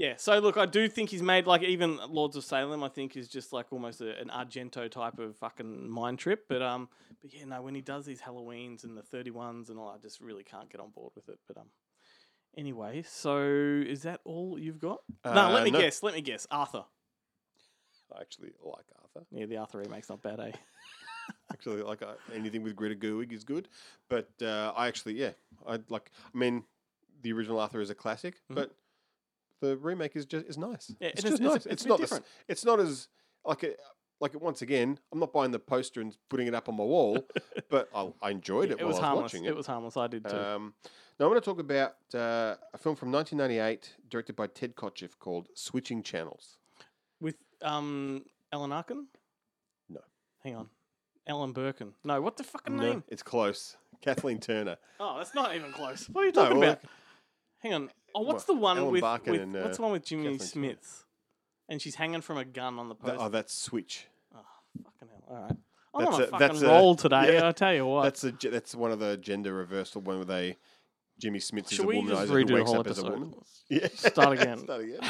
Yeah, 0.00 0.14
so 0.16 0.38
look, 0.38 0.56
I 0.56 0.64
do 0.64 0.88
think 0.88 1.10
he's 1.10 1.22
made 1.24 1.48
like 1.48 1.64
even 1.64 1.98
Lords 2.08 2.36
of 2.36 2.44
Salem. 2.44 2.84
I 2.84 2.88
think 2.88 3.16
is 3.16 3.26
just 3.26 3.52
like 3.52 3.66
almost 3.72 4.00
a, 4.00 4.16
an 4.20 4.28
Argento 4.28 4.88
type 4.88 5.18
of 5.18 5.36
fucking 5.38 5.90
mind 5.90 6.20
trip. 6.20 6.44
But 6.48 6.62
um, 6.62 6.88
but 7.20 7.34
yeah, 7.34 7.44
no, 7.46 7.62
when 7.62 7.74
he 7.74 7.80
does 7.80 8.06
these 8.06 8.20
Halloweens 8.20 8.84
and 8.84 8.96
the 8.96 9.02
thirty 9.02 9.32
ones 9.32 9.70
and 9.70 9.78
all, 9.78 9.88
I 9.88 9.98
just 10.00 10.20
really 10.20 10.44
can't 10.44 10.70
get 10.70 10.80
on 10.80 10.90
board 10.90 11.14
with 11.16 11.28
it. 11.28 11.40
But 11.48 11.56
um, 11.56 11.66
anyway, 12.58 13.02
so 13.08 13.38
is 13.40 14.02
that 14.02 14.20
all 14.24 14.58
you've 14.58 14.78
got? 14.80 15.00
no, 15.24 15.30
Uh, 15.30 15.50
let 15.52 15.64
me 15.64 15.70
no. 15.70 15.80
guess. 15.80 16.02
Let 16.02 16.14
me 16.14 16.20
guess. 16.20 16.46
Arthur. 16.50 16.84
I 18.14 18.20
actually 18.20 18.50
like 18.62 18.84
Arthur. 19.02 19.26
Yeah, 19.30 19.46
the 19.46 19.56
Arthur 19.58 19.78
remake's 19.78 20.08
not 20.10 20.22
bad, 20.22 20.40
eh? 20.40 20.52
Actually, 21.52 21.82
like 21.82 22.00
uh, 22.02 22.14
anything 22.34 22.62
with 22.62 22.74
Greta 22.74 22.94
Gerwig 22.94 23.32
is 23.32 23.44
good. 23.44 23.68
But 24.08 24.30
uh, 24.42 24.72
I 24.76 24.86
actually, 24.88 25.14
yeah, 25.14 25.32
I 25.66 25.78
like. 25.90 26.10
I 26.34 26.38
mean, 26.38 26.64
the 27.22 27.32
original 27.34 27.60
Arthur 27.60 27.80
is 27.82 27.90
a 27.90 27.94
classic, 27.94 28.36
but 28.48 28.74
the 29.60 29.76
remake 29.76 30.16
is 30.16 30.24
just 30.24 30.46
is 30.46 30.56
nice. 30.56 30.86
Mm-hmm. 30.86 31.04
Yeah, 31.04 31.08
it's 31.10 31.22
just 31.22 31.32
it's 31.34 31.40
a- 31.40 31.44
nice. 31.44 31.56
it's 31.56 31.66
It's, 31.66 31.86
not. 31.86 32.00
Different. 32.00 32.24
it's 32.48 32.64
not 32.64 32.80
as 32.80 33.08
like 33.44 33.62
a, 33.62 33.74
like 34.20 34.38
once 34.40 34.62
again. 34.62 34.98
I'm 35.12 35.18
not 35.20 35.32
buying 35.32 35.50
the 35.50 35.58
poster 35.58 36.00
and 36.00 36.16
putting 36.28 36.46
it 36.46 36.54
up 36.54 36.68
on 36.68 36.76
my 36.76 36.84
wall, 36.84 37.18
but 37.70 37.88
I, 37.94 38.12
I 38.22 38.30
enjoyed 38.30 38.70
it, 38.70 38.72
it 38.72 38.78
while 38.80 38.88
was 38.88 38.96
I 38.96 39.00
was 39.00 39.04
harmless. 39.06 39.22
watching 39.32 39.44
It 39.44 39.48
it 39.50 39.56
was 39.56 39.66
harmless. 39.66 39.96
I 39.96 40.06
did 40.06 40.28
too. 40.28 40.36
Um, 40.36 40.74
now 41.18 41.26
I'm 41.26 41.30
going 41.32 41.40
to 41.40 41.44
talk 41.44 41.58
about 41.58 41.94
uh, 42.14 42.54
a 42.72 42.78
film 42.78 42.94
from 42.94 43.10
1998, 43.10 43.96
directed 44.08 44.36
by 44.36 44.46
Ted 44.46 44.76
Kotcheff, 44.76 45.18
called 45.18 45.48
Switching 45.54 46.02
Channels. 46.02 46.58
With 47.20 47.34
um, 47.62 48.24
Alan 48.52 48.70
Arkin. 48.72 49.06
No. 49.88 50.00
Hang 50.44 50.54
on. 50.56 50.68
Alan 51.26 51.52
Birkin. 51.52 51.92
No, 52.04 52.20
what 52.22 52.36
the 52.36 52.44
fucking 52.44 52.76
No, 52.76 52.82
name? 52.82 53.04
it's 53.08 53.22
close. 53.22 53.76
Kathleen 54.00 54.38
Turner. 54.38 54.76
Oh, 55.00 55.18
that's 55.18 55.34
not 55.34 55.54
even 55.56 55.72
close. 55.72 56.08
What 56.12 56.22
are 56.22 56.26
you 56.26 56.32
No, 56.32 56.42
talking 56.44 56.58
well, 56.58 56.70
about? 56.70 56.84
Hang 57.58 57.74
on. 57.74 57.90
Oh, 58.14 58.22
what's 58.22 58.46
Well, 58.48 58.56
the 58.56 58.62
one 58.62 58.78
Alan 58.78 58.92
with, 58.92 59.02
with 59.02 59.40
and, 59.40 59.54
what's 59.54 59.66
uh, 59.66 59.76
the 59.76 59.82
one 59.82 59.92
with 59.92 60.04
Jimmy 60.04 60.22
Kathleen. 60.38 60.48
Smith? 60.48 61.04
And 61.68 61.80
she's 61.82 61.94
hanging 61.96 62.20
from 62.22 62.38
a 62.38 62.44
gun 62.44 62.78
on 62.78 62.88
the 62.88 62.94
Th- 62.94 63.12
post. 63.12 63.24
oh, 63.24 63.28
that's 63.28 63.52
Switch. 63.54 64.06
Oh, 64.34 64.38
fucking 64.82 65.08
hell. 65.08 65.24
All 65.36 65.42
right. 65.42 65.56
I'm 65.94 66.04
That's 66.04 66.14
on 66.14 66.20
a, 66.20 66.24
a- 66.24 66.26
fucking 66.28 66.46
that's 66.48 66.62
a- 66.62 66.66
roll 66.66 66.94
today. 66.94 67.34
yeah. 67.34 67.48
I 67.48 67.52
tell 67.52 67.74
you 67.74 67.86
what. 67.86 68.02
That's 68.04 68.24
a 68.24 68.30
that's 68.50 68.74
one 68.74 68.92
of 68.92 68.98
the 69.00 69.16
gender 69.16 69.52
reversal 69.52 70.00
one 70.02 70.16
where 70.16 70.24
they 70.24 70.56
Jimmy 71.20 71.40
Smith 71.40 71.66
is 71.66 71.72
Should 71.76 71.84
a 71.84 71.88
we 71.88 71.96
womanizer 72.02 72.08
just 72.10 72.28
who 72.28 72.34
redo 72.34 72.46
the 72.48 72.54
wakes 72.54 72.70
whole 72.70 72.80
up 72.80 72.86
as 72.86 72.98
a 72.98 73.00
episode? 73.02 73.12
woman. 73.20 73.34
Yeah, 73.68 73.88
Start 73.94 74.40
again. 74.40 74.58
Start 74.64 74.82
again. 74.82 75.00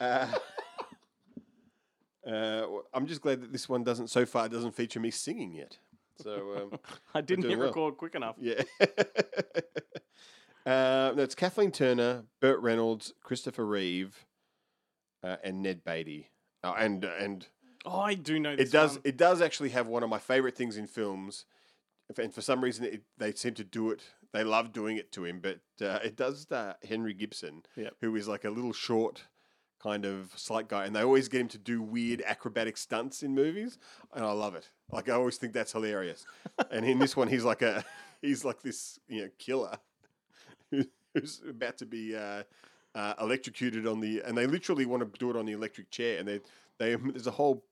uh, 0.00 0.26
uh, 2.30 2.66
I'm 2.94 3.06
just 3.06 3.20
glad 3.20 3.40
that 3.42 3.52
this 3.52 3.68
one 3.68 3.82
doesn't 3.84 4.08
so 4.08 4.24
far 4.26 4.48
doesn't 4.48 4.74
feature 4.76 5.00
me 5.00 5.10
singing 5.10 5.52
yet. 5.52 5.78
So 6.22 6.70
um, 6.72 6.78
I 7.14 7.20
didn't 7.20 7.48
hit 7.48 7.58
well. 7.58 7.68
record 7.68 7.96
quick 7.96 8.14
enough. 8.14 8.36
yeah. 8.38 8.62
uh, 10.66 11.12
no, 11.16 11.22
it's 11.22 11.34
Kathleen 11.34 11.70
Turner, 11.72 12.24
Burt 12.40 12.60
Reynolds, 12.60 13.14
Christopher 13.22 13.64
Reeve, 13.66 14.26
uh, 15.22 15.36
and 15.44 15.62
Ned 15.62 15.84
Beatty. 15.84 16.30
Oh, 16.64 16.72
and 16.72 17.04
and 17.04 17.46
Oh, 17.84 18.00
I 18.00 18.14
do 18.14 18.38
know 18.40 18.56
this 18.56 18.68
it 18.70 18.72
does 18.72 18.92
one. 18.94 19.02
it 19.04 19.16
does 19.16 19.40
actually 19.40 19.70
have 19.70 19.86
one 19.86 20.02
of 20.02 20.10
my 20.10 20.18
favorite 20.18 20.56
things 20.56 20.76
in 20.76 20.86
films, 20.86 21.44
and 22.18 22.32
for 22.34 22.40
some 22.40 22.62
reason 22.62 22.84
it, 22.84 23.02
they 23.16 23.32
seem 23.32 23.54
to 23.54 23.64
do 23.64 23.90
it. 23.90 24.02
They 24.32 24.44
love 24.44 24.72
doing 24.72 24.96
it 24.98 25.10
to 25.12 25.24
him, 25.24 25.40
but 25.40 25.60
uh, 25.80 26.00
it 26.04 26.16
does 26.16 26.50
uh, 26.52 26.74
Henry 26.86 27.14
Gibson, 27.14 27.62
Yep. 27.76 27.94
who 28.00 28.14
is 28.16 28.28
like 28.28 28.44
a 28.44 28.50
little 28.50 28.72
short 28.74 29.24
kind 29.80 30.04
of 30.04 30.32
slight 30.36 30.68
guy, 30.68 30.84
and 30.86 30.94
they 30.94 31.02
always 31.02 31.28
get 31.28 31.40
him 31.40 31.48
to 31.48 31.58
do 31.58 31.80
weird 31.80 32.20
acrobatic 32.26 32.76
stunts 32.76 33.22
in 33.22 33.34
movies, 33.34 33.78
and 34.12 34.24
I 34.24 34.32
love 34.32 34.54
it. 34.56 34.68
Like 34.90 35.08
I 35.08 35.12
always 35.12 35.36
think 35.38 35.52
that's 35.52 35.72
hilarious. 35.72 36.26
and 36.70 36.84
in 36.84 36.98
this 36.98 37.16
one, 37.16 37.28
he's 37.28 37.44
like 37.44 37.62
a 37.62 37.84
he's 38.20 38.44
like 38.44 38.60
this 38.60 38.98
you 39.08 39.22
know 39.22 39.28
killer 39.38 39.78
who- 40.70 40.84
who's 41.14 41.40
about 41.48 41.78
to 41.78 41.86
be 41.86 42.14
uh, 42.16 42.42
uh, 42.98 43.14
electrocuted 43.20 43.86
on 43.86 44.00
the, 44.00 44.20
and 44.26 44.36
they 44.36 44.46
literally 44.46 44.84
want 44.86 45.00
to 45.02 45.18
do 45.18 45.30
it 45.30 45.36
on 45.36 45.46
the 45.46 45.52
electric 45.52 45.90
chair, 45.90 46.18
and 46.18 46.26
they 46.26 46.40
they 46.78 46.94
there's 47.12 47.26
a 47.26 47.30
whole 47.32 47.64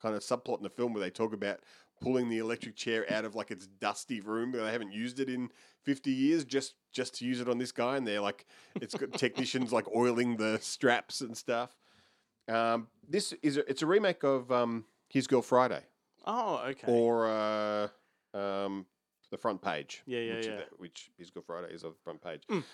kind 0.00 0.14
of 0.14 0.22
subplot 0.22 0.56
in 0.58 0.64
the 0.64 0.70
film 0.70 0.92
where 0.92 1.02
they 1.02 1.10
talk 1.10 1.32
about 1.32 1.60
pulling 2.00 2.28
the 2.28 2.38
electric 2.38 2.74
chair 2.74 3.06
out 3.12 3.24
of 3.24 3.36
like 3.36 3.52
its 3.52 3.66
dusty 3.68 4.20
room 4.20 4.50
where 4.50 4.64
they 4.64 4.72
haven't 4.72 4.92
used 4.92 5.20
it 5.20 5.28
in 5.28 5.48
50 5.84 6.10
years 6.10 6.44
just 6.44 6.74
just 6.90 7.14
to 7.18 7.24
use 7.24 7.40
it 7.40 7.48
on 7.48 7.58
this 7.58 7.70
guy 7.70 7.96
and 7.96 8.04
they're 8.04 8.20
like 8.20 8.44
it's 8.80 8.96
got 8.96 9.12
technicians 9.26 9.72
like 9.72 9.86
oiling 9.94 10.36
the 10.36 10.58
straps 10.60 11.20
and 11.20 11.36
stuff 11.36 11.76
um, 12.48 12.88
this 13.08 13.32
is 13.42 13.56
a, 13.56 13.70
it's 13.70 13.82
a 13.82 13.86
remake 13.86 14.24
of 14.24 14.50
um, 14.50 14.84
his 15.08 15.28
girl 15.28 15.42
friday 15.42 15.82
Oh, 16.26 16.60
okay. 16.70 16.86
or 16.92 17.28
uh, 17.28 17.88
um, 18.36 18.86
the 19.30 19.38
front 19.38 19.62
page 19.62 20.02
Yeah, 20.06 20.18
yeah, 20.18 20.34
which, 20.34 20.46
yeah. 20.46 20.60
which 20.78 21.10
his 21.16 21.30
girl 21.30 21.44
friday 21.46 21.72
is 21.72 21.84
on 21.84 21.90
the 21.90 21.98
front 22.02 22.20
page 22.20 22.42
Mm. 22.50 22.64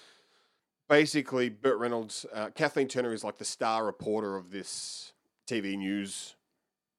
Basically 0.88 1.48
burt 1.48 1.78
reynolds 1.78 2.24
uh, 2.32 2.48
kathleen 2.54 2.88
turner 2.88 3.12
is 3.12 3.22
like 3.24 3.38
the 3.38 3.44
star 3.44 3.84
reporter 3.84 4.36
of 4.36 4.50
this 4.50 5.12
tv 5.46 5.76
news 5.76 6.34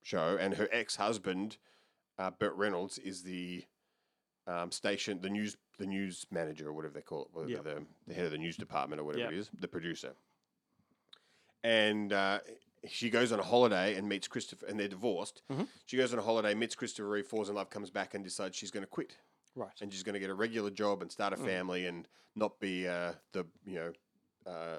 show 0.03 0.37
and 0.39 0.53
her 0.55 0.67
ex-husband 0.71 1.57
uh, 2.17 2.29
Burt 2.31 2.53
Reynolds 2.55 2.97
is 2.97 3.21
the 3.23 3.63
um, 4.45 4.71
station, 4.73 5.21
the 5.21 5.29
news, 5.29 5.55
the 5.77 5.85
news 5.85 6.25
manager 6.31 6.67
or 6.67 6.73
whatever 6.73 6.93
they 6.93 7.01
call 7.01 7.29
it, 7.43 7.49
Yep. 7.49 7.63
the, 7.63 7.83
the 8.07 8.13
head 8.13 8.25
of 8.25 8.31
the 8.31 8.37
news 8.37 8.57
department 8.57 8.99
or 8.99 9.05
whatever 9.05 9.23
Yep. 9.23 9.31
it 9.31 9.37
is, 9.37 9.49
the 9.57 9.69
producer. 9.69 10.11
And 11.63 12.11
uh, 12.11 12.39
she 12.89 13.09
goes 13.09 13.31
on 13.31 13.39
a 13.39 13.43
holiday 13.43 13.95
and 13.95 14.09
meets 14.09 14.27
Christopher, 14.27 14.65
and 14.65 14.77
they're 14.77 14.89
divorced. 14.89 15.43
Mhm. 15.49 15.67
She 15.85 15.95
goes 15.95 16.11
on 16.11 16.19
a 16.19 16.23
holiday, 16.23 16.53
meets 16.55 16.75
Christopher 16.75 17.07
Reeve, 17.07 17.25
falls 17.27 17.47
in 17.47 17.55
love, 17.55 17.69
comes 17.69 17.89
back, 17.89 18.13
and 18.15 18.21
decides 18.21 18.57
she's 18.57 18.71
going 18.71 18.83
to 18.83 18.87
quit, 18.89 19.15
right. 19.55 19.71
and 19.81 19.91
she's 19.91 20.03
going 20.03 20.13
to 20.13 20.19
get 20.19 20.29
a 20.29 20.33
regular 20.33 20.69
job 20.69 21.01
and 21.01 21.11
start 21.11 21.33
a 21.33 21.37
Mm. 21.37 21.45
family 21.45 21.85
and 21.85 22.07
not 22.35 22.59
be 22.59 22.87
uh, 22.87 23.13
the 23.33 23.45
you 23.65 23.75
know 23.75 23.91
uh, 24.45 24.77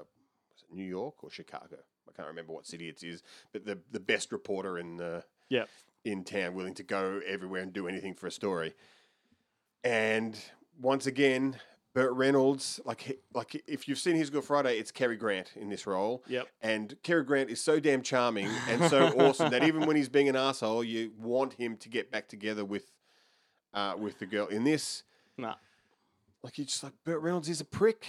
was 0.53 0.63
it 0.69 0.75
New 0.75 0.85
York 0.85 1.23
or 1.23 1.31
Chicago. 1.31 1.77
I 2.09 2.13
can't 2.13 2.29
remember 2.29 2.53
what 2.53 2.67
city 2.67 2.89
it 2.89 3.03
is, 3.03 3.23
but 3.53 3.65
the 3.65 3.79
the 3.93 4.01
best 4.01 4.33
reporter 4.33 4.79
in 4.79 5.01
uh, 5.01 5.23
Yep. 5.49 5.69
in 6.05 6.25
town, 6.25 6.55
willing 6.55 6.75
to 6.75 6.83
go 6.83 7.21
everywhere 7.27 7.63
and 7.63 7.73
do 7.73 7.87
anything 7.89 8.15
for 8.15 8.27
a 8.27 8.31
story. 8.31 8.75
And 9.85 10.39
once 10.81 11.07
again, 11.07 11.57
Burt 11.95 12.13
Reynolds, 12.13 12.81
like 12.85 13.21
like 13.35 13.63
if 13.67 13.89
you've 13.89 13.99
seen 13.99 14.17
His 14.17 14.31
Girl 14.31 14.43
Friday, 14.43 14.79
it's 14.79 14.91
Cary 14.93 15.17
Grant 15.17 15.53
in 15.57 15.69
this 15.69 15.87
role. 15.87 16.23
Yep. 16.29 16.49
And 16.63 16.95
Cary 17.03 17.25
Grant 17.25 17.51
is 17.51 17.61
so 17.61 17.81
damn 17.81 18.03
charming 18.03 18.49
and 18.69 18.85
so 18.91 19.07
awesome 19.19 19.51
that 19.51 19.65
even 19.65 19.87
when 19.87 19.97
he's 19.97 20.09
being 20.09 20.29
an 20.29 20.37
asshole, 20.37 20.85
you 20.85 21.13
want 21.19 21.55
him 21.55 21.77
to 21.79 21.89
get 21.89 22.11
back 22.11 22.29
together 22.29 22.65
with 22.65 22.91
uh, 23.75 23.95
with 23.99 24.19
the 24.19 24.27
girl. 24.27 24.47
In 24.47 24.65
this, 24.65 25.03
Nah. 25.39 25.55
like 26.43 26.59
you're 26.59 26.67
just 26.67 26.83
like 26.83 26.93
Burt 27.05 27.21
Reynolds 27.23 27.49
is 27.49 27.61
a 27.61 27.65
prick, 27.65 28.07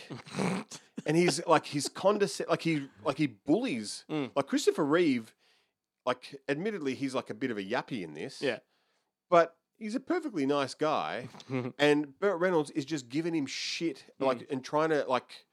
and 1.05 1.17
he's 1.17 1.45
like 1.47 1.65
he's 1.65 1.87
condescend, 1.89 2.49
like 2.49 2.61
he 2.61 2.87
like 3.05 3.17
he 3.17 3.27
bullies, 3.27 4.05
Mm. 4.09 4.31
like 4.35 4.47
Christopher 4.47 4.85
Reeve. 4.85 5.33
Like, 6.03 6.35
admittedly, 6.49 6.95
he's 6.95 7.13
like 7.13 7.29
a 7.29 7.35
bit 7.35 7.51
of 7.51 7.59
a 7.59 7.63
yappy 7.63 8.01
in 8.03 8.15
this. 8.15 8.41
Yeah. 8.41 8.57
but 9.29 9.55
he's 9.77 9.93
a 9.93 9.99
perfectly 9.99 10.47
nice 10.47 10.73
guy, 10.73 11.29
and 11.77 12.17
Burt 12.19 12.39
Reynolds 12.39 12.71
is 12.71 12.85
just 12.85 13.07
giving 13.07 13.35
him 13.35 13.45
shit, 13.45 14.03
like, 14.19 14.47
and 14.49 14.63
trying 14.63 14.89
to 14.89 15.05
like, 15.07 15.45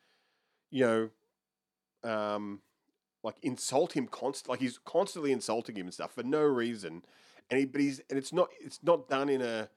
you 0.70 0.84
know, 0.86 2.10
um, 2.10 2.60
like 3.22 3.36
insult 3.42 3.92
him 3.94 4.06
const, 4.06 4.48
like 4.48 4.60
he's 4.60 4.78
constantly 4.84 5.32
insulting 5.32 5.76
him 5.76 5.86
and 5.86 5.92
stuff 5.94 6.14
for 6.14 6.22
no 6.22 6.42
reason, 6.42 7.02
and 7.50 7.60
he, 7.60 7.66
but 7.66 7.80
he's, 7.82 8.00
and 8.08 8.18
it's 8.18 8.32
not, 8.32 8.48
it's 8.60 8.80
not 8.82 9.06
done 9.08 9.28
in 9.28 9.42
a, 9.42 9.68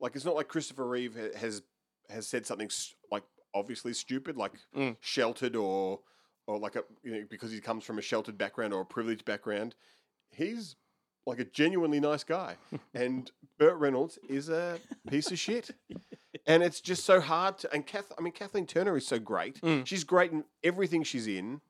like, 0.00 0.16
it's 0.16 0.24
not 0.24 0.34
like 0.34 0.48
Christopher 0.48 0.86
Reeve 0.86 1.14
ha- 1.16 1.38
has 1.38 1.62
has 2.08 2.26
said 2.26 2.44
something 2.46 2.68
like 3.12 3.22
obviously 3.54 3.92
stupid, 3.92 4.36
like 4.36 4.52
Mm. 4.76 4.96
sheltered 5.00 5.56
or 5.56 6.00
or 6.46 6.58
like 6.58 6.76
a 6.76 6.84
you 7.02 7.12
know 7.12 7.24
because 7.28 7.52
he 7.52 7.60
comes 7.60 7.84
from 7.84 7.98
a 7.98 8.02
sheltered 8.02 8.36
background 8.38 8.72
or 8.74 8.80
a 8.80 8.86
privileged 8.86 9.24
background. 9.24 9.74
He's 10.30 10.76
like 11.26 11.38
a 11.38 11.44
genuinely 11.44 12.00
nice 12.00 12.24
guy, 12.24 12.56
and 12.94 13.30
Burt 13.58 13.76
Reynolds 13.78 14.18
is 14.28 14.48
a 14.48 14.78
piece 15.08 15.30
of 15.30 15.38
shit. 15.38 15.70
And 16.46 16.62
it's 16.62 16.80
just 16.80 17.04
so 17.04 17.20
hard 17.20 17.58
to. 17.58 17.72
And 17.72 17.86
Kath, 17.86 18.10
I 18.18 18.22
mean, 18.22 18.32
Kathleen 18.32 18.66
Turner 18.66 18.96
is 18.96 19.06
so 19.06 19.18
great. 19.18 19.60
Mm. 19.60 19.84
She's 19.86 20.04
great 20.04 20.32
in 20.32 20.44
everything 20.64 21.02
she's 21.04 21.26
in. 21.26 21.60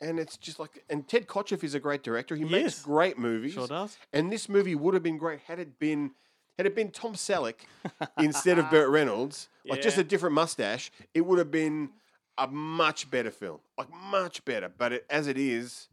And 0.00 0.18
it's 0.20 0.36
just 0.36 0.58
like, 0.60 0.84
and 0.88 1.06
Ted 1.08 1.26
Kotcheff 1.26 1.64
is 1.64 1.74
a 1.74 1.80
great 1.80 2.02
director. 2.02 2.36
He 2.36 2.44
makes 2.44 2.80
great 2.82 3.18
movies. 3.18 3.54
Sure 3.54 3.66
does. 3.66 3.98
And 4.12 4.30
this 4.32 4.48
movie 4.48 4.74
would 4.74 4.94
have 4.94 5.02
been 5.02 5.18
great 5.18 5.40
had 5.40 5.58
it 5.58 5.78
been 5.78 6.12
had 6.60 6.66
it 6.66 6.74
been 6.74 6.90
Tom 6.90 7.14
Selleck 7.14 7.54
instead 8.18 8.58
of 8.58 8.68
Burt 8.70 8.90
Reynolds, 8.90 9.48
like 9.66 9.80
just 9.80 9.96
a 9.96 10.04
different 10.04 10.34
mustache. 10.34 10.90
It 11.14 11.22
would 11.22 11.38
have 11.38 11.50
been 11.50 11.88
a 12.36 12.46
much 12.46 13.10
better 13.10 13.30
film, 13.30 13.60
like 13.78 13.88
much 13.90 14.44
better. 14.44 14.68
But 14.68 14.92
it, 14.92 15.06
as 15.08 15.26
it 15.26 15.38
is, 15.38 15.88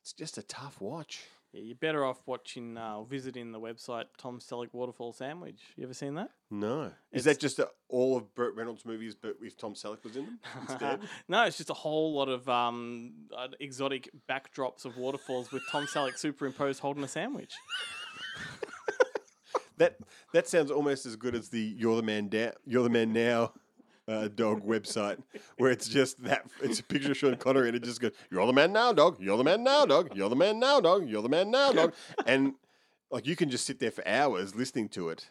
it's 0.00 0.12
just 0.12 0.38
a 0.38 0.42
tough 0.44 0.80
watch. 0.80 1.24
Yeah, 1.52 1.62
you're 1.62 1.74
better 1.74 2.04
off 2.04 2.22
watching 2.26 2.78
uh, 2.78 2.98
or 2.98 3.04
visiting 3.04 3.50
the 3.50 3.58
website 3.58 4.04
Tom 4.18 4.38
Selleck 4.38 4.68
Waterfall 4.72 5.12
Sandwich. 5.12 5.58
You 5.76 5.82
ever 5.82 5.94
seen 5.94 6.14
that? 6.14 6.30
No, 6.48 6.82
is 6.84 6.90
It's- 7.10 7.24
that 7.24 7.40
just 7.40 7.58
a, 7.58 7.68
all 7.88 8.16
of 8.16 8.32
Burt 8.36 8.54
Reynolds' 8.54 8.86
movies, 8.86 9.16
but 9.16 9.34
if 9.42 9.56
Tom 9.56 9.74
Selleck 9.74 10.04
was 10.04 10.14
in 10.14 10.26
them 10.26 10.38
instead? 10.60 11.00
no, 11.28 11.42
it's 11.42 11.56
just 11.56 11.70
a 11.70 11.74
whole 11.74 12.14
lot 12.14 12.28
of 12.28 12.48
um, 12.48 13.14
uh, 13.36 13.48
exotic 13.58 14.08
backdrops 14.30 14.84
of 14.84 14.96
waterfalls 14.96 15.50
with 15.50 15.64
Tom 15.72 15.86
Selleck 15.86 16.16
superimposed 16.16 16.78
holding 16.78 17.02
a 17.02 17.08
sandwich. 17.08 17.52
that 19.78 19.96
that 20.32 20.48
sounds 20.48 20.70
almost 20.70 21.06
as 21.06 21.16
good 21.16 21.34
as 21.34 21.48
the 21.48 21.60
"You're 21.60 21.96
the 21.96 22.02
Man 22.02 22.28
Da- 22.28 22.52
You're 22.66 22.82
the 22.82 22.90
Man 22.90 23.12
Now" 23.12 23.52
uh, 24.08 24.28
dog 24.28 24.64
website, 24.66 25.22
where 25.58 25.70
it's 25.70 25.88
just 25.88 26.22
that 26.24 26.44
it's 26.60 26.80
a 26.80 26.84
picture 26.84 27.12
of 27.12 27.16
Sean 27.16 27.36
Connery 27.36 27.68
and 27.68 27.76
it 27.76 27.82
just 27.84 28.00
goes, 28.00 28.12
"You're 28.30 28.46
the 28.46 28.52
man 28.52 28.72
now, 28.72 28.92
dog. 28.92 29.18
You're 29.20 29.36
the 29.36 29.44
man 29.44 29.62
now, 29.62 29.84
dog. 29.86 30.14
You're 30.14 30.28
the 30.28 30.36
man 30.36 30.58
now, 30.58 30.80
dog. 30.80 31.08
You're 31.08 31.22
the 31.22 31.28
man 31.28 31.50
now, 31.50 31.72
dog." 31.72 31.94
And 32.26 32.54
like 33.10 33.26
you 33.26 33.36
can 33.36 33.50
just 33.50 33.64
sit 33.66 33.78
there 33.78 33.90
for 33.90 34.06
hours 34.06 34.54
listening 34.54 34.88
to 34.90 35.08
it, 35.10 35.28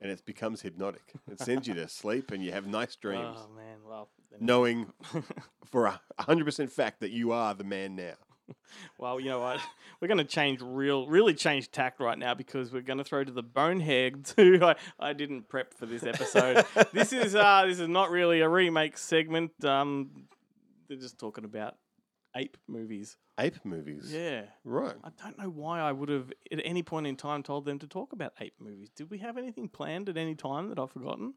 and 0.00 0.10
it 0.10 0.24
becomes 0.24 0.62
hypnotic. 0.62 1.12
It 1.30 1.38
sends 1.40 1.68
you 1.68 1.74
to 1.74 1.86
sleep, 1.88 2.30
and 2.30 2.42
you 2.44 2.50
have 2.52 2.66
nice 2.66 2.96
dreams, 2.96 3.36
Oh 3.38 3.48
man, 3.54 3.78
well, 3.86 4.08
knowing 4.40 4.92
for 5.70 5.86
a 5.86 6.00
hundred 6.18 6.44
percent 6.46 6.72
fact 6.72 7.00
that 7.00 7.10
you 7.10 7.30
are 7.32 7.54
the 7.54 7.64
man 7.64 7.94
now. 7.94 8.14
well, 8.98 9.20
you 9.20 9.28
know 9.30 9.40
what? 9.40 9.60
We're 10.00 10.08
going 10.08 10.18
to 10.18 10.24
change 10.24 10.60
real, 10.62 11.06
really 11.06 11.34
change 11.34 11.70
tact 11.70 12.00
right 12.00 12.18
now 12.18 12.34
because 12.34 12.72
we're 12.72 12.80
going 12.80 12.98
to 12.98 13.04
throw 13.04 13.22
to 13.22 13.30
the 13.32 13.42
boneheads 13.42 14.32
who 14.36 14.64
I, 14.64 14.76
I 14.98 15.12
didn't 15.12 15.48
prep 15.48 15.74
for 15.74 15.84
this 15.86 16.04
episode. 16.04 16.64
this 16.92 17.12
is 17.12 17.34
uh, 17.34 17.64
this 17.66 17.78
is 17.80 17.88
not 17.88 18.10
really 18.10 18.40
a 18.40 18.48
remake 18.48 18.96
segment. 18.96 19.62
Um, 19.64 20.26
they're 20.88 20.96
just 20.96 21.18
talking 21.18 21.44
about 21.44 21.74
ape 22.34 22.56
movies. 22.66 23.16
Ape 23.38 23.64
movies, 23.64 24.10
Yeah. 24.12 24.42
right? 24.64 24.94
I 25.04 25.10
don't 25.22 25.38
know 25.38 25.48
why 25.50 25.80
I 25.80 25.92
would 25.92 26.08
have 26.08 26.32
at 26.52 26.60
any 26.64 26.82
point 26.82 27.06
in 27.06 27.16
time 27.16 27.42
told 27.42 27.64
them 27.64 27.78
to 27.80 27.86
talk 27.86 28.12
about 28.12 28.32
ape 28.40 28.54
movies. 28.58 28.88
Did 28.94 29.10
we 29.10 29.18
have 29.18 29.36
anything 29.38 29.68
planned 29.68 30.08
at 30.08 30.16
any 30.16 30.34
time 30.34 30.68
that 30.70 30.78
I've 30.78 30.90
forgotten? 30.92 31.34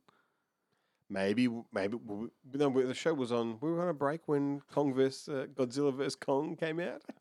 Maybe, 1.13 1.47
maybe 1.71 1.99
w- 1.99 2.31
no, 2.55 2.71
the 2.87 2.95
show 2.95 3.13
was 3.13 3.31
on. 3.31 3.59
We 3.61 3.71
were 3.71 3.83
on 3.83 3.89
a 3.89 3.93
break 3.93 4.21
when 4.25 4.61
Kong 4.71 4.95
vs 4.95 5.29
uh, 5.29 5.45
Godzilla 5.53 5.93
vs 5.93 6.15
Kong 6.15 6.55
came 6.55 6.79
out. 6.79 7.03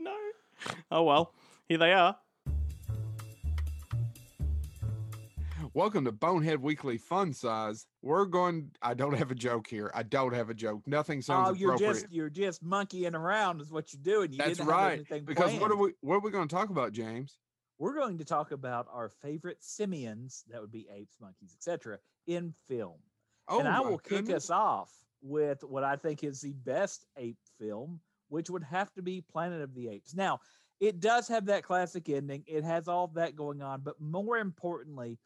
No. 0.00 0.14
Oh 0.90 1.02
well, 1.02 1.34
here 1.66 1.76
they 1.76 1.92
are. 1.92 2.16
Welcome 5.74 6.06
to 6.06 6.12
Bonehead 6.12 6.62
Weekly 6.62 6.96
Fun 6.96 7.34
Size. 7.34 7.86
We're 8.00 8.24
going. 8.24 8.70
I 8.80 8.94
don't 8.94 9.12
have 9.12 9.30
a 9.30 9.34
joke 9.34 9.66
here. 9.66 9.90
I 9.94 10.04
don't 10.04 10.32
have 10.32 10.48
a 10.48 10.54
joke. 10.54 10.86
Nothing 10.86 11.20
sounds 11.20 11.50
Oh, 11.50 11.52
you're 11.52 11.74
appropriate. 11.74 12.00
just 12.02 12.12
you're 12.12 12.30
just 12.30 12.62
monkeying 12.62 13.14
around 13.14 13.60
is 13.60 13.70
what 13.70 13.92
you're 13.92 14.02
doing. 14.02 14.32
You 14.32 14.38
That's 14.38 14.56
didn't 14.56 14.70
have 14.70 14.78
right. 14.78 14.92
anything 14.94 15.24
Because 15.26 15.52
what 15.60 15.70
are 15.70 15.76
we? 15.76 15.92
What 16.00 16.14
are 16.14 16.20
we 16.20 16.30
going 16.30 16.48
to 16.48 16.54
talk 16.54 16.70
about, 16.70 16.92
James? 16.92 17.36
We're 17.78 17.94
going 17.94 18.16
to 18.16 18.24
talk 18.24 18.52
about 18.52 18.86
our 18.90 19.10
favorite 19.10 19.58
simians, 19.60 20.44
that 20.50 20.62
would 20.62 20.72
be 20.72 20.86
apes, 20.94 21.16
monkeys, 21.20 21.54
etc., 21.58 21.98
in 22.26 22.54
film. 22.68 23.00
Oh, 23.48 23.58
and 23.60 23.68
I 23.68 23.80
will 23.80 23.98
kick 23.98 24.30
us 24.30 24.50
off 24.50 24.90
with 25.22 25.62
what 25.64 25.84
I 25.84 25.96
think 25.96 26.24
is 26.24 26.40
the 26.40 26.52
best 26.52 27.06
ape 27.16 27.38
film, 27.58 28.00
which 28.28 28.50
would 28.50 28.62
have 28.64 28.92
to 28.94 29.02
be 29.02 29.20
Planet 29.20 29.62
of 29.62 29.74
the 29.74 29.88
Apes. 29.88 30.14
Now, 30.14 30.40
it 30.80 31.00
does 31.00 31.28
have 31.28 31.46
that 31.46 31.62
classic 31.62 32.08
ending. 32.08 32.44
It 32.46 32.64
has 32.64 32.88
all 32.88 33.08
that 33.08 33.36
going 33.36 33.62
on, 33.62 33.80
but 33.82 34.00
more 34.00 34.38
importantly, 34.38 35.18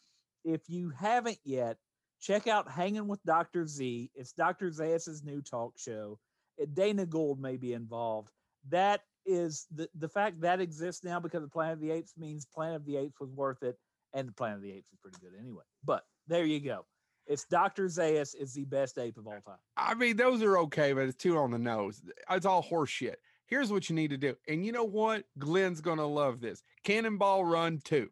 if 0.44 0.68
you 0.68 0.90
haven't 0.90 1.38
yet, 1.44 1.78
check 2.20 2.46
out 2.46 2.70
Hanging 2.70 3.08
with 3.08 3.22
Dr. 3.24 3.66
Z. 3.66 4.10
It's 4.14 4.32
Dr. 4.32 4.70
Zaius's 4.70 5.24
new 5.24 5.40
talk 5.40 5.78
show. 5.78 6.18
Uh, 6.60 6.66
Dana 6.74 7.06
Gould 7.06 7.40
may 7.40 7.56
be 7.56 7.72
involved. 7.72 8.30
That 8.68 9.02
is 9.26 9.66
the 9.74 9.88
the 9.94 10.08
fact 10.08 10.40
that 10.40 10.60
exists 10.60 11.04
now 11.04 11.20
because 11.20 11.42
of 11.42 11.52
Planet 11.52 11.74
of 11.74 11.80
the 11.80 11.90
Apes 11.90 12.14
means 12.16 12.46
Planet 12.46 12.76
of 12.76 12.86
the 12.86 12.96
Apes 12.96 13.20
was 13.20 13.30
worth 13.30 13.62
it, 13.62 13.78
and 14.14 14.34
Planet 14.36 14.56
of 14.56 14.62
the 14.62 14.72
Apes 14.72 14.90
is 14.90 14.98
pretty 15.00 15.18
good 15.20 15.38
anyway. 15.38 15.64
But 15.84 16.04
there 16.26 16.44
you 16.44 16.60
go. 16.60 16.86
It's 17.28 17.44
Dr. 17.44 17.84
Zaius 17.84 18.34
is 18.34 18.54
the 18.54 18.64
best 18.64 18.98
ape 18.98 19.18
of 19.18 19.26
all 19.26 19.40
time. 19.44 19.58
I 19.76 19.94
mean, 19.94 20.16
those 20.16 20.42
are 20.42 20.58
okay, 20.58 20.94
but 20.94 21.02
it's 21.02 21.16
too 21.16 21.36
on 21.36 21.50
the 21.50 21.58
nose. 21.58 22.02
It's 22.30 22.46
all 22.46 22.62
horse 22.62 22.90
shit. 22.90 23.20
Here's 23.46 23.70
what 23.70 23.88
you 23.88 23.94
need 23.94 24.10
to 24.10 24.16
do. 24.16 24.34
And 24.48 24.64
you 24.64 24.72
know 24.72 24.84
what? 24.84 25.24
Glenn's 25.38 25.80
going 25.80 25.98
to 25.98 26.06
love 26.06 26.40
this. 26.40 26.62
Cannonball 26.84 27.44
Run 27.44 27.80
2. 27.84 28.08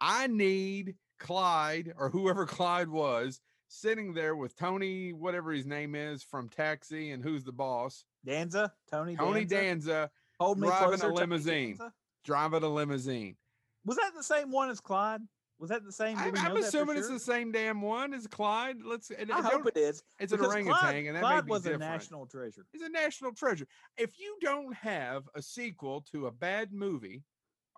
I 0.00 0.28
need 0.28 0.94
Clyde 1.18 1.92
or 1.98 2.08
whoever 2.08 2.46
Clyde 2.46 2.88
was 2.88 3.40
sitting 3.68 4.14
there 4.14 4.36
with 4.36 4.56
Tony, 4.56 5.12
whatever 5.12 5.52
his 5.52 5.66
name 5.66 5.94
is 5.94 6.22
from 6.22 6.48
Taxi 6.48 7.10
and 7.10 7.22
who's 7.22 7.44
the 7.44 7.52
boss? 7.52 8.04
Danza, 8.24 8.72
Tony, 8.90 9.16
Tony 9.16 9.44
Danza. 9.44 9.90
Danza 9.90 10.10
Hold 10.40 10.58
me 10.58 10.68
driving 10.68 11.00
a 11.00 11.12
limousine. 11.12 11.78
Driving 12.24 12.62
a 12.62 12.68
limousine. 12.68 13.36
Was 13.84 13.96
that 13.96 14.12
the 14.14 14.22
same 14.22 14.52
one 14.52 14.70
as 14.70 14.80
Clyde? 14.80 15.22
Was 15.58 15.70
that 15.70 15.84
the 15.84 15.92
same? 15.92 16.16
I, 16.16 16.30
that 16.30 16.56
assuming 16.56 16.96
it's 16.96 17.08
sure? 17.08 17.14
the 17.14 17.20
same 17.20 17.50
damn 17.50 17.82
one 17.82 18.14
as 18.14 18.26
Clyde. 18.26 18.76
Let's. 18.84 19.10
I 19.10 19.42
hope 19.42 19.66
it 19.66 19.76
is. 19.76 20.02
It's 20.20 20.32
an 20.32 20.40
orangutan, 20.40 20.78
Clyde, 20.78 21.06
and 21.06 21.16
that 21.16 21.20
Clyde 21.20 21.48
was 21.48 21.66
a 21.66 21.76
national 21.76 22.26
treasure. 22.26 22.64
He's 22.72 22.82
a 22.82 22.88
national 22.88 23.32
treasure. 23.32 23.66
If 23.96 24.18
you 24.18 24.36
don't 24.40 24.72
have 24.74 25.28
a 25.34 25.42
sequel 25.42 26.04
to 26.12 26.26
a 26.26 26.30
bad 26.30 26.72
movie, 26.72 27.24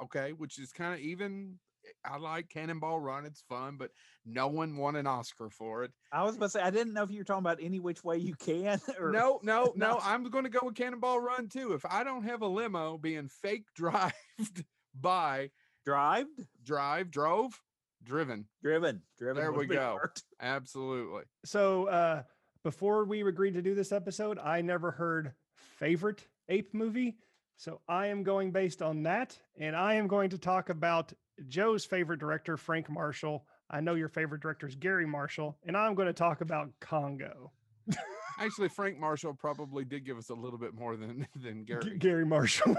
okay, 0.03 0.33
which 0.33 0.59
is 0.59 0.73
kind 0.73 0.95
of 0.95 1.01
even. 1.01 1.59
Eh, 1.87 1.89
I 2.05 2.19
like 2.19 2.51
Cannonball 2.51 3.01
Run; 3.01 3.25
it's 3.25 3.43
fun, 3.49 3.77
but 3.79 3.93
no 4.27 4.49
one 4.49 4.77
won 4.77 4.97
an 4.97 5.07
Oscar 5.07 5.49
for 5.49 5.83
it. 5.83 5.93
I 6.13 6.23
was 6.23 6.37
about 6.37 6.47
to 6.47 6.51
say 6.51 6.61
I 6.61 6.69
didn't 6.69 6.93
know 6.93 7.03
if 7.03 7.11
you 7.11 7.19
were 7.21 7.25
talking 7.25 7.43
about 7.43 7.61
any 7.63 7.81
which 7.81 8.05
way 8.05 8.19
you 8.19 8.35
can. 8.35 8.79
Or 9.01 9.11
No, 9.11 9.41
no, 9.43 9.73
no. 9.75 9.93
No. 9.93 10.01
I'm 10.03 10.25
going 10.25 10.45
to 10.45 10.51
go 10.51 10.61
with 10.65 10.75
Cannonball 10.75 11.21
Run 11.21 11.49
too. 11.49 11.73
If 11.73 11.87
I 11.87 12.05
don't 12.05 12.25
have 12.25 12.43
a 12.43 12.47
limo 12.47 12.99
being 12.99 13.29
fake 13.29 13.65
drived 13.75 14.15
by 15.01 15.49
Drived, 15.85 16.47
drive, 16.63 17.11
drove, 17.11 17.59
driven, 18.05 18.47
driven, 18.63 19.03
driven. 19.19 19.43
There 19.43 19.53
we 19.59 19.67
go. 19.67 19.99
hard. 19.99 20.21
absolutely. 20.41 21.23
So 21.45 21.87
uh, 21.87 22.23
before 22.65 23.05
we 23.05 23.23
agreed 23.27 23.55
to 23.55 23.63
do 23.63 23.75
this 23.75 23.93
episode, 23.93 24.39
I 24.39 24.61
never 24.63 24.91
heard 24.91 25.33
favorite 25.79 26.27
ape 26.49 26.75
movie. 26.75 27.17
So 27.57 27.81
I 27.89 28.07
am 28.07 28.23
going 28.23 28.53
based 28.53 28.81
on 28.81 29.03
that, 29.03 29.39
and 29.59 29.77
I 29.77 29.95
am 29.95 30.07
going 30.07 30.31
to 30.31 30.39
talk 30.39 30.71
about 30.71 31.13
Joe's 31.49 31.85
favorite 31.85 32.19
director, 32.21 32.57
Frank 32.57 32.89
Marshall. 32.89 33.45
I 33.71 33.81
know 33.81 33.95
your 33.95 34.09
favorite 34.09 34.41
director 34.41 34.67
is 34.67 34.75
Garry 34.75 35.07
Marshall, 35.07 35.59
and 35.65 35.77
I'm 35.77 35.95
going 35.95 36.09
to 36.09 36.15
talk 36.15 36.41
about 36.41 36.71
Congo. 36.81 37.53
Actually, 38.41 38.69
Frank 38.71 38.99
Marshall 38.99 39.35
probably 39.35 39.85
did 39.85 40.07
give 40.07 40.17
us 40.17 40.31
a 40.31 40.35
little 40.35 40.59
bit 40.59 40.73
more 40.75 40.97
than 40.97 41.27
than 41.37 41.67
G- 41.67 41.75
Garry 41.75 41.99
Garry 41.99 42.25
Marshall. 42.27 42.75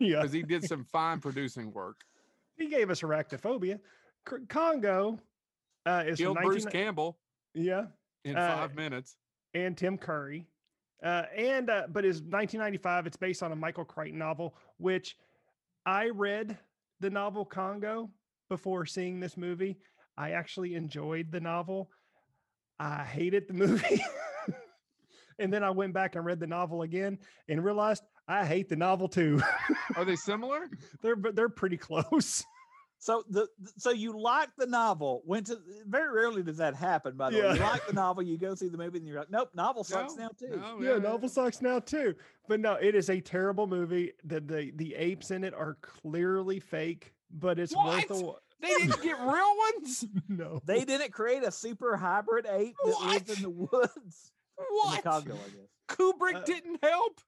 yeah, 0.00 0.16
because 0.20 0.32
he 0.32 0.42
did 0.42 0.64
some 0.64 0.84
fine 0.84 1.20
producing 1.20 1.72
work. 1.72 1.96
he 2.58 2.68
gave 2.68 2.90
us 2.90 3.00
Arachnophobia. 3.00 3.80
Congo 4.48 5.18
uh, 5.86 6.04
is 6.06 6.18
Killed 6.18 6.38
Bruce 6.42 6.64
Campbell 6.64 7.18
Yeah, 7.54 7.86
in 8.24 8.36
Uh, 8.36 8.56
five 8.56 8.74
minutes. 8.74 9.16
and 9.54 9.76
Tim 9.76 9.98
Curry. 9.98 10.46
Uh, 11.02 11.24
and 11.36 11.68
uh, 11.68 11.86
but 11.90 12.04
is 12.04 12.16
1995. 12.22 13.06
It's 13.06 13.16
based 13.16 13.42
on 13.42 13.52
a 13.52 13.56
Michael 13.56 13.84
Crichton 13.84 14.18
novel, 14.18 14.56
which 14.78 15.16
I 15.84 16.08
read 16.08 16.56
the 17.00 17.10
novel 17.10 17.44
Congo 17.44 18.10
before 18.48 18.86
seeing 18.86 19.20
this 19.20 19.36
movie. 19.36 19.76
I 20.16 20.30
actually 20.30 20.74
enjoyed 20.76 21.30
the 21.30 21.40
novel. 21.40 21.90
I 22.80 23.04
hated 23.04 23.48
the 23.48 23.54
movie. 23.66 24.02
and 25.38 25.52
then 25.52 25.62
I 25.62 25.70
went 25.70 25.92
back 25.92 26.14
and 26.16 26.24
read 26.24 26.40
the 26.40 26.46
novel 26.46 26.82
again 26.82 27.18
and 27.48 27.62
realized 27.62 28.04
I 28.26 28.46
hate 28.46 28.70
the 28.70 28.76
novel 28.76 29.08
too. 29.08 29.42
Are 29.96 30.04
they 30.06 30.16
similar? 30.16 30.70
they're 31.02 31.16
but 31.16 31.36
they're 31.36 31.50
pretty 31.50 31.76
close. 31.76 32.44
So 33.04 33.22
the 33.28 33.46
so 33.76 33.90
you 33.90 34.18
like 34.18 34.48
the 34.56 34.64
novel. 34.64 35.20
Went 35.26 35.48
to 35.48 35.58
very 35.86 36.10
rarely 36.10 36.42
does 36.42 36.56
that 36.56 36.74
happen. 36.74 37.18
By 37.18 37.28
the 37.28 37.36
way, 37.38 37.52
you 37.52 37.60
like 37.60 37.86
the 37.86 37.92
novel, 38.04 38.22
you 38.22 38.38
go 38.38 38.54
see 38.54 38.68
the 38.68 38.78
movie, 38.78 38.96
and 38.96 39.06
you're 39.06 39.18
like, 39.18 39.30
nope, 39.30 39.50
novel 39.54 39.84
sucks 39.84 40.16
No, 40.16 40.22
now 40.22 40.28
too. 40.30 40.56
no, 40.56 40.80
yeah, 40.80 40.96
novel 40.96 41.28
sucks 41.28 41.60
now 41.60 41.80
too. 41.80 42.14
But 42.48 42.60
no, 42.60 42.76
it 42.80 42.94
is 42.94 43.10
a 43.10 43.20
terrible 43.20 43.66
movie. 43.66 44.12
The 44.24 44.40
the 44.40 44.72
the 44.76 44.94
apes 44.94 45.32
in 45.32 45.44
it 45.44 45.52
are 45.52 45.76
clearly 45.82 46.60
fake, 46.60 47.12
but 47.30 47.58
it's 47.58 47.76
worth 47.76 48.08
a 48.10 48.14
What? 48.14 48.40
They 48.62 48.68
didn't 48.68 49.02
get 49.02 49.18
real 49.20 49.54
ones. 49.74 50.06
no. 50.30 50.62
They 50.64 50.86
didn't 50.86 51.12
create 51.12 51.42
a 51.42 51.52
super 51.52 51.98
hybrid 51.98 52.46
ape 52.46 52.74
that 52.86 53.00
lives 53.02 53.36
in 53.36 53.42
the 53.42 53.50
woods 53.50 54.32
in 54.58 54.64
What? 54.70 55.02
the 55.04 55.10
Congo, 55.10 55.34
I 55.34 55.50
guess. 55.50 55.68
Kubrick 55.98 56.36
Uh, 56.36 56.44
didn't 56.46 56.82
help. 56.82 57.20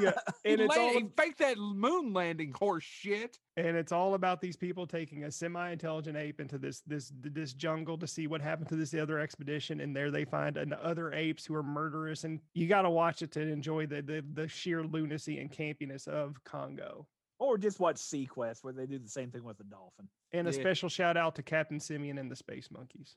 Yeah, 0.00 0.12
and 0.44 0.60
it's 0.60 0.76
la- 0.76 0.82
all 0.82 1.00
fake 1.16 1.36
that 1.38 1.56
moon 1.56 2.12
landing 2.12 2.52
horse 2.52 2.84
shit. 2.84 3.38
and 3.56 3.76
it's 3.76 3.92
all 3.92 4.14
about 4.14 4.40
these 4.40 4.56
people 4.56 4.86
taking 4.86 5.24
a 5.24 5.30
semi-intelligent 5.30 6.16
ape 6.16 6.40
into 6.40 6.58
this 6.58 6.80
this 6.86 7.12
this 7.20 7.52
jungle 7.52 7.96
to 7.98 8.06
see 8.06 8.26
what 8.26 8.40
happened 8.40 8.68
to 8.70 8.76
this 8.76 8.92
other 8.94 9.18
expedition 9.18 9.80
and 9.80 9.94
there 9.94 10.10
they 10.10 10.24
find 10.24 10.56
an, 10.56 10.74
other 10.82 11.12
apes 11.12 11.46
who 11.46 11.54
are 11.54 11.62
murderous 11.62 12.24
and 12.24 12.40
you 12.54 12.66
got 12.66 12.82
to 12.82 12.90
watch 12.90 13.22
it 13.22 13.30
to 13.32 13.40
enjoy 13.40 13.86
the, 13.86 14.02
the 14.02 14.24
the 14.34 14.48
sheer 14.48 14.82
lunacy 14.82 15.38
and 15.38 15.50
campiness 15.52 16.08
of 16.08 16.42
Congo. 16.44 17.06
Or 17.40 17.56
just 17.56 17.78
watch 17.78 17.96
SeaQuest, 17.98 18.64
where 18.64 18.72
they 18.72 18.86
do 18.86 18.98
the 18.98 19.08
same 19.08 19.30
thing 19.30 19.44
with 19.44 19.58
the 19.58 19.64
dolphin. 19.64 20.08
And 20.32 20.48
a 20.48 20.50
Yeah. 20.50 20.58
special 20.60 20.88
shout 20.88 21.16
out 21.16 21.36
to 21.36 21.42
Captain 21.44 21.78
Simian 21.78 22.18
and 22.18 22.28
the 22.28 22.34
Space 22.34 22.68
Monkeys. 22.68 23.14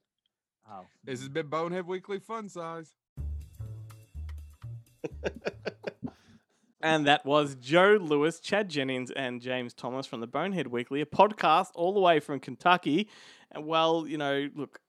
Oh, 0.69 0.85
This 1.03 1.19
has 1.21 1.29
been 1.29 1.47
Bonehead 1.47 1.87
Weekly 1.87 2.19
Fun 2.19 2.47
Size. 2.47 2.93
And 6.83 7.05
that 7.07 7.25
was 7.25 7.55
Joe 7.55 7.97
Lewis, 8.01 8.39
Chad 8.39 8.69
Jennings, 8.69 9.11
and 9.11 9.41
James 9.41 9.73
Thomas 9.73 10.05
from 10.05 10.19
the 10.19 10.27
Bonehead 10.27 10.67
Weekly, 10.67 11.01
a 11.01 11.05
podcast 11.05 11.67
all 11.75 11.93
the 11.93 11.99
way 11.99 12.19
from 12.19 12.39
Kentucky. 12.39 13.09
And 13.51 13.65
well, 13.65 14.05
you 14.07 14.17
know, 14.17 14.49
look, 14.55 14.79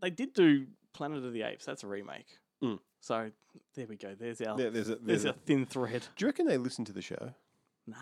they 0.00 0.10
did 0.10 0.32
do 0.34 0.66
Planet 0.92 1.24
of 1.24 1.32
the 1.32 1.42
Apes. 1.42 1.64
That's 1.64 1.82
a 1.84 1.86
remake. 1.86 2.26
Mm. 2.62 2.78
So 3.00 3.30
there 3.74 3.86
we 3.86 3.96
go. 3.96 4.14
There's 4.18 4.40
our 4.40 4.56
There- 4.56 4.70
there's 4.70 4.88
a, 4.88 4.96
there's 4.96 5.22
there's 5.22 5.24
a 5.24 5.30
a, 5.30 5.32
thin 5.32 5.66
thread. 5.66 6.06
do 6.16 6.24
you 6.24 6.28
reckon 6.28 6.46
they 6.46 6.58
listen 6.58 6.84
to 6.86 6.92
the 6.92 7.02
show? 7.02 7.34
Nah, 7.86 7.96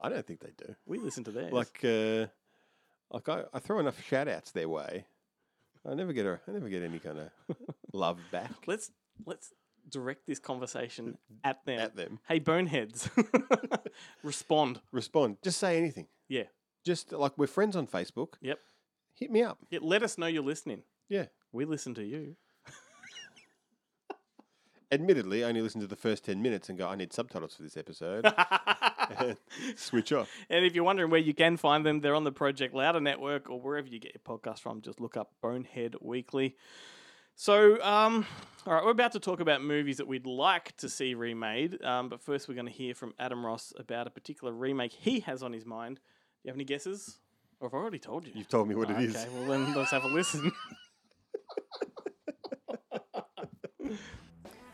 I 0.00 0.08
don't 0.08 0.24
think 0.26 0.40
they 0.40 0.52
do. 0.56 0.74
we 0.86 0.98
listen 0.98 1.24
to 1.24 1.30
theirs. 1.32 1.52
Like, 1.52 1.80
uh, 1.84 2.26
like 3.10 3.28
I, 3.28 3.42
I 3.52 3.58
throw 3.58 3.78
enough 3.80 4.00
shout 4.06 4.28
outs 4.28 4.52
their 4.52 4.68
way. 4.68 5.06
I 5.86 5.94
never 5.94 6.12
get 6.12 6.24
a, 6.26 6.40
I 6.48 6.52
never 6.52 6.68
get 6.68 6.82
any 6.82 6.98
kind 6.98 7.18
of 7.18 7.56
love 7.92 8.18
back 8.32 8.50
let's 8.66 8.90
let's 9.26 9.52
direct 9.88 10.26
this 10.26 10.38
conversation 10.38 11.18
at 11.42 11.64
them. 11.64 11.78
at 11.78 11.96
them. 11.96 12.18
Hey, 12.28 12.38
boneheads, 12.38 13.08
respond. 14.22 14.80
Respond. 14.92 15.38
Just 15.42 15.58
say 15.58 15.78
anything. 15.78 16.06
Yeah. 16.28 16.44
Just 16.84 17.12
like 17.12 17.38
we're 17.38 17.46
friends 17.46 17.76
on 17.76 17.86
Facebook. 17.86 18.34
Yep. 18.40 18.58
Hit 19.14 19.30
me 19.30 19.42
up. 19.42 19.58
Yeah, 19.70 19.78
let 19.82 20.02
us 20.02 20.18
know 20.18 20.26
you're 20.26 20.42
listening. 20.42 20.82
Yeah. 21.08 21.26
We 21.52 21.64
listen 21.64 21.94
to 21.94 22.04
you. 22.04 22.36
Admittedly, 24.92 25.42
I 25.42 25.48
only 25.48 25.62
listen 25.62 25.80
to 25.80 25.86
the 25.86 25.96
first 25.96 26.24
10 26.24 26.40
minutes 26.40 26.68
and 26.68 26.78
go, 26.78 26.86
I 26.86 26.94
need 26.94 27.12
subtitles 27.12 27.56
for 27.56 27.62
this 27.62 27.76
episode. 27.76 28.24
switch 29.76 30.12
off. 30.12 30.30
And 30.48 30.64
if 30.64 30.74
you're 30.74 30.84
wondering 30.84 31.10
where 31.10 31.20
you 31.20 31.34
can 31.34 31.56
find 31.56 31.84
them, 31.84 32.00
they're 32.00 32.14
on 32.14 32.24
the 32.24 32.32
Project 32.32 32.74
Louder 32.74 33.00
Network 33.00 33.50
or 33.50 33.60
wherever 33.60 33.88
you 33.88 33.98
get 33.98 34.14
your 34.14 34.38
podcast 34.38 34.60
from. 34.60 34.82
Just 34.82 35.00
look 35.00 35.16
up 35.16 35.32
Bonehead 35.42 35.96
Weekly. 36.00 36.56
So, 37.36 37.82
um, 37.82 38.26
all 38.66 38.74
right, 38.74 38.84
we're 38.84 38.92
about 38.92 39.12
to 39.12 39.20
talk 39.20 39.40
about 39.40 39.62
movies 39.62 39.96
that 39.96 40.06
we'd 40.06 40.26
like 40.26 40.76
to 40.78 40.88
see 40.88 41.14
remade. 41.14 41.82
Um, 41.82 42.08
but 42.08 42.20
first, 42.20 42.48
we're 42.48 42.54
going 42.54 42.66
to 42.66 42.72
hear 42.72 42.94
from 42.94 43.12
Adam 43.18 43.44
Ross 43.44 43.72
about 43.76 44.06
a 44.06 44.10
particular 44.10 44.52
remake 44.52 44.92
he 44.92 45.20
has 45.20 45.42
on 45.42 45.52
his 45.52 45.66
mind. 45.66 45.96
Do 45.96 46.02
you 46.44 46.50
have 46.50 46.56
any 46.56 46.64
guesses? 46.64 47.18
Or 47.60 47.68
have 47.68 47.74
I 47.74 47.78
already 47.78 47.98
told 47.98 48.26
you? 48.26 48.32
You've 48.34 48.48
told 48.48 48.68
me 48.68 48.74
what 48.74 48.90
it 48.90 48.94
okay, 48.94 49.04
is. 49.04 49.26
well, 49.34 49.46
then 49.46 49.74
let's 49.74 49.90
have 49.90 50.04
a 50.04 50.08
listen. 50.08 50.52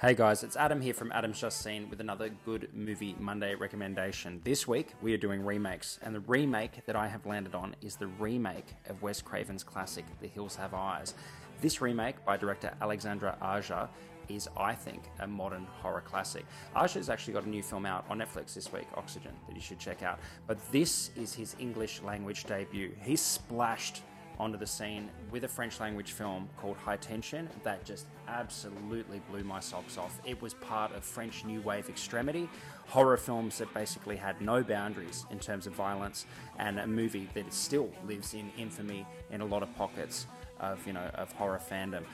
Hey 0.01 0.15
guys, 0.15 0.43
it's 0.43 0.57
Adam 0.57 0.81
here 0.81 0.95
from 0.95 1.13
Adam's 1.13 1.39
Just 1.39 1.61
Seen 1.61 1.91
with 1.91 2.01
another 2.01 2.31
Good 2.47 2.71
Movie 2.73 3.15
Monday 3.19 3.55
recommendation. 3.55 4.41
This 4.43 4.67
week 4.67 4.95
we 5.03 5.13
are 5.13 5.19
doing 5.19 5.45
remakes, 5.45 5.99
and 6.01 6.15
the 6.15 6.21
remake 6.21 6.87
that 6.87 6.97
I 6.97 7.07
have 7.07 7.27
landed 7.27 7.55
on 7.55 7.77
is 7.83 7.97
the 7.97 8.07
remake 8.07 8.65
of 8.89 9.03
Wes 9.03 9.21
Craven's 9.21 9.63
classic 9.63 10.07
The 10.23 10.27
Hills 10.27 10.57
Have 10.57 10.73
Eyes. 10.73 11.13
This 11.61 11.83
remake 11.83 12.25
by 12.25 12.39
director 12.39 12.73
Alexandre 12.81 13.37
Aja 13.43 13.89
is, 14.29 14.49
I 14.57 14.75
think, 14.75 15.03
a 15.19 15.27
modern 15.27 15.67
horror 15.83 16.01
classic. 16.01 16.47
Aja's 16.81 17.11
actually 17.11 17.35
got 17.35 17.45
a 17.45 17.49
new 17.49 17.63
film 17.63 17.85
out 17.85 18.07
on 18.09 18.19
Netflix 18.19 18.55
this 18.55 18.73
week, 18.73 18.87
Oxygen, 18.95 19.33
that 19.47 19.55
you 19.55 19.61
should 19.61 19.79
check 19.79 20.03
out. 20.03 20.21
But 20.47 20.59
this 20.73 21.11
is 21.17 21.35
his 21.35 21.57
English 21.59 22.01
language 22.03 22.45
debut. 22.45 22.93
He 23.03 23.15
splashed 23.17 24.03
onto 24.39 24.57
the 24.57 24.67
scene 24.67 25.11
with 25.31 25.45
a 25.45 25.49
French 25.49 25.81
language 25.81 26.13
film 26.13 26.49
called 26.57 26.79
High 26.79 26.97
Tension 26.97 27.47
that 27.63 27.85
just 27.85 28.07
absolutely 28.27 29.21
blew 29.31 29.45
my 29.45 29.61
socks 29.61 29.99
off. 29.99 30.19
It 30.25 30.41
was 30.41 30.55
part 30.55 30.95
of 30.95 31.05
French 31.05 31.45
New 31.45 31.61
Wave 31.61 31.91
extremity, 31.91 32.49
horror 32.87 33.19
films 33.19 33.59
that 33.59 33.73
basically 33.75 34.17
had 34.17 34.41
no 34.41 34.63
boundaries 34.63 35.27
in 35.31 35.39
terms 35.39 35.67
of 35.67 35.75
violence, 35.75 36.25
and 36.59 36.81
a 36.81 36.87
movie 36.87 37.29
that 37.35 37.53
still 37.53 37.91
lives 38.07 38.33
in 38.33 38.51
infamy 38.57 39.07
in 39.31 39.43
a 39.43 39.45
lot 39.45 39.63
of 39.63 39.77
pockets 39.77 40.27
of 40.61 40.85
you 40.87 40.93
know 40.93 41.11
of 41.15 41.33
horror 41.33 41.61
fandom. 41.61 42.05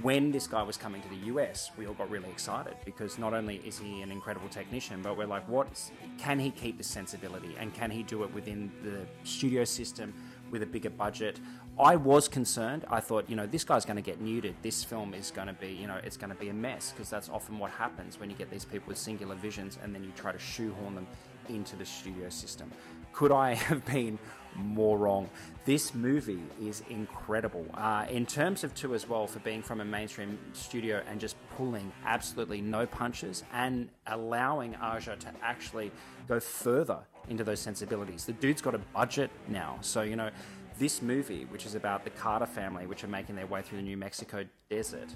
When 0.00 0.32
this 0.32 0.46
guy 0.46 0.62
was 0.62 0.78
coming 0.78 1.02
to 1.02 1.08
the 1.10 1.26
US, 1.26 1.70
we 1.76 1.86
all 1.86 1.92
got 1.92 2.08
really 2.08 2.30
excited 2.30 2.76
because 2.86 3.18
not 3.18 3.34
only 3.34 3.56
is 3.56 3.78
he 3.78 4.00
an 4.00 4.10
incredible 4.10 4.48
technician, 4.48 5.02
but 5.02 5.18
we're 5.18 5.26
like, 5.26 5.46
what 5.46 5.68
can 6.16 6.38
he 6.38 6.50
keep 6.50 6.78
the 6.78 6.84
sensibility 6.84 7.54
and 7.58 7.74
can 7.74 7.90
he 7.90 8.02
do 8.02 8.22
it 8.22 8.32
within 8.32 8.72
the 8.82 9.00
studio 9.28 9.64
system 9.64 10.14
with 10.52 10.62
a 10.62 10.66
bigger 10.66 10.90
budget. 10.90 11.40
I 11.80 11.96
was 11.96 12.28
concerned. 12.28 12.84
I 12.88 13.00
thought, 13.00 13.28
you 13.28 13.34
know, 13.34 13.46
this 13.46 13.64
guy's 13.64 13.84
going 13.84 13.96
to 13.96 14.02
get 14.02 14.22
neutered. 14.22 14.54
This 14.62 14.84
film 14.84 15.14
is 15.14 15.32
going 15.32 15.48
to 15.48 15.54
be, 15.54 15.68
you 15.68 15.88
know, 15.88 15.98
it's 16.04 16.18
going 16.18 16.30
to 16.30 16.36
be 16.38 16.50
a 16.50 16.54
mess 16.54 16.92
because 16.92 17.10
that's 17.10 17.28
often 17.30 17.58
what 17.58 17.70
happens 17.72 18.20
when 18.20 18.30
you 18.30 18.36
get 18.36 18.50
these 18.50 18.64
people 18.64 18.88
with 18.88 18.98
singular 18.98 19.34
visions 19.34 19.78
and 19.82 19.92
then 19.92 20.04
you 20.04 20.12
try 20.14 20.30
to 20.30 20.38
shoehorn 20.38 20.94
them 20.94 21.06
into 21.48 21.74
the 21.74 21.86
studio 21.86 22.28
system. 22.28 22.70
Could 23.12 23.32
I 23.32 23.54
have 23.68 23.84
been 23.86 24.18
more 24.54 24.98
wrong? 24.98 25.28
This 25.64 25.94
movie 25.94 26.42
is 26.60 26.82
incredible. 26.90 27.64
Uh, 27.74 28.04
in 28.10 28.26
terms 28.26 28.64
of 28.64 28.74
two 28.74 28.96
as 28.96 29.08
well, 29.08 29.28
for 29.28 29.38
being 29.40 29.62
from 29.62 29.80
a 29.80 29.84
mainstream 29.84 30.36
studio 30.54 31.04
and 31.08 31.20
just 31.20 31.36
pulling 31.56 31.92
absolutely 32.04 32.60
no 32.60 32.84
punches 32.84 33.44
and 33.52 33.88
allowing 34.08 34.74
Aja 34.74 35.14
to 35.14 35.28
actually 35.40 35.92
go 36.26 36.40
further 36.40 36.98
into 37.28 37.44
those 37.44 37.60
sensibilities. 37.60 38.24
The 38.24 38.32
dude's 38.32 38.60
got 38.60 38.74
a 38.74 38.78
budget 38.78 39.30
now, 39.48 39.78
so 39.80 40.02
you 40.02 40.16
know. 40.16 40.30
This 40.78 41.02
movie, 41.02 41.44
which 41.44 41.66
is 41.66 41.74
about 41.74 42.02
the 42.02 42.10
Carter 42.10 42.46
family, 42.46 42.86
which 42.86 43.04
are 43.04 43.08
making 43.08 43.36
their 43.36 43.46
way 43.46 43.60
through 43.60 43.76
the 43.76 43.84
New 43.84 43.98
Mexico 43.98 44.44
desert, 44.70 45.14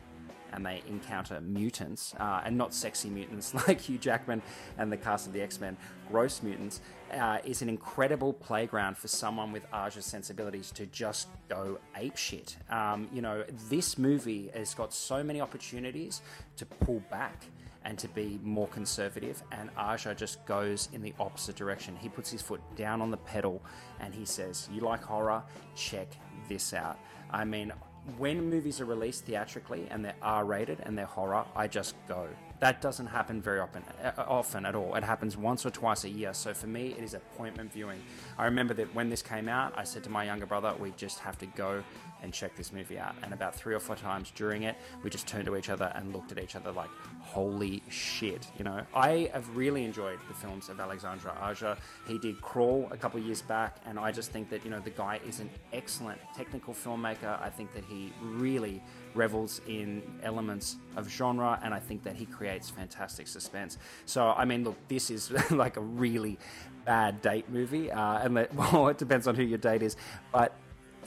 and 0.56 0.64
they 0.64 0.82
encounter 0.88 1.40
mutants, 1.42 2.14
uh, 2.18 2.40
and 2.44 2.56
not 2.56 2.74
sexy 2.74 3.10
mutants 3.10 3.54
like 3.68 3.80
Hugh 3.80 3.98
Jackman 3.98 4.42
and 4.78 4.90
the 4.90 4.96
cast 4.96 5.26
of 5.26 5.32
the 5.32 5.42
X 5.42 5.60
Men, 5.60 5.76
gross 6.10 6.42
mutants, 6.42 6.80
uh, 7.12 7.38
is 7.44 7.62
an 7.62 7.68
incredible 7.68 8.32
playground 8.32 8.96
for 8.96 9.06
someone 9.06 9.52
with 9.52 9.66
Aja's 9.72 10.06
sensibilities 10.06 10.72
to 10.72 10.86
just 10.86 11.28
go 11.48 11.78
apeshit. 11.96 12.56
Um, 12.72 13.08
you 13.12 13.20
know, 13.22 13.44
this 13.68 13.98
movie 13.98 14.50
has 14.54 14.74
got 14.74 14.92
so 14.92 15.22
many 15.22 15.40
opportunities 15.40 16.22
to 16.56 16.64
pull 16.64 17.02
back 17.10 17.44
and 17.84 17.96
to 17.98 18.08
be 18.08 18.40
more 18.42 18.66
conservative, 18.68 19.42
and 19.52 19.70
Aja 19.76 20.12
just 20.12 20.44
goes 20.46 20.88
in 20.92 21.02
the 21.02 21.14
opposite 21.20 21.54
direction. 21.54 21.94
He 21.96 22.08
puts 22.08 22.30
his 22.30 22.42
foot 22.42 22.60
down 22.74 23.00
on 23.00 23.12
the 23.12 23.16
pedal 23.18 23.62
and 24.00 24.12
he 24.12 24.24
says, 24.24 24.68
You 24.72 24.80
like 24.80 25.04
horror? 25.04 25.44
Check 25.76 26.08
this 26.48 26.74
out. 26.74 26.98
I 27.30 27.44
mean, 27.44 27.72
when 28.18 28.48
movies 28.48 28.80
are 28.80 28.84
released 28.84 29.24
theatrically 29.24 29.86
and 29.90 30.04
they're 30.04 30.14
R 30.22 30.44
rated 30.44 30.80
and 30.80 30.96
they're 30.96 31.06
horror, 31.06 31.44
I 31.54 31.66
just 31.66 31.94
go. 32.06 32.28
That 32.60 32.80
doesn't 32.80 33.06
happen 33.06 33.42
very 33.42 33.60
often, 33.60 33.82
uh, 34.02 34.24
often 34.26 34.64
at 34.64 34.74
all. 34.74 34.94
It 34.94 35.04
happens 35.04 35.36
once 35.36 35.66
or 35.66 35.70
twice 35.70 36.04
a 36.04 36.08
year. 36.08 36.32
So 36.32 36.54
for 36.54 36.68
me, 36.68 36.94
it 36.96 37.04
is 37.04 37.12
appointment 37.12 37.72
viewing. 37.72 38.00
I 38.38 38.46
remember 38.46 38.72
that 38.74 38.94
when 38.94 39.10
this 39.10 39.20
came 39.20 39.48
out, 39.48 39.74
I 39.76 39.84
said 39.84 40.04
to 40.04 40.10
my 40.10 40.24
younger 40.24 40.46
brother, 40.46 40.72
"We 40.78 40.92
just 40.96 41.18
have 41.18 41.36
to 41.38 41.46
go 41.46 41.82
and 42.27 42.35
check 42.35 42.57
this 42.57 42.73
movie 42.73 42.98
out." 42.98 43.15
And 43.23 43.32
about 43.32 43.55
three 43.55 43.74
or 43.74 43.81
four 43.81 43.97
times 43.97 44.32
during 44.35 44.65
it, 44.65 44.77
we 45.03 45.09
just 45.09 45.27
turned 45.27 45.47
to 45.47 45.57
each 45.57 45.70
other 45.70 45.90
and 45.94 46.12
looked 46.12 46.32
at 46.32 46.39
each 46.39 46.57
other 46.57 46.73
like, 46.73 46.90
"Holy 47.20 47.82
shit!" 47.89 48.47
You 48.59 48.65
know, 48.65 48.85
I 48.94 49.31
have 49.32 49.48
really 49.57 49.85
enjoyed 49.85 50.19
the 50.28 50.35
films 50.35 50.69
of 50.69 50.81
Alexandre 50.81 51.31
Aja. 51.31 51.78
He 52.07 52.19
did 52.19 52.40
Crawl 52.43 52.89
a 52.90 52.97
couple 52.97 53.20
years 53.20 53.43
back, 53.43 53.77
and 53.86 53.98
I 53.98 54.11
just 54.12 54.32
think 54.32 54.51
that 54.51 54.65
you 54.65 54.70
know 54.70 54.81
the 54.81 54.90
guy 54.90 55.20
is 55.27 55.40
an 55.40 55.51
excellent 55.73 56.20
technical 56.36 56.74
filmmaker. 56.74 57.40
I 57.40 57.48
think 57.48 57.73
that 57.74 57.85
he 57.85 58.12
really 58.20 58.82
revels 59.15 59.61
in 59.66 60.03
elements 60.23 60.77
of 60.97 61.09
genre, 61.09 61.59
and 61.62 61.73
I 61.73 61.81
think 61.81 62.03
that 62.05 62.16
he 62.16 62.27
creates 62.27 62.70
fantastic 62.70 63.27
suspense. 63.27 63.78
So, 64.05 64.28
I 64.36 64.44
mean, 64.44 64.65
look, 64.65 64.77
this 64.89 65.11
is 65.11 65.31
like 65.51 65.77
a 65.77 65.81
really 65.81 66.39
bad 66.85 67.23
date 67.23 67.48
movie, 67.51 67.90
uh, 67.90 68.19
and 68.19 68.35
well, 68.55 68.89
it 68.89 68.98
depends 68.98 69.27
on 69.27 69.35
who 69.35 69.43
your 69.43 69.59
date 69.59 69.82
is, 69.82 69.97
but 70.32 70.53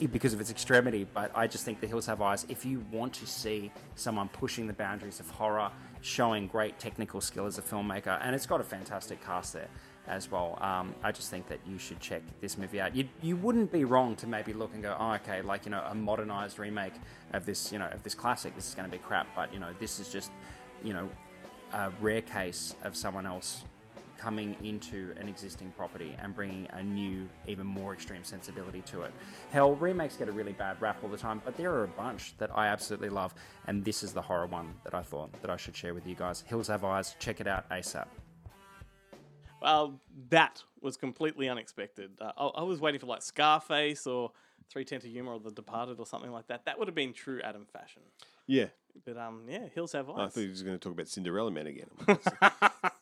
because 0.06 0.32
of 0.32 0.40
its 0.40 0.50
extremity. 0.50 1.06
But 1.12 1.30
I 1.34 1.46
just 1.46 1.64
think 1.64 1.80
The 1.80 1.86
Hills 1.86 2.06
Have 2.06 2.22
Eyes. 2.22 2.46
If 2.48 2.64
you 2.64 2.84
want 2.90 3.12
to 3.14 3.26
see 3.26 3.70
someone 3.94 4.28
pushing 4.28 4.66
the 4.66 4.72
boundaries 4.72 5.20
of 5.20 5.30
horror, 5.30 5.70
showing 6.00 6.46
great 6.46 6.78
technical 6.78 7.20
skill 7.20 7.46
as 7.46 7.58
a 7.58 7.62
filmmaker, 7.62 8.18
and 8.22 8.34
it's 8.34 8.46
got 8.46 8.60
a 8.60 8.64
fantastic 8.64 9.24
cast 9.24 9.52
there 9.52 9.68
as 10.06 10.30
well. 10.30 10.58
Um, 10.60 10.94
I 11.02 11.12
just 11.12 11.30
think 11.30 11.48
that 11.48 11.60
you 11.66 11.78
should 11.78 12.00
check 12.00 12.22
this 12.40 12.58
movie 12.58 12.80
out. 12.80 12.96
You 12.96 13.08
you 13.22 13.36
wouldn't 13.36 13.70
be 13.70 13.84
wrong 13.84 14.16
to 14.16 14.26
maybe 14.26 14.52
look 14.52 14.72
and 14.74 14.82
go, 14.82 14.96
oh, 14.98 15.12
okay, 15.14 15.42
like 15.42 15.64
you 15.64 15.70
know, 15.70 15.84
a 15.88 15.94
modernized 15.94 16.58
remake 16.58 16.94
of 17.32 17.46
this, 17.46 17.72
you 17.72 17.78
know, 17.78 17.88
of 17.88 18.02
this 18.02 18.14
classic. 18.14 18.54
This 18.56 18.68
is 18.68 18.74
going 18.74 18.90
to 18.90 18.92
be 18.92 19.02
crap, 19.02 19.28
but 19.36 19.52
you 19.52 19.60
know, 19.60 19.70
this 19.78 20.00
is 20.00 20.08
just, 20.08 20.30
you 20.82 20.92
know, 20.92 21.08
a 21.72 21.90
rare 22.00 22.22
case 22.22 22.74
of 22.82 22.96
someone 22.96 23.26
else 23.26 23.64
coming 24.20 24.54
into 24.62 25.14
an 25.18 25.28
existing 25.28 25.72
property 25.76 26.14
and 26.20 26.34
bringing 26.34 26.68
a 26.74 26.82
new, 26.82 27.26
even 27.48 27.66
more 27.66 27.94
extreme 27.94 28.22
sensibility 28.22 28.82
to 28.82 29.02
it. 29.02 29.12
Hell, 29.50 29.74
remakes 29.76 30.16
get 30.16 30.28
a 30.28 30.32
really 30.32 30.52
bad 30.52 30.80
rap 30.80 30.98
all 31.02 31.08
the 31.08 31.16
time, 31.16 31.40
but 31.44 31.56
there 31.56 31.72
are 31.72 31.84
a 31.84 31.88
bunch 31.88 32.36
that 32.38 32.50
I 32.54 32.66
absolutely 32.66 33.08
love, 33.08 33.34
and 33.66 33.84
this 33.84 34.02
is 34.02 34.12
the 34.12 34.20
horror 34.20 34.46
one 34.46 34.74
that 34.84 34.94
I 34.94 35.02
thought 35.02 35.30
that 35.40 35.50
I 35.50 35.56
should 35.56 35.74
share 35.74 35.94
with 35.94 36.06
you 36.06 36.14
guys. 36.14 36.44
Hills 36.46 36.68
Have 36.68 36.84
Eyes, 36.84 37.16
check 37.18 37.40
it 37.40 37.46
out 37.46 37.68
ASAP. 37.70 38.06
Well, 39.62 40.00
that 40.28 40.62
was 40.80 40.96
completely 40.96 41.48
unexpected. 41.48 42.10
Uh, 42.20 42.32
I, 42.36 42.60
I 42.60 42.62
was 42.62 42.80
waiting 42.80 43.00
for 43.00 43.06
like 43.06 43.22
Scarface 43.22 44.06
or 44.06 44.32
Three 44.68 44.84
Ten 44.84 45.00
to 45.00 45.08
Yuma 45.08 45.32
or 45.32 45.40
The 45.40 45.50
Departed 45.50 45.98
or 45.98 46.06
something 46.06 46.30
like 46.30 46.46
that. 46.48 46.64
That 46.66 46.78
would 46.78 46.88
have 46.88 46.94
been 46.94 47.12
true 47.12 47.40
Adam 47.42 47.66
fashion. 47.72 48.02
Yeah. 48.46 48.66
But 49.04 49.16
um, 49.16 49.44
yeah, 49.48 49.66
Hills 49.74 49.92
Have 49.92 50.08
I 50.10 50.12
thought 50.12 50.20
Eyes. 50.26 50.34
he 50.34 50.48
was 50.48 50.62
going 50.62 50.74
to 50.76 50.78
talk 50.78 50.92
about 50.92 51.08
Cinderella 51.08 51.50
Man 51.50 51.66
again. 51.66 51.88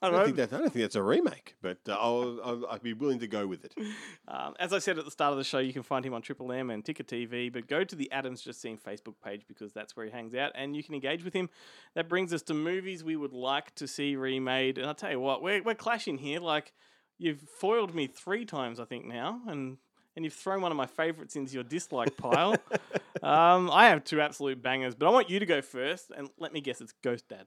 I 0.00 0.10
don't 0.10 0.24
think 0.24 0.36
that. 0.36 0.52
I 0.52 0.58
don't 0.58 0.72
think 0.72 0.84
that's 0.84 0.94
a 0.96 1.02
remake, 1.02 1.56
but 1.60 1.78
uh, 1.88 1.92
I'll, 1.92 2.38
I'll 2.44 2.66
I'd 2.70 2.82
be 2.82 2.92
willing 2.92 3.18
to 3.20 3.26
go 3.26 3.46
with 3.46 3.64
it. 3.64 3.74
Um, 4.28 4.54
as 4.60 4.74
I 4.74 4.78
said 4.78 4.98
at 4.98 5.06
the 5.06 5.10
start 5.10 5.32
of 5.32 5.38
the 5.38 5.44
show, 5.44 5.58
you 5.58 5.72
can 5.72 5.82
find 5.82 6.04
him 6.04 6.12
on 6.12 6.20
Triple 6.20 6.52
M 6.52 6.68
and 6.68 6.84
Ticker 6.84 7.02
TV, 7.02 7.50
but 7.50 7.66
go 7.66 7.82
to 7.82 7.96
the 7.96 8.12
Adams 8.12 8.42
Just 8.42 8.60
Seen 8.60 8.76
Facebook 8.76 9.14
page 9.24 9.44
because 9.48 9.72
that's 9.72 9.96
where 9.96 10.04
he 10.04 10.12
hangs 10.12 10.34
out 10.34 10.52
and 10.54 10.76
you 10.76 10.84
can 10.84 10.94
engage 10.94 11.24
with 11.24 11.32
him. 11.32 11.48
That 11.94 12.10
brings 12.10 12.32
us 12.34 12.42
to 12.42 12.54
movies 12.54 13.02
we 13.02 13.16
would 13.16 13.32
like 13.32 13.74
to 13.76 13.88
see 13.88 14.16
remade. 14.16 14.76
And 14.76 14.86
I'll 14.86 14.94
tell 14.94 15.10
you 15.10 15.18
what, 15.18 15.42
we're, 15.42 15.62
we're 15.62 15.74
clashing 15.74 16.18
here. 16.18 16.40
Like, 16.40 16.74
you've 17.16 17.40
foiled 17.58 17.94
me 17.94 18.06
three 18.06 18.44
times, 18.44 18.78
I 18.78 18.84
think, 18.84 19.06
now, 19.06 19.40
and 19.46 19.78
and 20.18 20.24
you've 20.24 20.34
thrown 20.34 20.60
one 20.60 20.72
of 20.72 20.76
my 20.76 20.86
favorites 20.86 21.36
into 21.36 21.54
your 21.54 21.62
dislike 21.62 22.16
pile. 22.16 22.56
um, 23.22 23.70
I 23.70 23.86
have 23.86 24.02
two 24.02 24.20
absolute 24.20 24.60
bangers, 24.60 24.96
but 24.96 25.06
I 25.06 25.10
want 25.10 25.30
you 25.30 25.38
to 25.38 25.46
go 25.46 25.62
first 25.62 26.10
and 26.10 26.28
let 26.38 26.52
me 26.52 26.60
guess 26.60 26.80
it's 26.80 26.92
Ghost 27.04 27.28
Dad. 27.28 27.46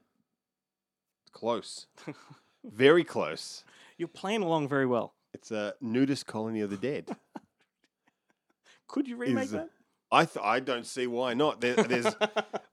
Close, 1.32 1.86
very 2.64 3.04
close. 3.04 3.64
You're 3.98 4.08
playing 4.08 4.42
along 4.42 4.68
very 4.68 4.86
well. 4.86 5.12
It's 5.34 5.50
a 5.50 5.74
nudist 5.82 6.26
colony 6.26 6.62
of 6.62 6.70
the 6.70 6.78
dead. 6.78 7.14
Could 8.88 9.06
you 9.06 9.16
remake 9.16 9.44
Is- 9.44 9.50
that? 9.50 9.68
I 10.10 10.24
th- 10.26 10.44
I 10.44 10.60
don't 10.60 10.86
see 10.86 11.06
why 11.06 11.32
not. 11.32 11.62
There, 11.62 11.74
there's, 11.74 12.14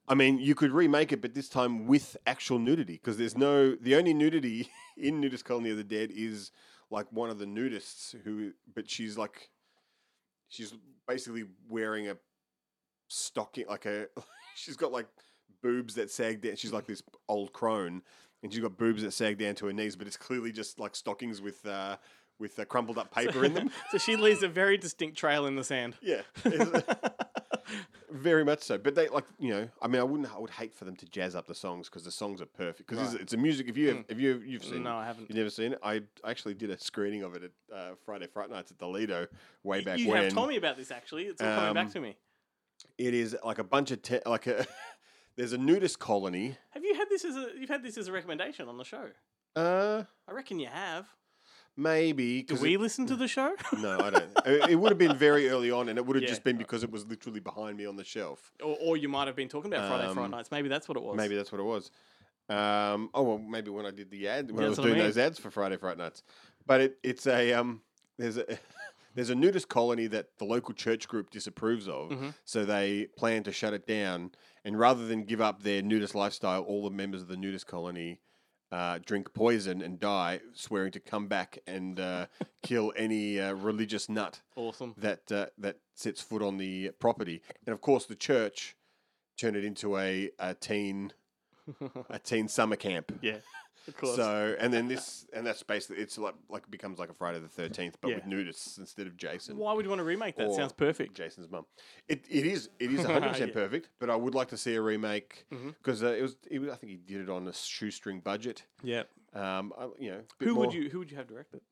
I 0.06 0.14
mean, 0.14 0.38
you 0.38 0.54
could 0.54 0.72
remake 0.72 1.10
it, 1.10 1.22
but 1.22 1.32
this 1.32 1.48
time 1.48 1.86
with 1.86 2.14
actual 2.26 2.58
nudity, 2.58 2.94
because 2.94 3.16
there's 3.16 3.34
no 3.34 3.74
the 3.76 3.96
only 3.96 4.12
nudity 4.12 4.68
in 4.98 5.22
Nudist 5.22 5.46
Colony 5.46 5.70
of 5.70 5.78
the 5.78 5.84
Dead 5.84 6.10
is 6.14 6.52
like 6.90 7.06
one 7.10 7.30
of 7.30 7.38
the 7.38 7.46
nudists 7.46 8.14
who, 8.24 8.52
but 8.74 8.90
she's 8.90 9.16
like, 9.16 9.48
she's 10.50 10.74
basically 11.08 11.44
wearing 11.68 12.08
a 12.08 12.16
stocking, 13.08 13.66
like 13.68 13.86
a, 13.86 14.06
she's 14.54 14.76
got 14.76 14.92
like 14.92 15.06
boobs 15.62 15.94
that 15.94 16.10
sag 16.10 16.42
down. 16.42 16.56
She's 16.56 16.72
like 16.72 16.86
this 16.86 17.02
old 17.28 17.54
crone, 17.54 18.02
and 18.42 18.52
she's 18.52 18.60
got 18.60 18.76
boobs 18.76 19.02
that 19.02 19.12
sag 19.12 19.38
down 19.38 19.54
to 19.56 19.66
her 19.66 19.72
knees, 19.72 19.96
but 19.96 20.06
it's 20.06 20.18
clearly 20.18 20.52
just 20.52 20.78
like 20.78 20.94
stockings 20.94 21.40
with. 21.40 21.64
Uh, 21.64 21.96
with 22.38 22.58
uh, 22.58 22.64
crumpled 22.64 22.96
up 22.96 23.14
paper 23.14 23.44
in 23.44 23.52
them. 23.52 23.70
so 23.90 23.98
she 23.98 24.16
leaves 24.16 24.42
a 24.42 24.48
very 24.48 24.78
distinct 24.78 25.18
trail 25.18 25.44
in 25.44 25.56
the 25.56 25.62
sand. 25.62 25.94
Yeah. 26.00 26.22
Very 28.10 28.44
much 28.44 28.62
so, 28.62 28.76
but 28.78 28.94
they 28.94 29.08
like 29.08 29.24
you 29.38 29.50
know. 29.50 29.68
I 29.80 29.86
mean, 29.88 30.00
I 30.00 30.04
wouldn't. 30.04 30.34
I 30.34 30.38
would 30.38 30.50
hate 30.50 30.74
for 30.74 30.84
them 30.84 30.96
to 30.96 31.06
jazz 31.06 31.34
up 31.36 31.46
the 31.46 31.54
songs 31.54 31.88
because 31.88 32.04
the 32.04 32.10
songs 32.10 32.40
are 32.40 32.46
perfect. 32.46 32.88
Because 32.88 32.98
Right. 32.98 33.14
it's, 33.14 33.22
it's 33.22 33.32
a 33.34 33.36
music. 33.36 33.68
If 33.68 33.76
you 33.76 33.88
have, 33.88 33.96
Mm. 33.98 34.04
if 34.08 34.18
you 34.18 34.42
you've 34.44 34.64
seen, 34.64 34.82
No, 34.82 34.96
I 34.96 35.06
haven't. 35.06 35.28
You've 35.28 35.36
never 35.38 35.50
seen 35.50 35.72
it. 35.72 35.78
I 35.82 36.02
actually 36.24 36.54
did 36.54 36.70
a 36.70 36.78
screening 36.78 37.22
of 37.22 37.34
it 37.36 37.44
at 37.44 37.74
uh, 37.76 37.90
Friday 38.04 38.26
Fright 38.26 38.50
Nights 38.50 38.70
at 38.72 38.78
the 38.78 38.88
Lido 38.88 39.26
way 39.62 39.80
back 39.82 39.96
when 39.98 40.06
you 40.06 40.08
when. 40.10 40.22
have 40.24 40.32
told 40.32 40.48
me 40.48 40.56
about 40.56 40.76
this 40.76 40.90
actually. 40.90 41.24
It's 41.26 41.40
all 41.40 41.54
coming 41.56 41.74
back 41.74 41.86
Um, 41.86 41.92
to 41.92 42.00
me. 42.00 42.16
It 42.98 43.14
is 43.14 43.36
like 43.44 43.58
a 43.58 43.64
bunch 43.64 43.90
of 43.92 44.02
te- 44.02 44.20
like 44.26 44.46
a. 44.46 44.66
there's 45.36 45.52
a 45.52 45.58
nudist 45.58 45.98
colony. 45.98 46.56
Have 46.70 46.84
you 46.84 46.94
had 46.94 47.08
this 47.08 47.24
as 47.24 47.36
a 47.36 47.48
you've 47.58 47.70
had 47.70 47.82
this 47.82 47.96
as 47.96 48.08
a 48.08 48.12
recommendation 48.12 48.68
on 48.68 48.76
the 48.78 48.84
show? 48.84 49.08
Uh, 49.56 50.04
I 50.28 50.32
reckon 50.32 50.58
you 50.58 50.68
have. 50.68 51.06
Maybe. 51.76 52.42
Do 52.42 52.56
we 52.56 52.74
it- 52.74 52.80
listen 52.80 53.06
to 53.06 53.16
the 53.16 53.28
show? 53.28 53.54
No, 53.78 53.98
I 54.00 54.10
don't. 54.10 54.24
it 54.46 54.70
it 54.70 54.74
would 54.76 54.90
have 54.90 54.98
been 54.98 55.16
very 55.16 55.48
early 55.48 55.70
on, 55.70 55.88
and 55.88 55.98
it 55.98 56.04
would 56.06 56.16
have 56.16 56.22
Yeah. 56.22 56.28
just 56.28 56.44
been 56.44 56.56
because 56.58 56.82
it 56.82 56.90
was 56.90 57.06
literally 57.06 57.40
behind 57.40 57.76
me 57.76 57.86
on 57.86 57.96
the 57.96 58.04
shelf. 58.04 58.52
Or, 58.62 58.76
or 58.80 58.96
you 58.96 59.08
might 59.08 59.26
have 59.26 59.36
been 59.36 59.48
talking 59.48 59.72
about 59.72 59.88
Friday 59.88 60.08
Um, 60.24 60.30
Nights. 60.30 60.50
Maybe 60.50 60.68
that's 60.68 60.88
what 60.88 60.96
it 60.96 61.02
was. 61.02 61.16
Maybe 61.16 61.36
that's 61.36 61.50
what 61.52 61.60
it 61.60 61.64
was. 61.64 61.90
Um, 62.48 63.10
oh 63.14 63.22
well, 63.22 63.38
maybe 63.38 63.70
when 63.70 63.86
I 63.86 63.90
did 63.92 64.10
the 64.10 64.26
ad, 64.28 64.50
when 64.50 64.64
I 64.64 64.68
was 64.68 64.78
what 64.78 64.84
I 64.84 64.88
doing 64.88 64.98
mean. 64.98 65.06
those 65.06 65.18
ads 65.18 65.38
for 65.38 65.50
Friday 65.50 65.76
Fright 65.76 65.96
Nights. 65.98 66.22
But 66.66 66.80
it, 66.80 66.98
it's 67.02 67.26
a 67.26 67.52
um, 67.52 67.82
there's 68.18 68.36
a 68.38 68.44
there's 69.14 69.30
a 69.30 69.34
nudist 69.34 69.68
colony 69.68 70.06
that 70.08 70.36
the 70.38 70.44
local 70.44 70.74
church 70.74 71.06
group 71.08 71.30
disapproves 71.30 71.86
of, 71.88 72.10
Mhm. 72.10 72.34
so 72.44 72.64
they 72.64 73.06
plan 73.16 73.42
to 73.44 73.52
shut 73.52 73.72
it 73.72 73.86
down. 73.86 74.32
And 74.64 74.78
rather 74.78 75.06
than 75.06 75.24
give 75.24 75.40
up 75.40 75.62
their 75.62 75.80
nudist 75.82 76.14
lifestyle, 76.14 76.62
all 76.62 76.82
the 76.84 76.90
members 76.94 77.22
of 77.22 77.28
the 77.28 77.36
nudist 77.36 77.66
colony 77.66 78.20
uh, 78.72 78.98
drink 79.04 79.32
poison 79.34 79.82
and 79.82 79.98
die, 79.98 80.40
swearing 80.54 80.92
to 80.92 81.00
come 81.00 81.26
back 81.26 81.58
and 81.66 81.98
uh, 81.98 82.26
kill 82.62 82.92
any 82.96 83.40
uh, 83.40 83.52
religious 83.52 84.08
nut 84.08 84.40
Awesome. 84.56 84.94
that 84.96 85.30
uh, 85.32 85.46
that 85.58 85.78
sets 85.94 86.22
foot 86.22 86.42
on 86.42 86.56
the 86.56 86.90
property. 86.98 87.42
And 87.66 87.72
of 87.74 87.80
course, 87.80 88.06
the 88.06 88.14
church 88.14 88.76
turned 89.36 89.56
it 89.56 89.64
into 89.64 89.96
a, 89.96 90.30
a 90.38 90.54
teen 90.54 91.12
a 92.10 92.18
teen 92.18 92.48
summer 92.48 92.76
camp. 92.76 93.12
Yeah. 93.22 93.38
Of 93.90 93.96
course. 93.96 94.16
So 94.16 94.56
and 94.58 94.72
then 94.72 94.88
this 94.88 95.26
and 95.32 95.46
that's 95.46 95.62
basically 95.62 96.02
it's 96.02 96.16
like 96.18 96.34
like 96.48 96.62
it 96.64 96.70
becomes 96.70 96.98
like 96.98 97.10
a 97.10 97.14
Friday 97.14 97.38
the 97.38 97.48
Thirteenth, 97.48 97.98
but 98.00 98.08
Yeah. 98.08 98.14
with 98.16 98.24
nudists 98.24 98.78
instead 98.78 99.06
of 99.06 99.16
Jason. 99.16 99.56
Why 99.56 99.72
would 99.72 99.84
you 99.84 99.88
want 99.90 100.00
to 100.00 100.04
remake 100.04 100.36
that? 100.36 100.46
or 100.48 100.54
Sounds 100.54 100.72
perfect. 100.72 101.14
Jason's 101.14 101.50
mum. 101.50 101.66
It 102.08 102.24
it 102.30 102.46
is 102.46 102.68
it 102.78 102.90
is 102.92 103.00
100 103.04 103.28
percent 103.28 103.48
Yeah. 103.54 103.54
perfect, 103.54 103.88
but 103.98 104.10
I 104.10 104.16
would 104.16 104.34
like 104.34 104.48
to 104.48 104.56
see 104.56 104.74
a 104.74 104.80
remake 104.82 105.46
because 105.50 106.02
uh, 106.02 106.08
it 106.08 106.22
was 106.22 106.36
it 106.50 106.58
was 106.58 106.70
I 106.70 106.76
think 106.76 106.90
he 106.92 106.96
did 106.96 107.20
it 107.20 107.28
on 107.30 107.46
a 107.48 107.52
shoestring 107.52 108.20
budget. 108.20 108.64
Yeah. 108.82 109.02
Um, 109.34 109.72
I, 109.78 109.88
you 109.98 110.10
know, 110.10 110.20
bit 110.38 110.48
Who 110.48 110.54
would 110.56 110.72
you 110.72 110.88
Who 110.90 110.98
would 111.00 111.10
you 111.10 111.16
have 111.16 111.28
direct 111.28 111.54
it? 111.54 111.62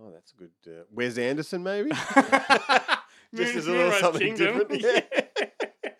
Oh, 0.00 0.10
that's 0.12 0.32
a 0.32 0.36
good. 0.36 0.50
Uh, 0.66 0.84
Wes 0.92 1.18
Anderson, 1.18 1.62
maybe. 1.62 1.90
Just 3.34 3.54
as 3.56 3.66
a 3.66 3.70
little 3.70 3.84
Moonrise 3.84 4.00
something 4.00 4.34
Kingdom. 4.36 4.66
different. 4.68 4.82
Yeah. 5.84 5.90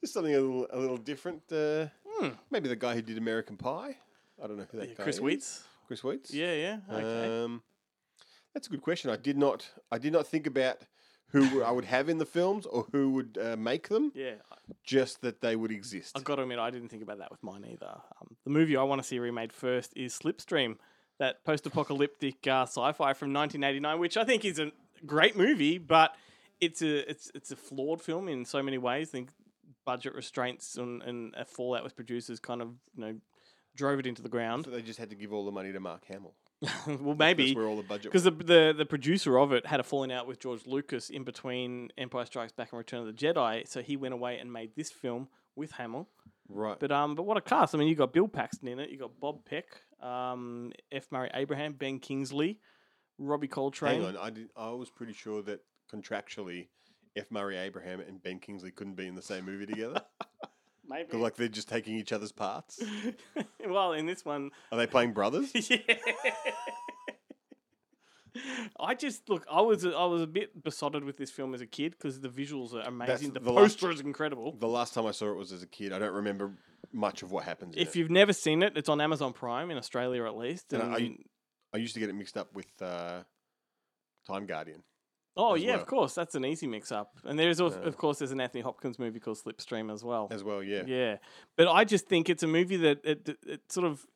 Just 0.00 0.14
something 0.14 0.34
a 0.34 0.40
little, 0.40 0.66
a 0.72 0.78
little 0.78 0.96
different. 0.96 1.42
Uh, 1.52 1.86
Hmm. 2.18 2.28
Maybe 2.50 2.68
the 2.68 2.76
guy 2.76 2.94
who 2.94 3.00
did 3.02 3.16
American 3.16 3.56
Pie. 3.56 3.96
I 4.42 4.46
don't 4.46 4.56
know 4.56 4.66
who 4.70 4.78
that 4.78 4.88
Yeah, 4.88 4.94
guy 4.94 5.04
Chris 5.04 5.16
is. 5.16 5.22
Weitz? 5.22 5.60
Chris 5.86 6.00
Weitz. 6.02 6.32
Yeah, 6.32 6.54
yeah. 6.54 6.78
Okay. 6.92 7.44
Um, 7.44 7.62
that's 8.54 8.66
a 8.66 8.70
good 8.70 8.82
question. 8.82 9.10
I 9.10 9.16
did 9.16 9.36
not. 9.38 9.68
I 9.92 9.98
did 9.98 10.12
not 10.12 10.26
think 10.26 10.46
about 10.46 10.78
who 11.32 11.62
I 11.62 11.70
would 11.70 11.84
have 11.84 12.08
in 12.08 12.18
the 12.18 12.26
films 12.26 12.66
or 12.66 12.86
who 12.92 13.10
would 13.10 13.38
uh, 13.40 13.56
make 13.56 13.88
them. 13.88 14.12
Yeah. 14.14 14.34
Just 14.84 15.20
that 15.22 15.40
they 15.40 15.56
would 15.56 15.70
exist. 15.70 16.16
I've 16.16 16.24
got 16.24 16.36
to 16.36 16.42
admit, 16.42 16.58
I 16.58 16.70
didn't 16.70 16.88
think 16.88 17.02
about 17.02 17.18
that 17.18 17.30
with 17.30 17.42
mine 17.42 17.64
either. 17.70 17.86
Um, 18.20 18.36
the 18.44 18.50
movie 18.50 18.76
I 18.76 18.82
want 18.82 19.00
to 19.00 19.06
see 19.06 19.18
remade 19.18 19.52
first 19.52 19.92
is 19.96 20.16
Slipstream, 20.18 20.76
that 21.18 21.44
post-apocalyptic 21.44 22.46
uh, 22.46 22.62
sci-fi 22.62 23.12
from 23.12 23.32
1989, 23.32 23.98
which 24.00 24.16
I 24.16 24.24
think 24.24 24.44
is 24.44 24.58
a 24.58 24.72
great 25.06 25.36
movie, 25.36 25.78
but 25.78 26.14
it's 26.60 26.82
a 26.82 27.08
it's 27.10 27.30
it's 27.34 27.50
a 27.50 27.56
flawed 27.56 28.00
film 28.02 28.28
in 28.28 28.44
so 28.44 28.62
many 28.62 28.78
ways. 28.78 29.08
I 29.08 29.12
think 29.12 29.30
budget 29.86 30.14
restraints 30.14 30.76
and, 30.76 31.02
and 31.02 31.34
a 31.36 31.44
fallout 31.44 31.82
with 31.84 31.96
producers 31.96 32.38
kind 32.38 32.60
of 32.62 32.68
you 32.96 33.04
know 33.04 33.14
drove 33.76 33.98
it 33.98 34.06
into 34.06 34.22
the 34.22 34.28
ground. 34.28 34.64
So 34.64 34.70
they 34.70 34.82
just 34.82 34.98
had 34.98 35.10
to 35.10 35.16
give 35.16 35.32
all 35.32 35.44
the 35.44 35.52
money 35.52 35.72
to 35.72 35.80
Mark 35.80 36.04
Hamill. 36.06 36.34
well, 36.86 37.16
maybe 37.18 37.46
That's 37.46 37.56
where 37.56 37.66
all 37.66 37.76
the 37.76 37.82
budget 37.82 38.12
because 38.12 38.24
the, 38.24 38.30
the 38.30 38.74
the 38.76 38.84
producer 38.84 39.38
of 39.38 39.52
it 39.52 39.64
had 39.64 39.80
a 39.80 39.82
falling 39.82 40.12
out 40.12 40.26
with 40.26 40.38
George 40.38 40.66
Lucas 40.66 41.08
in 41.08 41.24
between 41.24 41.90
Empire 41.96 42.26
Strikes 42.26 42.52
Back 42.52 42.72
and 42.72 42.78
Return 42.78 43.00
of 43.00 43.06
the 43.06 43.14
Jedi, 43.14 43.66
so 43.66 43.80
he 43.80 43.96
went 43.96 44.12
away 44.12 44.38
and 44.38 44.52
made 44.52 44.76
this 44.76 44.90
film 44.90 45.28
with 45.56 45.72
Hamill. 45.72 46.06
Right. 46.50 46.78
But 46.78 46.92
um, 46.92 47.14
but 47.14 47.22
what 47.22 47.38
a 47.38 47.40
cast! 47.40 47.74
I 47.74 47.78
mean, 47.78 47.88
you 47.88 47.94
got 47.94 48.12
Bill 48.12 48.28
Paxton 48.28 48.68
in 48.68 48.78
it, 48.78 48.90
you 48.90 48.98
got 48.98 49.18
Bob 49.18 49.46
Peck, 49.46 49.64
um, 50.02 50.72
F. 50.92 51.06
Murray 51.10 51.30
Abraham, 51.32 51.72
Ben 51.72 51.98
Kingsley, 51.98 52.58
Robbie 53.18 53.48
Coltrane. 53.48 54.02
Hang 54.02 54.16
on, 54.16 54.16
I 54.18 54.28
did. 54.28 54.48
I 54.54 54.68
was 54.70 54.90
pretty 54.90 55.14
sure 55.14 55.40
that 55.42 55.60
contractually, 55.90 56.68
F. 57.16 57.30
Murray 57.30 57.56
Abraham 57.56 58.00
and 58.00 58.22
Ben 58.22 58.38
Kingsley 58.38 58.70
couldn't 58.70 58.96
be 58.96 59.06
in 59.06 59.14
the 59.14 59.22
same 59.22 59.46
movie 59.46 59.66
together. 59.66 60.02
Maybe. 60.90 61.16
like 61.16 61.36
they're 61.36 61.48
just 61.48 61.68
taking 61.68 61.96
each 61.96 62.12
other's 62.12 62.32
parts. 62.32 62.82
well, 63.66 63.92
in 63.92 64.06
this 64.06 64.24
one, 64.24 64.50
Are 64.72 64.78
they 64.78 64.86
playing 64.86 65.12
brothers? 65.12 65.50
yeah. 65.70 65.76
I 68.78 68.94
just 68.94 69.28
look. 69.28 69.44
I 69.50 69.60
was 69.60 69.84
I 69.84 70.04
was 70.04 70.22
a 70.22 70.26
bit 70.26 70.62
besotted 70.62 71.04
with 71.04 71.16
this 71.16 71.30
film 71.30 71.54
as 71.54 71.60
a 71.60 71.66
kid 71.66 71.92
because 71.92 72.20
the 72.20 72.28
visuals 72.28 72.74
are 72.74 72.80
amazing. 72.80 73.32
the, 73.32 73.40
the 73.40 73.52
last- 73.52 73.80
poster 73.80 73.90
is 73.90 74.00
incredible. 74.00 74.52
The 74.52 74.68
last 74.68 74.94
time 74.94 75.06
I 75.06 75.10
saw 75.10 75.30
it 75.30 75.36
was 75.36 75.52
as 75.52 75.62
a 75.62 75.66
kid. 75.66 75.92
I 75.92 75.98
don't 75.98 76.14
remember 76.14 76.52
much 76.92 77.22
of 77.22 77.32
what 77.32 77.44
happens. 77.44 77.74
If 77.76 77.88
it. 77.88 77.96
you've 77.98 78.10
never 78.10 78.32
seen 78.32 78.62
it, 78.62 78.76
it's 78.76 78.88
on 78.88 79.00
Amazon 79.00 79.32
Prime 79.32 79.70
in 79.70 79.78
Australia 79.78 80.24
at 80.24 80.36
least. 80.36 80.72
And 80.72 80.82
And 80.82 80.94
I, 80.94 81.76
I 81.76 81.78
used 81.78 81.94
to 81.94 82.00
get 82.00 82.08
it 82.08 82.14
mixed 82.14 82.36
up 82.36 82.54
with 82.54 82.66
uh, 82.80 83.22
Time 84.26 84.46
Guardian. 84.46 84.82
Oh 85.36 85.54
yeah, 85.54 85.72
well. 85.72 85.80
of 85.80 85.86
course, 85.86 86.14
that's 86.14 86.34
an 86.34 86.44
easy 86.44 86.66
mix-up. 86.66 87.16
And 87.24 87.38
there's 87.38 87.60
of, 87.60 87.74
Yeah. 87.74 87.88
of 87.88 87.96
course 87.96 88.18
there's 88.18 88.32
an 88.32 88.40
Anthony 88.40 88.62
Hopkins 88.62 88.98
movie 88.98 89.20
called 89.20 89.38
Slipstream 89.38 89.92
as 89.92 90.02
well. 90.04 90.28
As 90.30 90.42
well, 90.44 90.62
yeah. 90.62 90.82
Yeah, 90.86 91.16
but 91.56 91.68
I 91.68 91.84
just 91.84 92.06
think 92.06 92.28
it's 92.28 92.42
a 92.42 92.46
movie 92.48 92.76
that 92.76 93.04
it, 93.04 93.38
it, 93.46 93.60
sort 93.72 93.86
of 93.86 94.06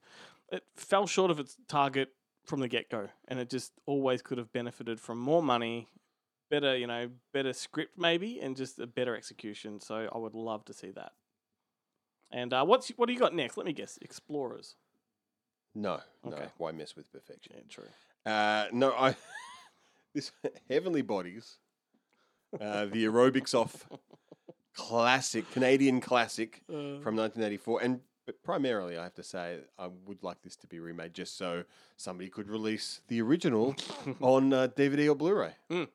it 0.52 0.62
fell 0.76 1.06
short 1.06 1.30
of 1.30 1.38
its 1.40 1.56
target 1.68 2.10
from 2.44 2.60
the 2.60 2.68
get-go, 2.68 3.08
and 3.28 3.38
it 3.38 3.48
just 3.50 3.72
always 3.86 4.20
could 4.22 4.38
have 4.38 4.52
benefited 4.52 5.00
from 5.00 5.18
more 5.18 5.42
money, 5.42 5.88
better 6.50 6.76
you 6.76 6.86
know, 6.86 7.08
better 7.32 7.52
script 7.52 7.96
maybe, 7.98 8.38
and 8.40 8.56
just 8.56 8.78
a 8.78 8.86
better 8.86 9.16
execution. 9.16 9.80
So 9.80 10.08
I 10.12 10.18
would 10.18 10.34
love 10.34 10.64
to 10.66 10.74
see 10.74 10.90
that. 10.90 11.12
And 12.30 12.52
uh, 12.52 12.64
what's 12.64 12.88
what 12.90 13.06
do 13.06 13.12
you 13.12 13.18
got 13.18 13.34
next? 13.34 13.56
Let 13.56 13.64
me 13.66 13.72
guess. 13.72 13.98
Explorers. 14.02 14.74
No, 15.74 16.00
no. 16.24 16.36
Why 16.58 16.72
mess 16.72 16.94
with 16.96 17.10
perfection? 17.12 17.54
Yeah, 17.56 17.62
true. 17.68 17.88
Uh, 18.26 18.66
no, 18.72 18.92
I. 18.92 19.16
this 20.14 20.32
Heavenly 20.70 21.02
Bodies, 21.02 21.58
uh, 22.60 22.86
the 22.86 23.04
aerobics 23.04 23.54
off 23.54 23.86
classic 24.74 25.50
Canadian 25.52 26.00
classic 26.00 26.62
Uh. 26.68 26.98
from 27.00 27.16
1984, 27.16 27.82
and 27.82 28.00
but 28.26 28.42
primarily 28.42 28.96
I 28.96 29.02
have 29.04 29.14
to 29.14 29.22
say 29.22 29.58
I 29.78 29.88
would 30.06 30.22
like 30.22 30.40
this 30.42 30.56
to 30.56 30.66
be 30.66 30.80
remade 30.80 31.12
just 31.12 31.36
so 31.36 31.64
somebody 31.96 32.30
could 32.30 32.48
release 32.48 33.02
the 33.08 33.20
original 33.20 33.76
on 34.20 34.52
uh, 34.52 34.68
DVD 34.68 35.10
or 35.10 35.14
Blu-ray. 35.14 35.52
Mm. 35.70 35.88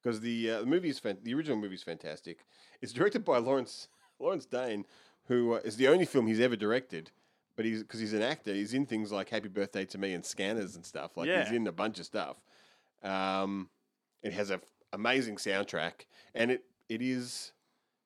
Because 0.00 0.20
the 0.20 0.50
uh, 0.50 0.60
the 0.60 0.66
movie 0.66 0.90
is 0.90 0.98
fan- 1.00 1.18
the 1.22 1.34
original 1.34 1.56
movie 1.56 1.74
is 1.74 1.82
fantastic. 1.82 2.38
It's 2.80 2.92
directed 2.92 3.24
by 3.24 3.38
Lawrence 3.38 3.88
Lawrence 4.20 4.46
Dane, 4.46 4.84
who 5.26 5.54
uh, 5.54 5.60
is 5.64 5.76
the 5.76 5.88
only 5.88 6.04
film 6.06 6.26
he's 6.26 6.40
ever 6.40 6.56
directed. 6.56 7.10
But 7.54 7.66
he's 7.66 7.82
because 7.82 8.00
he's 8.00 8.12
an 8.14 8.22
actor, 8.22 8.54
he's 8.54 8.72
in 8.74 8.86
things 8.86 9.12
like 9.12 9.28
Happy 9.28 9.48
Birthday 9.48 9.84
to 9.86 9.98
Me 9.98 10.12
and 10.14 10.24
Scanners 10.24 10.74
and 10.76 10.84
stuff. 10.86 11.16
Like 11.16 11.28
he's 11.28 11.52
in 11.52 11.66
a 11.66 11.72
bunch 11.72 11.98
of 11.98 12.06
stuff. 12.06 12.36
Um, 13.02 13.68
it 14.22 14.32
has 14.32 14.50
a 14.50 14.54
f- 14.54 14.60
amazing 14.92 15.36
soundtrack, 15.36 16.06
and 16.34 16.50
it 16.50 16.64
it 16.88 17.02
is 17.02 17.52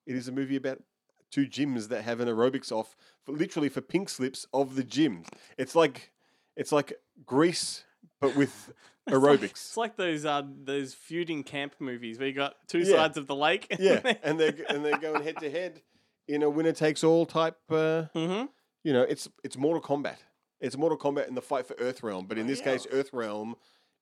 it 0.07 0.15
is 0.17 0.29
a 0.29 0.33
movie 0.33 0.57
about 0.57 0.83
two 1.31 1.47
gyms 1.47 1.89
that 1.89 2.03
have 2.05 2.21
an 2.21 2.29
aerobics 2.29 2.71
off 2.73 2.97
for 3.25 3.33
literally 3.33 3.69
for 3.69 3.81
pink 3.81 4.09
slips 4.09 4.47
of 4.55 4.77
the 4.77 4.85
gyms. 4.85 5.27
It's 5.59 5.75
like 5.75 6.13
it's 6.57 6.73
like 6.73 6.95
Grease, 7.25 7.85
but 8.21 8.35
with 8.37 8.73
It's 9.09 9.15
like- 9.15 9.41
aerobics. 9.41 9.51
It's 9.51 9.77
like 9.77 9.97
those 9.97 10.25
uh, 10.25 10.43
those 10.65 10.95
feuding 10.95 11.45
camp 11.45 11.75
movies 11.79 12.19
where 12.19 12.27
you 12.29 12.35
got 12.35 12.55
two 12.67 12.79
Yeah. 12.81 12.97
sides 12.97 13.17
of 13.17 13.27
the 13.27 13.37
lake. 13.37 13.67
yeah, 13.79 14.01
and 14.23 14.41
they're 14.41 14.55
and 14.69 14.85
they're 14.85 14.99
going 14.99 15.23
head 15.23 15.37
to 15.39 15.51
head 15.51 15.83
in 16.29 16.43
a 16.43 16.51
winner 16.51 16.73
takes 16.73 17.05
all 17.05 17.25
type. 17.27 17.57
Uh, 17.71 18.05
Mhm. 18.15 18.49
You 18.83 18.93
know, 18.93 19.03
it's 19.03 19.29
it's 19.45 19.57
Mortal 19.57 19.83
Kombat. 19.83 20.17
It's 20.61 20.77
Mortal 20.77 20.97
Kombat 20.99 21.29
in 21.29 21.35
the 21.35 21.43
fight 21.43 21.67
for 21.67 21.75
Earthrealm, 21.75 22.27
but 22.27 22.39
in 22.39 22.47
Oh, 22.47 22.49
this 22.49 22.61
case, 22.61 22.87
Earthrealm 22.87 23.55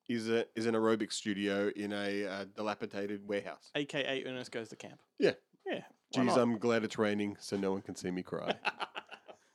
is 0.09 0.29
a 0.29 0.47
is 0.55 0.67
an 0.67 0.75
aerobic 0.75 1.13
studio 1.13 1.71
in 1.75 1.93
a 1.93 2.27
uh, 2.27 2.45
dilapidated 2.57 3.27
warehouse. 3.27 3.71
AKA 3.75 4.25
Ernest 4.27 4.51
goes 4.51 4.69
to 4.69 4.77
camp. 4.77 5.01
Yeah. 5.19 5.33
Yeah. 5.67 5.83
Geez, 6.13 6.27
not? 6.27 6.39
I'm 6.39 6.59
glad 6.59 6.85
it's 6.85 6.99
raining, 6.99 7.37
so 7.41 7.57
no 7.57 7.73
one 7.73 7.83
can 7.83 7.97
see 7.97 8.11
me 8.11 8.23
cry. 8.23 8.55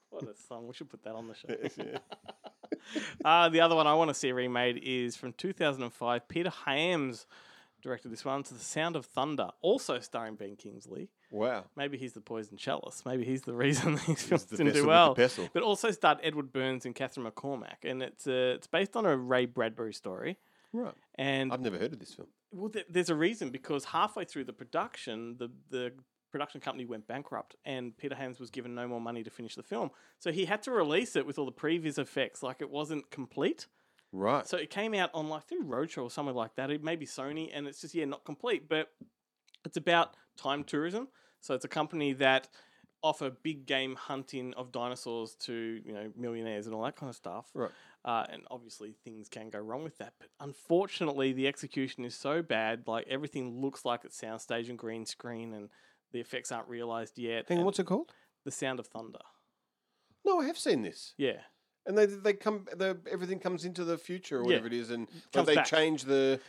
What 0.10 0.36
a 0.36 0.36
song. 0.50 0.68
We 0.68 0.74
should 0.74 0.90
put 0.90 1.04
that 1.04 1.16
on 1.16 1.30
the 1.30 1.34
show. 1.34 1.48
Yeah. 1.78 2.00
uh, 3.26 3.48
the 3.48 3.62
other 3.62 3.76
one 3.76 3.88
I 3.88 3.94
want 3.94 4.10
to 4.10 4.14
see 4.14 4.34
remade 4.34 4.82
is 4.84 5.16
from 5.16 5.32
2005. 5.34 6.28
Peter 6.28 6.50
Hyams 6.50 7.26
directed 7.82 8.10
this 8.12 8.26
one, 8.26 8.44
to 8.44 8.54
The 8.54 8.60
Sound 8.60 8.96
of 8.96 9.06
Thunder, 9.06 9.50
also 9.62 10.00
starring 10.00 10.36
Ben 10.36 10.56
Kingsley. 10.56 11.10
Wow. 11.32 11.66
Maybe 11.76 11.98
he's 11.98 12.14
the 12.14 12.22
poison 12.22 12.58
chalice. 12.58 13.04
Maybe 13.06 13.24
he's 13.26 13.44
the 13.44 13.54
reason 13.66 13.96
these 14.08 14.24
films 14.24 14.46
the 14.46 14.58
didn't 14.58 14.74
do 14.74 14.88
well. 14.88 15.16
But 15.16 15.64
also 15.64 15.92
starred 15.92 16.20
Edward 16.24 16.52
Burns 16.52 16.86
and 16.86 16.96
Catherine 16.96 17.30
McCormack, 17.30 17.84
and 17.84 18.02
it's 18.02 18.28
uh, 18.28 18.54
it's 18.56 18.68
based 18.68 18.96
on 18.96 19.06
a 19.06 19.16
Ray 19.16 19.46
Bradbury 19.46 19.94
story. 19.94 20.38
Right. 20.74 20.94
And 21.16 21.52
I've 21.52 21.62
never 21.62 21.78
heard 21.78 21.94
of 21.94 22.00
this 22.00 22.14
film. 22.14 22.28
well, 22.52 22.70
th- 22.70 22.86
there's 22.90 23.10
a 23.10 23.16
reason 23.16 23.50
because 23.50 23.86
halfway 23.86 24.24
through 24.26 24.44
the 24.46 24.54
production, 24.54 25.36
the 25.38 25.50
the 25.70 25.94
production 26.32 26.62
company 26.62 26.86
went 26.86 27.08
bankrupt, 27.08 27.56
and 27.66 27.98
Peter 27.98 28.16
Hyams 28.16 28.40
was 28.40 28.52
given 28.52 28.76
no 28.76 28.88
more 28.88 29.02
money 29.02 29.24
to 29.24 29.30
finish 29.32 29.56
the 29.56 29.64
film. 29.64 29.90
So 30.20 30.32
he 30.32 30.46
had 30.46 30.62
to 30.64 30.72
release 30.72 31.16
it 31.16 31.26
with 31.26 31.40
all 31.40 31.46
the 31.46 31.52
previous 31.52 31.98
effects, 31.98 32.44
like 32.44 32.62
it 32.62 32.70
wasn't 32.70 33.10
complete. 33.10 33.66
Right. 34.12 34.48
So 34.48 34.58
it 34.58 34.70
came 34.70 34.94
out 34.94 35.12
on 35.14 35.30
like 35.30 35.48
through 35.48 35.66
Roadshow 35.66 36.04
or 36.04 36.12
somewhere 36.12 36.34
like 36.34 36.56
that. 36.56 36.72
It 36.72 36.84
may 36.84 36.96
be 36.96 37.06
Sony, 37.06 37.50
and 37.54 37.68
it's 37.68 37.82
just 37.82 37.94
yeah 37.94 38.06
not 38.06 38.26
complete, 38.26 38.68
but 38.68 38.92
it's 39.66 39.78
about 39.78 40.16
time 40.38 40.64
tourism. 40.64 41.10
So 41.42 41.54
it's 41.54 41.66
a 41.66 41.70
company 41.70 42.14
that 42.14 42.48
offer 43.02 43.30
big 43.30 43.66
game 43.66 43.96
hunting 43.96 44.54
of 44.56 44.72
dinosaurs 44.72 45.36
to 45.36 45.82
you 45.86 45.94
know 45.94 46.12
millionaires 46.18 46.66
and 46.66 46.76
all 46.76 46.84
that 46.84 46.96
kind 46.96 47.10
of 47.10 47.16
stuff. 47.16 47.48
Right. 47.54 47.72
Uh, 48.04 48.26
and 48.32 48.44
obviously 48.50 48.96
things 49.04 49.28
can 49.30 49.50
go 49.50 49.60
wrong 49.60 49.84
with 49.84 49.98
that, 49.98 50.14
but 50.20 50.30
unfortunately 50.40 51.34
the 51.34 51.48
execution 51.48 52.06
is 52.06 52.16
so 52.16 52.42
bad. 52.42 52.84
Like 52.88 53.06
everything 53.10 53.62
looks 53.62 53.86
like 53.86 54.06
it's 54.06 54.20
soundstage 54.20 54.70
and 54.70 54.78
green 54.78 55.06
screen, 55.06 55.54
and 55.54 55.70
the 56.12 56.20
effects 56.20 56.52
aren't 56.52 56.68
realized 56.68 57.18
yet. 57.20 57.46
Hang 57.48 57.60
on, 57.60 57.66
what's 57.66 57.80
it 57.80 57.86
called? 57.86 58.12
The 58.46 58.52
Sound 58.52 58.80
of 58.80 58.88
Thunder. 58.88 59.20
No, 60.26 60.40
I 60.40 60.46
have 60.46 60.58
seen 60.58 60.82
this. 60.82 61.14
Yeah. 61.18 61.42
And 61.86 61.98
they 61.98 62.06
they 62.06 62.34
come 62.34 62.66
the 62.76 62.98
everything 63.12 63.40
comes 63.40 63.66
into 63.66 63.84
the 63.84 63.98
future 63.98 64.40
or 64.40 64.44
whatever 64.44 64.68
it 64.68 64.74
is, 64.74 64.90
and 64.92 65.08
Comes 65.34 65.48
they 65.48 65.56
back. 65.56 65.66
change 65.66 66.04
the 66.04 66.40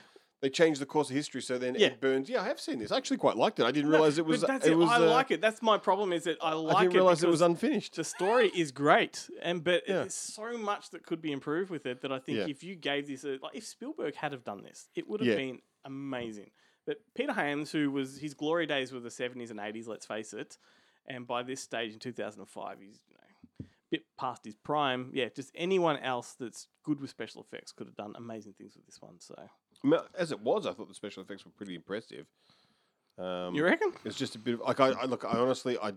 they 0.42 0.48
change 0.48 0.78
the 0.78 0.86
course 0.86 1.10
of 1.10 1.16
history. 1.16 1.40
So 1.42 1.58
then 1.58 1.74
Yeah. 1.78 1.88
Ed 1.88 2.00
Burns. 2.00 2.28
Yeah, 2.28 2.40
I 2.42 2.46
have 2.46 2.58
seen 2.58 2.78
this. 2.78 2.90
I 2.90 2.96
actually 2.96 3.18
quite 3.18 3.36
liked 3.36 3.60
it. 3.60 3.64
I 3.64 3.70
didn't 3.70 3.90
realize 3.90 4.18
it 4.18 4.22
but 4.22 4.28
was. 4.30 4.40
That's 4.40 4.66
it 4.66 4.72
it. 4.72 4.74
was. 4.74 4.88
I 4.90 4.96
uh, 4.96 5.00
like 5.10 5.30
it. 5.30 5.40
That's 5.40 5.62
my 5.62 5.78
problem. 5.78 6.12
Is 6.12 6.24
that 6.24 6.38
I 6.42 6.54
like 6.54 6.74
it. 6.74 6.76
I 6.76 6.80
didn't 6.82 6.94
it 6.94 6.96
realize 6.98 7.22
it 7.22 7.28
was 7.28 7.42
unfinished. 7.42 7.94
The 7.96 8.04
story 8.04 8.50
is 8.54 8.72
great, 8.72 9.28
and 9.42 9.62
but 9.62 9.82
Yeah. 9.86 9.96
there's 10.00 10.14
so 10.14 10.56
much 10.58 10.90
that 10.90 11.04
could 11.06 11.20
be 11.22 11.30
improved 11.32 11.70
with 11.70 11.86
it 11.86 12.00
that 12.02 12.10
I 12.12 12.18
think 12.18 12.38
Yeah. 12.38 12.46
if 12.48 12.62
you 12.64 12.74
gave 12.74 13.06
this, 13.06 13.24
a, 13.24 13.38
like 13.42 13.54
if 13.54 13.64
Spielberg 13.66 14.14
had 14.16 14.32
have 14.32 14.44
done 14.44 14.62
this, 14.62 14.88
it 14.94 15.08
would 15.08 15.20
have 15.20 15.28
Yeah. 15.28 15.36
been 15.36 15.60
amazing. 15.84 16.50
But 16.86 16.98
Peter 17.14 17.32
Hyams, 17.32 17.70
who 17.70 17.90
was 17.90 18.18
his 18.18 18.34
glory 18.34 18.66
days 18.66 18.92
were 18.92 19.00
the 19.00 19.10
70s 19.10 19.50
and 19.50 19.60
80s, 19.60 19.86
let's 19.86 20.06
face 20.06 20.32
it, 20.32 20.56
and 21.06 21.26
by 21.26 21.42
this 21.42 21.60
stage 21.60 21.92
in 21.92 21.98
2005, 21.98 22.80
he's 22.80 22.98
you 23.08 23.14
know 23.14 23.20
bit 23.90 24.02
past 24.18 24.44
his 24.44 24.54
prime. 24.54 25.10
Yeah, 25.12 25.28
just 25.34 25.50
anyone 25.54 25.98
else 25.98 26.36
that's 26.38 26.68
good 26.84 27.00
with 27.00 27.10
special 27.10 27.42
effects 27.42 27.72
could 27.72 27.86
have 27.86 27.96
done 27.96 28.14
amazing 28.16 28.54
things 28.56 28.74
with 28.76 28.86
this 28.86 29.00
one. 29.00 29.18
So 29.18 29.34
I 29.38 29.86
mean, 29.86 30.00
as 30.16 30.32
it 30.32 30.40
was, 30.40 30.66
I 30.66 30.72
thought 30.72 30.88
the 30.88 30.94
special 30.94 31.22
effects 31.22 31.44
were 31.44 31.52
pretty 31.56 31.74
impressive. 31.74 32.26
Um, 33.18 33.54
You 33.54 33.64
reckon? 33.64 33.92
It's 34.04 34.16
just 34.16 34.34
a 34.34 34.38
bit 34.38 34.54
of 34.54 34.60
like 34.60 34.80
I, 34.80 34.90
I 34.90 35.04
look. 35.04 35.24
I 35.24 35.38
honestly, 35.38 35.78
I 35.82 35.92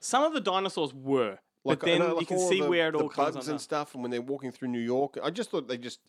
some 0.00 0.24
of 0.24 0.32
the 0.32 0.40
dinosaurs 0.40 0.92
were, 0.92 1.38
like 1.64 1.80
but 1.80 1.86
then 1.86 2.00
know, 2.00 2.20
you 2.20 2.26
can 2.26 2.38
see 2.38 2.60
the, 2.60 2.68
where 2.68 2.88
it 2.88 2.94
all 2.94 3.08
comes 3.08 3.34
bugs 3.34 3.48
and 3.48 3.60
stuff, 3.60 3.94
and 3.94 4.02
when 4.02 4.10
they're 4.10 4.20
walking 4.22 4.52
through 4.52 4.68
New 4.68 4.80
York, 4.80 5.18
I 5.22 5.30
just 5.30 5.50
thought 5.50 5.68
they 5.68 5.78
just. 5.78 6.00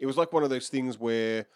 It 0.00 0.06
was 0.06 0.16
like 0.16 0.32
one 0.32 0.42
of 0.42 0.50
those 0.50 0.68
things 0.68 0.98
where, 0.98 1.46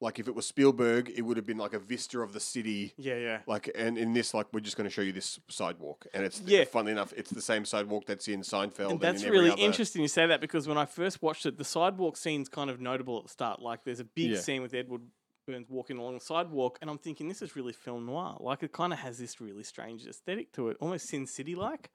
like, 0.00 0.18
if 0.18 0.28
it 0.28 0.34
was 0.34 0.46
Spielberg, 0.46 1.10
it 1.16 1.22
would 1.22 1.36
have 1.38 1.46
been 1.46 1.56
like 1.56 1.72
a 1.72 1.78
vista 1.78 2.20
of 2.20 2.32
the 2.32 2.40
city. 2.40 2.92
Yeah, 2.98 3.16
yeah. 3.16 3.38
Like, 3.46 3.70
and 3.74 3.96
in 3.96 4.12
this, 4.12 4.34
like, 4.34 4.46
we're 4.52 4.60
just 4.60 4.76
going 4.76 4.88
to 4.88 4.90
show 4.94 5.02
you 5.02 5.12
this 5.12 5.40
sidewalk, 5.48 6.06
and 6.12 6.24
it's 6.24 6.40
Yeah. 6.44 6.64
Funnily 6.64 6.92
enough, 6.92 7.12
it's 7.16 7.30
the 7.30 7.40
same 7.40 7.64
sidewalk 7.64 8.04
that's 8.06 8.28
in 8.28 8.40
Seinfeld. 8.42 8.90
And 8.90 9.00
that's 9.00 9.22
in 9.22 9.30
really 9.32 9.50
other- 9.50 9.60
interesting 9.62 10.02
you 10.02 10.08
say 10.08 10.26
that 10.26 10.40
because 10.40 10.68
when 10.68 10.76
I 10.78 10.84
first 10.84 11.22
watched 11.22 11.46
it, 11.46 11.56
the 11.56 11.64
sidewalk 11.64 12.16
scene's 12.16 12.48
kind 12.48 12.68
of 12.70 12.80
notable 12.80 13.16
at 13.18 13.24
the 13.24 13.30
start. 13.30 13.60
Like 13.62 13.84
there's 13.84 14.00
a 14.00 14.04
big 14.04 14.30
Yeah. 14.32 14.40
scene 14.40 14.60
with 14.62 14.74
Edward 14.74 15.02
Burns 15.46 15.68
walking 15.70 15.96
along 15.96 16.14
the 16.14 16.20
sidewalk, 16.24 16.76
and 16.82 16.90
I'm 16.90 16.98
thinking 16.98 17.28
this 17.28 17.40
is 17.40 17.54
really 17.56 17.72
film 17.72 18.04
noir. 18.06 18.36
Like 18.40 18.62
it 18.64 18.72
kind 18.72 18.92
of 18.92 18.98
has 18.98 19.16
this 19.18 19.40
really 19.40 19.62
strange 19.62 20.04
aesthetic 20.06 20.52
to 20.54 20.68
it, 20.68 20.76
almost 20.80 21.06
Sin 21.08 21.26
City 21.26 21.54
like. 21.54 21.90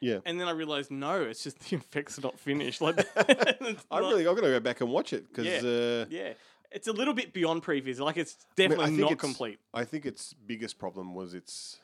Yeah. 0.00 0.18
And 0.26 0.40
then 0.40 0.48
I 0.48 0.50
realized 0.50 0.90
no, 0.90 1.22
it's 1.22 1.42
just 1.44 1.60
the 1.60 1.76
effects 1.76 2.18
are 2.18 2.22
not 2.22 2.38
finished. 2.38 2.80
Like 2.80 2.96
it's 3.16 3.84
I 3.90 4.00
not- 4.00 4.08
really, 4.08 4.26
I'm 4.26 4.34
going 4.34 4.42
to 4.44 4.50
go 4.50 4.60
back 4.60 4.80
and 4.80 4.90
watch 4.90 5.12
it 5.12 5.28
because. 5.28 5.46
yeah, 5.46 5.58
Uh, 5.70 6.06
yeah, 6.10 6.32
it's 6.74 6.88
a 6.88 6.92
little 6.92 7.14
bit 7.14 7.32
beyond 7.32 7.62
previous. 7.62 7.98
Like 7.98 8.16
it's 8.16 8.36
I 8.58 8.62
mean, 8.62 8.72
I 8.72 8.74
definitely 8.76 8.96
not 9.02 9.12
it's- 9.12 9.20
complete. 9.20 9.58
I 9.72 9.84
think 9.84 10.04
its 10.06 10.34
biggest 10.46 10.78
problem 10.78 11.14
was 11.14 11.32
its 11.34 11.78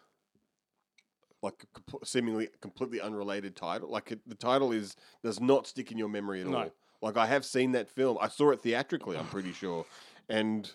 like 1.42 1.64
a 1.74 1.80
compl- 1.80 2.06
seemingly 2.06 2.48
completely 2.60 3.00
unrelated 3.00 3.56
title. 3.56 3.90
Like 3.90 4.12
it, 4.12 4.20
the 4.28 4.34
title 4.34 4.72
is 4.72 4.96
does 5.24 5.40
not 5.40 5.66
stick 5.66 5.90
in 5.90 5.96
your 5.98 6.08
memory 6.08 6.40
at 6.42 6.46
No. 6.48 6.58
all. 6.58 6.70
Like 7.02 7.16
I 7.16 7.26
have 7.26 7.44
seen 7.46 7.72
that 7.72 7.88
film. 7.88 8.18
I 8.20 8.28
saw 8.28 8.50
it 8.50 8.60
theatrically. 8.60 9.16
I'm 9.16 9.26
pretty 9.26 9.52
sure, 9.52 9.86
and 10.28 10.70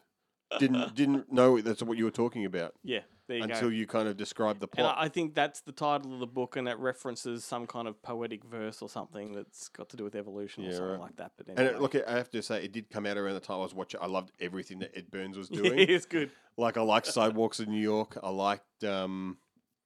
didn't 0.60 0.96
didn't 0.96 1.32
know 1.32 1.60
that's 1.62 1.84
what 1.84 1.98
you 1.98 2.06
were 2.06 2.12
talking 2.12 2.46
about. 2.46 2.74
Yeah, 2.84 3.00
there 3.28 3.38
you 3.38 3.48
go. 3.48 3.54
until 3.54 3.72
you 3.72 3.88
kind 3.88 4.08
of 4.08 4.18
described 4.18 4.60
the 4.60 4.68
plot. 4.68 4.96
I 4.98 5.06
I 5.06 5.10
think 5.10 5.34
that's 5.34 5.62
the 5.62 5.72
title 5.72 6.14
of 6.14 6.20
the 6.20 6.28
book, 6.28 6.56
and 6.56 6.68
it 6.68 6.78
references 6.78 7.44
some 7.44 7.68
kind 7.68 7.88
of 7.88 8.02
poetic 8.02 8.44
verse 8.44 8.82
or 8.82 8.90
something 8.90 9.34
that's 9.34 9.68
got 9.70 9.90
to 9.90 9.98
do 9.98 10.04
with 10.04 10.16
evolution 10.16 10.66
or 10.66 10.72
something 10.72 10.92
right. 10.92 11.00
like 11.00 11.16
that. 11.18 11.32
But 11.38 11.48
And 11.50 11.60
it, 11.60 11.82
look, 11.82 11.96
I 11.96 12.12
have 12.12 12.30
to 12.32 12.42
say, 12.42 12.64
it 12.64 12.72
did 12.72 12.90
come 12.90 13.06
out 13.06 13.18
around 13.18 13.34
the 13.34 13.40
time 13.40 13.58
I 13.58 13.64
was 13.64 13.74
watching. 13.74 14.00
I 14.02 14.08
loved 14.08 14.32
everything 14.40 14.80
that 14.80 14.92
Ed 14.96 15.12
Burns 15.12 15.38
was 15.38 15.50
doing. 15.62 15.80
Yeah, 15.80 15.86
it's 15.96 16.06
good. 16.06 16.32
Like 16.58 16.78
I 16.78 16.82
liked 16.82 17.08
Sidewalks 17.08 17.60
in 17.60 17.70
New 17.70 17.82
York. 17.82 18.18
I 18.22 18.30
liked. 18.30 18.84
um 18.84 19.38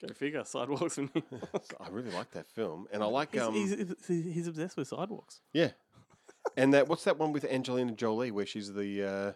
Go 0.01 0.13
figure. 0.13 0.45
Sidewalks 0.45 0.97
and 0.97 1.09
I 1.79 1.89
really 1.89 2.11
liked 2.11 2.31
that 2.31 2.49
film, 2.49 2.87
and 2.91 3.03
I 3.03 3.05
like. 3.07 3.33
he's, 3.33 3.41
um 3.41 3.53
he's, 3.53 3.75
he's, 4.07 4.33
he's 4.33 4.47
obsessed 4.47 4.77
with 4.77 4.87
sidewalks. 4.87 5.41
Yeah, 5.51 5.71
and 6.55 6.73
that 6.73 6.87
what's 6.87 7.03
that 7.03 7.17
one 7.17 7.31
with 7.33 7.45
Angelina 7.45 7.91
Jolie 7.91 8.31
where 8.31 8.45
she's 8.45 8.73
the 8.73 9.03
uh, 9.03 9.31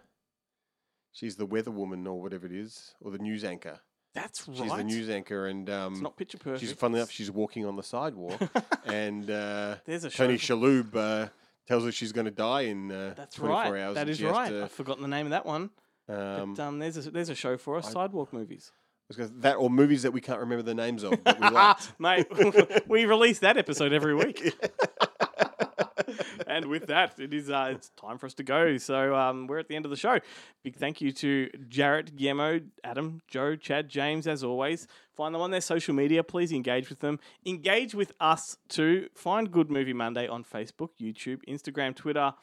she's 1.13 1.37
the 1.37 1.45
weather 1.45 1.71
woman 1.71 2.05
or 2.05 2.21
whatever 2.21 2.45
it 2.45 2.51
is, 2.51 2.93
or 2.99 3.11
the 3.11 3.17
news 3.19 3.43
anchor. 3.45 3.79
That's 4.13 4.47
right. 4.47 4.57
She's 4.57 4.71
the 4.71 4.83
news 4.83 5.09
anchor, 5.09 5.47
and 5.47 5.67
um, 5.69 6.01
not 6.01 6.17
picture 6.17 6.37
perfect. 6.37 6.59
She's 6.61 6.73
funnily 6.73 6.99
enough, 6.99 7.09
she's 7.09 7.31
walking 7.31 7.65
on 7.65 7.75
the 7.77 7.83
sidewalk, 7.83 8.39
and 8.85 9.29
uh, 9.29 9.77
There's 9.85 10.03
a 10.03 10.09
Tony 10.09 10.37
show 10.37 10.57
Shalhoub 10.57 10.95
uh, 10.95 11.29
tells 11.67 11.85
her 11.85 11.91
she's 11.91 12.11
going 12.11 12.25
to 12.25 12.31
die 12.31 12.61
in 12.61 12.91
uh, 12.91 13.13
That's 13.15 13.35
24 13.37 13.73
right. 13.73 13.81
hours. 13.81 13.95
That 13.95 14.09
is 14.09 14.21
right. 14.21 14.49
to- 14.49 14.63
I've 14.65 14.71
forgotten 14.71 15.01
the 15.01 15.07
name 15.07 15.25
of 15.25 15.31
that 15.31 15.45
one. 15.45 15.71
Um, 16.09 16.53
but 16.53 16.59
um, 16.63 16.79
there's 16.79 16.97
a 17.07 17.09
there's 17.11 17.29
a 17.29 17.35
show 17.35 17.57
for 17.57 17.77
us. 17.77 17.87
I- 17.87 17.91
sidewalk 17.93 18.33
movies. 18.33 18.71
I 18.75 19.05
was 19.09 19.17
gonna- 19.17 19.41
that 19.41 19.55
or 19.55 19.69
movies 19.69 20.03
that 20.03 20.11
we 20.11 20.21
can't 20.21 20.39
remember 20.39 20.61
the 20.63 20.75
names 20.75 21.03
of. 21.03 21.23
That 21.23 21.39
we. 21.39 21.93
Mate, 22.03 22.87
we 22.87 23.05
release 23.05 23.39
that 23.39 23.57
episode 23.57 23.93
every 23.93 24.13
week. 24.13 24.53
And 26.47 26.65
with 26.65 26.87
that, 26.87 27.19
it 27.19 27.33
is 27.33 27.49
uh, 27.49 27.69
it's 27.71 27.89
time 27.89 28.17
for 28.17 28.25
us 28.25 28.33
to 28.35 28.43
go. 28.43 28.77
So 28.77 29.15
um, 29.15 29.47
we're 29.47 29.59
at 29.59 29.67
the 29.67 29.75
end 29.75 29.85
of 29.85 29.91
the 29.91 29.97
show. 29.97 30.19
Big 30.63 30.75
thank 30.75 31.01
you 31.01 31.11
to 31.11 31.49
Jarrett, 31.67 32.15
Guillermo, 32.15 32.61
Adam, 32.83 33.21
Joe, 33.27 33.55
Chad, 33.55 33.89
James, 33.89 34.27
as 34.27 34.43
always. 34.43 34.87
Find 35.15 35.33
them 35.33 35.41
on 35.41 35.51
their 35.51 35.61
social 35.61 35.93
media. 35.93 36.23
Please 36.23 36.51
engage 36.51 36.89
with 36.89 36.99
them. 36.99 37.19
Engage 37.45 37.93
with 37.93 38.11
us 38.19 38.57
too. 38.69 39.09
Find 39.13 39.51
Good 39.51 39.69
Movie 39.69 39.93
Monday 39.93 40.27
on 40.27 40.43
Facebook, 40.43 40.89
YouTube, 40.99 41.39
Instagram, 41.47 41.95
Twitter. 41.95 42.33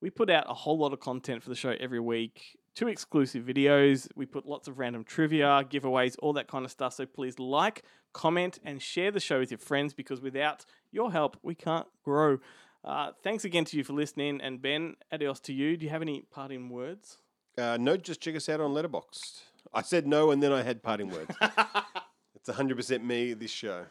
We 0.00 0.10
put 0.10 0.30
out 0.30 0.44
a 0.48 0.54
whole 0.54 0.78
lot 0.78 0.92
of 0.92 1.00
content 1.00 1.42
for 1.42 1.50
the 1.50 1.54
show 1.56 1.74
every 1.78 2.00
week. 2.00 2.56
Two 2.74 2.88
exclusive 2.88 3.44
videos. 3.44 4.08
We 4.16 4.24
put 4.26 4.46
lots 4.46 4.68
of 4.68 4.78
random 4.78 5.04
trivia, 5.04 5.64
giveaways, 5.68 6.16
all 6.20 6.32
that 6.34 6.48
kind 6.48 6.64
of 6.64 6.70
stuff. 6.70 6.94
So 6.94 7.04
please 7.04 7.38
like, 7.38 7.82
comment, 8.12 8.58
and 8.64 8.80
share 8.80 9.10
the 9.10 9.20
show 9.20 9.40
with 9.40 9.50
your 9.50 9.58
friends 9.58 9.92
because 9.92 10.20
without 10.20 10.64
your 10.90 11.12
help, 11.12 11.36
we 11.42 11.54
can't 11.54 11.86
grow. 12.02 12.38
Uh, 12.84 13.12
thanks 13.22 13.44
again 13.44 13.64
to 13.66 13.76
you 13.76 13.84
for 13.84 13.92
listening. 13.92 14.40
And 14.40 14.60
Ben, 14.60 14.96
adios 15.12 15.40
to 15.40 15.52
you. 15.52 15.76
Do 15.76 15.84
you 15.84 15.90
have 15.90 16.02
any 16.02 16.22
parting 16.30 16.70
words? 16.70 17.18
Uh, 17.58 17.76
no, 17.78 17.96
just 17.96 18.20
check 18.20 18.36
us 18.36 18.48
out 18.48 18.60
on 18.60 18.72
Letterboxd. 18.72 19.40
I 19.74 19.82
said 19.82 20.06
no, 20.06 20.30
and 20.30 20.42
then 20.42 20.52
I 20.52 20.62
had 20.62 20.82
parting 20.82 21.10
words. 21.10 21.34
it's 22.34 22.48
100% 22.48 23.04
me, 23.04 23.34
this 23.34 23.50
show. 23.50 23.84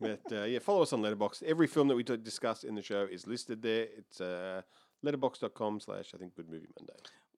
But 0.00 0.20
uh, 0.32 0.44
yeah, 0.44 0.58
follow 0.58 0.82
us 0.82 0.92
on 0.92 1.02
Letterboxd. 1.02 1.44
Every 1.44 1.66
film 1.66 1.88
that 1.88 1.94
we 1.94 2.02
discuss 2.02 2.64
in 2.64 2.74
the 2.74 2.82
show 2.82 3.06
is 3.10 3.26
listed 3.26 3.62
there. 3.62 3.86
It's 3.96 4.20
uh, 4.20 4.62
letterboxd.com 5.04 5.80
slash, 5.80 6.12
I 6.14 6.18
think, 6.18 6.34
Good 6.34 6.50
Movie 6.50 6.66
Monday. 6.78 6.94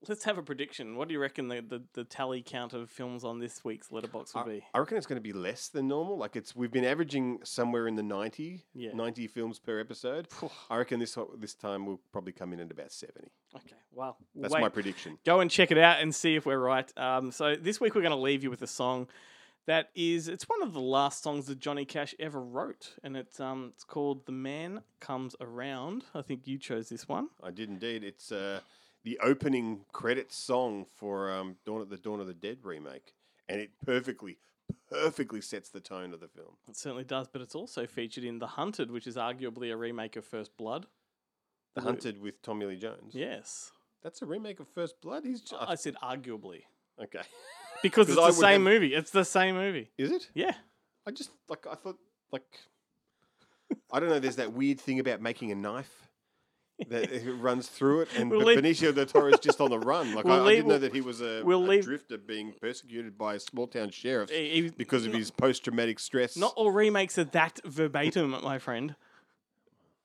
Let's 0.08 0.24
have 0.24 0.38
a 0.38 0.42
prediction. 0.42 0.96
What 0.96 1.08
do 1.08 1.14
you 1.14 1.20
reckon 1.20 1.48
the, 1.48 1.62
the, 1.62 1.82
the 1.92 2.04
tally 2.04 2.42
count 2.42 2.72
of 2.72 2.90
films 2.90 3.24
on 3.24 3.38
this 3.38 3.64
week's 3.64 3.88
Letterboxd 3.88 4.34
will 4.34 4.42
I, 4.42 4.44
be? 4.44 4.64
I 4.74 4.78
reckon 4.78 4.96
it's 4.96 5.06
going 5.06 5.16
to 5.16 5.22
be 5.22 5.32
less 5.32 5.68
than 5.68 5.88
normal. 5.88 6.16
Like 6.16 6.36
it's 6.36 6.54
we've 6.54 6.70
been 6.70 6.84
averaging 6.84 7.40
somewhere 7.44 7.86
in 7.88 7.96
the 7.96 8.02
90, 8.02 8.64
Yeah. 8.74 8.92
90 8.94 9.26
films 9.28 9.58
per 9.58 9.80
episode. 9.80 10.28
I 10.70 10.76
reckon 10.76 11.00
this 11.00 11.16
this 11.38 11.54
time 11.54 11.86
we'll 11.86 12.00
probably 12.12 12.32
come 12.32 12.52
in 12.52 12.60
at 12.60 12.70
about 12.70 12.92
70. 12.92 13.30
Okay, 13.56 13.76
wow. 13.92 14.16
That's 14.34 14.52
Wait. 14.54 14.60
my 14.60 14.68
prediction. 14.68 15.18
Go 15.24 15.40
and 15.40 15.50
check 15.50 15.70
it 15.70 15.78
out 15.78 16.00
and 16.00 16.14
see 16.14 16.34
if 16.36 16.46
we're 16.46 16.58
right. 16.58 16.90
Um, 16.98 17.30
so 17.30 17.56
this 17.56 17.80
week 17.80 17.94
we're 17.94 18.02
going 18.02 18.10
to 18.10 18.16
leave 18.16 18.42
you 18.42 18.50
with 18.50 18.62
a 18.62 18.66
song 18.66 19.08
that 19.66 19.90
is 19.94 20.28
it's 20.28 20.44
one 20.48 20.62
of 20.62 20.72
the 20.72 20.80
last 20.80 21.22
songs 21.22 21.46
that 21.46 21.58
Johnny 21.58 21.84
Cash 21.84 22.14
ever 22.18 22.40
wrote, 22.40 22.94
and 23.02 23.16
it's 23.16 23.40
um 23.40 23.72
it's 23.74 23.84
called 23.84 24.26
"The 24.26 24.32
Man 24.32 24.82
Comes 25.00 25.34
Around." 25.40 26.04
I 26.14 26.22
think 26.22 26.46
you 26.46 26.58
chose 26.58 26.88
this 26.88 27.08
one. 27.08 27.28
I 27.42 27.50
did 27.50 27.68
indeed. 27.68 28.04
It's 28.04 28.30
uh, 28.30 28.60
the 29.04 29.18
opening 29.22 29.84
credits 29.92 30.36
song 30.36 30.86
for 30.96 31.30
um, 31.30 31.56
Dawn 31.66 31.80
of 31.80 31.88
the 31.90 31.96
Dawn 31.96 32.20
of 32.20 32.26
the 32.26 32.34
Dead 32.34 32.58
remake, 32.62 33.14
and 33.48 33.60
it 33.60 33.70
perfectly, 33.84 34.38
perfectly 34.90 35.40
sets 35.40 35.68
the 35.68 35.80
tone 35.80 36.14
of 36.14 36.20
the 36.20 36.28
film. 36.28 36.56
It 36.68 36.76
certainly 36.76 37.04
does, 37.04 37.28
but 37.28 37.42
it's 37.42 37.54
also 37.54 37.86
featured 37.86 38.24
in 38.24 38.38
The 38.38 38.46
Hunted, 38.46 38.90
which 38.90 39.06
is 39.06 39.16
arguably 39.16 39.72
a 39.72 39.76
remake 39.76 40.16
of 40.16 40.24
First 40.24 40.56
Blood. 40.56 40.86
The 41.74 41.82
Hunted 41.82 42.20
with 42.20 42.40
Tommy 42.42 42.66
Lee 42.66 42.76
Jones. 42.76 43.14
Yes, 43.14 43.72
that's 44.02 44.22
a 44.22 44.26
remake 44.26 44.60
of 44.60 44.68
First 44.68 45.00
Blood. 45.00 45.24
He's 45.24 45.40
just, 45.40 45.60
I 45.60 45.74
said 45.74 45.96
arguably 46.02 46.62
okay 47.02 47.22
because 47.82 48.08
it's 48.08 48.18
I 48.18 48.28
the 48.28 48.32
same 48.32 48.52
have- 48.64 48.72
movie. 48.72 48.94
It's 48.94 49.10
the 49.10 49.24
same 49.24 49.56
movie. 49.56 49.90
Is 49.98 50.10
it? 50.12 50.28
Yeah. 50.34 50.52
I 51.06 51.10
just 51.10 51.30
like 51.48 51.66
I 51.70 51.74
thought 51.74 51.98
like 52.32 52.44
I 53.92 54.00
don't 54.00 54.08
know. 54.08 54.18
There's 54.20 54.36
that 54.36 54.52
weird 54.52 54.80
thing 54.80 55.00
about 55.00 55.20
making 55.20 55.50
a 55.52 55.54
knife. 55.54 56.08
That 56.88 57.12
it 57.12 57.32
runs 57.34 57.68
through 57.68 58.00
it, 58.00 58.08
and 58.16 58.30
We'll 58.30 58.40
Benicio 58.46 58.92
del 58.92 59.06
Toro 59.06 59.32
is 59.32 59.38
just 59.38 59.60
on 59.60 59.70
the 59.70 59.78
run. 59.78 60.12
Like 60.14 60.24
We'll 60.24 60.34
I, 60.34 60.38
I 60.38 60.40
leave- 60.42 60.56
didn't 60.56 60.68
know 60.70 60.78
that 60.78 60.92
he 60.92 61.00
was 61.00 61.20
a, 61.20 61.42
we'll 61.44 61.64
a 61.64 61.68
leave- 61.68 61.84
drifter 61.84 62.18
being 62.18 62.52
persecuted 62.60 63.16
by 63.16 63.38
small 63.38 63.68
town 63.68 63.90
sheriffs 63.90 64.32
He- 64.32 64.72
because 64.76 65.06
of 65.06 65.12
his 65.12 65.30
post 65.30 65.62
traumatic 65.64 66.00
stress. 66.00 66.36
Not 66.36 66.52
all 66.56 66.72
remakes 66.72 67.16
are 67.16 67.24
that 67.24 67.60
verbatim, 67.64 68.30
my 68.42 68.58
friend. 68.58 68.96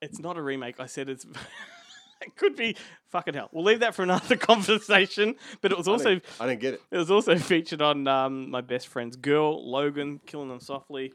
It's 0.01 0.19
not 0.19 0.37
a 0.37 0.41
remake. 0.43 0.79
I 0.79 0.85
said 0.85 1.09
it's. 1.09 1.25
it 2.21 2.35
could 2.35 2.55
be 2.55 2.75
fucking 3.07 3.33
hell. 3.33 3.49
We'll 3.51 3.63
leave 3.65 3.79
that 3.79 3.95
for 3.95 4.03
another 4.03 4.35
conversation. 4.37 5.35
But 5.61 5.71
it 5.71 5.77
was 5.77 5.87
I 5.87 5.91
also. 5.91 6.09
didn't- 6.09 6.25
I 6.39 6.47
didn't 6.47 6.61
get 6.61 6.75
it. 6.75 6.81
It 6.91 6.97
was 6.97 7.09
also 7.09 7.35
featured 7.37 7.81
on 7.81 8.07
um, 8.07 8.51
my 8.51 8.61
best 8.61 8.87
friend's 8.89 9.15
girl, 9.15 9.67
Logan, 9.69 10.21
killing 10.27 10.49
them 10.49 10.59
softly. 10.59 11.13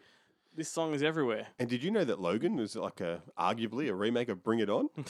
This 0.57 0.71
song 0.71 0.95
is 0.95 1.03
everywhere. 1.03 1.49
And 1.59 1.69
did 1.69 1.83
you 1.83 1.91
know 1.91 2.05
that 2.05 2.21
Logan 2.21 2.55
was 2.55 2.77
like 2.77 3.01
a 3.01 3.23
arguably 3.37 3.89
a 3.89 3.95
remake 3.95 4.29
of 4.29 4.45
Bring 4.45 4.61
It 4.61 4.71
On? 4.71 4.89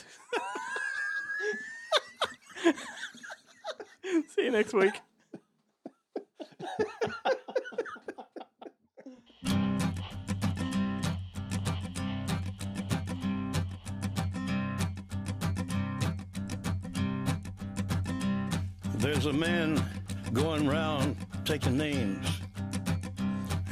See 4.27 4.45
you 4.45 4.49
next 4.49 4.73
week. 4.73 4.99
There's 18.97 19.27
a 19.27 19.33
man 19.33 19.79
going 20.33 20.67
round 20.67 21.15
taking 21.45 21.77
names, 21.77 22.27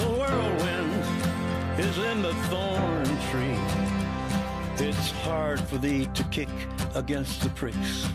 The 0.00 0.06
whirlwind 0.06 1.78
is 1.78 1.98
in 1.98 2.22
the 2.22 2.32
thorn 2.48 3.04
tree. 3.28 4.86
It's 4.88 5.10
hard 5.10 5.60
for 5.60 5.76
thee 5.76 6.08
to 6.14 6.24
kick 6.24 6.48
against 6.94 7.42
the 7.42 7.50
pricks. 7.50 8.08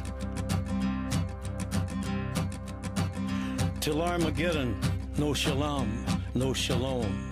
Till 3.82 4.02
Armageddon, 4.02 4.76
no 5.20 5.36
shalom, 5.36 6.04
no 6.34 6.54
shalom. 6.54 7.30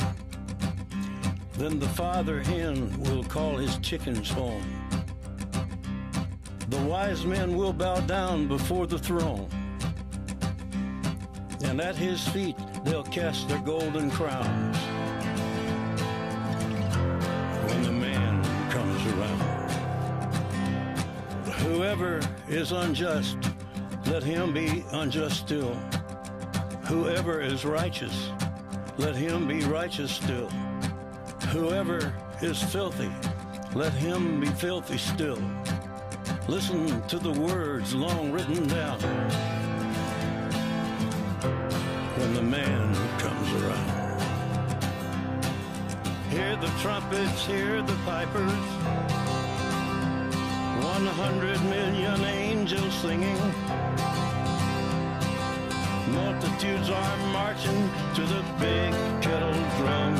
Then 1.54 1.80
the 1.80 1.90
father 1.90 2.44
hen 2.44 2.96
will 3.02 3.24
call 3.24 3.58
his 3.58 3.80
chickens 3.80 4.30
home. 4.30 4.64
The 6.70 6.82
wise 6.84 7.26
men 7.26 7.58
will 7.58 7.74
bow 7.74 8.02
down 8.02 8.48
before 8.48 8.86
the 8.86 9.00
throne. 9.00 9.50
And 11.64 11.82
at 11.82 11.96
his 11.96 12.28
feet 12.28 12.56
they'll 12.84 13.04
cast 13.04 13.48
their 13.48 13.60
golden 13.60 14.10
crowns. 14.12 14.78
When 17.68 17.84
the 17.84 17.92
man 17.92 18.44
comes 18.70 19.06
around. 19.14 19.72
Whoever 21.62 22.20
is 22.50 22.72
unjust, 22.72 23.38
let 24.08 24.24
him 24.24 24.54
be 24.54 24.84
unjust 24.92 25.38
still. 25.38 25.74
Whoever 26.86 27.40
is 27.42 27.66
righteous, 27.66 28.30
let 28.98 29.16
him 29.16 29.48
be 29.48 29.64
righteous 29.64 30.12
still. 30.12 30.50
Whoever 31.50 32.14
is 32.42 32.62
filthy, 32.62 33.12
let 33.74 33.94
him 33.94 34.42
be 34.42 34.48
filthy 34.48 34.98
still. 34.98 35.42
Listen 36.48 37.02
to 37.08 37.18
the 37.18 37.32
words 37.32 37.96
long 37.96 38.32
written 38.32 38.68
down 38.68 39.00
man 42.54 42.94
comes 43.18 43.50
around. 43.60 43.90
Hear 46.30 46.56
the 46.58 46.72
trumpets, 46.82 47.46
hear 47.48 47.82
the 47.82 47.98
pipers. 48.06 48.66
One 50.94 51.08
hundred 51.24 51.60
million 51.76 52.20
angels 52.46 52.94
singing. 53.02 53.42
Multitudes 56.20 56.90
are 56.92 57.18
marching 57.40 57.82
to 58.18 58.22
the 58.34 58.42
big 58.60 58.92
kettle 59.26 59.60
drum. 59.80 60.14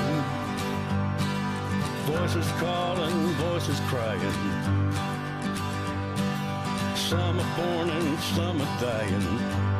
Voices 2.14 2.50
calling, 2.64 3.18
voices 3.46 3.80
crying. 3.92 4.38
Some 6.96 7.36
are 7.44 7.52
born 7.58 7.88
and 7.92 8.20
some 8.36 8.60
are 8.60 8.74
dying. 8.82 9.73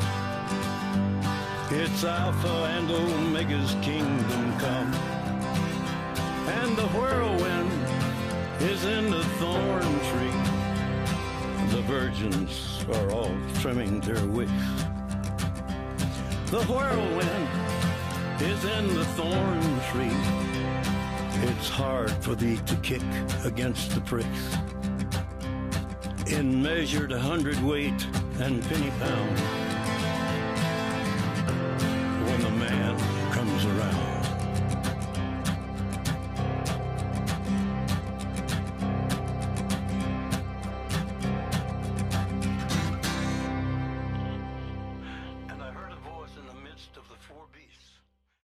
It's 1.76 2.04
Alpha 2.04 2.66
and 2.78 2.92
Omega's 2.92 3.76
kingdom 3.82 4.60
come. 4.60 4.94
And 6.48 6.78
the 6.78 6.86
whirlwind 6.90 7.72
is 8.62 8.86
in 8.86 9.10
the 9.10 9.24
thorn 9.40 9.82
tree. 9.82 10.40
The 11.76 11.82
virgins 11.88 12.86
are 12.94 13.12
all 13.12 13.36
trimming 13.60 14.02
their 14.02 14.24
wicks. 14.28 14.52
The 16.52 16.64
whirlwind 16.70 17.50
is 18.40 18.64
in 18.66 18.94
the 18.94 19.06
thorn 19.18 19.62
tree. 19.90 21.50
It's 21.50 21.70
hard 21.70 22.12
for 22.24 22.36
thee 22.36 22.60
to 22.68 22.76
kick 22.78 23.02
against 23.44 23.96
the 23.96 24.02
pricks. 24.02 24.58
In 26.32 26.62
measured 26.62 27.12
hundredweight 27.12 28.06
and 28.40 28.62
penny 28.62 28.92
pound, 29.00 29.63